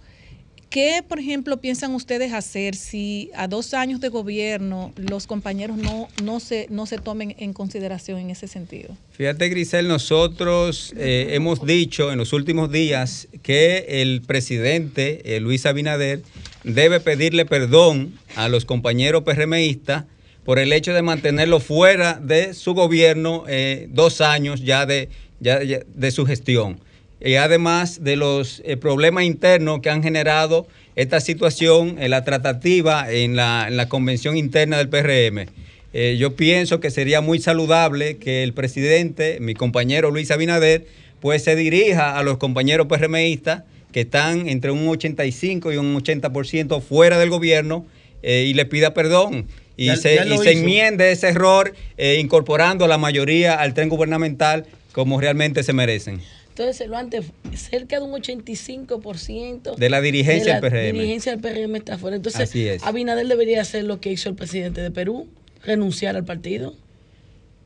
¿Qué, 0.76 1.02
por 1.08 1.20
ejemplo, 1.20 1.56
piensan 1.62 1.96
ustedes 1.96 2.34
hacer 2.34 2.76
si 2.76 3.32
a 3.34 3.48
dos 3.48 3.74
años 3.74 4.02
de 4.02 4.10
gobierno 4.10 4.92
los 4.98 5.26
compañeros 5.26 5.78
no, 5.78 6.10
no, 6.22 6.42
se, 6.42 6.68
no 6.70 6.86
se 6.86 6.98
tomen 6.98 7.34
en 7.40 7.54
consideración 7.54 8.20
en 8.20 8.30
ese 8.30 8.50
sentido? 8.50 8.98
Fíjate, 9.12 9.48
Grisel, 9.48 9.88
nosotros 9.88 10.94
eh, 10.98 11.30
hemos 11.30 11.66
dicho 11.66 12.12
en 12.12 12.18
los 12.18 12.34
últimos 12.34 12.74
días 12.74 13.30
que 13.42 14.02
el 14.02 14.22
presidente 14.22 15.38
eh, 15.38 15.40
Luis 15.40 15.66
Abinader 15.66 16.24
debe 16.66 17.00
pedirle 17.00 17.46
perdón 17.46 18.14
a 18.36 18.50
los 18.50 18.66
compañeros 18.66 19.24
PRMistas 19.24 20.04
por 20.46 20.60
el 20.60 20.72
hecho 20.72 20.94
de 20.94 21.02
mantenerlo 21.02 21.60
fuera 21.60 22.14
de 22.22 22.54
su 22.54 22.74
gobierno 22.74 23.44
eh, 23.48 23.88
dos 23.90 24.22
años 24.22 24.64
ya 24.64 24.86
de, 24.86 25.10
ya 25.42 25.60
de 25.60 26.12
su 26.12 26.26
gestión 26.26 26.80
y 27.20 27.36
además 27.36 28.04
de 28.04 28.16
los 28.16 28.62
eh, 28.66 28.78
problemas 28.78 29.24
internos 29.24 29.80
que 29.82 29.90
han 29.90 30.04
generado 30.04 30.68
esta 30.96 31.20
situación 31.20 31.98
en 32.00 32.12
la 32.12 32.24
tratativa 32.24 33.12
en 33.12 33.36
la, 33.36 33.66
en 33.68 33.78
la 33.78 33.90
convención 33.90 34.38
interna 34.38 34.78
del 34.78 34.90
PRM. 34.90 35.48
Eh, 35.94 36.18
yo 36.20 36.36
pienso 36.36 36.80
que 36.80 36.92
sería 36.92 37.22
muy 37.22 37.40
saludable 37.40 38.18
que 38.18 38.44
el 38.44 38.54
presidente, 38.54 39.40
mi 39.40 39.54
compañero 39.54 40.12
Luis 40.12 40.30
Abinader, 40.30 40.86
pues 41.22 41.44
se 41.44 41.56
dirija 41.56 42.18
a 42.18 42.24
los 42.24 42.38
compañeros 42.38 42.88
PRMistas 42.88 43.64
que 43.92 44.02
están 44.02 44.50
entre 44.50 44.72
un 44.72 44.88
85 44.88 45.72
y 45.72 45.78
un 45.78 45.96
80% 45.96 46.82
fuera 46.82 47.18
del 47.18 47.30
gobierno 47.30 47.86
eh, 48.24 48.46
y 48.48 48.54
le 48.54 48.66
pida 48.66 48.94
perdón. 48.94 49.48
Y, 49.78 49.96
se, 49.98 50.26
y 50.28 50.38
se, 50.38 50.52
enmiende 50.54 51.12
ese 51.12 51.30
error 51.30 51.74
incorporando 51.98 52.86
a 52.86 52.88
la 52.88 52.98
mayoría 52.98 53.56
al 53.56 53.74
tren 53.74 53.90
gubernamental 53.90 54.66
como 54.92 55.20
realmente 55.20 55.64
se 55.64 55.74
merecen. 55.74 56.22
Entonces, 56.58 56.88
lo 56.88 56.96
antes, 56.96 57.26
cerca 57.54 57.98
de 58.00 58.06
un 58.06 58.14
85% 58.14 59.76
de 59.76 59.90
la 59.90 60.00
dirigencia 60.00 60.56
de 60.56 60.62
la 60.62 60.70
del 60.70 60.72
PRM. 60.72 60.98
dirigencia 61.00 61.36
del 61.36 61.42
PRM 61.42 61.76
está 61.76 61.98
fuera. 61.98 62.16
Entonces, 62.16 62.50
Abinader 62.82 63.28
debería 63.28 63.62
hacer 63.62 63.84
lo 63.84 64.00
que 64.00 64.10
hizo 64.10 64.30
el 64.30 64.36
presidente 64.36 64.80
de 64.80 64.90
Perú, 64.90 65.28
renunciar 65.66 66.16
al 66.16 66.24
partido. 66.24 66.74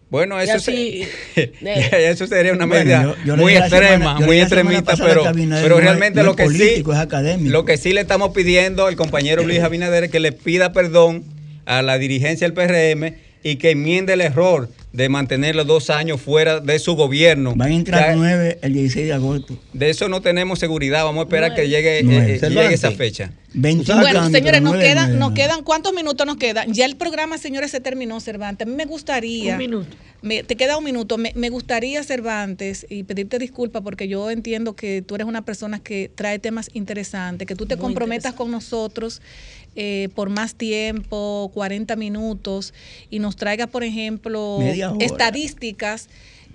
Bueno, 0.10 0.41
eso, 0.41 0.53
así, 0.53 1.07
eso 1.61 2.26
sería 2.26 2.52
una 2.52 2.65
medida 2.65 3.15
muy 3.38 3.56
extrema, 3.56 4.19
muy 4.19 4.40
extremista, 4.40 4.98
pero, 4.98 5.23
pero 5.61 5.80
realmente 5.80 6.23
lo 6.23 6.36
que 6.36 6.49
sí 6.49 6.84
lo 7.41 7.65
que 7.65 7.77
sí 7.77 7.94
le 7.94 8.02
estamos 8.02 8.31
pidiendo 8.31 8.88
al 8.88 8.95
compañero 8.95 9.44
Luis 9.44 9.60
Abinader 9.60 10.06
es 10.06 10.10
que 10.10 10.19
le 10.19 10.31
pida 10.31 10.73
perdón 10.73 11.23
a 11.70 11.82
la 11.84 11.98
dirigencia 12.00 12.50
del 12.50 12.54
PRM 12.54 13.14
y 13.44 13.56
que 13.56 13.72
enmiende 13.72 14.14
el 14.14 14.22
error 14.22 14.70
de 14.91 15.08
mantenerlo 15.08 15.64
dos 15.66 15.91
años 15.91 16.20
fuera 16.20 16.60
de 16.60 16.80
su 16.80 16.96
gobierno. 16.96 17.54
Van 17.56 17.72
a 17.72 17.76
entrar 17.76 18.18
nueve 18.18 18.58
el 18.64 18.74
16 18.74 19.06
de 19.06 19.14
agosto. 19.14 19.58
De 19.72 19.90
eso 19.91 20.10
no 20.10 20.20
tenemos 20.22 20.58
seguridad. 20.60 21.04
Vamos 21.04 21.22
a 21.22 21.24
esperar 21.26 21.54
que 21.54 21.70
llegue, 21.70 22.00
eh, 22.00 22.40
llegue 22.50 22.74
esa 22.74 22.91
fecha. 22.91 23.32
20 23.54 23.94
Bueno, 23.94 24.30
señores, 24.30 24.62
nos 24.62 24.76
quedan, 24.78 25.18
nos 25.20 25.32
quedan, 25.34 25.64
¿cuántos 25.64 25.94
minutos 25.94 26.26
nos 26.26 26.38
quedan? 26.38 26.74
Ya 26.74 26.86
el 26.86 26.96
programa, 26.98 27.38
señores, 27.38 27.72
se 27.72 27.80
terminó, 27.80 28.20
Cervantes. 28.20 28.68
A 28.68 28.70
mí 28.70 28.76
me 28.76 28.86
gustaría. 28.86 29.54
Un 29.54 29.58
minuto. 29.60 29.96
me- 30.22 30.44
te 30.44 30.56
queda 30.56 30.78
un 30.78 30.84
minuto. 30.84 31.18
Me, 31.18 31.34
me 31.36 31.50
gustaría, 31.50 32.04
Cervantes, 32.04 32.86
y 32.90 33.04
pedirte 33.04 33.40
disculpas 33.40 33.82
porque 33.84 34.08
yo 34.08 34.30
entiendo 34.32 34.76
que 34.76 35.02
tú 35.02 35.16
eres 35.16 35.28
una 35.28 35.46
persona 35.46 35.80
que 35.80 36.12
trae 36.14 36.40
temas 36.40 36.70
interesantes, 36.74 37.48
que 37.48 37.56
tú 37.56 37.66
te 37.68 37.76
Muy 37.76 37.84
comprometas 37.86 38.34
con 38.34 38.52
nosotros 38.52 39.22
eh, 39.76 40.10
por 40.16 40.30
más 40.30 40.56
tiempo, 40.56 41.50
40 41.54 41.96
minutos, 41.96 42.74
y 43.10 43.20
nos 43.20 43.36
traigas, 43.36 43.68
por 43.70 43.84
ejemplo, 43.84 44.60
estadísticas. 45.00 46.10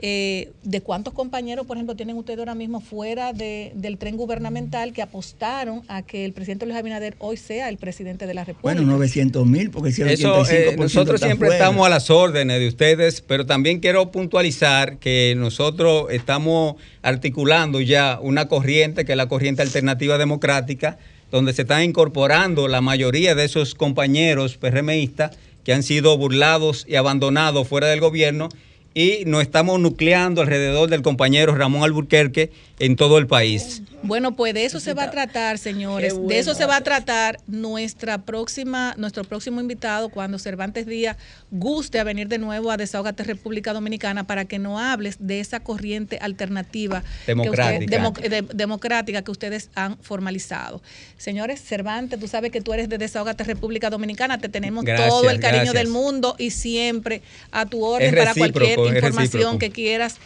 eh, 0.07 0.51
de 0.65 0.81
cuántos 0.81 1.15
compañeros, 1.15 1.67
por 1.67 1.77
ejemplo, 1.77 1.95
tienen 1.95 2.17
ustedes 2.17 2.41
ahora 2.41 2.57
mismo 2.57 2.81
fuera 2.81 3.33
de- 3.33 3.71
del 3.77 3.97
tren 3.97 4.17
gubernamental 4.17 4.93
que 4.93 5.03
apostaron 5.03 5.83
a 5.87 6.03
que 6.03 6.25
el 6.25 6.33
presidente 6.33 6.67
Luis 6.67 6.77
Abinader 6.77 7.15
hoy 7.21 7.37
sea 7.37 7.69
el 7.69 7.77
presidente 7.79 8.27
de 8.27 8.35
la 8.35 8.45
República. 8.45 8.75
Bueno, 8.81 8.83
900 8.93 9.47
mil, 9.47 9.71
porque 9.71 9.93
si 9.93 10.03
el 10.03 10.09
Eso, 10.11 10.35
85% 10.43 10.73
eh, 10.73 10.77
nosotros 10.77 11.21
siempre 11.21 11.47
fuera. 11.49 11.55
estamos 11.65 11.87
a 11.87 11.91
las 11.91 12.11
órdenes 12.11 12.59
de 12.59 12.67
ustedes, 12.69 13.21
pero 13.23 13.47
también 13.47 13.79
quiero 13.79 14.11
puntualizar 14.11 14.99
que 14.99 15.35
nosotros 15.39 16.09
estamos 16.11 16.75
articulando 17.01 17.81
ya 17.81 18.19
una 18.21 18.49
corriente, 18.49 19.05
que 19.05 19.13
es 19.13 19.17
la 19.17 19.29
corriente 19.29 19.63
alternativa 19.63 20.19
democrática, 20.19 20.99
donde 21.35 21.53
se 21.53 21.63
están 21.63 21.83
incorporando 21.83 22.69
la 22.69 22.81
mayoría 22.81 23.35
de 23.35 23.45
esos 23.45 23.75
compañeros 23.75 24.57
PRMistas 24.57 25.37
que 25.65 25.73
han 25.73 25.83
sido 25.83 26.17
burlados 26.17 26.87
y 26.89 26.95
abandonados 26.95 27.67
fuera 27.67 27.89
del 27.89 27.99
gobierno 27.99 28.51
y 28.95 29.25
nos 29.27 29.43
estamos 29.43 29.81
nucleando 29.81 30.43
alrededor 30.43 30.89
del 30.89 31.03
compañero 31.03 31.57
Ramón 31.57 31.83
Alburquerque 31.83 32.53
en 32.79 32.97
todo 32.97 33.19
el 33.19 33.27
país. 33.27 33.83
Bueno, 34.03 34.35
pues 34.37 34.53
de 34.53 34.65
eso 34.67 34.81
se 34.81 34.93
va 34.93 35.05
a 35.05 35.11
tratar, 35.11 35.57
señores. 35.59 36.15
De 36.27 36.39
eso 36.39 36.55
se 36.55 36.67
va 36.67 36.77
a 36.77 36.81
tratar 36.83 37.39
nuestra 37.47 38.19
próxima, 38.19 38.95
nuestro 38.99 39.25
próximo 39.25 39.61
invitado 39.61 40.11
cuando 40.11 40.39
Cervantes 40.39 40.85
Díaz 40.87 41.17
guste 41.51 41.99
a 42.01 42.05
venir 42.05 42.29
de 42.29 42.37
nuevo 42.39 42.71
a 42.71 42.77
Desahogate 42.77 43.23
República 43.25 43.73
Dominicana 43.73 44.27
para 44.27 44.45
que 44.45 44.59
no 44.59 44.79
hables 44.79 45.17
de 45.21 45.41
esa 45.41 45.61
corriente 45.61 46.19
alternativa 46.21 47.03
que 47.25 47.33
Democrática. 47.35 47.97
demo- 47.97 48.11
de- 48.13 48.43
democrática 48.43 49.23
que 49.23 49.31
ustedes 49.31 49.71
han 49.75 49.97
formalizado. 49.99 50.83
Señores, 51.17 51.63
Cervantes, 51.63 52.21
tú 52.21 52.29
sabes 52.29 52.51
que 52.51 52.61
tú 52.61 52.75
eres 52.75 52.89
de 52.91 52.99
Desahogate 52.99 53.45
República 53.45 53.89
Dominicana, 53.89 54.37
te 54.39 54.51
tenemos 54.51 54.85
Gracias, 54.85 55.09
todo 55.09 55.31
el 55.31 55.41
cariño 55.41 55.73
gracias. 55.73 55.83
del 55.83 55.89
mundo 55.93 56.37
y 56.39 56.51
siempre 56.51 57.23
a 57.53 57.65
tu 57.67 57.83
orden 57.83 58.15
para 58.15 58.35
cualquier 58.35 58.79
información 58.81 59.59
que 59.59 59.71
quieras. 59.71 60.17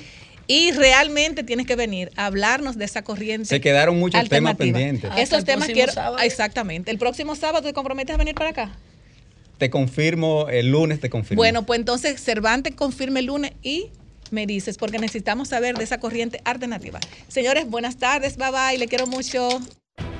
Y 0.48 0.72
realmente 0.72 1.44
tienes 1.44 1.66
que 1.66 1.76
venir 1.76 2.10
a 2.16 2.26
hablarnos 2.26 2.78
de 2.78 2.86
esa 2.86 3.02
corriente. 3.02 3.44
Se 3.44 3.60
quedaron 3.60 3.98
muchos 3.98 4.28
temas 4.30 4.56
pendientes. 4.56 5.10
Hasta 5.10 5.22
Esos 5.22 5.38
el 5.40 5.44
temas 5.44 5.68
quiero. 5.68 5.92
sábado. 5.92 6.18
Exactamente. 6.20 6.90
El 6.90 6.98
próximo 6.98 7.36
sábado 7.36 7.62
te 7.62 7.74
comprometes 7.74 8.14
a 8.14 8.16
venir 8.16 8.34
para 8.34 8.50
acá. 8.50 8.72
Te 9.58 9.68
confirmo, 9.68 10.48
el 10.48 10.70
lunes 10.70 11.00
te 11.00 11.10
confirmo. 11.10 11.40
Bueno, 11.40 11.66
pues 11.66 11.78
entonces 11.78 12.20
Cervantes 12.22 12.74
confirme 12.74 13.20
el 13.20 13.26
lunes 13.26 13.52
y 13.62 13.90
me 14.30 14.46
dices, 14.46 14.78
porque 14.78 14.98
necesitamos 14.98 15.48
saber 15.48 15.76
de 15.76 15.84
esa 15.84 16.00
corriente 16.00 16.40
alternativa. 16.44 16.98
Señores, 17.28 17.68
buenas 17.68 17.96
tardes, 17.96 18.36
bye 18.36 18.50
bye, 18.50 18.78
le 18.78 18.88
quiero 18.88 19.06
mucho. 19.06 19.60